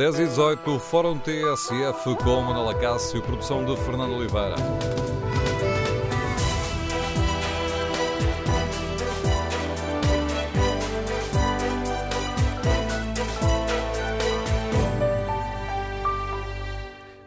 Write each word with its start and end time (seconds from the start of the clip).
10 0.00 0.18
e 0.18 0.26
18, 0.28 0.78
Fórum 0.78 1.18
TSF 1.18 2.16
com 2.24 2.40
Manuela 2.40 2.74
Cássio, 2.74 3.20
produção 3.20 3.66
de 3.66 3.76
Fernando 3.84 4.14
Oliveira. 4.14 4.54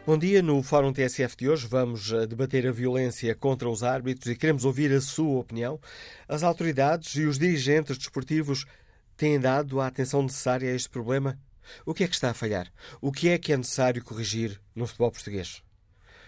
Bom 0.04 0.18
dia, 0.18 0.42
no 0.42 0.60
Fórum 0.60 0.92
TSF 0.92 1.36
de 1.36 1.48
hoje 1.48 1.68
vamos 1.68 2.10
eh, 2.10 2.26
debater 2.26 2.66
a 2.66 2.72
violência 2.72 3.36
contra 3.36 3.70
os 3.70 3.84
árbitros 3.84 4.26
e 4.26 4.36
queremos 4.36 4.64
ouvir 4.64 4.92
a 4.92 5.00
sua 5.00 5.38
opinião. 5.38 5.78
As 6.28 6.42
autoridades 6.42 7.14
e 7.14 7.24
os 7.24 7.38
dirigentes 7.38 7.96
desportivos 7.96 8.66
têm 9.16 9.38
dado 9.38 9.80
a 9.80 9.86
atenção 9.86 10.24
necessária 10.24 10.72
a 10.72 10.74
este 10.74 10.90
problema? 10.90 11.38
O 11.84 11.94
que 11.94 12.04
é 12.04 12.08
que 12.08 12.14
está 12.14 12.30
a 12.30 12.34
falhar? 12.34 12.72
O 13.00 13.12
que 13.12 13.28
é 13.28 13.38
que 13.38 13.52
é 13.52 13.56
necessário 13.56 14.02
corrigir 14.02 14.60
no 14.74 14.86
futebol 14.86 15.10
português? 15.10 15.62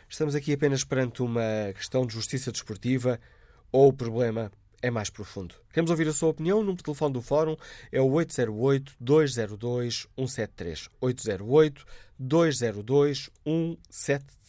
Estamos 0.08 0.34
aqui 0.34 0.52
apenas 0.52 0.84
perante 0.84 1.22
uma 1.22 1.72
questão 1.74 2.06
de 2.06 2.14
justiça 2.14 2.52
desportiva 2.52 3.20
ou 3.72 3.88
o 3.88 3.92
problema 3.92 4.52
é 4.82 4.90
mais 4.90 5.08
profundo? 5.10 5.54
Queremos 5.72 5.90
ouvir 5.90 6.06
a 6.08 6.12
sua 6.12 6.28
opinião. 6.28 6.58
O 6.58 6.60
número 6.60 6.76
de 6.76 6.84
telefone 6.84 7.12
do 7.12 7.22
Fórum 7.22 7.56
é 7.90 8.00
o 8.00 8.08
808-202-173. 8.08 10.88
808-202-173. 12.20 14.45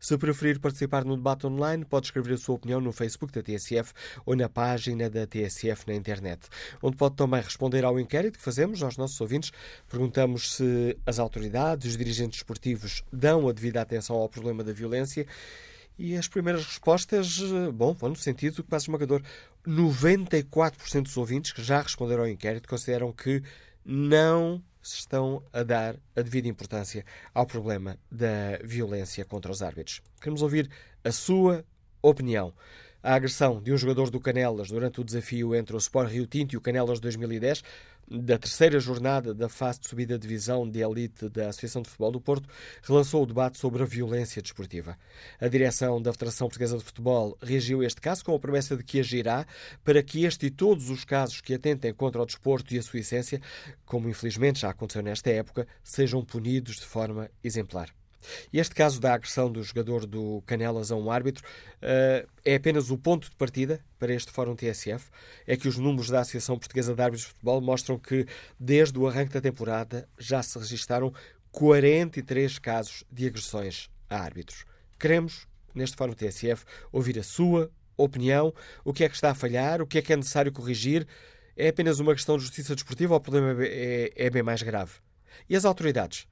Se 0.00 0.16
preferir 0.16 0.58
participar 0.60 1.04
no 1.04 1.16
debate 1.16 1.46
online, 1.46 1.84
pode 1.84 2.06
escrever 2.06 2.34
a 2.34 2.36
sua 2.38 2.54
opinião 2.54 2.80
no 2.80 2.92
Facebook 2.92 3.32
da 3.32 3.42
TSF 3.42 3.92
ou 4.24 4.34
na 4.34 4.48
página 4.48 5.10
da 5.10 5.26
TSF 5.26 5.86
na 5.86 5.94
internet, 5.94 6.48
onde 6.82 6.96
pode 6.96 7.16
também 7.16 7.40
responder 7.40 7.84
ao 7.84 8.00
inquérito 8.00 8.38
que 8.38 8.44
fazemos 8.44 8.82
aos 8.82 8.96
nossos 8.96 9.20
ouvintes. 9.20 9.52
Perguntamos 9.88 10.54
se 10.56 10.96
as 11.04 11.18
autoridades 11.18 11.90
os 11.90 11.96
dirigentes 11.96 12.38
esportivos 12.38 13.02
dão 13.12 13.48
a 13.48 13.52
devida 13.52 13.80
atenção 13.80 14.16
ao 14.16 14.28
problema 14.28 14.62
da 14.62 14.72
violência. 14.72 15.26
E 15.98 16.14
as 16.14 16.28
primeiras 16.28 16.64
respostas, 16.66 17.40
bom, 17.72 17.94
vão 17.94 18.10
no 18.10 18.16
sentido 18.16 18.62
quase 18.62 18.84
esmagador. 18.84 19.22
94% 19.66 21.02
dos 21.02 21.16
ouvintes 21.16 21.52
que 21.52 21.62
já 21.62 21.80
responderam 21.80 22.24
ao 22.24 22.28
inquérito 22.28 22.68
consideram 22.68 23.12
que 23.12 23.42
não 23.84 24.62
se 24.86 24.98
estão 24.98 25.42
a 25.52 25.64
dar 25.64 25.96
a 26.14 26.22
devida 26.22 26.46
importância 26.46 27.04
ao 27.34 27.44
problema 27.44 27.98
da 28.10 28.58
violência 28.62 29.24
contra 29.24 29.50
os 29.50 29.60
árbitros. 29.60 30.00
Queremos 30.20 30.42
ouvir 30.42 30.70
a 31.02 31.10
sua 31.10 31.64
opinião. 32.00 32.54
A 33.02 33.14
agressão 33.14 33.60
de 33.60 33.72
um 33.72 33.76
jogador 33.76 34.10
do 34.10 34.20
Canelas 34.20 34.68
durante 34.68 35.00
o 35.00 35.04
desafio 35.04 35.54
entre 35.54 35.74
o 35.74 35.78
Sport 35.78 36.10
Rio 36.10 36.26
Tinto 36.26 36.54
e 36.54 36.56
o 36.56 36.60
Canelas 36.60 37.00
2010 37.00 37.62
da 38.08 38.38
terceira 38.38 38.78
jornada 38.78 39.34
da 39.34 39.48
fase 39.48 39.80
de 39.80 39.88
subida 39.88 40.18
de 40.18 40.26
divisão 40.26 40.68
de 40.68 40.80
elite 40.80 41.28
da 41.28 41.48
Associação 41.48 41.82
de 41.82 41.88
Futebol 41.88 42.12
do 42.12 42.20
Porto, 42.20 42.48
relançou 42.82 43.22
o 43.22 43.26
debate 43.26 43.58
sobre 43.58 43.82
a 43.82 43.86
violência 43.86 44.40
desportiva. 44.40 44.96
A 45.40 45.48
direção 45.48 46.00
da 46.00 46.12
Federação 46.12 46.46
Portuguesa 46.46 46.78
de 46.78 46.84
Futebol 46.84 47.36
reagiu 47.42 47.80
a 47.80 47.84
este 47.84 48.00
caso 48.00 48.24
com 48.24 48.34
a 48.34 48.38
promessa 48.38 48.76
de 48.76 48.84
que 48.84 49.00
agirá 49.00 49.46
para 49.84 50.02
que 50.02 50.24
este 50.24 50.46
e 50.46 50.50
todos 50.50 50.90
os 50.90 51.04
casos 51.04 51.40
que 51.40 51.54
atentem 51.54 51.92
contra 51.92 52.22
o 52.22 52.26
desporto 52.26 52.74
e 52.74 52.78
a 52.78 52.82
sua 52.82 53.00
essência, 53.00 53.40
como 53.84 54.08
infelizmente 54.08 54.60
já 54.60 54.70
aconteceu 54.70 55.02
nesta 55.02 55.30
época, 55.30 55.66
sejam 55.82 56.24
punidos 56.24 56.76
de 56.76 56.86
forma 56.86 57.30
exemplar. 57.42 57.90
E 58.52 58.58
este 58.58 58.74
caso 58.74 59.00
da 59.00 59.14
agressão 59.14 59.50
do 59.50 59.62
jogador 59.62 60.06
do 60.06 60.42
Canelas 60.46 60.90
a 60.90 60.96
um 60.96 61.10
árbitro 61.10 61.44
uh, 61.76 62.28
é 62.44 62.54
apenas 62.54 62.90
o 62.90 62.98
ponto 62.98 63.28
de 63.28 63.36
partida 63.36 63.80
para 63.98 64.12
este 64.12 64.32
Fórum 64.32 64.54
TSF. 64.54 65.08
É 65.46 65.56
que 65.56 65.68
os 65.68 65.78
números 65.78 66.08
da 66.08 66.20
Associação 66.20 66.58
Portuguesa 66.58 66.94
de 66.94 67.02
Árbitros 67.02 67.26
de 67.26 67.32
Futebol 67.32 67.60
mostram 67.60 67.98
que, 67.98 68.26
desde 68.58 68.98
o 68.98 69.06
arranque 69.06 69.32
da 69.32 69.40
temporada, 69.40 70.08
já 70.18 70.42
se 70.42 70.58
registaram 70.58 71.12
43 71.52 72.58
casos 72.58 73.04
de 73.10 73.26
agressões 73.26 73.88
a 74.10 74.18
árbitros. 74.18 74.64
Queremos, 74.98 75.46
neste 75.74 75.96
Fórum 75.96 76.12
TSF, 76.12 76.64
ouvir 76.92 77.18
a 77.18 77.22
sua 77.22 77.70
opinião, 77.96 78.52
o 78.84 78.92
que 78.92 79.04
é 79.04 79.08
que 79.08 79.14
está 79.14 79.30
a 79.30 79.34
falhar, 79.34 79.80
o 79.80 79.86
que 79.86 79.98
é 79.98 80.02
que 80.02 80.12
é 80.12 80.16
necessário 80.16 80.52
corrigir. 80.52 81.06
É 81.56 81.68
apenas 81.68 81.98
uma 81.98 82.14
questão 82.14 82.36
de 82.36 82.42
justiça 82.42 82.74
desportiva 82.74 83.14
ou 83.14 83.18
o 83.18 83.22
problema 83.22 83.64
é, 83.64 84.12
é, 84.14 84.28
bem 84.28 84.42
mais 84.42 84.62
grave? 84.62 84.92
E 85.48 85.56
as 85.56 85.64
autoridades? 85.64 86.26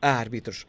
a 0.00 0.10
árbitros, 0.10 0.66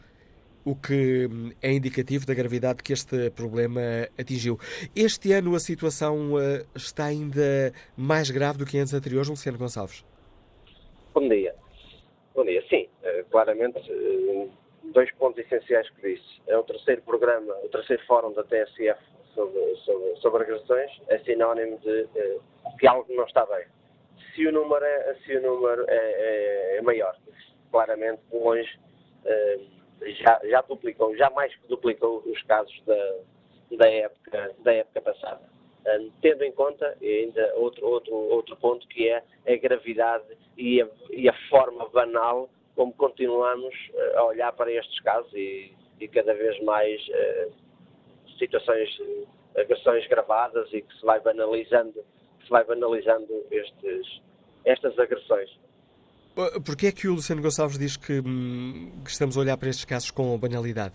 o 0.65 0.75
que 0.75 1.29
é 1.61 1.71
indicativo 1.71 2.25
da 2.25 2.33
gravidade 2.33 2.83
que 2.83 2.91
este 2.91 3.29
problema 3.31 3.81
atingiu. 4.19 4.59
Este 4.95 5.31
ano 5.31 5.55
a 5.55 5.59
situação 5.59 6.33
uh, 6.33 6.67
está 6.75 7.05
ainda 7.05 7.71
mais 7.95 8.29
grave 8.29 8.57
do 8.57 8.65
que 8.65 8.77
anos 8.77 8.93
anteriores, 8.93 9.29
Luciano 9.29 9.57
Gonçalves? 9.57 10.03
Bom 11.13 11.27
dia. 11.29 11.55
Bom 12.35 12.43
dia. 12.43 12.61
Sim, 12.69 12.87
uh, 13.03 13.23
claramente, 13.31 13.79
uh, 13.79 14.49
dois 14.93 15.09
pontos 15.13 15.39
essenciais 15.45 15.89
que 15.91 16.15
disse. 16.15 16.41
É 16.47 16.57
o 16.57 16.63
terceiro 16.63 17.01
programa, 17.03 17.53
o 17.63 17.69
terceiro 17.69 18.03
fórum 18.05 18.33
da 18.33 18.43
TSF 18.43 18.99
sobre, 19.33 19.75
sobre, 19.85 20.15
sobre 20.17 20.43
agressões, 20.43 20.91
é 21.07 21.19
sinónimo 21.19 21.79
de 21.79 22.07
que 22.77 22.87
algo 22.87 23.05
não 23.13 23.25
está 23.25 23.45
bem. 23.45 23.65
Se 24.35 24.45
o 24.45 24.51
número 24.51 24.83
é, 24.83 25.15
se 25.25 25.35
o 25.37 25.41
número 25.41 25.85
é, 25.87 25.95
é, 25.95 26.77
é 26.77 26.81
maior, 26.81 27.15
claramente, 27.71 28.21
longe 28.31 28.69
eh, 28.69 28.86
já, 30.19 30.39
já 30.43 30.61
duplicou, 30.61 31.15
já 31.15 31.29
mais 31.31 31.53
que 31.55 31.67
duplicou 31.67 32.23
os 32.25 32.41
casos 32.43 32.81
da, 32.85 33.15
da, 33.77 33.89
época, 33.89 34.55
da 34.59 34.73
época 34.73 35.01
passada. 35.01 35.41
Tendo 36.21 36.43
em 36.43 36.51
conta 36.51 36.97
ainda 37.01 37.53
outro, 37.55 37.87
outro, 37.87 38.13
outro 38.13 38.57
ponto 38.57 38.85
que 38.89 39.07
é 39.07 39.23
a 39.47 39.55
gravidade 39.55 40.25
e 40.57 40.81
a, 40.81 40.87
e 41.11 41.29
a 41.29 41.33
forma 41.49 41.87
banal 41.89 42.49
como 42.77 42.93
continuamos 42.93 43.73
eh, 43.95 44.13
a 44.15 44.23
olhar 44.25 44.53
para 44.53 44.71
estes 44.71 44.99
casos 45.01 45.33
e, 45.33 45.73
e 45.99 46.07
cada 46.07 46.31
vez 46.35 46.63
mais 46.63 47.01
uh, 47.07 47.51
situações, 48.37 48.87
agressões 49.57 50.07
gravadas 50.07 50.71
e 50.71 50.83
que 50.83 50.93
se 50.95 51.03
vai 51.03 51.19
banalizando, 51.19 52.05
se 52.43 52.49
vai 52.49 52.63
banalizando 52.63 53.45
estes, 53.49 54.21
estas 54.63 54.97
agressões. 54.99 55.49
Porquê 56.63 56.87
é 56.87 56.91
que 56.91 57.07
o 57.07 57.15
Luciano 57.15 57.41
Gonçalves 57.41 57.79
diz 57.79 57.97
que, 57.97 58.19
hum, 58.19 59.01
que, 59.03 59.09
estamos 59.09 59.35
a 59.35 59.39
olhar 59.39 59.57
para 59.57 59.69
estes 59.69 59.85
casos 59.85 60.11
com 60.11 60.37
banalidade? 60.37 60.93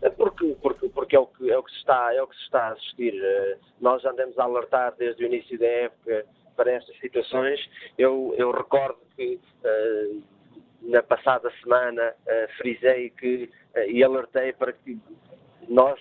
É 0.00 0.08
porque, 0.08 0.56
porque, 0.62 0.88
porque 0.88 1.14
é, 1.14 1.18
o 1.18 1.26
que, 1.26 1.50
é, 1.50 1.58
o 1.58 1.62
que 1.62 1.70
se 1.70 1.76
está, 1.76 2.14
é 2.14 2.22
o 2.22 2.26
que 2.26 2.34
se 2.36 2.42
está 2.44 2.68
a 2.68 2.72
assistir. 2.72 3.22
Eh, 3.22 3.58
nós 3.82 4.02
andamos 4.02 4.38
a 4.38 4.44
alertar 4.44 4.94
desde 4.96 5.22
o 5.22 5.26
início 5.26 5.58
da 5.58 5.66
época 5.66 6.24
para 6.56 6.72
estas 6.72 6.98
situações. 7.00 7.60
Eu, 7.98 8.34
eu 8.38 8.50
recordo 8.50 8.98
que 9.14 9.38
uh, 9.62 10.22
na 10.82 11.02
passada 11.02 11.52
semana 11.62 12.14
uh, 12.26 12.56
frisei 12.56 13.10
que, 13.10 13.50
e 13.88 14.02
alertei 14.02 14.54
para 14.54 14.72
que 14.72 14.98
nós 15.70 16.00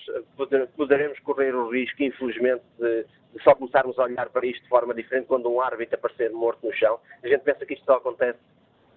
poderemos 0.75 1.19
correr 1.19 1.53
o 1.53 1.69
risco, 1.69 2.01
infelizmente, 2.01 2.63
de, 2.79 3.03
de, 3.03 3.43
só 3.43 3.53
começarmos 3.53 3.97
a 3.99 4.03
olhar 4.03 4.27
para 4.29 4.45
isto 4.47 4.63
de 4.63 4.67
forma 4.67 4.95
diferente 4.95 5.27
quando 5.27 5.47
um 5.47 5.61
árbitro 5.61 5.95
aparecer 5.95 6.31
morto 6.31 6.65
no 6.65 6.73
chão. 6.73 6.99
A 7.23 7.27
gente 7.27 7.41
pensa 7.41 7.63
que 7.67 7.75
isto 7.75 7.85
só 7.85 7.97
acontece, 7.97 8.39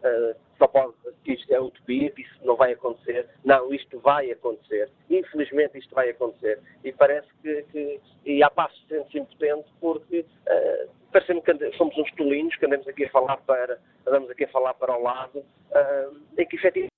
uh, 0.03 0.34
só 0.56 0.66
pode, 0.66 0.94
que 1.25 1.34
isto 1.34 1.53
é 1.53 1.60
utopia, 1.60 2.10
que 2.10 2.22
isso 2.22 2.39
não 2.42 2.57
vai 2.57 2.72
acontecer. 2.72 3.28
Não, 3.45 3.72
isto 3.74 4.01
vai 4.01 4.30
acontecer. 4.30 4.89
Infelizmente 5.10 5.77
isto 5.77 5.95
vai 5.95 6.09
acontecer. 6.09 6.59
E 6.83 6.91
parece 6.91 7.28
que, 7.42 7.63
que 7.65 8.01
e 8.25 8.42
há 8.42 8.48
passos 8.48 8.83
sente-se 8.89 9.18
impotente 9.18 9.68
porque 9.78 10.21
uh, 10.21 10.89
parecemos 11.13 11.45
que 11.45 11.77
somos 11.77 11.95
uns 11.98 12.10
tolinos 12.13 12.57
que 12.57 12.65
andamos 12.65 12.89
aqui 12.89 13.04
a 13.04 13.10
falar 13.10 13.36
para, 13.42 13.78
andamos 14.07 14.30
aqui 14.30 14.45
a 14.45 14.48
falar 14.48 14.72
para 14.72 14.97
o 14.97 15.03
lado, 15.03 15.39
uh, 15.39 16.16
em 16.39 16.47
que 16.47 16.57
efetivamente 16.57 16.91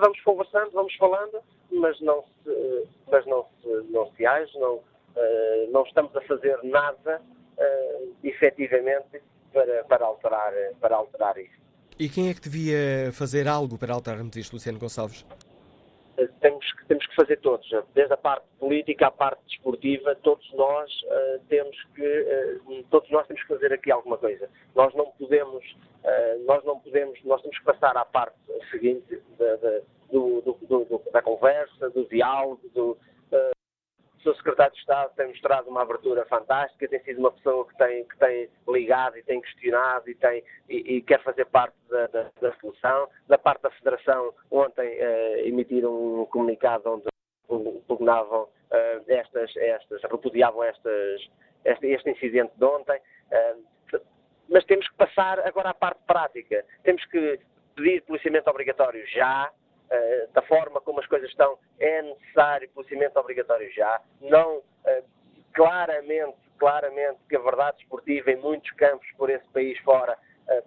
vamos 0.00 0.20
conversando, 0.22 0.70
vamos 0.72 0.94
falando, 0.96 1.40
mas 1.70 2.00
não 2.00 2.22
se, 2.22 2.88
mas 3.10 3.26
não 3.26 3.46
se, 3.60 3.68
não 3.90 4.10
se 4.12 4.26
age, 4.26 4.58
não, 4.58 4.74
uh, 4.76 5.70
não 5.70 5.82
estamos 5.84 6.14
a 6.16 6.20
fazer 6.22 6.58
nada 6.64 7.20
uh, 7.58 8.14
efetivamente 8.22 9.22
para, 9.52 9.84
para, 9.84 10.04
alterar, 10.04 10.52
para 10.80 10.96
alterar 10.96 11.38
isso. 11.38 11.56
E 11.98 12.08
quem 12.08 12.28
é 12.28 12.34
que 12.34 12.40
devia 12.40 13.10
fazer 13.12 13.48
algo 13.48 13.78
para 13.78 13.94
alterarmos 13.94 14.36
isto, 14.36 14.52
Luciano 14.52 14.78
Gonçalves? 14.78 15.24
Uh, 16.18 16.28
temos, 16.40 16.72
que, 16.72 16.86
temos 16.86 17.06
que 17.06 17.14
fazer 17.14 17.36
todos, 17.40 17.68
desde 17.94 18.12
a 18.12 18.16
parte 18.16 18.46
política 18.58 19.08
à 19.08 19.10
parte 19.10 19.42
desportiva, 19.46 20.14
todos 20.16 20.50
nós 20.54 20.90
uh, 21.04 21.40
temos 21.48 21.76
que 21.94 22.02
uh, 22.02 22.84
todos 22.90 23.10
nós 23.10 23.26
temos 23.26 23.42
que 23.42 23.48
fazer 23.48 23.72
aqui 23.72 23.90
alguma 23.90 24.16
coisa. 24.18 24.48
Nós 24.74 24.94
não 24.94 25.06
podemos 25.12 25.64
nós 26.46 26.64
não 26.64 26.78
podemos 26.78 27.18
nós 27.24 27.42
temos 27.42 27.58
que 27.58 27.64
passar 27.64 27.96
à 27.96 28.04
parte 28.04 28.36
seguinte 28.70 29.20
da, 29.36 29.56
da, 29.56 29.80
do, 30.12 30.40
do, 30.40 31.02
da 31.12 31.20
conversa, 31.20 31.90
do 31.90 32.04
diálogo, 32.04 32.60
do, 32.72 32.96
seu 34.26 34.34
secretário 34.34 34.72
de 34.72 34.80
Estado 34.80 35.14
tem 35.14 35.28
mostrado 35.28 35.70
uma 35.70 35.82
abertura 35.82 36.24
fantástica, 36.26 36.88
tem 36.88 37.00
sido 37.04 37.20
uma 37.20 37.30
pessoa 37.30 37.64
que 37.68 37.76
tem, 37.76 38.04
que 38.04 38.18
tem 38.18 38.48
ligado 38.68 39.16
e 39.16 39.22
tem 39.22 39.40
questionado 39.40 40.10
e, 40.10 40.14
tem, 40.16 40.42
e, 40.68 40.96
e 40.96 41.02
quer 41.02 41.22
fazer 41.22 41.44
parte 41.46 41.76
da, 41.88 42.08
da, 42.08 42.30
da, 42.40 42.52
solução. 42.56 43.08
Da 43.28 43.38
parte 43.38 43.62
da 43.62 43.70
Federação, 43.70 44.34
ontem 44.50 44.98
uh, 44.98 45.46
emitiram 45.46 46.22
um 46.22 46.26
comunicado 46.26 46.90
onde 46.90 47.82
pugnavam 47.86 48.42
uh, 48.42 49.04
estas, 49.06 49.56
estas, 49.56 50.02
repudiavam 50.02 50.64
estas, 50.64 51.28
este, 51.64 51.86
este 51.86 52.10
incidente 52.10 52.52
de 52.56 52.64
ontem. 52.64 53.00
Uh, 53.30 53.76
mas 54.48 54.64
temos 54.64 54.88
que 54.88 54.96
passar 54.96 55.38
agora 55.46 55.70
à 55.70 55.74
parte 55.74 56.00
prática. 56.04 56.64
Temos 56.82 57.04
que 57.06 57.38
pedir 57.76 58.02
policiamento 58.02 58.50
obrigatório 58.50 59.06
já, 59.08 59.52
uh, 59.90 60.32
da 60.32 60.42
forma 60.42 60.80
como 60.80 61.00
as 61.00 61.06
coisas 61.06 61.28
estão, 61.30 61.58
é 61.78 62.02
necessário 62.02 62.68
policiamento 62.70 63.18
obrigatório 63.18 63.70
já. 63.72 64.00
Não 64.20 64.62
claramente, 65.52 66.36
claramente 66.58 67.18
que 67.28 67.36
a 67.36 67.40
verdade 67.40 67.78
esportiva 67.82 68.30
em 68.30 68.36
muitos 68.36 68.70
campos 68.72 69.06
por 69.16 69.30
esse 69.30 69.48
país 69.48 69.78
fora 69.80 70.16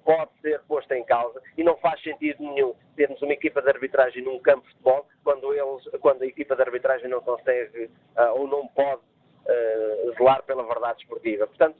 pode 0.03 0.31
ser 0.41 0.59
posta 0.67 0.97
em 0.97 1.05
causa 1.05 1.41
e 1.57 1.63
não 1.63 1.77
faz 1.77 2.01
sentido 2.01 2.43
nenhum 2.43 2.75
termos 2.97 3.21
uma 3.21 3.31
equipa 3.31 3.61
de 3.61 3.69
arbitragem 3.69 4.21
num 4.21 4.39
campo 4.39 4.63
de 4.63 4.73
futebol 4.73 5.07
quando, 5.23 5.53
eles, 5.53 5.87
quando 6.01 6.23
a 6.23 6.25
equipa 6.25 6.55
de 6.55 6.61
arbitragem 6.63 7.07
não 7.07 7.21
consegue 7.21 7.89
ou 8.35 8.47
não 8.47 8.67
pode 8.67 9.01
zelar 10.17 10.43
pela 10.43 10.63
verdade 10.63 11.01
esportiva. 11.01 11.47
Portanto, 11.47 11.77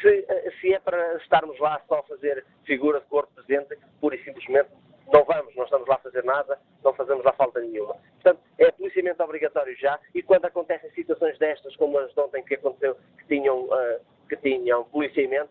se, 0.00 0.26
se, 0.60 0.72
é 0.72 0.78
para 0.78 1.16
estarmos 1.16 1.58
lá 1.58 1.80
só 1.88 1.98
a 1.98 2.02
fazer 2.04 2.44
figura 2.64 3.00
de 3.00 3.06
corpo 3.06 3.32
presente, 3.34 3.76
pura 4.00 4.16
e 4.16 4.24
simplesmente 4.24 4.70
não 5.12 5.24
vamos, 5.24 5.54
não 5.56 5.64
estamos 5.64 5.88
lá 5.88 5.96
a 5.96 5.98
fazer 5.98 6.24
nada, 6.24 6.58
não 6.84 6.92
fazemos 6.94 7.24
lá 7.24 7.32
falta 7.32 7.60
nenhuma. 7.60 7.96
Portanto, 8.22 8.40
é 8.58 8.70
policiamento 8.72 9.22
obrigatório 9.22 9.76
já 9.76 9.98
e 10.14 10.22
quando 10.22 10.44
acontecem 10.44 10.90
situações 10.92 11.38
destas, 11.38 11.74
como 11.76 11.98
as 11.98 12.12
de 12.12 12.20
ontem 12.20 12.42
que 12.44 12.54
aconteceu, 12.54 12.96
que 13.18 13.26
tinham, 13.26 13.64
uh, 13.64 14.00
que 14.28 14.36
tinham 14.36 14.84
policiamento, 14.84 15.50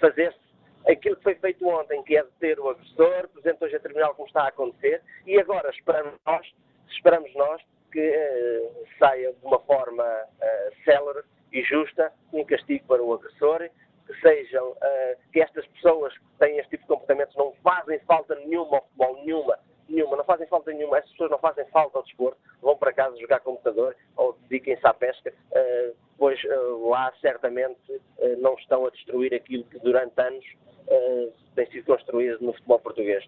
fazer-se 0.00 0.38
aquilo 0.88 1.16
que 1.16 1.22
foi 1.22 1.34
feito 1.36 1.66
ontem, 1.68 2.02
que 2.04 2.16
é 2.16 2.22
deter 2.22 2.58
o 2.60 2.68
agressor, 2.68 3.28
presente 3.28 3.64
hoje 3.64 3.76
a 3.76 3.80
tribunal 3.80 4.14
como 4.14 4.28
está 4.28 4.44
a 4.44 4.48
acontecer, 4.48 5.02
e 5.26 5.38
agora 5.38 5.70
esperamos 5.70 6.14
nós, 6.26 6.46
esperamos 6.88 7.34
nós 7.34 7.62
que 7.92 8.00
uh, 8.00 8.86
saia 8.98 9.32
de 9.32 9.44
uma 9.44 9.58
forma 9.60 10.04
uh, 10.04 10.84
célere 10.84 11.22
e 11.52 11.62
justa 11.62 12.12
um 12.32 12.44
castigo 12.44 12.86
para 12.86 13.02
o 13.02 13.12
agressor, 13.12 13.68
sejam, 14.20 14.70
uh, 14.70 15.32
que 15.32 15.40
estas 15.40 15.66
pessoas 15.68 16.16
que 16.16 16.24
têm 16.38 16.58
este 16.58 16.70
tipo 16.70 16.82
de 16.82 16.88
comportamentos 16.88 17.34
não 17.36 17.52
fazem 17.62 17.98
falta 18.00 18.34
nenhuma 18.36 18.76
ao 18.76 18.82
futebol, 18.82 19.24
nenhuma, 19.24 19.58
nenhuma, 19.88 20.16
não 20.16 20.24
fazem 20.24 20.46
falta 20.46 20.72
nenhuma, 20.72 20.98
essas 20.98 21.10
pessoas 21.12 21.30
não 21.30 21.38
fazem 21.38 21.64
falta 21.66 21.98
ao 21.98 22.04
desporto, 22.04 22.38
vão 22.60 22.76
para 22.76 22.92
casa 22.92 23.16
jogar 23.18 23.40
computador 23.40 23.96
ou 24.16 24.36
dediquem-se 24.48 24.86
à 24.86 24.94
pesca, 24.94 25.32
uh, 25.32 25.96
pois 26.18 26.42
uh, 26.44 26.88
lá 26.88 27.12
certamente 27.20 28.00
não 28.38 28.54
estão 28.54 28.86
a 28.86 28.90
destruir 28.90 29.34
aquilo 29.34 29.64
que 29.64 29.78
durante 29.78 30.20
anos 30.20 30.44
tem 31.54 31.66
sido 31.70 31.86
construído 31.86 32.40
no 32.40 32.52
futebol 32.52 32.80
português. 32.80 33.24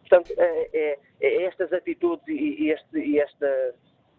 Portanto, 0.00 0.32
é, 0.38 0.68
é, 0.72 0.98
é 1.20 1.42
estas 1.44 1.72
atitudes 1.72 2.26
e, 2.28 2.64
e, 2.64 2.70
este, 2.70 2.98
e 2.98 3.20
esta 3.20 3.74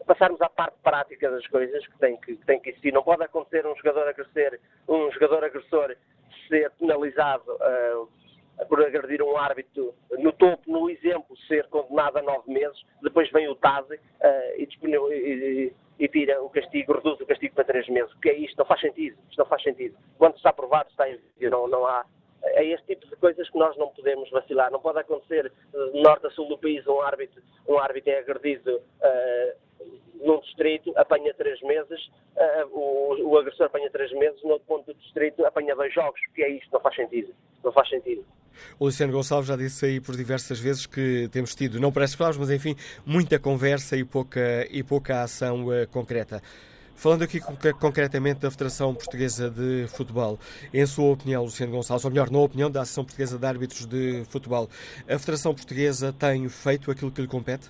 passarmos 0.06 0.42
à 0.42 0.50
parte 0.50 0.78
prática 0.84 1.30
das 1.30 1.46
coisas 1.48 1.86
que 1.88 1.98
tem 2.00 2.18
que, 2.18 2.36
que 2.36 2.46
tem 2.46 2.60
que 2.60 2.70
existir. 2.70 2.94
Não 2.94 3.04
pode 3.04 3.24
acontecer 3.24 3.66
um 3.66 3.76
jogador 3.76 4.08
agressor, 4.08 4.60
um 4.88 5.12
jogador 5.12 5.44
agressor 5.44 5.96
ser 6.48 6.72
penalizado 6.72 7.44
uh, 7.52 8.08
por 8.68 8.82
agredir 8.82 9.22
um 9.22 9.36
árbitro 9.36 9.94
no 10.18 10.32
topo, 10.32 10.72
no 10.72 10.90
exemplo, 10.90 11.36
ser 11.48 11.68
condenado 11.68 12.18
a 12.18 12.22
nove 12.22 12.52
meses, 12.52 12.86
depois 13.02 13.30
vem 13.32 13.48
o 13.48 13.56
TASE 13.56 13.96
uh, 13.96 14.00
e, 14.58 14.68
e, 15.12 15.74
e, 16.00 16.08
tira 16.08 16.42
o 16.42 16.50
castigo, 16.50 16.94
reduz 16.94 17.20
o 17.20 17.26
castigo 17.26 17.56
para 17.56 17.66
três 17.66 17.88
meses. 17.90 18.14
O 18.14 18.20
que 18.20 18.30
é 18.30 18.38
isto? 18.38 18.58
Não 18.58 18.66
faz 18.66 18.82
sentido. 18.82 19.18
Isto 19.30 19.40
não 19.40 19.46
faz 19.46 19.64
sentido. 19.64 19.98
Quando 20.18 20.38
está 20.38 20.52
aprovado, 20.52 20.90
está 20.90 21.10
em 21.10 21.20
não, 21.50 21.68
não 21.68 21.86
há 21.86 22.06
é 22.44 22.64
este 22.66 22.96
tipo 22.96 23.08
de 23.08 23.16
coisas 23.16 23.50
que 23.50 23.58
nós 23.58 23.76
não 23.78 23.90
podemos 23.90 24.30
vacilar. 24.30 24.72
Não 24.72 24.80
pode 24.80 25.00
acontecer 25.00 25.52
de 25.72 26.02
norte 26.02 26.28
a 26.28 26.30
sul 26.32 26.48
do 26.48 26.58
país 26.58 26.86
um 26.88 27.02
árbitro, 27.02 27.42
um 27.68 27.78
árbitro 27.80 28.12
é 28.12 28.20
agredido 28.20 28.78
uh, 28.78 29.75
num 30.22 30.40
distrito, 30.40 30.92
apanha 30.96 31.34
três 31.34 31.62
meses, 31.62 32.00
uh, 32.36 32.68
o, 32.72 33.30
o, 33.30 33.38
agressor 33.38 33.68
apanha 33.68 33.90
três 33.92 34.12
meses, 34.14 34.42
no 34.44 34.52
outro 34.52 34.68
ponto 34.68 34.86
do 34.86 34.94
distrito 34.96 35.46
apanha 35.46 35.76
dois 35.76 35.94
jogos. 35.94 36.20
O 36.30 36.34
que 36.34 36.44
é 36.44 36.50
isto? 36.50 36.70
Não 36.72 36.80
faz 36.80 36.96
sentido. 36.96 37.34
Não 37.64 37.72
faz 37.72 37.90
sentido. 37.90 38.26
O 38.80 38.86
Luciano 38.86 39.12
Gonçalves 39.12 39.48
já 39.48 39.56
disse 39.56 39.86
aí 39.86 40.00
por 40.00 40.16
diversas 40.16 40.60
vezes 40.60 40.86
que 40.86 41.30
temos 41.32 41.54
tido, 41.54 41.80
não 41.80 41.92
parece 41.92 42.18
palavras, 42.18 42.38
mas 42.38 42.50
enfim, 42.50 42.76
muita 43.06 43.38
conversa 43.38 43.98
e 43.98 44.04
pouca, 44.04 44.66
e 44.72 44.82
pouca 44.82 45.24
ação 45.24 45.68
uh, 45.68 45.88
concreta. 45.92 46.42
Falando 46.96 47.24
aqui 47.24 47.42
concretamente 47.74 48.40
da 48.40 48.50
Federação 48.50 48.96
Portuguesa 48.96 49.50
de 49.50 49.86
Futebol, 49.90 50.40
em 50.74 50.86
sua 50.86 51.12
opinião, 51.12 51.44
Luciano 51.44 51.74
Gonçalves, 51.74 52.06
ou 52.06 52.10
melhor, 52.12 52.32
na 52.32 52.40
opinião 52.40 52.72
da 52.72 52.82
Associação 52.82 53.04
Portuguesa 53.04 53.38
de 53.38 53.46
Árbitros 53.46 53.86
de 53.86 54.24
Futebol, 54.30 54.70
a 55.08 55.20
Federação 55.20 55.54
Portuguesa 55.54 56.14
tem 56.14 56.48
feito 56.48 56.90
aquilo 56.90 57.12
que 57.12 57.22
lhe 57.22 57.28
compete? 57.28 57.70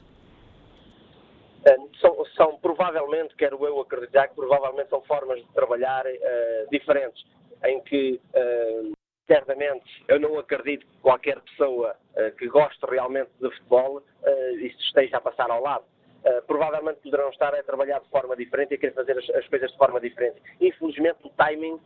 Provavelmente, 2.86 3.36
quero 3.36 3.66
eu 3.66 3.80
acreditar, 3.80 4.28
que 4.28 4.36
provavelmente 4.36 4.90
são 4.92 5.02
formas 5.02 5.40
de 5.40 5.52
trabalhar 5.54 6.06
uh, 6.06 6.70
diferentes, 6.70 7.26
em 7.66 7.82
que 7.82 8.22
uh, 8.36 8.94
certamente 9.26 10.06
eu 10.08 10.20
não 10.20 10.38
acredito 10.38 10.86
que 10.86 10.98
qualquer 11.02 11.42
pessoa 11.42 11.96
uh, 12.16 12.36
que 12.38 12.48
goste 12.48 12.86
realmente 12.88 13.32
de 13.42 13.50
futebol 13.56 13.98
uh, 13.98 14.60
isto 14.60 14.80
esteja 14.84 15.18
a 15.18 15.22
passar 15.22 15.50
ao 15.50 15.64
lado. 15.64 15.84
Uh, 16.24 16.44
provavelmente 16.46 17.00
poderão 17.02 17.30
estar 17.30 17.56
a 17.56 17.64
trabalhar 17.64 18.02
de 18.02 18.10
forma 18.10 18.36
diferente 18.36 18.74
e 18.74 18.76
a 18.76 18.78
querer 18.78 18.94
fazer 18.94 19.18
as, 19.18 19.28
as 19.32 19.48
coisas 19.48 19.72
de 19.72 19.78
forma 19.78 20.00
diferente. 20.00 20.40
Infelizmente, 20.62 21.18
o 21.24 21.30
timing 21.30 21.80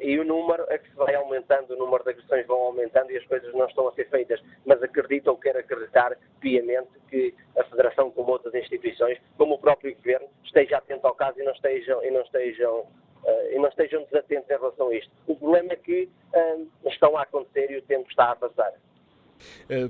e 0.00 0.18
o 0.18 0.24
número 0.24 0.64
é 0.68 0.78
que 0.78 0.88
se 0.88 0.96
vai 0.96 1.14
aumentando, 1.14 1.74
o 1.74 1.76
número 1.76 2.02
de 2.02 2.10
agressões 2.10 2.46
vão 2.46 2.58
aumentando 2.62 3.10
e 3.10 3.16
as 3.18 3.26
coisas 3.26 3.52
não 3.52 3.66
estão 3.66 3.88
a 3.88 3.92
ser 3.92 4.08
feitas. 4.08 4.40
Mas 4.64 4.82
acredito 4.82 5.28
ou 5.28 5.36
quero 5.36 5.58
acreditar 5.58 6.16
piamente 6.40 6.88
que 7.10 7.34
a 7.58 7.64
Federação, 7.64 8.10
como 8.10 8.32
outras 8.32 8.54
instituições, 8.54 9.18
como 9.36 9.54
o 9.54 9.58
próprio 9.58 9.94
Governo, 9.96 10.28
esteja 10.44 10.78
atento 10.78 11.06
ao 11.06 11.14
caso 11.14 11.38
e 11.40 11.44
não 11.44 11.52
estejam, 11.52 12.02
e 12.02 12.10
não 12.10 12.22
estejam, 12.22 12.80
uh, 12.80 13.52
e 13.52 13.58
não 13.58 13.68
estejam 13.68 14.02
desatentos 14.04 14.50
em 14.50 14.54
relação 14.54 14.88
a 14.88 14.94
isto. 14.94 15.10
O 15.26 15.36
problema 15.36 15.72
é 15.72 15.76
que 15.76 16.08
uh, 16.34 16.88
estão 16.88 17.16
a 17.16 17.22
acontecer 17.22 17.70
e 17.70 17.76
o 17.76 17.82
tempo 17.82 18.08
está 18.08 18.32
a 18.32 18.36
passar. 18.36 18.72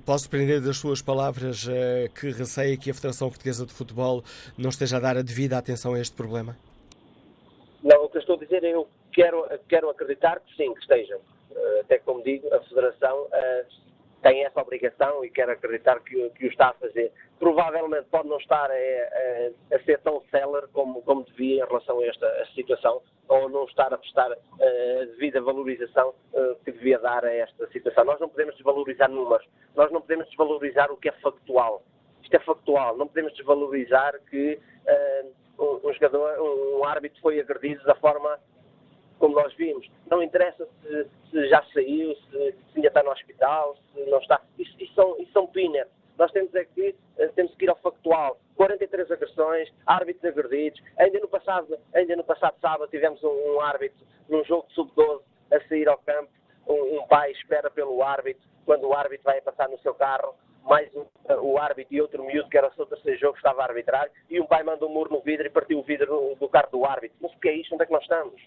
Posso 0.05 0.29
prender 0.29 0.61
das 0.61 0.77
suas 0.79 1.01
palavras 1.01 1.69
que 2.19 2.31
receia 2.31 2.77
que 2.77 2.91
a 2.91 2.95
Federação 2.95 3.29
Portuguesa 3.29 3.65
de 3.65 3.73
Futebol 3.73 4.25
não 4.59 4.71
esteja 4.71 4.97
a 4.97 5.01
dar 5.01 5.17
a 5.17 5.23
devida 5.23 5.57
atenção 5.57 5.95
a 5.95 6.01
este 6.01 6.17
problema? 6.17 6.57
Não, 7.81 8.05
o 8.05 8.09
que 8.09 8.17
eu 8.17 8.21
estou 8.21 8.35
a 8.35 8.39
dizer 8.41 8.65
é 8.65 8.75
eu 8.75 8.89
quero, 9.17 9.49
quero 9.67 9.89
acreditar 9.89 10.39
que 10.41 10.55
sim, 10.57 10.73
que 10.75 10.81
estejam. 10.81 11.19
Eh, 11.51 11.81
até 11.81 11.99
como 11.99 12.23
digo, 12.23 12.53
a 12.55 12.61
Federação 12.65 13.23
uh, 13.23 13.67
tem 14.23 14.45
essa 14.45 14.61
obrigação 14.61 15.25
e 15.25 15.31
quero 15.31 15.53
acreditar 15.53 15.99
que, 16.01 16.31
que, 16.31 16.47
o 16.47 16.49
está 16.49 16.69
a 16.69 16.75
fazer. 16.75 17.11
Provavelmente 17.39 18.07
pode 18.11 18.29
não 18.29 18.37
estar 18.37 18.71
a, 18.71 18.75
a, 18.75 19.77
a 19.77 19.81
ser 19.85 19.99
tão 20.01 20.23
célere 20.31 20.67
como, 20.69 21.01
como 21.03 21.25
devia 21.25 21.65
em 21.65 21.67
relação 21.67 21.99
a 22.01 22.07
esta 22.07 22.27
a 22.27 22.47
situação, 22.55 23.01
ou 23.29 23.49
não 23.49 23.65
estar 23.65 23.93
a 23.93 23.97
prestar 23.97 24.31
uh, 24.31 25.03
a 25.03 25.05
devida 25.07 25.41
valorização 25.41 26.15
que 26.65 26.73
devia 26.73 26.99
dar 26.99 27.25
a 27.25 27.33
esta 27.33 27.67
situação. 27.69 28.05
Nós 28.05 28.21
não 28.21 28.29
podemos 28.29 28.55
desvalorizar 28.57 29.09
números, 29.11 29.47
nós 29.75 29.91
não 29.91 30.03
podemos 30.03 30.27
desvalorizar 30.27 30.93
o 30.93 30.97
que 30.99 31.09
é 31.09 31.13
factual. 31.13 31.83
Isto 32.23 32.37
é 32.37 32.41
factual, 32.41 32.97
não 32.99 33.07
podemos 33.07 33.33
desvalorizar 33.35 34.21
que 34.29 34.61
um, 35.59 35.89
um 35.89 35.93
jogador, 35.95 36.39
um 36.39 36.85
árbitro 36.85 37.19
foi 37.23 37.41
agredido 37.41 37.83
da 37.85 37.95
forma 37.95 38.39
como 39.19 39.35
nós 39.35 39.53
vimos. 39.55 39.89
Não 40.11 40.23
interessa 40.23 40.67
se, 40.83 41.07
se 41.31 41.49
já 41.49 41.63
saiu, 41.73 42.15
se, 42.15 42.31
se, 42.31 42.77
ainda 42.77 42.89
está 42.89 43.03
no 43.03 43.11
hospital, 43.11 43.77
se 43.93 44.05
não 44.11 44.19
está. 44.19 44.41
Isso, 44.59 44.75
isso 44.79 44.95
são, 44.95 45.17
isso 45.19 45.33
são 45.33 45.47
peanuts. 45.47 45.91
Nós 46.19 46.33
temos 46.33 46.55
é 46.55 46.65
que, 46.65 46.95
eh, 47.19 47.29
temos 47.35 47.55
que 47.55 47.65
ir 47.65 47.69
ao 47.69 47.77
factual. 47.77 48.39
43 48.57 49.11
agressões, 49.11 49.71
árbitros 49.87 50.25
agredidos. 50.25 50.83
Ainda 50.99 51.21
no 51.21 51.29
passado, 51.29 51.79
ainda 51.95 52.17
no 52.17 52.25
passado 52.25 52.57
sábado 52.61 52.89
tivemos 52.91 53.23
um, 53.23 53.29
um 53.29 53.61
árbitro 53.61 53.99
num 54.29 54.43
jogo 54.45 54.67
de 54.69 54.75
sub-12 54.75 55.23
a 55.53 55.61
sair 55.69 55.89
ao 55.89 55.99
campo. 55.99 56.31
Um, 56.67 56.99
um, 56.99 57.07
pai 57.07 57.31
espera 57.33 57.71
pelo 57.71 58.03
árbitro 58.03 58.43
quando 58.65 58.89
o 58.89 58.95
árbitro 58.95 59.25
vai 59.25 59.41
passar 59.43 59.69
no 59.69 59.79
seu 59.81 59.95
carro. 59.95 60.35
Mais 60.65 60.91
um, 60.95 61.05
o 61.43 61.59
árbitro 61.59 61.95
e 61.95 62.01
outro 62.01 62.25
miúdo 62.25 62.49
que 62.49 62.57
era 62.57 62.69
o 62.69 62.75
seu 62.75 62.87
terceiro 62.87 63.21
jogo 63.21 63.37
estava 63.37 63.61
a 63.61 63.67
arbitrar. 63.67 64.09
E 64.31 64.41
um 64.41 64.47
pai 64.47 64.63
manda 64.63 64.87
um 64.87 64.89
muro 64.89 65.13
no 65.13 65.21
vidro 65.21 65.47
e 65.47 65.51
partiu 65.51 65.79
o 65.79 65.83
vidro 65.83 66.07
do, 66.07 66.35
do 66.37 66.49
carro 66.49 66.71
do 66.71 66.85
árbitro. 66.87 67.19
Mas 67.21 67.33
o 67.33 67.39
que 67.39 67.49
é 67.49 67.53
isto? 67.57 67.75
Onde 67.75 67.85
é 67.85 67.87
que 67.87 67.93
nós 67.93 68.03
estamos? 68.03 68.43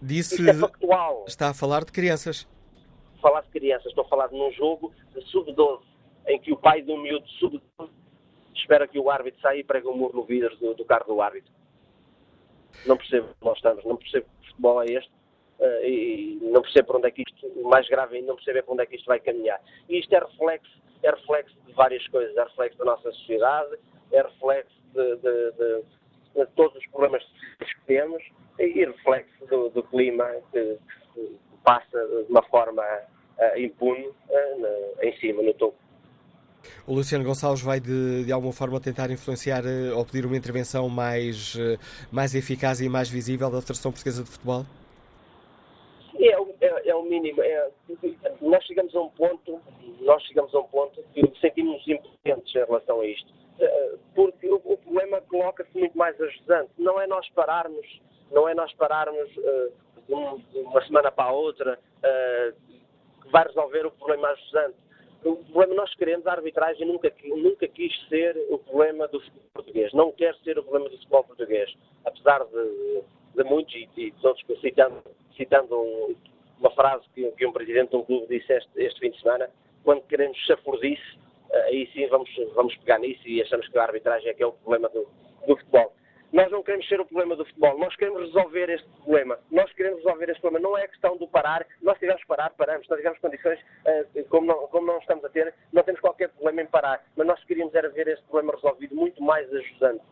Disse, 0.00 0.48
é 0.48 0.54
factual. 0.54 1.24
Está 1.28 1.50
a 1.50 1.54
falar 1.54 1.84
de 1.84 1.92
crianças. 1.92 2.48
Falar 3.20 3.42
de 3.42 3.48
crianças. 3.50 3.86
Estou 3.86 4.04
a 4.04 4.08
falar 4.08 4.26
de 4.26 4.34
um 4.34 4.50
jogo 4.52 4.92
de 5.14 5.22
sub-12, 5.30 5.82
em 6.26 6.40
que 6.40 6.52
o 6.52 6.56
pai 6.56 6.82
de 6.82 6.90
um 6.90 7.00
miúdo 7.00 7.28
sub-12 7.38 7.88
espera 8.54 8.88
que 8.88 8.98
o 8.98 9.10
árbitro 9.10 9.40
saia 9.40 9.60
e 9.60 9.64
prega 9.64 9.88
o 9.88 9.92
um 9.92 9.96
muro 9.96 10.16
no 10.16 10.24
vidro 10.24 10.56
do, 10.56 10.74
do, 10.74 10.84
carro 10.84 11.06
do 11.06 11.20
árbitro. 11.20 11.52
Não 12.86 12.96
percebo 12.96 13.28
onde 13.28 13.36
nós 13.42 13.56
estamos, 13.56 13.84
não 13.84 13.96
percebo 13.96 14.26
que 14.40 14.48
futebol 14.48 14.82
é 14.82 14.86
este 14.86 15.10
uh, 15.60 15.84
e 15.84 16.38
não 16.42 16.62
percebo 16.62 16.88
para 16.88 16.96
onde 16.98 17.08
é 17.08 17.10
que 17.10 17.22
isto, 17.22 17.46
o 17.46 17.68
mais 17.68 17.88
grave 17.88 18.16
ainda, 18.16 18.28
não 18.28 18.36
percebo 18.36 18.58
é 18.58 18.62
para 18.62 18.72
onde 18.72 18.82
é 18.82 18.86
que 18.86 18.96
isto 18.96 19.06
vai 19.06 19.20
caminhar. 19.20 19.60
E 19.88 19.98
isto 19.98 20.12
é 20.12 20.18
reflexo, 20.18 20.82
é 21.02 21.10
reflexo 21.10 21.56
de 21.66 21.72
várias 21.72 22.06
coisas, 22.08 22.36
é 22.36 22.42
reflexo 22.42 22.78
da 22.78 22.84
nossa 22.84 23.12
sociedade, 23.12 23.76
é 24.10 24.22
reflexo 24.22 24.74
de, 24.94 25.16
de, 25.16 25.52
de, 25.52 25.82
de 26.36 26.46
todos 26.54 26.76
os 26.76 26.86
problemas 26.88 27.22
que 27.58 27.80
temos 27.86 28.22
e 28.58 28.84
reflexo 28.84 29.46
do, 29.46 29.70
do 29.70 29.82
clima 29.84 30.26
que, 30.52 30.78
que, 31.14 31.36
passa 31.64 32.06
de 32.06 32.30
uma 32.30 32.42
forma 32.42 32.82
uh, 32.82 33.58
impune 33.58 34.06
uh, 34.06 35.02
em 35.02 35.16
cima, 35.18 35.42
no 35.42 35.54
topo. 35.54 35.76
O 36.86 36.94
Luciano 36.94 37.24
Gonçalves 37.24 37.62
vai 37.62 37.80
de, 37.80 38.24
de 38.24 38.32
alguma 38.32 38.52
forma 38.52 38.80
tentar 38.80 39.10
influenciar 39.10 39.64
uh, 39.64 39.96
ou 39.96 40.04
pedir 40.04 40.26
uma 40.26 40.36
intervenção 40.36 40.88
mais, 40.88 41.56
mais 42.10 42.34
eficaz 42.34 42.80
e 42.80 42.88
mais 42.88 43.08
visível 43.08 43.50
da 43.50 43.60
Federação 43.60 43.92
Portuguesa 43.92 44.24
de 44.24 44.30
Futebol? 44.30 44.64
É, 46.18 46.66
é, 46.66 46.88
é 46.88 46.94
o 46.94 47.02
mínimo. 47.02 47.42
É, 47.42 47.68
nós 48.40 48.64
chegamos 48.64 48.94
a 48.94 49.00
um 49.00 49.08
ponto, 49.10 49.60
nós 50.00 50.22
chegamos 50.24 50.54
a 50.54 50.58
um 50.58 50.64
ponto 50.64 51.02
que 51.14 51.40
sentimos 51.40 51.82
impotentes 51.86 52.54
em 52.54 52.58
relação 52.58 53.00
a 53.00 53.06
isto. 53.06 53.32
Porque 54.14 54.48
o, 54.48 54.60
o 54.64 54.76
problema 54.78 55.20
coloca-se 55.22 55.78
muito 55.78 55.91
mais 56.02 56.20
ajudante. 56.20 56.72
Não 56.78 57.00
é 57.00 57.06
nós 57.06 57.28
pararmos, 57.30 57.86
não 58.32 58.48
é 58.48 58.54
nós 58.54 58.72
pararmos 58.74 59.30
uh, 59.36 59.72
de, 60.08 60.58
uma 60.58 60.84
semana 60.84 61.12
para 61.12 61.30
a 61.30 61.32
outra 61.32 61.78
uh, 61.78 63.22
que 63.22 63.28
vai 63.30 63.44
resolver 63.44 63.86
o 63.86 63.92
problema 63.92 64.28
ajustante. 64.30 64.74
O 65.24 65.36
problema 65.36 65.74
nós 65.76 65.94
queremos, 65.94 66.26
a 66.26 66.32
arbitragem 66.32 66.84
nunca, 66.84 67.12
nunca 67.24 67.68
quis 67.68 67.92
ser 68.08 68.36
o 68.50 68.58
problema 68.58 69.06
do 69.06 69.20
futebol 69.20 69.50
português, 69.54 69.92
não 69.92 70.10
quer 70.10 70.34
ser 70.42 70.58
o 70.58 70.64
problema 70.64 70.88
do 70.88 70.96
futebol 70.96 71.22
português, 71.22 71.72
apesar 72.04 72.44
de, 72.46 73.02
de 73.36 73.44
muitos 73.44 73.72
e 73.72 73.86
de 73.86 74.26
outros, 74.26 74.44
citando, 74.60 75.00
citando 75.36 75.80
um, 75.80 76.16
uma 76.58 76.70
frase 76.72 77.04
que, 77.14 77.30
que, 77.30 77.46
um 77.46 77.52
presidente 77.52 77.90
de 77.90 77.96
um 77.96 78.04
clube 78.04 78.26
disse 78.26 78.52
este, 78.52 78.82
este 78.82 78.98
fim 78.98 79.10
de 79.10 79.20
semana, 79.20 79.48
quando 79.84 80.02
queremos 80.08 80.36
chafurdice, 80.38 81.16
uh, 81.50 81.56
aí 81.66 81.88
sim 81.92 82.08
vamos, 82.08 82.28
vamos 82.56 82.76
pegar 82.78 82.98
nisso 82.98 83.22
e 83.24 83.40
achamos 83.40 83.68
que 83.68 83.78
a 83.78 83.84
arbitragem 83.84 84.28
é 84.28 84.34
que 84.34 84.42
é 84.42 84.46
o 84.46 84.52
problema 84.52 84.88
do, 84.88 85.06
do 85.46 85.56
futebol. 85.56 85.92
Nós 86.32 86.50
não 86.50 86.62
queremos 86.62 86.88
ser 86.88 86.98
o 86.98 87.04
problema 87.04 87.36
do 87.36 87.44
futebol, 87.44 87.78
nós 87.78 87.94
queremos 87.94 88.22
resolver 88.22 88.70
este 88.70 88.88
problema. 89.04 89.38
Nós 89.50 89.70
queremos 89.74 89.98
resolver 89.98 90.30
este 90.30 90.40
problema. 90.40 90.66
Não 90.66 90.78
é 90.78 90.88
questão 90.88 91.16
do 91.18 91.28
parar. 91.28 91.66
Nós 91.82 91.98
tivemos 91.98 92.22
que 92.22 92.26
parar, 92.26 92.50
paramos. 92.56 92.88
Nós 92.88 92.96
tivemos 92.98 93.18
condições, 93.18 93.58
uh, 93.60 94.24
como, 94.30 94.46
não, 94.46 94.66
como 94.68 94.86
não 94.86 94.98
estamos 94.98 95.22
a 95.26 95.28
ter, 95.28 95.52
não 95.70 95.82
temos 95.82 96.00
qualquer 96.00 96.30
problema 96.30 96.62
em 96.62 96.66
parar. 96.66 97.04
Mas 97.14 97.26
nós 97.26 97.44
queríamos 97.44 97.74
era 97.74 97.90
ver 97.90 98.08
este 98.08 98.24
problema 98.24 98.54
resolvido 98.54 98.96
muito 98.96 99.22
mais 99.22 99.46
ajudante. 99.52 100.02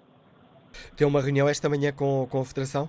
Tem 0.95 1.07
uma 1.07 1.23
reunião 1.23 1.49
esta 1.49 1.71
manhã 1.71 1.91
com, 1.91 2.29
com 2.31 2.41
a 2.41 2.45
Federação? 2.45 2.87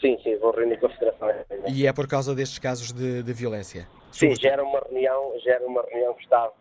Sim, 0.00 0.18
sim, 0.22 0.36
vou 0.36 0.50
reunir 0.50 0.78
com 0.78 0.86
a 0.86 0.90
Federação. 0.90 1.28
E 1.68 1.86
é 1.86 1.92
por 1.92 2.06
causa 2.06 2.34
destes 2.34 2.58
casos 2.58 2.92
de, 2.92 3.22
de 3.22 3.32
violência? 3.32 3.86
Sim, 4.12 4.34
já 4.34 4.50
era 4.50 4.64
uma 4.64 4.80
reunião, 4.80 5.32
já 5.40 5.54
era 5.54 5.66
uma 5.66 5.82
reunião 5.82 6.14
que 6.14 6.22
estava, 6.22 6.52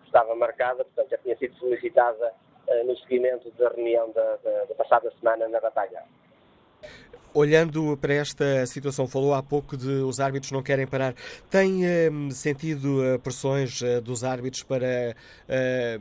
que 0.00 0.06
estava 0.06 0.34
marcada, 0.34 0.84
portanto 0.84 1.10
já 1.10 1.18
tinha 1.18 1.36
sido 1.36 1.54
solicitada 1.56 2.26
eh, 2.26 2.49
no 2.84 2.96
seguimento 2.98 3.50
da 3.58 3.68
reunião 3.68 4.10
da, 4.12 4.36
da, 4.36 4.64
da 4.64 4.74
passada 4.74 5.12
semana 5.18 5.48
na 5.48 5.60
Batalha. 5.60 6.02
Olhando 7.32 7.96
para 7.96 8.14
esta 8.14 8.66
situação, 8.66 9.06
falou 9.06 9.34
há 9.34 9.42
pouco 9.42 9.76
de 9.76 9.88
os 9.88 10.18
árbitros 10.18 10.50
não 10.50 10.64
querem 10.64 10.84
parar. 10.84 11.14
Tem 11.48 11.86
eh, 11.86 12.10
sentido 12.32 13.04
eh, 13.04 13.18
pressões 13.18 13.80
eh, 13.82 14.00
dos 14.00 14.24
árbitros 14.24 14.64
para, 14.64 15.14
eh, 15.48 15.98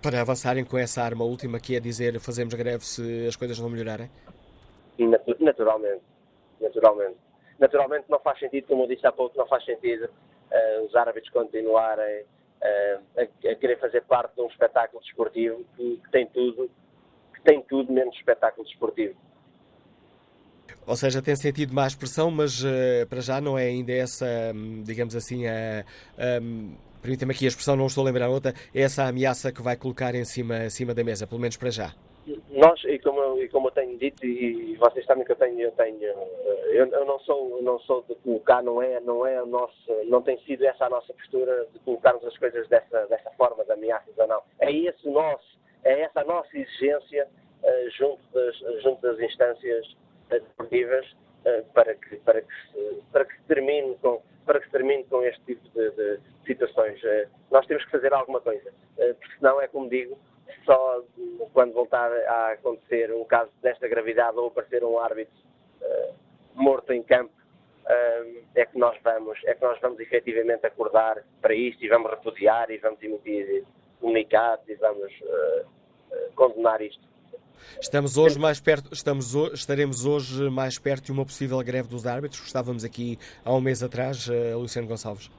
para 0.00 0.22
avançarem 0.22 0.64
com 0.64 0.78
essa 0.78 1.02
arma 1.02 1.22
última, 1.22 1.60
que 1.60 1.76
é 1.76 1.80
dizer 1.80 2.18
fazemos 2.18 2.54
greve 2.54 2.82
se 2.82 3.26
as 3.26 3.36
coisas 3.36 3.58
não 3.58 3.68
melhorarem? 3.68 4.10
Naturalmente. 5.38 6.00
Naturalmente. 6.58 7.16
Naturalmente 7.58 8.06
não 8.08 8.18
faz 8.20 8.38
sentido, 8.38 8.66
como 8.66 8.84
eu 8.84 8.88
disse 8.88 9.06
há 9.06 9.12
pouco, 9.12 9.36
não 9.36 9.46
faz 9.46 9.64
sentido 9.66 10.08
eh, 10.50 10.80
os 10.80 10.94
árbitros 10.96 11.30
continuarem 11.30 12.24
a, 12.64 13.22
a, 13.22 13.54
querer 13.54 13.78
fazer 13.78 14.02
parte 14.02 14.34
de 14.34 14.42
um 14.42 14.46
espetáculo 14.46 15.02
desportivo 15.02 15.64
que, 15.76 16.00
que, 16.02 16.10
tem 16.10 16.26
tudo, 16.26 16.70
que 17.34 17.42
tem 17.42 17.62
tudo 17.62 17.92
menos 17.92 18.16
espetáculo 18.16 18.66
desportivo. 18.66 19.14
Ou 20.86 20.96
seja, 20.96 21.22
tem 21.22 21.34
sentido 21.34 21.74
mais 21.74 21.94
pressão, 21.94 22.30
mas 22.30 22.62
uh, 22.62 23.06
para 23.08 23.20
já 23.20 23.40
não 23.40 23.58
é 23.58 23.64
ainda 23.64 23.92
essa, 23.92 24.26
hum, 24.54 24.82
digamos 24.82 25.16
assim, 25.16 25.46
a, 25.46 25.84
um, 26.42 26.74
permitam-me 27.00 27.34
aqui 27.34 27.46
a 27.46 27.48
expressão, 27.48 27.76
não 27.76 27.86
estou 27.86 28.02
a 28.02 28.06
lembrar 28.06 28.28
outra, 28.28 28.54
é 28.74 28.82
essa 28.82 29.04
ameaça 29.04 29.50
que 29.50 29.62
vai 29.62 29.76
colocar 29.76 30.14
em 30.14 30.24
cima, 30.24 30.64
em 30.64 30.70
cima 30.70 30.92
da 30.94 31.02
mesa, 31.02 31.26
pelo 31.26 31.40
menos 31.40 31.56
para 31.56 31.70
já. 31.70 31.94
Nós, 32.50 32.82
e 32.84 32.98
como, 33.00 33.38
e 33.38 33.48
como 33.50 33.68
eu 33.68 33.72
tenho 33.72 33.98
dito, 33.98 34.24
e 34.24 34.74
vocês 34.76 35.04
sabem 35.04 35.24
que 35.24 35.32
eu 35.32 35.36
tenho, 35.36 35.60
eu 35.60 35.72
tenho, 35.72 36.02
eh, 36.02 36.68
eu, 36.70 36.86
eu 36.86 37.04
não 37.04 37.18
sou, 37.20 37.60
não 37.62 37.78
sou 37.80 38.02
de 38.08 38.14
colocar, 38.16 38.62
não 38.62 38.80
é, 38.80 38.98
não 39.00 39.26
é 39.26 39.42
o 39.42 39.46
nosso, 39.46 39.92
não 40.06 40.22
tem 40.22 40.38
sido 40.40 40.64
essa 40.64 40.86
a 40.86 40.90
nossa 40.90 41.12
postura 41.12 41.66
de 41.72 41.78
colocarmos 41.80 42.24
as 42.24 42.36
coisas 42.38 42.66
dessa, 42.68 43.06
dessa 43.06 43.30
forma, 43.32 43.62
de 43.64 43.72
ameaças 43.72 44.16
ou 44.16 44.26
não. 44.26 44.42
É 44.58 44.72
esse 44.72 45.06
nosso, 45.10 45.58
é 45.84 46.00
essa 46.00 46.22
a 46.22 46.24
nossa 46.24 46.48
exigência 46.56 47.28
uh, 47.62 47.90
junto, 47.90 48.22
das, 48.32 48.56
junto 48.82 49.02
das 49.02 49.20
instâncias 49.20 49.96
desportivas 50.30 51.04
uh, 51.12 51.64
para 51.74 51.94
que, 51.94 52.16
para 52.16 52.40
que, 52.40 52.54
se, 52.72 53.02
para 53.12 53.26
que 53.26 53.42
termine 53.42 53.96
com, 53.96 54.22
para 54.46 54.60
que 54.60 54.66
se 54.66 54.72
termine 54.72 55.04
com 55.04 55.22
este 55.22 55.42
tipo 55.44 55.68
de, 55.74 55.90
de 55.90 56.20
situações. 56.46 57.02
Uh, 57.02 57.28
nós 57.50 57.66
temos 57.66 57.84
que 57.84 57.90
fazer 57.90 58.14
alguma 58.14 58.40
coisa, 58.40 58.72
porque 58.96 59.36
senão 59.38 59.60
é 59.60 59.68
como 59.68 59.90
digo, 59.90 60.18
só 60.64 61.02
quando 61.52 61.72
voltar 61.72 62.10
a 62.12 62.52
acontecer 62.52 63.12
um 63.12 63.24
caso 63.24 63.50
desta 63.62 63.88
gravidade 63.88 64.36
ou 64.38 64.48
aparecer 64.48 64.82
um 64.84 64.98
árbitro 64.98 65.34
uh, 65.82 66.14
morto 66.54 66.92
em 66.92 67.02
campo, 67.02 67.32
uh, 67.84 68.42
é 68.54 68.66
que 68.66 68.78
nós 68.78 68.96
vamos, 69.02 69.38
é 69.44 69.54
que 69.54 69.62
nós 69.62 69.78
vamos 69.80 70.00
efetivamente 70.00 70.66
acordar 70.66 71.22
para 71.40 71.54
isto 71.54 71.84
e 71.84 71.88
vamos 71.88 72.10
repudiar 72.10 72.70
e 72.70 72.78
vamos 72.78 73.02
emitir 73.02 73.64
comunicados 74.00 74.68
e 74.68 74.74
vamos 74.74 75.12
uh, 75.22 75.66
condenar 76.34 76.80
isto. 76.82 77.02
Estamos 77.80 78.18
hoje 78.18 78.38
mais 78.38 78.60
perto, 78.60 78.92
estamos, 78.92 79.34
estaremos 79.54 80.04
hoje 80.04 80.50
mais 80.50 80.78
perto 80.78 81.06
de 81.06 81.12
uma 81.12 81.24
possível 81.24 81.58
greve 81.60 81.88
dos 81.88 82.06
árbitros. 82.06 82.44
Estávamos 82.44 82.84
aqui 82.84 83.18
há 83.42 83.54
um 83.54 83.60
mês 83.60 83.82
atrás, 83.82 84.28
Luciano 84.54 84.86
Gonçalves. 84.86 85.30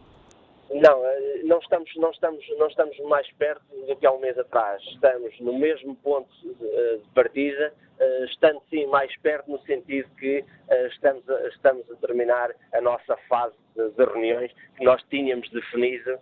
Não, 0.72 1.06
não 1.46 1.60
estamos, 1.60 1.90
não, 1.96 2.12
estamos, 2.12 2.44
não 2.58 2.68
estamos 2.68 3.00
mais 3.02 3.32
perto 3.34 3.64
do 3.88 3.96
que 3.96 4.06
há 4.06 4.12
um 4.12 4.20
mês 4.20 4.38
atrás. 4.38 4.82
Estamos 4.94 5.40
no 5.40 5.58
mesmo 5.58 5.96
ponto 5.98 6.30
de, 6.42 6.98
de 6.98 7.10
partida, 7.14 7.72
uh, 8.00 8.26
estando 8.26 8.62
sim 8.70 8.86
mais 8.88 9.16
perto 9.20 9.50
no 9.52 9.60
sentido 9.62 10.10
que 10.18 10.40
uh, 10.40 10.88
estamos, 10.88 11.24
estamos 11.54 11.90
a 11.92 11.96
terminar 11.98 12.52
a 12.74 12.82
nossa 12.82 13.16
fase 13.30 13.56
de, 13.76 14.06
reuniões 14.06 14.52
que 14.78 14.84
nós 14.84 15.02
tínhamos 15.10 15.50
definido 15.52 16.18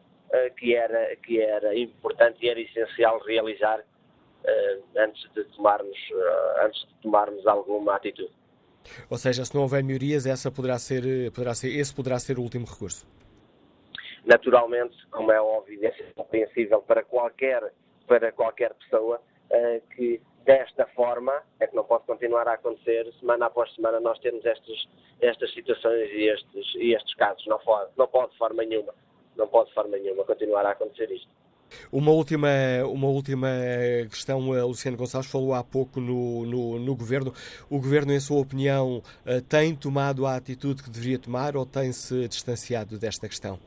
que, 0.58 0.74
era, 0.74 1.15
que 1.18 1.39
era 1.39 1.77
importante 1.77 2.44
e 2.44 2.50
era 2.50 2.60
essencial 2.60 3.20
realizar 3.20 3.84
antes, 4.98 5.32
de 5.36 5.44
tomarmos, 5.56 5.96
antes 6.65 6.88
de 6.88 6.94
tomarmos 7.03 7.46
alguma 7.46 7.96
atitude. 7.96 8.34
Ou 9.12 9.18
seja, 9.20 9.46
se 9.46 9.53
não 9.53 9.62
houver 9.62 9.84
melhorias, 9.84 10.25
essa 10.25 10.50
poderá 10.50 10.80
ser, 10.80 11.32
poderá 11.34 11.53
ser, 11.53 11.70
esse 11.77 11.94
poderá 11.94 12.18
ser 12.18 12.39
o 12.39 12.42
último 12.42 12.65
recurso. 12.65 13.06
Naturalmente, 14.25 14.96
como 15.12 15.32
é 15.32 15.42
óbvio, 15.42 15.80
é 15.86 15.92
compreensível 16.15 16.82
para 16.82 17.03
qualquer, 17.03 17.74
para 18.08 18.32
qualquer 18.32 18.74
pessoa 18.75 19.22
uh, 19.51 19.82
que 19.96 20.22
desta 20.46 20.86
forma 20.88 21.34
é 21.60 21.68
que 21.68 21.75
não 21.75 21.84
pode 21.84 22.06
continuar 22.06 22.48
a 22.48 22.53
acontecer, 22.53 23.12
semana 23.20 23.48
após 23.48 23.74
semana 23.75 24.00
nós 24.00 24.20
temos 24.20 24.46
estas, 24.46 24.88
estas 25.22 25.53
situações 25.53 26.10
e 26.12 26.30
estes, 26.30 26.75
e 26.75 26.94
estes 26.96 27.13
casos. 27.15 27.46
Não 27.48 27.60
pode, 27.60 27.92
não 27.98 28.08
pode 28.08 28.32
de 28.32 28.38
forma 28.38 28.63
nenhuma, 28.63 28.94
não 29.36 29.48
pode 29.48 29.70
de 29.70 29.75
forma 29.75 29.98
nenhuma 29.98 30.24
continuar 30.24 30.65
a 30.65 30.72
acontecer 30.72 31.12
isto. 31.12 31.30
Uma 31.92 32.12
última, 32.12 32.50
uma 32.86 33.08
última 33.08 33.50
questão, 34.10 34.56
eh, 34.56 34.62
Luciano 34.62 34.96
Gonçalves 34.96 35.32
falou 35.32 35.56
há 35.56 35.63
pouco 35.63 36.00
no, 36.00 36.46
no, 36.46 36.80
no, 36.80 36.96
Governo. 36.96 37.34
O 37.68 37.80
Governo, 37.80 38.13
em 38.13 38.20
sua 38.20 38.39
opinião, 38.39 39.01
eh, 39.25 39.42
tem 39.42 39.75
tomado 39.75 40.27
a 40.27 40.36
atitude 40.36 40.84
que 40.84 40.89
deveria 40.89 41.18
tomar 41.18 41.58
ou 41.58 41.65
tem-se 41.65 42.27
distanciado 42.27 43.00
desta 43.00 43.27
questão? 43.27 43.60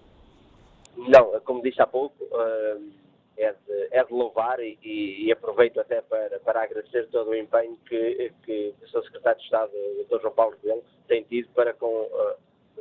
Não, 0.97 1.39
como 1.41 1.63
disse 1.63 1.81
há 1.81 1.87
pouco, 1.87 2.25
uh, 2.25 2.93
é, 3.37 3.53
de, 3.53 3.89
é 3.91 4.03
de 4.03 4.13
louvar 4.13 4.59
e, 4.61 4.79
e, 4.83 5.31
aproveito 5.31 5.79
até 5.79 6.01
para, 6.01 6.41
para 6.41 6.63
agradecer 6.63 7.07
todo 7.09 7.31
o 7.31 7.35
empenho 7.35 7.77
que, 7.87 8.33
que 8.45 8.75
o 8.83 8.89
Sr. 8.89 9.05
Secretário 9.05 9.39
de 9.39 9.45
Estado, 9.45 9.73
o 9.75 10.07
Dr. 10.09 10.23
João 10.23 10.35
Paulo 10.35 10.57
Coelho, 10.57 10.83
tem 11.07 11.23
tido 11.25 11.49
para 11.51 11.75
com, 11.75 11.87
uh, 11.87 12.37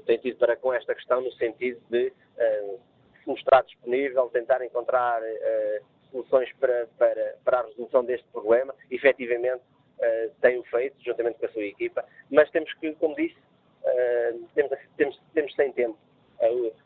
tem 0.06 0.18
tido 0.18 0.38
para 0.38 0.56
com 0.56 0.74
esta 0.74 0.96
questão 0.96 1.20
no 1.20 1.32
sentido 1.34 1.82
de 1.90 2.08
uh, 2.08 2.80
se 3.22 3.28
mostrar 3.28 3.64
disponível, 3.64 4.30
tentar 4.30 4.64
encontrar 4.64 5.22
soluções 6.12 6.50
para, 6.54 6.88
para, 6.98 7.36
para 7.44 7.60
a 7.60 7.64
resolução 7.64 8.06
deste 8.06 8.26
problema. 8.30 8.74
Efetivamente, 8.90 9.64
tem 10.40 10.60
o 10.60 10.64
feito, 10.66 10.96
juntamente 11.04 11.40
com 11.40 11.48
a 11.48 11.50
sua 11.50 11.64
equipa, 11.64 12.06
mas 12.30 12.50
temos 12.52 12.72
que, 12.76 12.94
como 12.96 13.16
disse, 13.16 13.36
temos, 14.54 14.78
temos, 14.96 15.22
temos 15.34 15.56
sem 15.56 15.72
tempo 15.74 15.98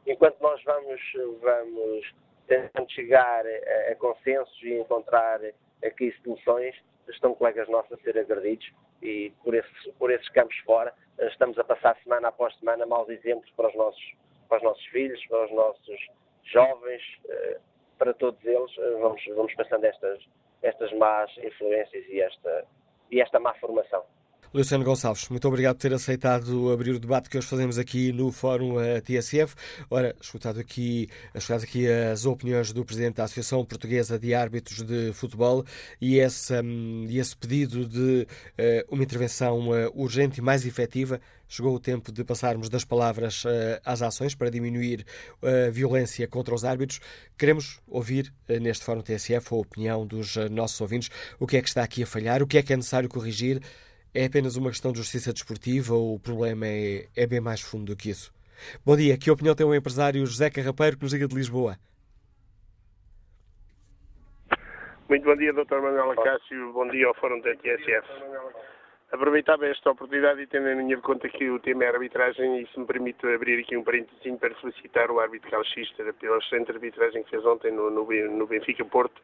enquanto 0.06 0.40
nós 0.42 0.64
vamos, 0.64 1.02
vamos 1.42 2.14
tentando 2.48 2.92
chegar 2.92 3.46
a, 3.46 3.92
a 3.92 3.96
consensos 3.96 4.62
e 4.64 4.74
encontrar 4.74 5.40
aqui 5.84 6.14
soluções, 6.24 6.76
estão 7.08 7.34
colegas 7.34 7.68
nossos 7.70 7.94
a 7.94 7.98
ser 8.02 8.18
agredidos 8.18 8.72
e 9.02 9.32
por 9.44 9.56
esses, 9.56 9.94
por 9.98 10.12
esses 10.12 10.30
campos 10.30 10.58
fora 10.60 10.94
estamos 11.20 11.58
a 11.58 11.64
passar 11.64 11.98
semana 12.04 12.28
após 12.28 12.56
semana 12.60 12.86
maus 12.86 13.10
exemplos 13.10 13.50
para 13.52 13.68
os 13.70 13.76
nossos, 13.76 14.14
para 14.48 14.58
os 14.58 14.64
nossos 14.64 14.86
filhos, 14.88 15.26
para 15.28 15.46
os 15.46 15.52
nossos 15.52 16.08
jovens. 16.44 17.02
Eh, 17.28 17.60
para 18.00 18.14
todos 18.14 18.44
eles, 18.46 18.72
vamos, 19.02 19.22
vamos 19.36 19.54
passando 19.56 19.84
estas, 19.84 20.20
estas 20.64 20.92
más 20.94 21.30
influências 21.38 22.06
e 22.08 22.22
esta, 22.22 22.66
e 23.12 23.22
esta 23.22 23.40
má 23.40 23.54
formação. 23.56 24.04
Luciano 24.52 24.84
Gonçalves, 24.84 25.30
muito 25.30 25.48
obrigado 25.48 25.76
por 25.76 25.82
ter 25.84 25.94
aceitado 25.94 26.72
abrir 26.72 26.90
o 26.90 27.00
debate 27.00 27.30
que 27.30 27.38
hoje 27.38 27.46
fazemos 27.46 27.78
aqui 27.78 28.12
no 28.12 28.32
Fórum 28.32 28.82
eh, 28.82 29.00
TSF. 29.00 29.54
Ora, 29.92 30.16
escutado 30.20 30.60
aqui, 30.60 31.08
escutado 31.36 31.62
aqui 31.62 31.88
as 31.88 32.26
opiniões 32.26 32.74
do 32.74 32.84
Presidente 32.84 33.18
da 33.18 33.26
Associação 33.26 33.64
Portuguesa 33.64 34.18
de 34.18 34.34
Árbitros 34.34 34.82
de 34.82 35.14
Futebol 35.14 35.64
e 36.02 36.18
esse, 36.18 36.52
um, 36.64 37.06
esse 37.12 37.38
pedido 37.38 37.86
de 37.86 38.26
uh, 38.58 38.96
uma 38.96 39.04
intervenção 39.04 39.70
uh, 39.70 39.92
urgente 39.94 40.40
e 40.40 40.42
mais 40.42 40.66
efetiva, 40.66 41.22
chegou 41.48 41.76
o 41.76 41.80
tempo 41.80 42.12
de 42.12 42.24
passarmos 42.24 42.70
das 42.70 42.84
palavras 42.84 43.44
às 43.84 44.02
ações 44.02 44.36
para 44.36 44.52
diminuir 44.52 45.04
a 45.42 45.70
violência 45.72 46.28
contra 46.28 46.54
os 46.54 46.64
árbitros. 46.64 47.00
Queremos 47.38 47.80
ouvir 47.88 48.32
neste 48.48 48.84
Fórum 48.84 49.02
TSF 49.02 49.52
a 49.52 49.58
opinião 49.58 50.06
dos 50.06 50.36
nossos 50.52 50.80
ouvintes, 50.80 51.10
o 51.40 51.48
que 51.48 51.58
é 51.58 51.62
que 51.62 51.68
está 51.68 51.82
aqui 51.82 52.04
a 52.04 52.06
falhar, 52.06 52.44
o 52.44 52.48
que 52.48 52.60
é 52.60 52.62
que 52.62 52.72
é 52.72 52.76
necessário 52.76 53.10
corrigir 53.10 53.62
é 54.14 54.26
apenas 54.26 54.56
uma 54.56 54.70
questão 54.70 54.92
de 54.92 54.98
justiça 54.98 55.32
desportiva 55.32 55.94
ou 55.94 56.16
o 56.16 56.20
problema 56.20 56.66
é, 56.68 57.06
é 57.16 57.28
bem 57.28 57.40
mais 57.40 57.62
fundo 57.62 57.86
do 57.86 57.98
que 57.98 58.10
isso? 58.10 58.34
Bom 58.86 58.96
dia, 58.96 59.18
que 59.18 59.32
opinião 59.32 59.56
tem 59.56 59.66
o 59.66 59.74
empresário 59.74 60.26
José 60.26 60.50
Carrapeiro 60.50 60.98
que 60.98 61.04
nos 61.04 61.14
liga 61.14 61.28
de 61.28 61.36
Lisboa? 61.36 61.78
Muito 65.08 65.24
bom 65.24 65.36
dia, 65.36 65.52
Dr. 65.54 65.82
Manuel 65.82 66.12
Acácio. 66.12 66.72
Bom 66.74 66.88
dia 66.88 67.08
ao 67.08 67.16
Fórum 67.16 67.42
da 67.42 67.56
TSF. 67.56 68.08
Aproveitava 69.12 69.66
esta 69.66 69.90
oportunidade 69.90 70.42
e 70.42 70.46
tendo 70.46 70.70
em 70.70 70.76
minha 70.76 70.98
conta 71.00 71.28
que 71.28 71.50
o 71.50 71.60
tema 71.60 71.84
é 71.84 71.88
arbitragem 71.88 72.62
e 72.62 72.68
se 72.68 72.80
me 72.80 72.86
permite 72.86 73.26
abrir 73.26 73.60
aqui 73.60 73.76
um 73.76 73.84
parênteses 73.84 74.20
para 74.40 74.54
felicitar 74.56 75.10
o 75.10 75.20
árbitro 75.20 75.50
Carlos 75.50 75.68
Xister 75.70 76.14
pela 76.14 76.38
excelente 76.38 76.72
arbitragem 76.72 77.24
que 77.24 77.30
fez 77.32 77.44
ontem 77.44 77.72
no, 77.72 77.90
no, 77.90 78.06
no 78.06 78.46
Benfica 78.46 78.86
Porto, 78.86 79.20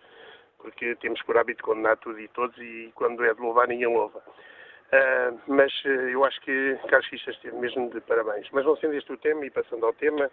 porque 0.58 0.96
temos 0.96 1.22
por 1.22 1.38
hábito 1.38 1.64
condenar 1.64 1.98
tudo 1.98 2.20
e 2.20 2.28
todos 2.30 2.58
e 2.58 2.92
quando 2.96 3.24
é 3.24 3.32
de 3.32 3.40
louvar 3.40 3.68
ninguém 3.68 3.86
louva. 3.88 4.24
Uh, 4.94 5.40
mas 5.48 5.74
uh, 5.86 5.90
eu 5.90 6.24
acho 6.24 6.40
que 6.42 6.78
Carlos 6.88 7.08
Xixa 7.08 7.32
esteve 7.32 7.58
mesmo 7.58 7.90
de 7.90 8.00
parabéns. 8.02 8.48
Mas 8.52 8.66
não 8.66 8.78
sendo 8.78 8.94
este 8.94 9.12
o 9.12 9.18
tema, 9.18 9.46
e 9.46 9.50
passando 9.50 9.86
ao 9.86 9.94
tema, 9.94 10.30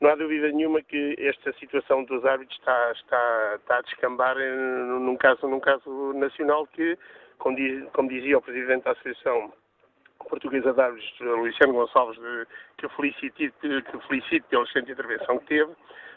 não 0.00 0.10
há 0.10 0.14
dúvida 0.14 0.50
nenhuma 0.52 0.82
que 0.82 1.16
esta 1.18 1.52
situação 1.54 2.04
dos 2.04 2.24
árbitros 2.24 2.58
está, 2.58 2.92
está, 2.92 3.54
está 3.56 3.78
a 3.78 3.82
descambar 3.82 4.36
num 4.36 5.16
caso, 5.16 5.48
num 5.48 5.60
caso 5.60 6.12
nacional 6.12 6.66
que, 6.66 6.98
como, 7.38 7.56
diz, 7.56 7.88
como 7.92 8.08
dizia 8.08 8.36
o 8.36 8.42
Presidente 8.42 8.84
da 8.84 8.92
Associação 8.92 9.52
Portuguesa 10.28 10.72
de 10.72 10.80
Árbitros, 10.80 11.20
Luciano 11.20 11.72
Gonçalves, 11.72 12.20
de, 12.20 12.46
que, 12.76 12.88
felicite, 12.90 13.52
que 13.60 14.08
felicite 14.08 14.44
pela 14.48 14.64
excelente 14.64 14.92
intervenção 14.92 15.38
que 15.38 15.46
teve, 15.46 15.72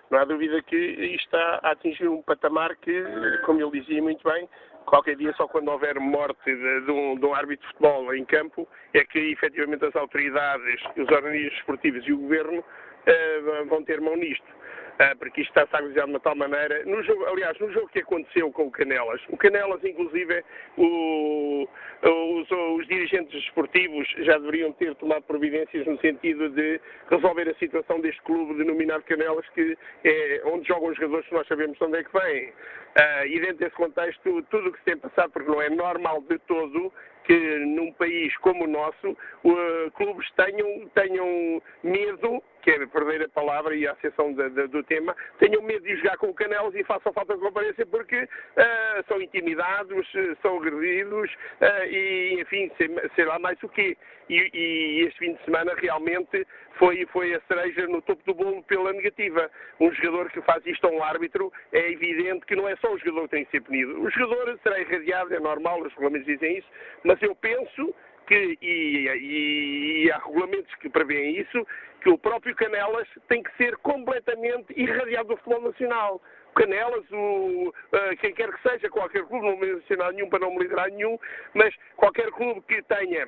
não 0.09 0.19
há 0.19 0.25
dúvida 0.25 0.61
que 0.63 0.75
está 1.15 1.59
a 1.63 1.71
atingir 1.71 2.07
um 2.07 2.21
patamar 2.21 2.75
que, 2.77 3.03
como 3.45 3.61
ele 3.61 3.79
dizia 3.79 4.01
muito 4.01 4.27
bem, 4.27 4.49
qualquer 4.89 5.15
dia 5.15 5.33
só 5.33 5.47
quando 5.47 5.69
houver 5.69 5.99
morte 5.99 6.43
de, 6.45 6.81
de, 6.81 6.91
um, 6.91 7.15
de, 7.15 7.25
um, 7.25 7.33
árbitro 7.33 7.65
de 7.65 7.73
futebol 7.73 8.13
em 8.13 8.25
campo 8.25 8.67
é 8.93 9.03
que 9.05 9.19
efetivamente 9.31 9.85
as 9.85 9.95
autoridades, 9.95 10.81
os 10.97 11.09
organismos 11.09 11.53
esportivos 11.59 12.07
e 12.07 12.13
o 12.13 12.17
governo 12.17 12.59
uh, 12.59 13.65
vão 13.67 13.83
ter 13.83 14.01
mão 14.01 14.15
nisto. 14.15 14.58
Uh, 14.99 15.17
porque 15.17 15.39
isto 15.39 15.51
está-se 15.51 15.73
a 15.73 15.79
avisar 15.79 16.03
de 16.03 16.11
uma 16.11 16.19
tal 16.19 16.35
maneira. 16.35 16.83
No 16.83 17.01
jogo, 17.03 17.25
aliás, 17.25 17.57
no 17.57 17.71
jogo 17.71 17.87
que 17.87 17.99
aconteceu 17.99 18.51
com 18.51 18.67
o 18.67 18.71
Canelas, 18.71 19.21
o 19.29 19.37
Canelas, 19.37 19.81
inclusive, 19.81 20.43
o, 20.75 21.65
os, 22.03 22.51
os, 22.51 22.85
dirigentes 22.85 23.41
esportivos 23.45 24.05
já 24.19 24.37
deveriam 24.37 24.73
ter 24.73 24.93
tomado 24.95 25.23
providências 25.23 25.87
no 25.87 25.97
sentido 26.01 26.49
de 26.49 26.81
resolver 27.09 27.47
a 27.47 27.55
situação 27.55 28.01
deste 28.01 28.21
clube 28.23 28.55
denominado 28.55 29.03
Canelas, 29.03 29.47
que 29.51 29.77
é 30.03 30.41
onde 30.43 30.67
jogam 30.67 30.89
os 30.89 30.97
jogadores 30.97 31.27
que 31.27 31.33
nós 31.33 31.47
sabemos 31.47 31.77
de 31.77 31.83
onde 31.85 31.97
é 31.97 32.03
que 32.03 32.19
vêm. 32.19 32.49
Uh, 32.49 33.25
e 33.27 33.39
dentro 33.39 33.57
desse 33.57 33.75
contexto, 33.75 34.43
tudo 34.49 34.67
o 34.67 34.71
que 34.73 34.79
se 34.79 34.85
tem 34.85 34.97
passado, 34.97 35.31
porque 35.31 35.49
não 35.49 35.61
é 35.61 35.69
normal 35.69 36.21
de 36.23 36.37
todo 36.39 36.91
que 37.29 37.59
num 37.59 37.93
país 37.93 38.35
como 38.37 38.63
o 38.63 38.67
nosso, 38.67 39.09
uh, 39.09 39.91
clubes 39.95 40.27
tenham, 40.31 40.89
tenham 40.95 41.61
medo, 41.83 42.43
que 42.61 42.71
é 42.71 42.85
perder 42.85 43.23
a 43.23 43.29
palavra 43.29 43.75
e 43.75 43.87
a 43.87 43.91
acessão 43.93 44.33
de, 44.33 44.49
de, 44.49 44.67
do 44.67 44.83
tema, 44.83 45.15
tenham 45.39 45.61
medo 45.61 45.83
de 45.83 45.95
jogar 45.97 46.17
com 46.17 46.27
o 46.27 46.33
Canelas 46.33 46.75
e 46.75 46.83
façam 46.83 47.13
falta 47.13 47.35
de 47.35 47.39
comparência 47.39 47.85
porque 47.85 48.23
uh, 48.23 49.03
são 49.07 49.21
intimidados, 49.21 50.07
são 50.41 50.57
agredidos 50.57 51.31
uh, 51.33 51.85
e, 51.89 52.41
enfim, 52.41 52.71
sei, 52.77 52.89
sei, 53.15 53.25
lá 53.25 53.39
mais 53.39 53.61
o 53.63 53.69
quê. 53.69 53.97
E, 54.29 54.49
e 54.53 55.07
este 55.07 55.19
fim 55.19 55.33
de 55.33 55.43
semana 55.43 55.73
realmente 55.75 56.45
foi, 56.77 57.05
foi 57.07 57.33
a 57.33 57.41
cereja 57.41 57.87
no 57.87 58.01
topo 58.01 58.23
do 58.25 58.33
bolo 58.33 58.63
pela 58.63 58.93
negativa. 58.93 59.49
Um 59.79 59.91
jogador 59.91 60.29
que 60.29 60.41
faz 60.41 60.65
isto 60.65 60.85
a 60.85 60.91
um 60.91 61.03
árbitro, 61.03 61.51
é 61.71 61.91
evidente 61.91 62.45
que 62.45 62.55
não 62.55 62.67
é 62.67 62.75
só 62.77 62.93
o 62.93 62.97
jogador 62.99 63.23
que 63.23 63.35
tem 63.35 63.45
que 63.45 63.51
ser 63.51 63.61
punido. 63.61 64.01
O 64.01 64.09
jogador 64.11 64.59
será 64.61 64.79
irradiado, 64.79 65.33
é 65.33 65.39
normal, 65.39 65.81
os 65.81 65.93
regulamentos 65.93 66.27
dizem 66.27 66.57
isso, 66.57 66.67
mas 67.03 67.21
eu 67.21 67.35
penso 67.35 67.93
que, 68.29 68.57
e, 68.61 69.07
e, 69.07 70.03
e 70.05 70.11
há 70.11 70.19
regulamentos 70.19 70.73
que 70.75 70.87
prevêem 70.87 71.39
isso, 71.39 71.67
que 72.01 72.09
o 72.09 72.17
próprio 72.17 72.55
Canelas 72.55 73.07
tem 73.27 73.41
que 73.41 73.51
ser 73.57 73.75
completamente 73.77 74.71
irradiado 74.77 75.29
do 75.29 75.37
futebol 75.37 75.63
nacional. 75.63 76.21
Canelas, 76.55 77.03
o, 77.11 77.69
uh, 77.69 78.17
quem 78.21 78.33
quer 78.33 78.51
que 78.53 78.69
seja, 78.69 78.89
qualquer 78.89 79.23
clube, 79.25 79.45
não 79.45 79.57
vou 79.57 80.11
nenhum 80.13 80.29
para 80.29 80.39
não 80.39 80.53
me 80.53 80.59
liderar 80.59 80.89
nenhum, 80.91 81.17
mas 81.55 81.73
qualquer 81.95 82.29
clube 82.31 82.61
que 82.61 82.81
tenha 82.83 83.27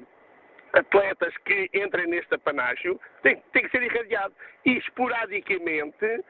atletas 0.74 1.36
que 1.46 1.70
entrem 1.74 2.08
neste 2.08 2.34
apanágio 2.34 3.00
tem, 3.24 3.42
tem 3.54 3.64
que 3.64 3.70
ser 3.70 3.84
irradiado. 3.84 4.34
E 4.66 4.78
esporadicamente 4.78 6.24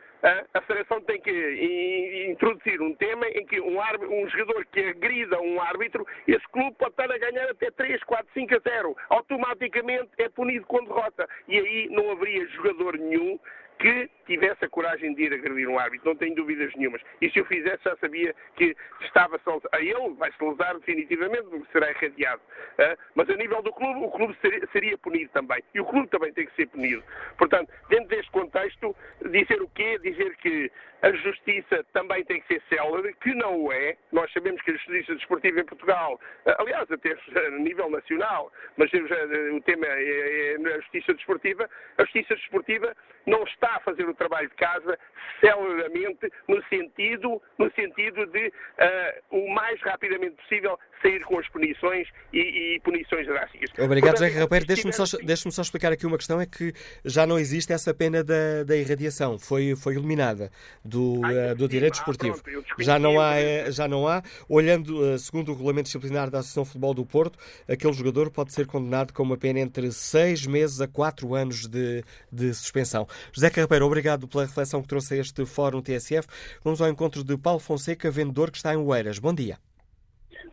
a 0.53 0.61
Federação 0.61 1.01
tem 1.01 1.19
que 1.19 2.27
introduzir 2.29 2.79
um 2.79 2.93
tema 2.95 3.27
em 3.29 3.45
que 3.45 3.59
um, 3.59 3.81
árbitro, 3.81 4.13
um 4.13 4.29
jogador 4.29 4.65
que 4.67 4.79
agrida 4.79 5.41
um 5.41 5.59
árbitro, 5.59 6.05
esse 6.27 6.47
clube 6.49 6.75
pode 6.77 6.91
estar 6.91 7.11
a 7.11 7.17
ganhar 7.17 7.49
até 7.49 7.71
3, 7.71 8.03
4, 8.03 8.27
5 8.33 8.55
a 8.55 8.59
0. 8.59 8.97
Automaticamente 9.09 10.09
é 10.19 10.29
punido 10.29 10.65
com 10.67 10.83
derrota. 10.83 11.27
E 11.47 11.57
aí 11.57 11.89
não 11.89 12.11
haveria 12.11 12.47
jogador 12.49 12.97
nenhum 12.97 13.39
que 13.81 14.09
tivesse 14.27 14.63
a 14.63 14.69
coragem 14.69 15.13
de 15.15 15.23
ir 15.23 15.33
agredir 15.33 15.67
um 15.67 15.79
árbitro, 15.79 16.09
não 16.09 16.15
tenho 16.15 16.35
dúvidas 16.35 16.71
nenhumas. 16.75 17.01
E 17.19 17.29
se 17.31 17.41
o 17.41 17.45
fizesse, 17.45 17.83
já 17.83 17.97
sabia 17.97 18.33
que 18.55 18.75
estava 19.01 19.39
só 19.43 19.59
a 19.71 19.81
ele, 19.81 20.13
vai-se 20.17 20.41
lesar 20.41 20.77
definitivamente, 20.77 21.47
será 21.71 21.89
irradiado. 21.89 22.41
Uh, 22.73 22.97
mas 23.15 23.29
a 23.29 23.35
nível 23.35 23.61
do 23.63 23.73
clube, 23.73 24.05
o 24.05 24.11
clube 24.11 24.37
seria, 24.71 24.97
punido 24.99 25.31
também. 25.31 25.63
E 25.73 25.81
o 25.81 25.85
clube 25.85 26.07
também 26.09 26.31
tem 26.31 26.45
que 26.45 26.55
ser 26.55 26.67
punido. 26.67 27.03
Portanto, 27.37 27.73
dentro 27.89 28.07
deste 28.07 28.31
contexto, 28.31 28.95
dizer 29.31 29.61
o 29.61 29.69
quê? 29.69 29.97
Dizer 30.03 30.35
que 30.37 30.71
a 31.01 31.11
justiça 31.13 31.83
também 31.91 32.23
tem 32.25 32.39
que 32.41 32.47
ser 32.47 32.61
célere, 32.69 33.15
que 33.21 33.33
não 33.33 33.63
o 33.63 33.73
é. 33.73 33.97
Nós 34.11 34.31
sabemos 34.31 34.61
que 34.61 34.71
a 34.71 34.75
justiça 34.75 35.15
desportiva 35.15 35.59
em 35.59 35.65
Portugal, 35.65 36.19
uh, 36.45 36.61
aliás, 36.61 36.89
até 36.91 37.17
a 37.35 37.49
nível 37.51 37.89
nacional, 37.89 38.51
mas 38.77 38.91
uh, 38.93 39.55
o 39.55 39.61
tema 39.61 39.87
é, 39.87 40.53
é 40.53 40.75
a 40.75 40.79
justiça 40.81 41.13
desportiva, 41.15 41.67
a 41.97 42.03
justiça 42.03 42.35
desportiva 42.35 42.95
não 43.25 43.43
está 43.43 43.75
a 43.75 43.79
fazer 43.81 44.07
o 44.07 44.13
trabalho 44.13 44.49
de 44.49 44.55
casa 44.55 44.97
celeramente 45.39 46.31
no 46.47 46.63
sentido, 46.67 47.41
no 47.57 47.71
sentido 47.73 48.25
de 48.27 48.47
uh, 48.47 49.37
o 49.37 49.53
mais 49.53 49.81
rapidamente 49.81 50.35
possível 50.35 50.77
sair 51.01 51.23
com 51.25 51.39
as 51.39 51.47
punições 51.49 52.07
e, 52.31 52.75
e 52.75 52.79
punições 52.81 53.25
drásticas. 53.25 53.71
Obrigado, 53.79 54.17
José 54.17 54.39
Rapeiro. 54.39 54.65
Deixe-me 54.65 54.93
só, 54.93 55.03
deixe 55.23 55.49
só 55.51 55.61
explicar 55.63 55.91
aqui 55.91 56.05
uma 56.05 56.17
questão, 56.17 56.39
é 56.39 56.45
que 56.45 56.73
já 57.03 57.25
não 57.25 57.39
existe 57.39 57.73
essa 57.73 57.93
pena 57.93 58.23
da, 58.23 58.63
da 58.65 58.77
irradiação, 58.77 59.39
foi, 59.39 59.75
foi 59.75 59.95
eliminada 59.95 60.51
do, 60.85 61.21
uh, 61.21 61.55
do 61.55 61.67
direito 61.67 61.95
esportivo. 61.95 62.37
Ah, 62.39 62.43
pronto, 62.43 62.75
já, 62.79 62.99
não 62.99 63.19
há, 63.19 63.39
eh, 63.39 63.71
já 63.71 63.87
não 63.87 64.07
há, 64.07 64.21
olhando 64.47 65.01
uh, 65.01 65.17
segundo 65.17 65.49
o 65.49 65.53
regulamento 65.53 65.85
disciplinar 65.85 66.29
da 66.29 66.39
Associação 66.39 66.65
Futebol 66.65 66.93
do 66.93 67.05
Porto, 67.05 67.39
aquele 67.67 67.93
jogador 67.93 68.29
pode 68.29 68.53
ser 68.53 68.67
condenado 68.67 69.11
com 69.13 69.23
uma 69.23 69.37
pena 69.37 69.59
entre 69.59 69.91
seis 69.91 70.45
meses 70.45 70.79
a 70.81 70.87
quatro 70.87 71.33
anos 71.33 71.67
de, 71.67 72.03
de 72.31 72.53
suspensão. 72.53 73.07
José 73.31 73.49
Carreiro, 73.49 73.85
obrigado 73.85 74.27
pela 74.27 74.45
reflexão 74.45 74.81
que 74.81 74.87
trouxe 74.87 75.15
a 75.15 75.17
este 75.17 75.45
Fórum 75.45 75.81
TSF. 75.81 76.27
Vamos 76.63 76.81
ao 76.81 76.89
encontro 76.89 77.23
de 77.23 77.37
Paulo 77.37 77.59
Fonseca, 77.59 78.09
vendedor 78.11 78.51
que 78.51 78.57
está 78.57 78.73
em 78.73 78.77
Oeiras. 78.77 79.19
Bom 79.19 79.33
dia. 79.33 79.57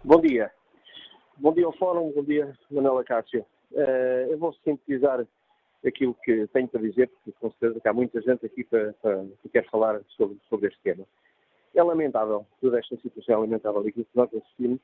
Bom 0.05 0.21
dia. 0.21 0.51
Bom 1.37 1.53
dia 1.53 1.67
ao 1.67 1.73
Fórum, 1.73 2.11
bom 2.11 2.25
dia, 2.25 2.53
Manuela 2.71 3.05
Cássio. 3.05 3.45
Uh, 3.71 4.31
eu 4.31 4.39
vou 4.39 4.53
sintetizar 4.65 5.25
aquilo 5.87 6.15
que 6.25 6.47
tenho 6.49 6.67
para 6.69 6.81
dizer, 6.81 7.09
porque 7.09 7.33
com 7.41 7.51
certeza 7.53 7.81
que 7.81 7.89
há 7.89 7.93
muita 7.93 8.21
gente 8.21 8.45
aqui 8.45 8.65
para, 8.65 8.93
para, 8.95 9.25
que 9.43 9.49
quer 9.49 9.69
falar 9.71 10.01
sobre, 10.17 10.37
sobre 10.49 10.69
este 10.69 10.81
tema. 10.83 11.05
É 11.75 11.83
lamentável, 11.83 12.45
toda 12.61 12.79
esta 12.79 12.97
situação 12.97 13.35
é 13.35 13.39
lamentável 13.39 13.81
aquilo 13.81 14.05
que 14.05 14.17
nós 14.17 14.29
assistimos. 14.35 14.81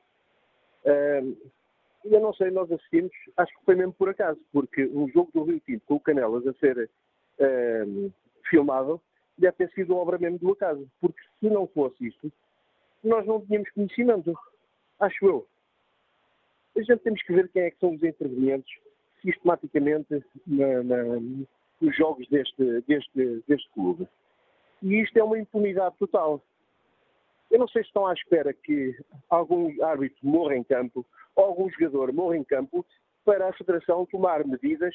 Uh, 0.85 1.37
eu 2.05 2.21
não 2.21 2.35
sei, 2.35 2.51
nós 2.51 2.71
assistimos, 2.71 3.11
acho 3.37 3.53
que 3.59 3.65
foi 3.65 3.75
mesmo 3.75 3.95
por 3.95 4.09
acaso, 4.11 4.39
porque 4.53 4.85
um 4.87 5.09
jogo 5.09 5.31
do 5.35 5.45
Rio 5.45 5.61
Tinto 5.61 5.83
com 5.87 5.95
o 5.95 6.01
Canelas 6.01 6.47
a 6.47 6.53
ser 6.55 6.89
uh, 7.41 8.13
filmado 8.49 9.01
deve 9.37 9.57
ter 9.57 9.71
sido 9.73 9.97
obra 9.97 10.19
mesmo 10.19 10.39
do 10.39 10.53
acaso, 10.53 10.89
porque 11.01 11.21
se 11.41 11.51
não 11.51 11.67
fosse 11.67 12.07
isto, 12.07 12.33
nós 13.03 13.27
não 13.27 13.45
tínhamos 13.45 13.71
conhecimento, 13.71 14.33
acho 15.01 15.27
eu. 15.27 15.47
A 16.77 16.83
gente 16.83 17.03
temos 17.03 17.23
que 17.23 17.33
ver 17.33 17.49
quem 17.51 17.63
é 17.63 17.71
que 17.71 17.79
são 17.79 17.95
os 17.95 18.03
intervenientes 18.03 18.73
sistematicamente 19.23 20.25
na, 20.47 20.83
na, 20.83 21.05
nos 21.81 21.97
jogos 21.97 22.29
deste, 22.29 22.81
deste, 22.83 23.43
deste 23.47 23.71
clube. 23.71 24.09
E 24.83 25.01
isto 25.01 25.17
é 25.17 25.23
uma 25.23 25.39
impunidade 25.39 25.97
total. 25.99 26.43
Eu 27.51 27.59
não 27.59 27.69
sei 27.69 27.83
se 27.83 27.89
estão 27.89 28.07
à 28.07 28.13
espera 28.13 28.53
que 28.53 28.97
algum 29.31 29.83
árbitro 29.85 30.19
morra 30.23 30.57
em 30.57 30.65
campo 30.65 31.07
ou 31.37 31.45
algum 31.45 31.71
jogador 31.71 32.13
morra 32.13 32.37
em 32.37 32.45
campo 32.45 32.85
para 33.25 33.49
a 33.49 33.53
Federação 33.53 34.07
tomar 34.07 34.45
medidas 34.45 34.95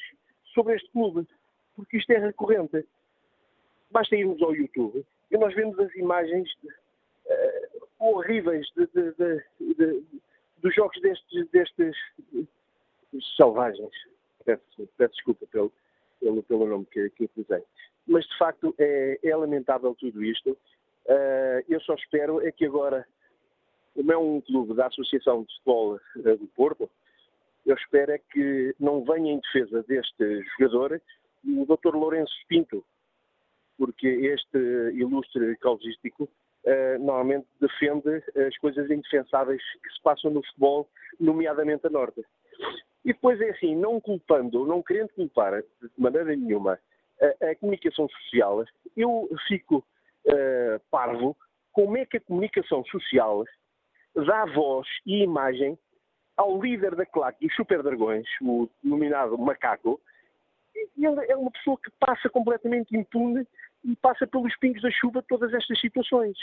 sobre 0.54 0.76
este 0.76 0.90
clube, 0.90 1.26
porque 1.76 1.98
isto 1.98 2.10
é 2.10 2.18
recorrente. 2.18 2.86
Basta 3.90 4.16
irmos 4.16 4.40
ao 4.42 4.54
YouTube 4.54 5.04
e 5.30 5.38
nós 5.38 5.54
vemos 5.54 5.78
as 5.78 5.94
imagens 5.94 6.48
uh, 6.64 7.88
horríveis 7.98 8.66
de, 8.76 8.86
de, 8.86 9.74
de, 9.74 10.04
dos 10.58 10.74
jogos 10.74 11.00
destes, 11.00 11.48
destes 11.50 11.96
selvagens. 13.36 13.92
Peço, 14.44 14.88
peço 14.96 15.14
desculpa 15.14 15.46
pelo, 15.46 15.72
pelo, 16.20 16.42
pelo 16.42 16.66
nome 16.66 16.86
que, 16.86 17.10
que 17.10 17.24
utilizei. 17.24 17.62
Mas, 18.06 18.26
de 18.26 18.38
facto, 18.38 18.74
é, 18.78 19.18
é 19.22 19.36
lamentável 19.36 19.94
tudo 19.94 20.22
isto. 20.24 20.50
Uh, 21.06 21.62
eu 21.68 21.80
só 21.80 21.94
espero 21.94 22.40
é 22.46 22.52
que 22.52 22.66
agora, 22.66 23.06
como 23.94 24.12
é 24.12 24.16
um 24.16 24.40
clube 24.40 24.74
da 24.74 24.86
Associação 24.86 25.42
de 25.42 25.52
Futebol 25.54 26.00
uh, 26.16 26.36
do 26.36 26.46
Porto, 26.56 26.90
eu 27.66 27.74
espero 27.74 28.12
é 28.12 28.18
que 28.18 28.74
não 28.80 29.04
venha 29.04 29.32
em 29.32 29.40
defesa 29.40 29.82
deste 29.84 30.42
jogador 30.58 31.00
o 31.44 31.64
Dr. 31.66 31.94
Lourenço 31.94 32.34
Pinto, 32.48 32.84
porque 33.78 34.06
este 34.06 34.58
ilustre 34.94 35.56
causístico 35.56 36.24
uh, 36.24 36.98
normalmente 36.98 37.46
defende 37.60 38.22
as 38.46 38.56
coisas 38.58 38.90
indefensáveis 38.90 39.62
que 39.82 39.90
se 39.90 40.02
passam 40.02 40.30
no 40.30 40.44
futebol, 40.44 40.88
nomeadamente 41.18 41.86
a 41.86 41.90
Norte. 41.90 42.24
E 43.04 43.12
depois 43.12 43.40
é 43.40 43.50
assim, 43.50 43.74
não 43.74 44.00
culpando, 44.00 44.66
não 44.66 44.82
querendo 44.82 45.08
culpar 45.10 45.62
de 45.62 45.90
maneira 45.96 46.36
nenhuma 46.36 46.78
a, 47.20 47.50
a 47.50 47.56
comunicação 47.56 48.08
social, 48.08 48.64
eu 48.96 49.28
fico 49.48 49.78
uh, 50.26 50.80
parvo 50.90 51.36
como 51.72 51.96
é 51.96 52.04
que 52.04 52.16
a 52.16 52.20
comunicação 52.20 52.84
social 52.86 53.44
dá 54.14 54.44
voz 54.46 54.86
e 55.06 55.22
imagem 55.22 55.78
ao 56.36 56.60
líder 56.60 56.94
da 56.96 57.06
claque 57.06 57.46
dos 57.46 57.54
Super 57.54 57.82
Dragões, 57.82 58.26
o 58.40 58.68
nominado 58.82 59.36
Macaco, 59.38 60.00
e 60.96 61.06
ele 61.06 61.24
é 61.30 61.36
uma 61.36 61.50
pessoa 61.50 61.78
que 61.82 61.90
passa 61.98 62.28
completamente 62.28 62.96
impune 62.96 63.46
e 63.84 63.96
passa 63.96 64.26
pelos 64.26 64.56
pingos 64.58 64.82
da 64.82 64.90
chuva 64.90 65.24
todas 65.28 65.52
estas 65.52 65.80
situações. 65.80 66.36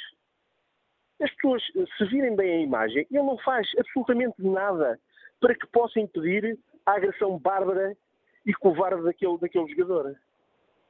As 1.21 1.32
pessoas, 1.36 1.63
se 1.97 2.06
virem 2.06 2.36
bem 2.36 2.52
a 2.52 2.62
imagem, 2.62 3.08
ele 3.10 3.23
não 3.23 3.38
faz 3.39 3.67
absolutamente 3.78 4.36
nada 4.39 5.00
para 5.39 5.56
que 5.56 5.67
possa 5.67 6.00
impedir 6.00 6.58
a 6.86 6.93
agressão 6.93 7.38
bárbara 7.38 7.95
e 8.45 8.54
covarde 8.54 9.04
daquele, 9.04 9.38
daquele 9.38 9.67
jogador. 9.69 10.15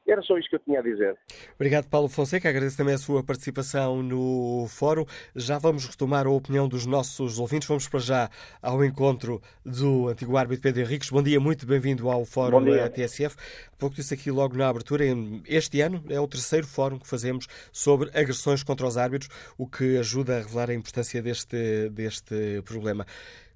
Era 0.07 0.21
só 0.21 0.37
isto 0.37 0.49
que 0.49 0.55
eu 0.55 0.59
tinha 0.59 0.79
a 0.79 0.81
dizer. 0.81 1.17
Obrigado, 1.55 1.89
Paulo 1.89 2.07
Fonseca. 2.07 2.47
Agradeço 2.47 2.77
também 2.77 2.95
a 2.95 2.97
sua 2.97 3.21
participação 3.21 4.01
no 4.01 4.65
fórum. 4.69 5.05
Já 5.35 5.57
vamos 5.57 5.85
retomar 5.85 6.25
a 6.25 6.29
opinião 6.29 6.65
dos 6.65 6.85
nossos 6.85 7.37
ouvintes. 7.37 7.67
Vamos 7.67 7.89
para 7.89 7.99
já 7.99 8.29
ao 8.61 8.85
encontro 8.85 9.41
do 9.65 10.07
antigo 10.07 10.37
árbitro 10.37 10.63
Pedro 10.63 10.81
Henriques. 10.81 11.09
Bom 11.09 11.21
dia, 11.21 11.41
muito 11.41 11.65
bem-vindo 11.65 12.09
ao 12.09 12.23
fórum 12.23 12.63
da 12.63 12.89
TSF. 12.89 13.35
Pouco 13.77 13.95
disse 13.95 14.13
aqui 14.13 14.31
logo 14.31 14.55
na 14.55 14.69
abertura. 14.69 15.03
Este 15.45 15.81
ano 15.81 16.01
é 16.09 16.19
o 16.19 16.27
terceiro 16.27 16.65
fórum 16.65 16.97
que 16.97 17.07
fazemos 17.07 17.45
sobre 17.73 18.09
agressões 18.17 18.63
contra 18.63 18.87
os 18.87 18.97
árbitros, 18.97 19.29
o 19.57 19.67
que 19.67 19.97
ajuda 19.97 20.37
a 20.37 20.41
revelar 20.41 20.69
a 20.69 20.73
importância 20.73 21.21
deste, 21.21 21.89
deste 21.89 22.61
problema. 22.63 23.05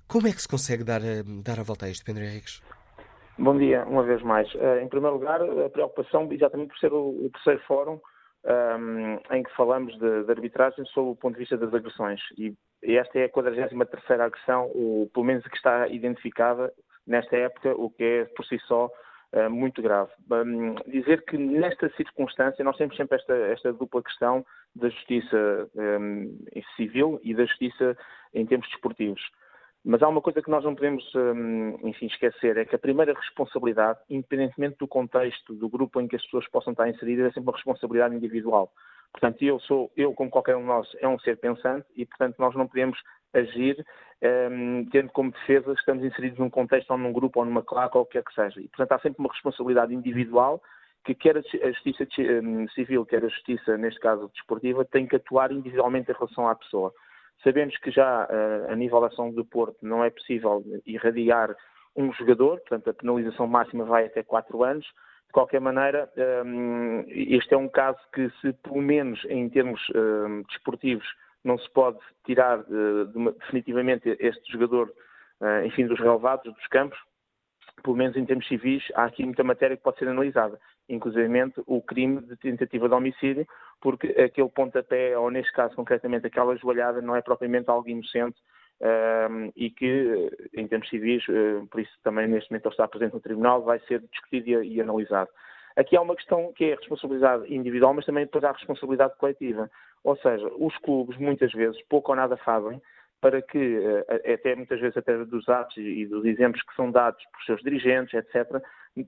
Como 0.05 0.27
é 0.27 0.33
que 0.33 0.41
se 0.41 0.49
consegue 0.49 0.83
dar, 0.83 1.01
dar 1.41 1.61
a 1.61 1.63
volta 1.63 1.85
a 1.85 1.89
isto, 1.89 2.03
Pedro 2.03 2.25
Henriques? 2.25 2.61
Bom 3.37 3.57
dia, 3.57 3.85
uma 3.85 4.03
vez 4.03 4.21
mais. 4.21 4.53
Eh, 4.55 4.83
em 4.83 4.87
primeiro 4.89 5.15
lugar, 5.15 5.41
a 5.41 5.69
preocupação, 5.69 6.27
exatamente 6.31 6.69
por 6.69 6.77
ser 6.77 6.93
o, 6.93 7.29
terceiro 7.33 7.61
fórum 7.65 7.99
um, 8.45 8.49
ehm, 8.49 9.19
em 9.31 9.43
que 9.43 9.55
falamos 9.55 9.97
de, 9.97 10.23
de, 10.23 10.31
arbitragem 10.31 10.85
sob 10.87 11.11
o 11.11 11.15
ponto 11.15 11.33
de 11.33 11.39
vista 11.39 11.57
das 11.57 11.73
agressões. 11.73 12.19
E, 12.37 12.53
esta 12.83 13.19
é 13.19 13.25
a 13.25 13.29
43 13.29 14.19
agressão, 14.19 14.65
o, 14.73 15.09
pelo 15.13 15.25
menos 15.25 15.45
que 15.45 15.55
está 15.55 15.87
identificada 15.87 16.73
nesta 17.07 17.37
época, 17.37 17.73
o 17.75 17.89
que 17.89 18.03
é 18.03 18.25
por 18.25 18.45
si 18.45 18.59
só 18.59 18.89
uh, 19.33 19.49
muito 19.49 19.81
grave. 19.81 20.11
Um, 20.29 20.75
dizer 20.87 21.23
que 21.25 21.37
nesta 21.37 21.89
circunstância 21.95 22.65
nós 22.65 22.77
temos 22.77 22.95
sempre 22.97 23.17
esta, 23.17 23.33
esta 23.33 23.73
dupla 23.73 24.03
questão 24.03 24.45
da 24.75 24.89
justiça 24.89 25.69
um, 25.75 26.37
ehm, 26.53 26.63
civil 26.75 27.19
e 27.23 27.33
da 27.33 27.45
justiça 27.45 27.95
em 28.33 28.45
termos 28.45 28.67
desportivos. 28.69 29.21
Mas 29.83 30.03
há 30.03 30.07
uma 30.07 30.21
coisa 30.21 30.41
que 30.41 30.49
nós 30.49 30.63
não 30.63 30.75
podemos, 30.75 31.03
hum, 31.15 31.77
enfim, 31.83 32.05
esquecer, 32.05 32.55
é 32.57 32.65
que 32.65 32.75
a 32.75 32.79
primeira 32.79 33.13
responsabilidade, 33.13 33.99
independentemente 34.09 34.77
do 34.77 34.87
contexto, 34.87 35.55
do 35.55 35.67
grupo 35.67 35.99
em 35.99 36.07
que 36.07 36.15
as 36.15 36.23
pessoas 36.23 36.47
possam 36.49 36.71
estar 36.71 36.87
inseridas, 36.87 37.25
é 37.25 37.29
sempre 37.29 37.49
uma 37.49 37.55
responsabilidade 37.55 38.15
individual. 38.15 38.71
Portanto, 39.11 39.41
eu 39.41 39.59
sou, 39.59 39.91
eu 39.97 40.13
como 40.13 40.29
qualquer 40.29 40.55
um 40.55 40.61
de 40.61 40.67
nós, 40.67 40.87
é 40.99 41.07
um 41.07 41.19
ser 41.19 41.37
pensante 41.37 41.85
e, 41.95 42.05
portanto, 42.05 42.35
nós 42.37 42.55
não 42.55 42.67
podemos 42.67 42.97
agir 43.33 43.83
um, 44.51 44.85
tendo 44.91 45.09
como 45.09 45.31
defesa 45.31 45.73
estamos 45.73 46.03
inseridos 46.03 46.37
num 46.37 46.49
contexto 46.49 46.91
ou 46.91 46.97
num 46.97 47.11
grupo 47.11 47.39
ou 47.39 47.45
numa 47.45 47.63
claque 47.63 47.97
ou 47.97 48.03
o 48.03 48.05
que 48.05 48.13
quer 48.13 48.23
que 48.23 48.33
seja. 48.33 48.61
E, 48.61 48.67
portanto, 48.67 48.91
há 48.91 48.99
sempre 48.99 49.19
uma 49.19 49.31
responsabilidade 49.31 49.93
individual 49.93 50.61
que 51.03 51.15
quer 51.15 51.37
a 51.37 51.71
justiça 51.71 52.07
hum, 52.43 52.67
civil, 52.69 53.05
quer 53.05 53.25
a 53.25 53.27
justiça, 53.27 53.75
neste 53.77 53.99
caso 53.99 54.29
desportiva, 54.33 54.85
tem 54.85 55.07
que 55.07 55.15
atuar 55.15 55.51
individualmente 55.51 56.11
em 56.11 56.13
relação 56.13 56.47
à 56.47 56.55
pessoa. 56.55 56.93
Sabemos 57.43 57.75
que 57.77 57.91
já 57.91 58.25
uh, 58.25 58.71
a 58.71 58.75
nível 58.75 59.01
da 59.01 59.07
ação 59.07 59.31
do 59.31 59.43
Porto 59.45 59.77
não 59.81 60.03
é 60.03 60.09
possível 60.09 60.63
irradiar 60.85 61.55
um 61.95 62.13
jogador, 62.13 62.59
portanto 62.59 62.89
a 62.89 62.93
penalização 62.93 63.47
máxima 63.47 63.83
vai 63.83 64.05
até 64.05 64.23
4 64.23 64.63
anos. 64.63 64.85
De 64.85 65.33
qualquer 65.33 65.61
maneira, 65.61 66.11
ehm, 66.17 67.05
este 67.07 67.53
é 67.53 67.57
um 67.57 67.69
caso 67.69 67.99
que, 68.13 68.29
se 68.41 68.51
pelo 68.53 68.81
menos 68.81 69.23
em 69.29 69.49
termos 69.49 69.81
ehm, 69.95 70.41
desportivos 70.49 71.07
não 71.43 71.57
se 71.57 71.69
pode 71.71 71.97
tirar 72.25 72.63
definitivamente 73.39 74.15
este 74.19 74.51
jogador, 74.51 74.93
enfim, 75.65 75.87
dos 75.87 75.99
relevados, 75.99 76.53
dos 76.53 76.67
campos, 76.67 76.99
pelo 77.81 77.95
menos 77.95 78.15
em 78.15 78.25
termos 78.25 78.47
civis, 78.47 78.83
há 78.93 79.05
aqui 79.05 79.25
muita 79.25 79.43
matéria 79.43 79.75
que 79.75 79.83
pode 79.83 79.97
ser 79.97 80.07
analisada, 80.07 80.59
inclusive 80.89 81.27
o 81.65 81.81
crime 81.81 82.21
de 82.21 82.35
tentativa 82.37 82.87
de 82.87 82.95
homicídio, 82.95 83.47
porque 83.79 84.07
aquele 84.07 84.49
pontapé, 84.49 85.17
ou 85.17 85.31
neste 85.31 85.51
caso 85.53 85.75
concretamente 85.75 86.27
aquela 86.27 86.55
joelhada, 86.55 87.01
não 87.01 87.15
é 87.15 87.21
propriamente 87.21 87.69
algo 87.69 87.87
inocente 87.89 88.37
um, 88.81 89.51
e 89.55 89.69
que, 89.69 90.49
em 90.53 90.67
termos 90.67 90.89
civis, 90.89 91.23
uh, 91.27 91.67
por 91.67 91.81
isso 91.81 91.91
também 92.03 92.27
neste 92.27 92.51
momento 92.51 92.65
ele 92.65 92.73
está 92.73 92.87
presente 92.87 93.13
no 93.13 93.19
Tribunal, 93.19 93.61
vai 93.61 93.79
ser 93.81 94.01
discutido 94.11 94.63
e, 94.63 94.75
e 94.75 94.81
analisado. 94.81 95.29
Aqui 95.75 95.95
há 95.95 96.01
uma 96.01 96.15
questão 96.15 96.51
que 96.53 96.65
é 96.65 96.73
a 96.73 96.77
responsabilidade 96.77 97.53
individual, 97.53 97.93
mas 97.93 98.05
também 98.05 98.25
depois 98.25 98.43
há 98.43 98.49
a 98.49 98.53
responsabilidade 98.53 99.15
coletiva. 99.17 99.69
Ou 100.03 100.17
seja, 100.17 100.47
os 100.57 100.75
clubes 100.79 101.17
muitas 101.17 101.51
vezes 101.53 101.81
pouco 101.83 102.11
ou 102.11 102.15
nada 102.15 102.35
fazem 102.37 102.81
para 103.21 103.41
que, 103.41 103.79
eh, 104.07 104.33
até 104.33 104.55
muitas 104.55 104.79
vezes 104.79 104.97
até 104.97 105.15
dos 105.23 105.47
atos 105.47 105.77
e 105.77 106.05
dos 106.07 106.25
exemplos 106.25 106.61
que 106.63 106.75
são 106.75 106.91
dados 106.91 107.23
por 107.31 107.43
seus 107.43 107.61
dirigentes, 107.61 108.13
etc., 108.15 108.61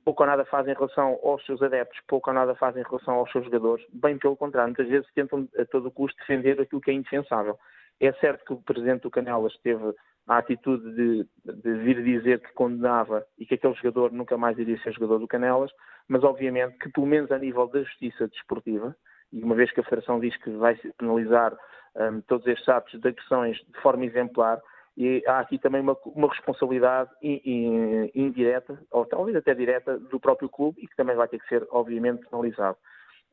pouco 0.06 0.24
ou 0.24 0.28
nada 0.28 0.46
fazem 0.46 0.72
em 0.72 0.76
relação 0.76 1.20
aos 1.24 1.44
seus 1.46 1.62
adeptos, 1.62 2.00
pouco 2.08 2.30
ou 2.30 2.34
nada 2.36 2.56
fazem 2.56 2.82
em 2.82 2.86
relação 2.86 3.16
aos 3.16 3.32
seus 3.32 3.44
jogadores, 3.46 3.86
bem 3.92 4.18
pelo 4.18 4.38
contrário, 4.38 4.70
muitas 4.70 4.88
vezes 4.88 5.12
tentam 5.14 5.48
a 5.58 5.66
todo 5.66 5.92
custo 5.92 6.18
defender 6.20 6.62
aquilo 6.62 6.80
que 6.80 6.92
é 6.92 6.94
indefensável. 6.94 7.58
É 8.00 8.14
certo 8.14 8.46
que 8.46 8.54
o 8.54 8.62
Presidente 8.62 9.02
do 9.02 9.12
Canelas 9.12 9.56
teve 9.64 9.94
a 10.28 10.38
atitude 10.38 10.94
de, 10.96 11.28
de, 11.44 11.74
vir 11.80 12.02
dizer 12.04 12.40
que 12.40 12.54
condenava 12.54 13.26
e 13.38 13.46
que 13.46 13.56
aquele 13.56 13.74
jogador 13.74 14.12
nunca 14.12 14.38
mais 14.38 14.58
iria 14.58 14.78
ser 14.80 14.94
jogador 14.94 15.20
do 15.20 15.28
Canelas, 15.28 15.72
mas 16.08 16.24
obviamente 16.24 16.78
que, 16.78 16.90
pelo 16.90 17.08
menos 17.08 17.32
a 17.32 17.38
nível 17.38 17.68
da 17.68 17.82
justiça 17.84 18.28
desportiva, 18.28 18.96
e 19.34 19.44
uma 19.44 19.56
vez 19.56 19.72
que 19.72 19.80
a 19.80 19.84
Federação 19.84 20.20
diz 20.20 20.38
que 20.38 20.50
vai 20.52 20.76
penalizar 20.98 21.58
um, 21.96 22.22
todos 22.22 22.46
estes 22.48 22.70
atos 22.70 23.00
de 23.00 23.08
agressões 23.08 23.58
de 23.58 23.82
forma 23.82 24.06
exemplar, 24.06 24.62
e 24.96 25.24
há 25.26 25.40
aqui 25.40 25.58
também 25.58 25.82
uma, 25.82 25.98
uma 26.06 26.30
responsabilidade 26.30 27.10
indireta, 27.22 28.80
ou 28.92 29.06
talvez 29.08 29.36
até 29.36 29.56
direta, 29.56 29.98
do 29.98 30.20
próprio 30.20 30.48
clube 30.48 30.80
e 30.82 30.88
que 30.88 30.96
também 30.96 31.16
vai 31.16 31.28
ter 31.28 31.40
que 31.40 31.48
ser, 31.48 31.68
obviamente, 31.72 32.24
penalizado. 32.30 32.78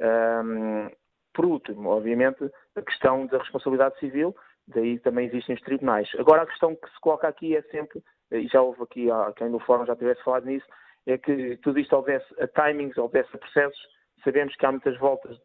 Um, 0.01 0.89
por 1.35 1.45
último, 1.45 1.91
obviamente, 1.91 2.51
a 2.75 2.83
questão 2.83 3.27
da 3.27 3.39
responsabilidade 3.39 3.99
civil, 3.99 4.35
daí 4.67 4.99
também 5.01 5.27
existem 5.27 5.55
os 5.55 5.61
tribunais. 5.61 6.11
Agora, 6.19 6.43
a 6.43 6.47
questão 6.47 6.75
que 6.75 6.89
se 6.89 7.01
coloca 7.01 7.29
aqui 7.29 7.55
é 7.55 7.63
sempre, 7.65 8.03
e 8.33 8.49
já 8.49 8.63
houve 8.63 8.83
aqui 8.83 9.09
quem 9.37 9.51
no 9.51 9.61
fórum 9.61 9.85
já 9.85 9.95
tivesse 9.95 10.25
falado 10.25 10.47
nisso, 10.47 10.67
é 11.07 11.19
que 11.19 11.59
tudo 11.59 11.79
isto 11.79 11.95
obedece 11.95 12.27
a 12.41 12.49
timings, 12.49 12.97
a 12.99 13.07
processos. 13.39 14.00
Sabemos 14.23 14.55
que 14.57 14.67
há 14.67 14.71
muitas 14.71 14.99
voltas 14.99 15.39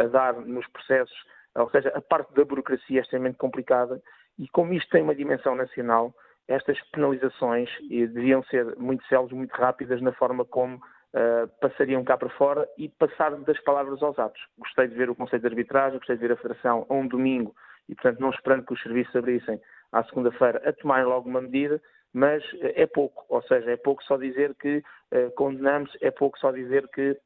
a 0.00 0.06
dar 0.08 0.34
nos 0.34 0.66
processos 0.68 1.16
ou 1.58 1.70
seja, 1.70 1.90
a 1.94 2.00
parte 2.00 2.32
da 2.34 2.44
burocracia 2.44 3.00
é 3.00 3.02
extremamente 3.02 3.38
complicada 3.38 4.00
e 4.38 4.48
como 4.48 4.72
isto 4.72 4.90
tem 4.90 5.02
uma 5.02 5.14
dimensão 5.14 5.54
nacional, 5.54 6.14
estas 6.46 6.80
penalizações 6.90 7.68
deviam 7.88 8.42
ser 8.44 8.76
muito 8.76 9.04
células, 9.06 9.32
muito 9.32 9.52
rápidas 9.52 10.00
na 10.00 10.12
forma 10.12 10.44
como 10.44 10.76
uh, 10.76 11.48
passariam 11.60 12.04
cá 12.04 12.16
para 12.16 12.30
fora 12.30 12.66
e 12.78 12.88
passar 12.88 13.34
das 13.40 13.60
palavras 13.64 14.02
aos 14.02 14.18
atos. 14.18 14.40
Gostei 14.56 14.88
de 14.88 14.94
ver 14.94 15.10
o 15.10 15.14
Conselho 15.14 15.42
de 15.42 15.48
Arbitragem, 15.48 15.98
gostei 15.98 16.16
de 16.16 16.26
ver 16.26 16.32
a 16.32 16.36
Federação 16.36 16.86
a 16.88 16.94
um 16.94 17.06
domingo 17.06 17.54
e, 17.88 17.94
portanto, 17.94 18.20
não 18.20 18.30
esperando 18.30 18.64
que 18.64 18.72
os 18.72 18.82
serviços 18.82 19.14
abrissem 19.16 19.60
à 19.92 20.04
segunda-feira 20.04 20.62
a 20.64 20.72
tomarem 20.72 21.06
logo 21.06 21.28
uma 21.28 21.40
medida, 21.40 21.82
mas 22.12 22.42
é 22.62 22.86
pouco, 22.86 23.24
ou 23.28 23.42
seja, 23.42 23.70
é 23.70 23.76
pouco 23.76 24.02
só 24.04 24.16
dizer 24.16 24.54
que 24.54 24.82
uh, 25.12 25.30
condenamos, 25.34 25.90
é 26.00 26.10
pouco 26.10 26.38
só 26.38 26.52
dizer 26.52 26.88
que 26.88 27.18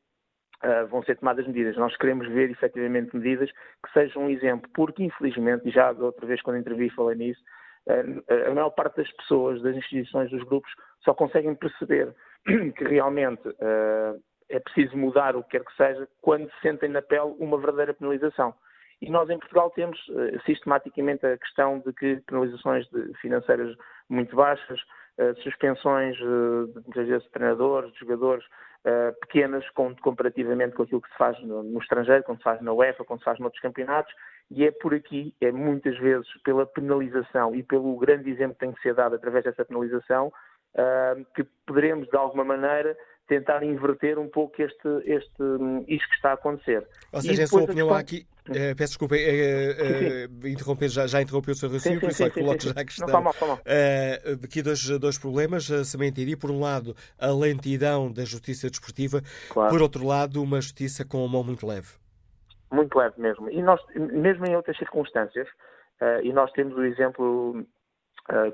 uh, 0.64 0.86
vão 0.88 1.02
ser 1.02 1.16
tomadas 1.16 1.46
medidas. 1.46 1.76
Nós 1.76 1.96
queremos 1.96 2.28
ver 2.28 2.50
efetivamente 2.50 3.14
medidas 3.14 3.50
que 3.50 3.92
sejam 3.92 4.24
um 4.24 4.30
exemplo, 4.30 4.70
porque 4.74 5.04
infelizmente, 5.04 5.70
já 5.70 5.90
outra 5.92 6.26
vez 6.26 6.40
quando 6.42 6.58
intervi 6.58 6.90
falei 6.90 7.16
nisso, 7.16 7.40
uh, 7.88 8.50
a 8.50 8.54
maior 8.54 8.70
parte 8.70 8.96
das 8.96 9.10
pessoas, 9.12 9.60
das 9.62 9.76
instituições, 9.76 10.30
dos 10.30 10.42
grupos, 10.44 10.72
só 11.04 11.14
conseguem 11.14 11.54
perceber 11.54 12.14
que 12.46 12.84
realmente 12.84 13.46
uh, 13.48 14.22
é 14.48 14.60
preciso 14.60 14.96
mudar 14.96 15.36
o 15.36 15.42
que 15.42 15.58
quer 15.58 15.64
que 15.64 15.76
seja 15.76 16.08
quando 16.20 16.50
sentem 16.60 16.88
na 16.88 17.02
pele 17.02 17.34
uma 17.38 17.58
verdadeira 17.58 17.94
penalização. 17.94 18.54
E 19.00 19.10
nós 19.10 19.28
em 19.30 19.38
Portugal 19.38 19.68
temos 19.70 19.98
sistematicamente 20.46 21.26
a 21.26 21.36
questão 21.36 21.80
de 21.80 21.92
que 21.92 22.22
penalizações 22.24 22.86
financeiras 23.20 23.76
muito 24.08 24.36
baixas, 24.36 24.80
suspensões 25.42 26.16
de, 26.16 27.18
de 27.18 27.30
treinadores, 27.30 27.92
de 27.94 27.98
jogadores 27.98 28.44
pequenas 29.20 29.68
com, 29.70 29.94
comparativamente 29.96 30.74
com 30.74 30.82
aquilo 30.82 31.00
que 31.00 31.10
se 31.10 31.16
faz 31.16 31.40
no, 31.42 31.78
estrangeiro, 31.80 32.24
quando 32.24 32.38
se 32.38 32.44
faz 32.44 32.60
na 32.60 32.72
UEFA, 32.72 33.04
quando 33.04 33.20
se 33.20 33.24
faz 33.24 33.38
noutros 33.38 33.62
campeonatos, 33.62 34.12
e 34.50 34.64
é 34.64 34.70
por 34.70 34.92
aqui, 34.92 35.34
é 35.40 35.52
muitas 35.52 35.96
vezes 35.98 36.26
pela 36.42 36.66
penalização 36.66 37.54
e 37.54 37.62
pelo 37.62 37.96
grande 37.96 38.30
exemplo 38.30 38.54
que 38.54 38.60
tem 38.60 38.72
que 38.72 38.82
ser 38.82 38.94
dado 38.94 39.14
através 39.14 39.44
dessa 39.44 39.64
penalização, 39.64 40.32
que 41.34 41.44
poderemos 41.66 42.08
de 42.08 42.16
alguma 42.16 42.44
maneira 42.44 42.96
tentar 43.28 43.62
inverter 43.62 44.18
um 44.18 44.28
pouco 44.28 44.60
este, 44.60 44.88
este, 45.04 45.42
isto 45.88 46.08
que 46.08 46.16
está 46.16 46.30
a 46.30 46.34
acontecer. 46.34 46.86
Ou 47.12 47.20
seja, 47.20 47.44
a 47.44 47.46
sua 47.46 47.62
opinião 47.62 47.88
questão... 47.88 48.00
aqui, 48.00 48.26
uh, 48.48 48.76
peço 48.76 48.92
desculpa, 48.92 49.14
uh, 49.14 49.18
uh, 49.18 50.48
interromper, 50.48 50.88
já, 50.88 51.06
já 51.06 51.22
interrompeu 51.22 51.52
o 51.52 51.56
seu 51.56 51.68
raciocínio, 51.68 52.00
por 52.00 52.10
isso 52.10 52.24
é 52.24 52.30
que 52.30 52.40
coloco 52.40 52.62
já 52.62 52.72
a 52.72 52.84
questão. 52.84 53.08
Não, 53.08 53.22
mal, 53.22 53.34
mal. 53.40 53.56
Uh, 53.56 54.44
aqui 54.44 54.62
dois, 54.62 54.86
dois 54.98 55.18
problemas, 55.18 55.64
se 55.64 55.98
me 55.98 56.08
entendi. 56.08 56.36
Por 56.36 56.50
um 56.50 56.60
lado, 56.60 56.94
a 57.18 57.28
lentidão 57.28 58.12
da 58.12 58.24
justiça 58.24 58.68
desportiva, 58.68 59.22
claro. 59.50 59.70
por 59.70 59.82
outro 59.82 60.06
lado, 60.06 60.42
uma 60.42 60.60
justiça 60.60 61.04
com 61.04 61.24
a 61.24 61.28
mão 61.28 61.44
muito 61.44 61.66
leve. 61.66 61.88
Muito 62.70 62.98
leve 62.98 63.20
mesmo. 63.20 63.50
E 63.50 63.62
nós, 63.62 63.80
mesmo 63.94 64.46
em 64.46 64.56
outras 64.56 64.76
circunstâncias, 64.78 65.46
e 66.22 66.32
nós 66.32 66.50
temos 66.52 66.74
o 66.74 66.84
exemplo 66.84 67.64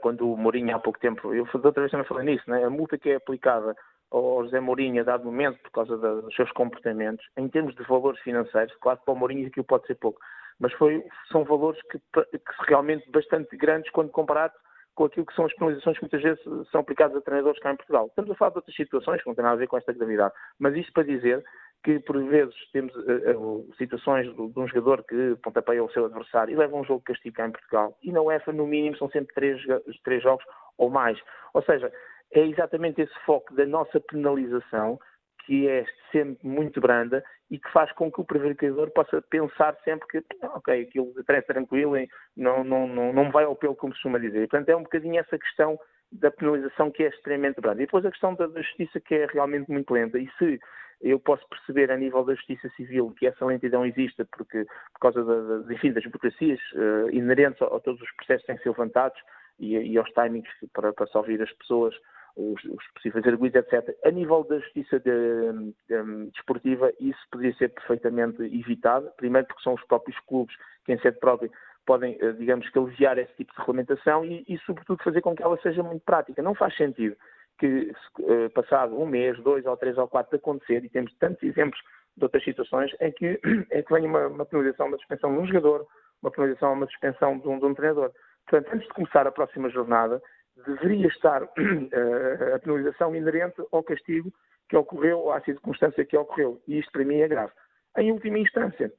quando 0.00 0.32
o 0.32 0.36
Mourinho 0.36 0.74
há 0.74 0.78
pouco 0.78 0.98
tempo, 0.98 1.32
eu 1.32 1.46
outra 1.52 1.82
vez 1.82 1.90
também 1.90 2.06
falei 2.06 2.26
nisso, 2.26 2.50
né? 2.50 2.64
a 2.64 2.70
multa 2.70 2.98
que 2.98 3.10
é 3.10 3.14
aplicada 3.14 3.76
ao 4.10 4.44
José 4.44 4.60
Mourinho 4.60 5.00
a 5.00 5.04
dado 5.04 5.24
momento 5.24 5.58
por 5.62 5.70
causa 5.70 5.96
dos 5.96 6.34
seus 6.34 6.50
comportamentos, 6.52 7.24
em 7.36 7.48
termos 7.48 7.74
de 7.74 7.82
valores 7.84 8.20
financeiros, 8.20 8.74
claro 8.80 8.98
que 8.98 9.04
para 9.04 9.14
o 9.14 9.16
Mourinho 9.16 9.46
aquilo 9.46 9.64
pode 9.64 9.86
ser 9.86 9.96
pouco, 9.96 10.20
mas 10.58 10.72
foi, 10.74 11.04
são 11.30 11.44
valores 11.44 11.80
que, 11.90 11.98
que 11.98 12.66
realmente 12.66 13.10
bastante 13.10 13.56
grandes 13.56 13.90
quando 13.92 14.10
comparado 14.10 14.54
com 14.94 15.04
aquilo 15.04 15.26
que 15.26 15.34
são 15.34 15.46
as 15.46 15.54
penalizações 15.54 15.96
que 15.96 16.02
muitas 16.02 16.22
vezes 16.22 16.42
são 16.72 16.80
aplicadas 16.80 17.16
a 17.16 17.20
treinadores 17.20 17.60
cá 17.60 17.72
em 17.72 17.76
Portugal. 17.76 18.06
Estamos 18.08 18.32
a 18.32 18.34
falar 18.34 18.50
de 18.50 18.56
outras 18.56 18.74
situações 18.74 19.22
que 19.22 19.28
não 19.28 19.34
têm 19.34 19.44
nada 19.44 19.54
a 19.54 19.58
ver 19.58 19.68
com 19.68 19.76
esta 19.76 19.92
gravidade, 19.92 20.34
mas 20.58 20.74
isto 20.74 20.92
para 20.92 21.04
dizer 21.04 21.44
que 21.84 22.00
por 22.00 22.20
vezes 22.24 22.54
temos 22.72 22.92
uh, 22.96 23.38
uh, 23.38 23.74
situações 23.76 24.26
de, 24.26 24.48
de, 24.48 24.58
um 24.58 24.66
jogador 24.66 25.04
que 25.04 25.36
pontapeia 25.40 25.84
o 25.84 25.90
seu 25.90 26.06
adversário 26.06 26.52
e 26.52 26.56
leva 26.56 26.76
um 26.76 26.82
jogo 26.82 27.04
castigo 27.04 27.36
cá 27.36 27.46
em 27.46 27.52
Portugal 27.52 27.96
e 28.02 28.10
na 28.10 28.20
UEFA 28.20 28.52
no 28.52 28.66
mínimo 28.66 28.96
são 28.96 29.08
sempre 29.10 29.32
três, 29.32 29.62
três 30.02 30.20
jogos 30.20 30.44
ou 30.76 30.90
mais. 30.90 31.16
Ou 31.54 31.62
seja, 31.62 31.92
é 32.32 32.40
exatamente 32.40 33.00
esse 33.00 33.14
foco 33.24 33.54
da 33.54 33.66
nossa 33.66 34.00
penalização, 34.00 34.98
que 35.44 35.68
é 35.68 35.84
sempre 36.12 36.46
muito 36.46 36.80
branda 36.80 37.24
e 37.50 37.58
que 37.58 37.72
faz 37.72 37.90
com 37.92 38.12
que 38.12 38.20
o 38.20 38.24
prevaricador 38.24 38.90
possa 38.90 39.22
pensar 39.22 39.74
sempre 39.82 40.06
que, 40.08 40.22
ok, 40.42 40.82
aquilo 40.82 41.14
é 41.26 41.40
tranquilo 41.40 41.94
não, 42.36 42.62
não, 42.62 42.86
não, 42.86 43.12
não 43.12 43.30
vai 43.30 43.44
ao 43.44 43.56
pelo, 43.56 43.74
como 43.74 43.92
costuma 43.92 44.18
dizer. 44.18 44.42
E, 44.42 44.46
portanto, 44.46 44.68
é 44.68 44.76
um 44.76 44.82
bocadinho 44.82 45.18
essa 45.18 45.38
questão 45.38 45.78
da 46.12 46.30
penalização 46.30 46.90
que 46.90 47.02
é 47.02 47.08
extremamente 47.08 47.60
branda. 47.60 47.82
E 47.82 47.86
depois 47.86 48.04
a 48.04 48.10
questão 48.10 48.34
da, 48.34 48.46
justiça 48.60 49.00
que 49.00 49.14
é 49.14 49.26
realmente 49.26 49.70
muito 49.70 49.92
lenta. 49.92 50.18
E 50.18 50.28
se 50.38 50.60
eu 51.00 51.18
posso 51.18 51.46
perceber 51.48 51.90
a 51.90 51.96
nível 51.96 52.24
da 52.24 52.34
justiça 52.34 52.68
civil 52.76 53.14
que 53.16 53.26
essa 53.26 53.44
lentidão 53.44 53.86
existe 53.86 54.24
porque, 54.36 54.66
por 54.94 55.00
causa 55.00 55.24
da, 55.24 55.72
enfim, 55.72 55.92
das 55.92 56.04
burocracias 56.04 56.60
uh, 56.74 57.10
inerentes 57.10 57.62
a, 57.62 57.66
a, 57.66 57.80
todos 57.80 58.00
os 58.00 58.10
processos 58.16 58.42
que 58.42 58.46
têm 58.48 58.56
que 58.56 58.62
ser 58.62 58.70
levantados 58.70 59.18
e, 59.58 59.76
e 59.76 59.98
aos 59.98 60.10
timings 60.10 60.48
para, 60.72 60.92
para 60.92 61.06
ouvir 61.14 61.40
as 61.40 61.52
pessoas 61.52 61.94
os, 62.38 62.64
os 62.64 62.86
possíveis 62.94 63.26
arguidos, 63.26 63.60
etc. 63.60 63.96
A 64.04 64.10
nível 64.10 64.44
da 64.44 64.58
justiça 64.58 65.00
de, 65.00 65.74
de, 65.88 66.30
desportiva, 66.30 66.92
isso 67.00 67.18
poderia 67.30 67.54
ser 67.56 67.68
perfeitamente 67.70 68.40
evitado, 68.42 69.10
primeiro 69.16 69.46
porque 69.48 69.62
são 69.62 69.74
os 69.74 69.84
próprios 69.84 70.18
clubes 70.20 70.54
que, 70.84 70.92
em 70.92 70.98
sede 71.00 71.18
própria, 71.18 71.50
podem, 71.84 72.16
eh, 72.20 72.32
digamos 72.32 72.68
que, 72.70 72.78
aliviar 72.78 73.18
esse 73.18 73.34
tipo 73.34 73.52
de 73.52 73.58
regulamentação 73.58 74.24
e, 74.24 74.44
e, 74.48 74.56
sobretudo, 74.58 75.02
fazer 75.02 75.20
com 75.20 75.34
que 75.34 75.42
ela 75.42 75.58
seja 75.60 75.82
muito 75.82 76.04
prática. 76.04 76.40
Não 76.40 76.54
faz 76.54 76.76
sentido 76.76 77.16
que, 77.58 77.92
eh, 78.20 78.48
passado 78.50 78.98
um 78.98 79.06
mês, 79.06 79.36
dois 79.42 79.66
ou 79.66 79.76
três 79.76 79.98
ou 79.98 80.06
quatro 80.06 80.30
de 80.30 80.36
acontecer, 80.36 80.84
e 80.84 80.88
temos 80.88 81.12
tantos 81.18 81.42
exemplos 81.42 81.80
de 82.16 82.24
outras 82.24 82.44
situações, 82.44 82.94
em 83.00 83.10
que, 83.10 83.40
em 83.72 83.82
que 83.82 83.92
venha 83.92 84.08
uma, 84.08 84.28
uma 84.28 84.46
penalização, 84.46 84.86
uma 84.86 84.98
suspensão 84.98 85.32
de 85.32 85.40
um 85.40 85.46
jogador, 85.46 85.86
uma 86.22 86.30
penalização, 86.30 86.72
uma 86.72 86.86
suspensão 86.86 87.38
de 87.38 87.48
um, 87.48 87.58
de 87.58 87.64
um 87.64 87.74
treinador. 87.74 88.12
Portanto, 88.46 88.74
antes 88.74 88.88
de 88.88 88.94
começar 88.94 89.26
a 89.26 89.32
próxima 89.32 89.68
jornada, 89.68 90.22
deveria 90.66 91.06
estar 91.08 91.42
uh, 91.42 91.48
a 92.54 92.58
penalização 92.58 93.14
inerente 93.14 93.62
ao 93.72 93.82
castigo 93.82 94.32
que 94.68 94.76
ocorreu 94.76 95.18
ou 95.18 95.32
à 95.32 95.40
circunstância 95.40 96.04
que 96.04 96.16
ocorreu. 96.16 96.60
E 96.66 96.78
isto 96.78 96.92
para 96.92 97.04
mim 97.04 97.20
é 97.20 97.28
grave. 97.28 97.52
Em 97.96 98.12
última 98.12 98.38
instância, 98.38 98.92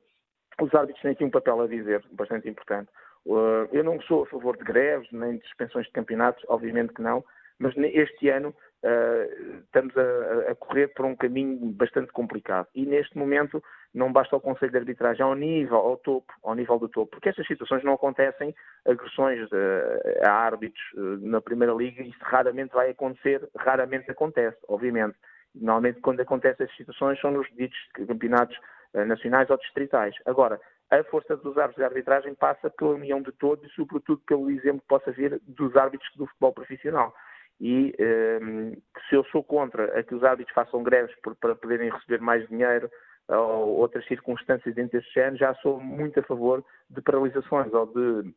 os 0.62 0.74
árbitros 0.74 1.02
têm 1.02 1.12
aqui 1.12 1.24
um 1.24 1.30
papel 1.30 1.62
a 1.62 1.68
dizer 1.68 2.04
bastante 2.12 2.50
importante. 2.50 2.90
Uh, 3.26 3.68
eu 3.72 3.84
não 3.84 4.02
sou 4.02 4.24
a 4.24 4.26
favor 4.26 4.58
de 4.58 4.64
greves 4.64 5.10
nem 5.12 5.38
de 5.38 5.44
suspensões 5.48 5.86
de 5.86 5.92
campeonatos, 5.92 6.44
obviamente 6.48 6.94
que 6.94 7.02
não, 7.02 7.24
mas 7.60 7.76
este 7.78 8.30
ano 8.30 8.50
uh, 8.84 9.60
estamos 9.64 9.96
a, 9.98 10.52
a, 10.52 10.56
correr 10.56 10.88
por 10.90 11.06
um 11.06 11.16
caminho 11.16 11.58
bastante 11.74 12.12
complicado. 12.12 12.68
E 12.74 12.86
neste 12.86 13.18
momento 13.18 13.62
não 13.94 14.12
basta 14.12 14.36
o 14.36 14.42
Conselho 14.42 14.72
de 14.72 14.78
Arbitragem 14.78 15.22
ao 15.22 15.36
nível, 15.36 15.78
ao 15.78 15.98
topo, 15.98 16.34
ao 16.44 16.56
nível 16.56 16.80
do 16.80 16.88
topo, 16.88 17.12
porque 17.12 17.30
estas 17.30 17.46
situações 17.48 17.84
não 17.84 17.94
acontecem, 17.94 18.56
agressões 18.86 19.42
uh, 19.52 20.26
a 20.26 20.32
árbitros 20.32 20.84
uh, 20.96 21.18
na 21.22 21.42
Primeira 21.42 21.74
Liga, 21.74 22.02
isso 22.02 22.20
raramente 22.22 22.74
vai 22.74 22.92
acontecer, 22.92 23.48
raramente 23.58 24.10
acontece, 24.10 24.58
obviamente. 24.68 25.18
Normalmente 25.54 26.00
quando 26.00 26.22
acontecem 26.22 26.64
essas 26.64 26.78
situações 26.78 27.20
são 27.20 27.32
nos 27.32 27.48
ditos 27.56 27.78
campeonatos 27.94 28.58
nacionais 28.94 29.50
ou 29.52 29.58
distritais. 29.58 30.16
Agora, 30.26 30.60
a 30.92 31.04
força 31.04 31.38
dos 31.38 31.58
árbitros 31.58 31.78
de 31.78 31.84
arbitragem 31.84 32.34
passa 32.34 32.70
pela 32.70 32.96
união 32.96 33.22
de 33.22 33.32
todos 33.34 33.64
e, 33.64 33.74
sobretudo, 33.76 34.22
pelo 34.26 34.50
exemplo 34.50 34.82
que 34.82 34.88
possa 34.88 35.12
vir 35.12 35.40
dos 35.48 35.76
árbitros 35.76 36.10
do 36.16 36.26
futebol 36.26 36.54
profissional. 36.54 37.14
E 37.60 37.94
um, 38.42 38.72
se 39.10 39.16
eu 39.16 39.24
sou 39.26 39.44
contra 39.44 40.00
a 40.00 40.04
que 40.04 40.16
os 40.16 40.24
árbitros 40.24 40.54
façam 40.54 40.82
greves 40.82 41.14
por, 41.22 41.36
para 41.36 41.56
poderem 41.56 41.90
receber 41.90 42.22
mais 42.22 42.48
dinheiro, 42.48 42.90
ou 43.28 43.78
outras 43.78 44.06
circunstâncias 44.08 44.74
dentro 44.74 44.98
deste 44.98 45.14
género, 45.14 45.38
já 45.38 45.54
sou 45.56 45.80
muito 45.80 46.20
a 46.20 46.24
favor 46.24 46.64
de 46.90 47.02
paralisações 47.02 47.72
ou 47.74 47.86
de 47.86 48.34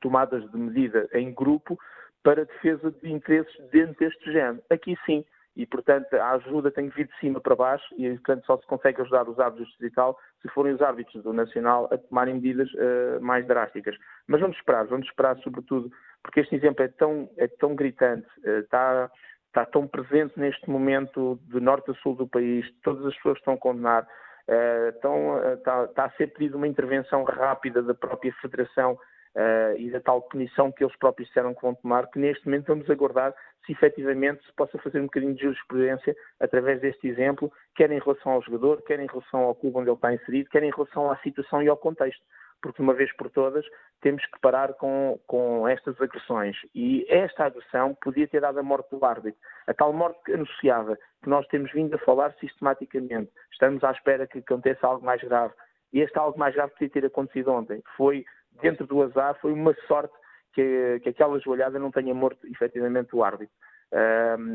tomadas 0.00 0.48
de 0.50 0.56
medida 0.56 1.08
em 1.12 1.34
grupo 1.34 1.78
para 2.22 2.44
defesa 2.44 2.92
de 2.92 3.10
interesses 3.10 3.52
dentro 3.70 3.98
deste 3.98 4.32
género. 4.32 4.62
Aqui 4.70 4.96
sim, 5.04 5.24
e 5.60 5.66
portanto 5.66 6.14
a 6.14 6.30
ajuda 6.30 6.70
tem 6.70 6.88
que 6.88 6.96
vir 6.96 7.06
de 7.06 7.18
cima 7.18 7.38
para 7.38 7.54
baixo 7.54 7.84
e 7.98 8.08
portanto 8.10 8.46
só 8.46 8.56
se 8.56 8.66
consegue 8.66 9.02
ajudar 9.02 9.28
os 9.28 9.38
árbitros 9.38 9.68
distrital 9.68 10.18
se 10.40 10.48
forem 10.48 10.72
os 10.72 10.80
árbitros 10.80 11.22
do 11.22 11.34
Nacional 11.34 11.86
a 11.92 11.98
tomarem 11.98 12.36
medidas 12.36 12.66
uh, 12.72 13.20
mais 13.20 13.46
drásticas. 13.46 13.94
Mas 14.26 14.40
vamos 14.40 14.56
esperar, 14.56 14.86
vamos 14.86 15.06
esperar 15.06 15.36
sobretudo, 15.40 15.92
porque 16.22 16.40
este 16.40 16.56
exemplo 16.56 16.82
é 16.82 16.88
tão, 16.88 17.28
é 17.36 17.46
tão 17.46 17.74
gritante, 17.74 18.26
uh, 18.38 18.60
está 18.60 19.10
está 19.48 19.66
tão 19.66 19.86
presente 19.86 20.38
neste 20.38 20.70
momento 20.70 21.38
de 21.48 21.60
norte 21.60 21.90
a 21.90 21.94
sul 21.94 22.14
do 22.14 22.26
país, 22.26 22.64
todas 22.82 23.04
as 23.04 23.14
pessoas 23.16 23.36
estão 23.38 23.54
a 23.54 23.58
condenar, 23.58 24.04
uh, 24.04 24.88
estão, 24.94 25.36
uh, 25.36 25.54
está, 25.54 25.84
está, 25.84 26.04
a 26.04 26.10
ser 26.12 26.28
pedida 26.28 26.56
uma 26.56 26.68
intervenção 26.68 27.24
rápida 27.24 27.82
da 27.82 27.92
própria 27.92 28.32
Federação 28.40 28.96
uh, 29.36 29.76
e 29.76 29.90
da 29.90 30.00
tal 30.00 30.22
punição 30.22 30.72
que 30.72 30.84
eles 30.84 30.96
próprios 30.96 31.28
disseram 31.28 31.54
que 31.54 31.62
vão 31.62 31.74
tomar, 31.74 32.06
que 32.10 32.18
neste 32.18 32.44
momento 32.46 32.66
vamos 32.66 32.88
aguardar 32.90 33.34
se 33.66 33.72
efetivamente 33.72 34.44
se 34.44 34.52
possa 34.54 34.78
fazer 34.78 35.00
um 35.00 35.04
bocadinho 35.04 35.34
de 35.34 35.42
jurisprudência 35.42 36.16
através 36.40 36.80
deste 36.80 37.08
exemplo, 37.08 37.52
quer 37.74 37.90
em 37.90 37.98
relação 37.98 38.32
ao 38.32 38.42
jogador, 38.42 38.82
quer 38.82 38.98
em 39.00 39.06
relação 39.06 39.40
ao 39.40 39.54
clube 39.54 39.78
onde 39.78 39.90
ele 39.90 39.96
está 39.96 40.14
inserido, 40.14 40.50
quer 40.50 40.62
em 40.62 40.70
relação 40.70 41.10
à 41.10 41.16
situação 41.18 41.62
e 41.62 41.68
ao 41.68 41.76
contexto 41.76 42.24
porque 42.60 42.82
uma 42.82 42.94
vez 42.94 43.14
por 43.16 43.30
todas 43.30 43.64
temos 44.00 44.24
que 44.26 44.40
parar 44.40 44.74
com, 44.74 45.18
com 45.26 45.66
estas 45.68 46.00
agressões. 46.00 46.56
E 46.74 47.06
esta 47.08 47.46
agressão 47.46 47.96
podia 48.02 48.28
ter 48.28 48.40
dado 48.40 48.58
a 48.58 48.62
morte 48.62 48.90
do 48.90 49.04
árbitro. 49.04 49.38
A 49.66 49.74
tal 49.74 49.92
morte 49.92 50.20
que 50.24 50.32
anunciava, 50.32 50.96
que 51.22 51.28
nós 51.28 51.46
temos 51.48 51.72
vindo 51.72 51.94
a 51.94 51.98
falar 51.98 52.32
sistematicamente. 52.34 53.30
Estamos 53.52 53.82
à 53.84 53.90
espera 53.92 54.26
que 54.26 54.38
aconteça 54.38 54.86
algo 54.86 55.04
mais 55.04 55.22
grave. 55.22 55.54
E 55.92 56.00
este 56.00 56.16
algo 56.18 56.38
mais 56.38 56.54
grave 56.54 56.72
podia 56.72 56.90
ter 56.90 57.06
acontecido 57.06 57.50
ontem. 57.50 57.82
Foi, 57.96 58.24
dentro 58.62 58.86
do 58.86 59.02
azar, 59.02 59.38
foi 59.40 59.52
uma 59.52 59.74
sorte 59.86 60.14
que, 60.52 61.00
que 61.02 61.08
aquela 61.08 61.38
joelhada 61.38 61.78
não 61.78 61.90
tenha 61.90 62.14
morto 62.14 62.46
efetivamente 62.46 63.14
o 63.14 63.22
árbitro. 63.22 63.54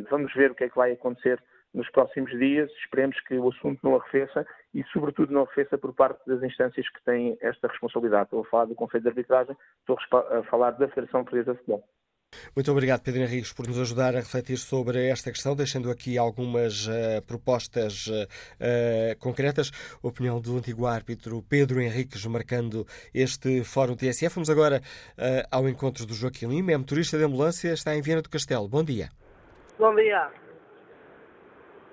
vamos 0.09 0.33
ver 0.33 0.51
o 0.51 0.55
que 0.55 0.65
é 0.65 0.69
que 0.69 0.75
vai 0.75 0.91
acontecer 0.91 1.41
nos 1.73 1.89
próximos 1.89 2.31
dias. 2.31 2.71
Esperemos 2.71 3.19
que 3.21 3.37
o 3.37 3.49
assunto 3.49 3.79
não 3.83 3.95
arrefeça 3.95 4.45
e, 4.73 4.83
sobretudo, 4.85 5.33
não 5.33 5.43
arrefeça 5.43 5.77
por 5.77 5.93
parte 5.93 6.25
das 6.25 6.41
instâncias 6.41 6.87
que 6.89 7.03
têm 7.03 7.37
esta 7.41 7.67
responsabilidade. 7.67 8.25
Estou 8.25 8.41
a 8.41 8.45
falar 8.45 8.65
do 8.65 8.75
Conselho 8.75 9.03
de 9.03 9.09
Arbitragem, 9.09 9.55
estou 9.79 9.97
a 10.11 10.43
falar 10.43 10.71
da 10.71 10.87
Federação 10.87 11.23
Portuguesa 11.23 11.53
de 11.53 11.59
Futebol. 11.59 11.83
Muito 12.55 12.71
obrigado, 12.71 13.01
Pedro 13.01 13.21
Henriques, 13.21 13.53
por 13.53 13.67
nos 13.67 13.79
ajudar 13.79 14.15
a 14.15 14.19
refletir 14.19 14.57
sobre 14.57 15.07
esta 15.07 15.31
questão, 15.31 15.55
deixando 15.55 15.89
aqui 15.89 16.17
algumas 16.17 16.87
uh, 16.87 17.21
propostas 17.25 18.07
uh, 18.07 19.17
concretas. 19.19 19.71
A 20.03 20.07
opinião 20.07 20.39
do 20.39 20.57
antigo 20.57 20.85
árbitro 20.85 21.43
Pedro 21.47 21.81
Henriques, 21.81 22.25
marcando 22.25 22.85
este 23.13 23.63
Fórum 23.63 23.95
TSF. 23.95 24.35
Vamos 24.35 24.49
agora 24.49 24.81
uh, 25.17 25.47
ao 25.51 25.67
encontro 25.69 26.05
do 26.05 26.13
Joaquim 26.13 26.47
Lima, 26.47 26.71
é 26.71 26.77
motorista 26.77 27.17
de 27.17 27.23
ambulância, 27.23 27.73
está 27.73 27.95
em 27.95 28.01
Viana 28.01 28.21
do 28.21 28.29
Castelo. 28.29 28.67
Bom 28.67 28.83
dia. 28.83 29.09
Bom 29.77 29.93
dia. 29.95 30.29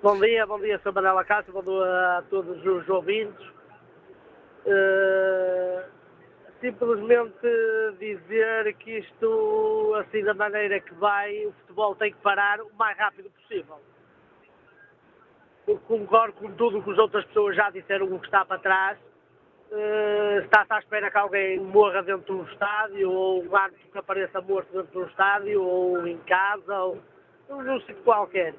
Bom 0.01 0.19
dia, 0.19 0.45
bom 0.45 0.59
dia, 0.59 0.77
Sr. 0.79 0.91
Manela 0.91 1.23
Castro, 1.23 1.53
bom 1.53 1.63
dia 1.63 2.17
a 2.17 2.23
todos 2.29 2.65
os 2.65 2.89
ouvintes. 2.89 3.45
Uh, 4.65 5.92
simplesmente 6.63 7.45
dizer 7.99 8.73
que 8.75 8.99
isto, 8.99 9.93
assim 9.99 10.23
da 10.23 10.33
maneira 10.33 10.79
que 10.79 10.93
vai, 10.93 11.45
o 11.45 11.51
futebol 11.51 11.93
tem 11.95 12.13
que 12.13 12.21
parar 12.21 12.61
o 12.61 12.73
mais 12.75 12.97
rápido 12.97 13.29
possível. 13.31 13.81
Porque 15.65 15.85
concordo 15.85 16.33
com 16.39 16.51
tudo 16.53 16.79
o 16.79 16.83
que 16.83 16.91
as 16.91 16.97
outras 16.97 17.25
pessoas 17.25 17.57
já 17.57 17.69
disseram 17.69 18.05
o 18.05 18.17
que 18.17 18.25
está 18.25 18.45
para 18.45 18.59
trás. 18.59 18.97
Uh, 19.71 20.39
está-se 20.43 20.71
à 20.71 20.79
espera 20.79 21.11
que 21.11 21.17
alguém 21.17 21.59
morra 21.59 22.01
dentro 22.01 22.37
do 22.37 22.49
estádio, 22.49 23.11
ou 23.11 23.43
um 23.43 23.55
árbitro 23.55 23.91
que 23.91 23.97
apareça 23.97 24.39
morto 24.39 24.71
dentro 24.71 25.01
do 25.01 25.07
estádio, 25.07 25.61
ou 25.61 26.07
em 26.07 26.17
casa, 26.19 26.79
ou 26.79 27.01
num 27.49 27.79
sítio 27.81 28.03
qualquer. 28.03 28.55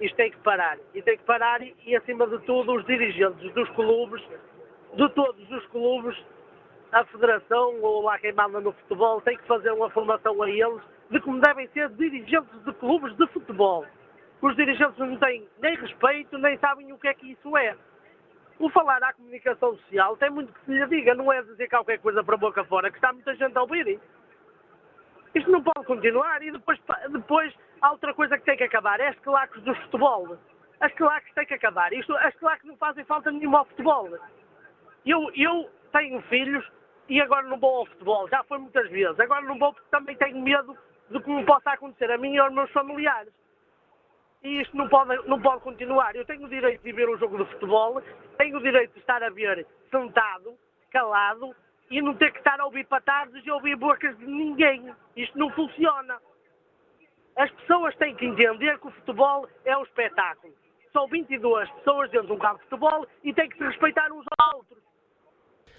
Isto 0.00 0.16
tem 0.16 0.32
que 0.32 0.38
parar. 0.38 0.76
E 0.92 1.02
tem 1.02 1.16
que 1.18 1.24
parar 1.24 1.60
e, 1.62 1.96
acima 1.96 2.26
de 2.26 2.38
tudo, 2.46 2.74
os 2.74 2.84
dirigentes 2.86 3.52
dos 3.52 3.68
clubes, 3.70 4.22
de 4.94 5.08
todos 5.10 5.50
os 5.50 5.66
clubes, 5.66 6.16
a 6.94 7.04
federação 7.06 7.80
ou 7.82 8.02
lá 8.02 8.16
quem 8.20 8.32
manda 8.32 8.60
no 8.60 8.72
futebol 8.72 9.20
tem 9.20 9.36
que 9.36 9.44
fazer 9.48 9.72
uma 9.72 9.90
formação 9.90 10.40
a 10.40 10.48
eles 10.48 10.80
de 11.10 11.20
como 11.20 11.40
devem 11.40 11.66
ser 11.68 11.88
dirigentes 11.90 12.64
de 12.64 12.72
clubes 12.74 13.14
de 13.16 13.26
futebol. 13.26 13.84
Os 14.40 14.54
dirigentes 14.54 14.96
não 14.98 15.16
têm 15.18 15.48
nem 15.60 15.74
respeito, 15.74 16.38
nem 16.38 16.56
sabem 16.58 16.92
o 16.92 16.98
que 16.98 17.08
é 17.08 17.14
que 17.14 17.32
isso 17.32 17.56
é. 17.56 17.76
O 18.60 18.70
falar 18.70 19.02
à 19.02 19.12
comunicação 19.12 19.76
social 19.78 20.16
tem 20.18 20.30
muito 20.30 20.52
que 20.52 20.64
se 20.64 20.70
lhe 20.70 20.86
diga, 20.86 21.16
não 21.16 21.32
é 21.32 21.42
dizer 21.42 21.68
qualquer 21.68 21.98
coisa 21.98 22.22
para 22.22 22.36
a 22.36 22.38
boca 22.38 22.62
fora, 22.64 22.88
que 22.88 22.96
está 22.96 23.12
muita 23.12 23.34
gente 23.34 23.58
a 23.58 23.62
ouvir. 23.62 24.00
Isto 25.34 25.50
não 25.50 25.64
pode 25.64 25.84
continuar 25.86 26.40
e 26.42 26.52
depois, 26.52 26.78
depois 27.10 27.52
há 27.80 27.90
outra 27.90 28.14
coisa 28.14 28.38
que 28.38 28.44
tem 28.44 28.56
que 28.56 28.64
acabar, 28.64 29.00
é 29.00 29.08
as 29.08 29.18
claques 29.18 29.60
do 29.64 29.74
futebol. 29.74 30.38
As 30.78 30.92
claques 30.92 31.34
têm 31.34 31.46
que 31.46 31.54
acabar. 31.54 31.92
Isto, 31.92 32.16
as 32.18 32.34
claques 32.36 32.64
não 32.64 32.76
fazem 32.76 33.04
falta 33.04 33.32
nenhuma 33.32 33.58
ao 33.58 33.64
futebol. 33.64 34.08
Eu, 35.04 35.32
eu 35.34 35.68
tenho 35.90 36.20
filhos 36.22 36.64
e 37.08 37.20
agora 37.20 37.46
não 37.46 37.58
vou 37.58 37.78
ao 37.78 37.86
futebol. 37.86 38.28
Já 38.28 38.42
foi 38.44 38.58
muitas 38.58 38.88
vezes. 38.90 39.18
Agora 39.18 39.42
não 39.42 39.58
vou 39.58 39.72
porque 39.72 39.88
também 39.90 40.16
tenho 40.16 40.40
medo 40.40 40.76
do 41.10 41.20
que 41.20 41.30
me 41.30 41.44
possa 41.44 41.70
acontecer 41.70 42.10
a 42.10 42.18
mim 42.18 42.34
e 42.34 42.38
aos 42.38 42.52
meus 42.52 42.70
familiares. 42.70 43.32
E 44.42 44.60
isto 44.60 44.76
não 44.76 44.88
pode, 44.88 45.16
não 45.28 45.40
pode 45.40 45.62
continuar. 45.62 46.14
Eu 46.14 46.24
tenho 46.24 46.44
o 46.44 46.48
direito 46.48 46.82
de 46.82 46.92
ver 46.92 47.08
um 47.08 47.16
jogo 47.18 47.42
de 47.42 47.50
futebol, 47.52 48.02
tenho 48.36 48.58
o 48.58 48.62
direito 48.62 48.92
de 48.92 49.00
estar 49.00 49.22
a 49.22 49.30
ver 49.30 49.66
sentado, 49.90 50.54
calado, 50.90 51.54
e 51.90 52.00
não 52.02 52.14
ter 52.14 52.30
que 52.32 52.38
estar 52.38 52.60
a 52.60 52.64
ouvir 52.64 52.86
patadas 52.86 53.44
e 53.44 53.50
ouvir 53.50 53.76
bocas 53.76 54.16
de 54.18 54.26
ninguém. 54.26 54.94
Isto 55.16 55.38
não 55.38 55.50
funciona. 55.50 56.18
As 57.36 57.50
pessoas 57.52 57.96
têm 57.96 58.14
que 58.14 58.26
entender 58.26 58.78
que 58.78 58.86
o 58.86 58.90
futebol 58.90 59.48
é 59.64 59.76
um 59.76 59.82
espetáculo. 59.82 60.52
São 60.92 61.08
22 61.08 61.70
pessoas 61.70 62.10
dentro 62.10 62.28
de 62.28 62.32
um 62.34 62.38
campo 62.38 62.58
de 62.58 62.64
futebol 62.64 63.06
e 63.24 63.32
têm 63.32 63.48
que 63.48 63.58
se 63.58 63.64
respeitar 63.64 64.12
uns 64.12 64.24
aos 64.38 64.54
outros. 64.54 64.78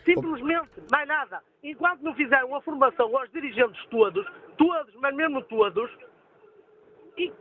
Simplesmente, 0.06 0.70
mais 0.92 1.08
nada. 1.08 1.42
Enquanto 1.64 2.02
não 2.02 2.14
fizeram 2.14 2.56
a 2.56 2.62
formação 2.62 3.18
aos 3.18 3.32
dirigentes 3.32 3.84
todos, 3.90 4.26
todos, 4.56 4.94
mas 4.96 5.16
mesmo 5.16 5.42
todos, 5.44 5.90
e 7.18 7.32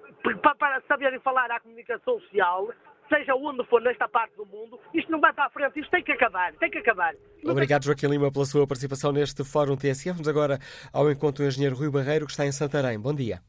para, 0.41 0.55
para 0.55 0.81
saberem 0.89 1.21
falar 1.21 1.51
à 1.51 1.61
comunicação 1.61 2.19
social, 2.21 2.73
seja 3.09 3.35
onde 3.35 3.63
for 3.67 3.83
nesta 3.83 4.09
parte 4.09 4.35
do 4.37 4.47
mundo, 4.47 4.81
isto 4.95 5.13
não 5.13 5.21
vai 5.21 5.33
para 5.33 5.45
a 5.45 5.51
frente, 5.51 5.79
isto 5.79 5.91
tem 5.91 6.03
que 6.03 6.13
acabar, 6.13 6.55
tem 6.55 6.71
que 6.71 6.79
acabar. 6.79 7.15
Obrigado, 7.45 7.85
Joaquim 7.85 8.07
Lima, 8.07 8.33
pela 8.33 8.47
sua 8.47 8.67
participação 8.67 9.13
neste 9.13 9.45
Fórum 9.45 9.77
TSF. 9.77 10.13
Vamos 10.13 10.29
agora 10.29 10.59
ao 10.91 11.11
encontro 11.11 11.45
do 11.45 11.49
engenheiro 11.49 11.77
Rui 11.77 11.91
Barreiro, 11.91 12.25
que 12.25 12.33
está 12.33 12.47
em 12.47 12.53
Santarém. 12.53 12.99
Bom 12.99 13.15
dia. 13.15 13.41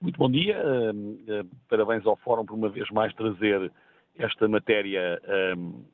Muito 0.00 0.18
bom 0.18 0.30
dia. 0.30 0.62
Parabéns 1.68 2.06
ao 2.06 2.16
Fórum 2.18 2.46
por 2.46 2.54
uma 2.54 2.68
vez 2.68 2.88
mais 2.90 3.12
trazer 3.14 3.72
esta 4.16 4.46
matéria 4.46 5.20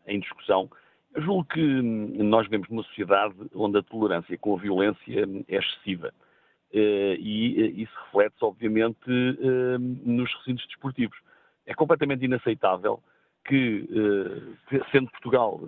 em 0.07 0.20
discussão. 0.20 0.68
Julgo 1.16 1.44
que 1.44 1.61
nós 1.61 2.46
vivemos 2.46 2.68
numa 2.70 2.83
sociedade 2.85 3.35
onde 3.55 3.79
a 3.79 3.83
tolerância 3.83 4.38
com 4.38 4.57
a 4.57 4.59
violência 4.59 5.29
é 5.48 5.57
excessiva. 5.57 6.12
E 6.72 7.83
isso 7.83 7.92
reflete-se, 8.07 8.44
obviamente, 8.44 8.98
nos 10.05 10.33
recintos 10.37 10.66
desportivos. 10.66 11.18
É 11.66 11.75
completamente 11.75 12.25
inaceitável 12.25 13.01
que, 13.44 13.87
sendo 14.90 15.11
Portugal 15.11 15.61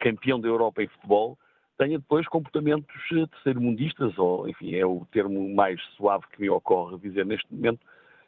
campeão 0.00 0.40
da 0.40 0.48
Europa 0.48 0.82
em 0.82 0.88
futebol, 0.88 1.38
tenha 1.76 1.98
depois 1.98 2.26
comportamentos 2.28 3.08
terceiro-mundistas, 3.08 4.16
ou 4.16 4.48
enfim, 4.48 4.74
é 4.74 4.86
o 4.86 5.06
termo 5.12 5.54
mais 5.54 5.82
suave 5.96 6.24
que 6.32 6.40
me 6.40 6.48
ocorre 6.48 6.96
dizer 6.98 7.26
neste 7.26 7.52
momento, 7.52 7.80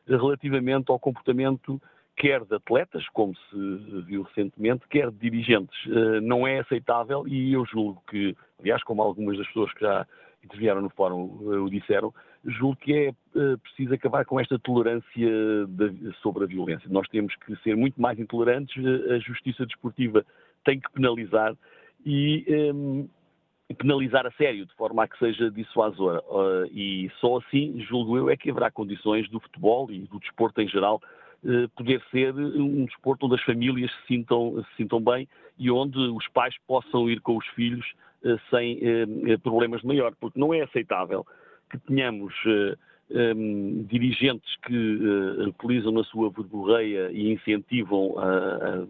relativamente 0.07 0.91
ao 0.91 0.99
comportamento 0.99 1.81
quer 2.17 2.45
de 2.45 2.55
atletas, 2.55 3.09
como 3.11 3.35
se 3.37 4.03
viu 4.07 4.23
recentemente, 4.23 4.87
quer 4.89 5.11
de 5.11 5.19
dirigentes. 5.19 5.77
Não 6.23 6.47
é 6.47 6.61
aceitável 6.61 7.27
e 7.27 7.53
eu 7.53 7.65
julgo 7.67 8.03
que, 8.09 8.37
aliás, 8.61 8.83
como 8.85 9.03
algumas 9.03 9.37
das 9.37 9.47
pessoas 9.49 9.73
que 9.75 9.81
já 9.81 10.07
intervieram 10.43 10.83
no 10.83 10.91
fórum 10.91 11.25
o 11.65 11.71
disseram, 11.71 12.13
julgo 12.45 12.77
que 12.77 12.93
é 12.93 13.57
preciso 13.57 13.95
acabar 13.95 14.25
com 14.27 14.39
esta 14.39 14.59
tolerância 14.59 15.29
sobre 16.21 16.45
a 16.45 16.47
violência. 16.47 16.89
Nós 16.91 17.09
temos 17.09 17.35
que 17.37 17.57
ser 17.63 17.75
muito 17.77 18.01
mais 18.01 18.19
intolerantes, 18.19 18.77
a 19.11 19.19
justiça 19.19 19.65
desportiva 19.65 20.25
tem 20.65 20.79
que 20.79 20.91
penalizar 20.93 21.55
e 22.05 22.45
penalizar 23.79 24.27
a 24.27 24.31
sério, 24.33 24.67
de 24.67 24.75
forma 24.75 25.03
a 25.03 25.09
que 25.09 25.19
seja 25.19 25.51
dissuasora. 25.51 26.23
E 26.71 27.11
só 27.19 27.39
assim, 27.39 27.81
julgo 27.81 28.19
eu, 28.19 28.31
é 28.31 28.37
que 28.37 28.51
haverá 28.51 28.71
condições 28.71 29.29
do 29.31 29.41
futebol 29.41 29.91
e 29.91 30.01
do 30.01 30.21
desporto 30.21 30.61
em 30.61 30.69
geral 30.69 31.01
poder 31.77 32.03
ser 32.11 32.35
um 32.35 32.85
desporto 32.85 33.27
onde 33.27 33.35
as 33.35 33.43
famílias 33.43 33.91
se 33.91 34.07
sintam, 34.09 34.65
se 34.71 34.77
sintam 34.77 35.01
bem 35.01 35.29
e 35.59 35.71
onde 35.71 35.99
os 35.99 36.27
pais 36.29 36.55
possam 36.67 37.09
ir 37.09 37.21
com 37.21 37.37
os 37.37 37.47
filhos 37.49 37.87
uh, 38.25 38.39
sem 38.51 38.81
problemas 39.43 39.83
de 39.83 39.87
maior, 39.87 40.15
porque 40.19 40.39
não 40.39 40.55
é 40.55 40.63
aceitável 40.63 41.27
que 41.71 41.79
tenhamos 41.79 42.35
um, 43.11 43.85
dirigentes 43.85 44.57
que 44.67 44.99
utilizam 45.47 45.93
na 45.93 46.05
sua 46.05 46.31
verborreia 46.31 47.11
e 47.13 47.33
incentivam 47.33 48.15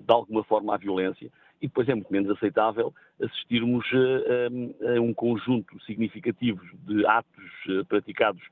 de 0.07 0.13
alguma 0.13 0.45
forma 0.45 0.75
a 0.75 0.79
violência 0.79 1.31
e 1.65 1.67
depois 1.67 1.89
é 1.89 1.95
muito 1.95 2.13
menos 2.13 2.31
aceitável 2.31 2.93
assistirmos 3.23 3.87
a, 3.95 4.97
a, 4.97 5.01
um 5.01 5.15
conjunto 5.15 5.83
significativo 5.85 6.61
de 6.87 7.07
atos 7.07 7.51
eh, 7.71 7.83
praticados 7.89 8.43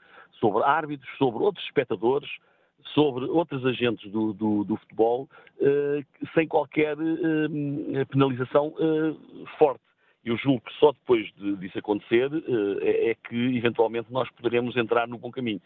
sobre 0.40 0.62
árbitros, 0.64 1.10
sobre 1.18 1.42
outros 1.42 1.62
espectadores, 1.66 2.30
sobre 2.94 3.24
outros 3.26 3.64
agentes 3.64 4.10
do, 4.10 4.32
do, 4.32 4.64
do 4.64 4.76
futebol, 4.76 5.28
uh, 5.60 6.28
sem 6.34 6.46
qualquer 6.46 6.96
uh, 6.96 8.06
penalização 8.08 8.68
uh, 8.68 9.46
forte. 9.58 9.80
Eu 10.24 10.36
julgo 10.36 10.60
que 10.60 10.72
só 10.74 10.92
depois 10.92 11.26
de, 11.36 11.56
disso 11.56 11.78
acontecer 11.78 12.30
é, 12.80 13.10
é, 13.10 13.14
que, 13.14 13.56
eventualmente, 13.56 14.12
nós 14.12 14.30
poderemos 14.30 14.76
entrar 14.76 15.08
no 15.08 15.18
bom 15.18 15.32
caminho. 15.32 15.60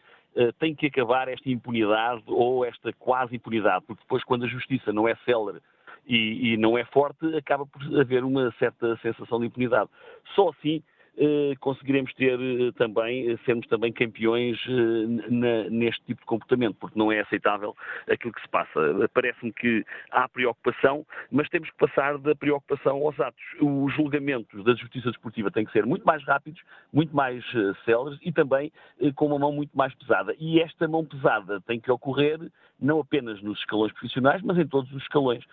tem 0.58 0.74
que 0.74 0.86
acabar 0.86 1.28
esta 1.28 1.50
impunidade 1.50 2.22
ou 2.26 2.64
esta 2.64 2.90
quase 2.94 3.36
impunidade, 3.36 3.84
porque 3.86 4.02
depois, 4.02 4.24
quando 4.24 4.46
a 4.46 4.48
justiça 4.48 4.94
não 4.94 5.06
é 5.06 5.14
célere 5.26 5.58
e, 6.06 6.52
e 6.52 6.56
não 6.56 6.78
é 6.78 6.86
forte, 6.86 7.36
acaba 7.36 7.66
por 7.66 7.82
haver 8.00 8.24
uma 8.24 8.50
certa 8.58 8.96
sensação 9.02 9.38
de 9.40 9.46
impunidade. 9.46 9.90
Só 10.34 10.48
assim 10.48 10.76
eh, 10.76 10.95
conseguiremos 11.60 12.12
ter 12.14 12.38
eh, 12.38 12.72
também, 12.76 13.30
eh, 13.30 13.38
sermos 13.44 13.66
também 13.68 13.92
campeões 13.92 14.58
neste 15.70 16.04
tipo 16.04 16.20
de 16.20 16.26
comportamento, 16.26 16.76
porque 16.78 16.98
não 16.98 17.10
é 17.10 17.20
aceitável 17.20 17.74
aquilo 18.08 18.32
que 18.32 18.42
se 18.42 18.48
passa. 18.48 18.80
Parece-me 19.14 19.52
que 19.52 19.84
há 20.10 20.28
preocupação, 20.28 21.06
mas 21.30 21.48
temos 21.48 21.70
que 21.70 21.76
passar 21.76 22.18
da 22.18 22.34
preocupação 22.34 22.96
aos 22.98 23.18
atos. 23.18 23.42
Os 23.60 23.94
julgamentos 23.94 24.62
da 24.64 24.74
justiça 24.74 25.10
desportiva 25.10 25.50
têm 25.50 25.64
que 25.64 25.72
ser 25.72 25.86
muito 25.86 26.04
mais 26.04 26.22
rápidos, 26.24 26.60
muito 26.92 27.14
mais 27.14 27.44
céleres 27.84 28.18
e 28.22 28.32
também 28.32 28.70
com 29.14 29.26
uma 29.26 29.38
mão 29.38 29.52
muito 29.52 29.76
mais 29.76 29.94
pesada. 29.94 30.34
E 30.38 30.60
esta 30.60 30.86
mão 30.86 31.04
pesada 31.04 31.60
tem 31.62 31.80
que 31.80 31.90
ocorrer 31.90 32.38
não 32.78 33.00
apenas 33.00 33.40
nos 33.42 33.58
escalões 33.58 33.92
profissionais, 33.92 34.42
mas 34.42 34.58
em 34.58 34.66
todos 34.66 34.92
os 34.92 35.02
escalões. 35.02 35.44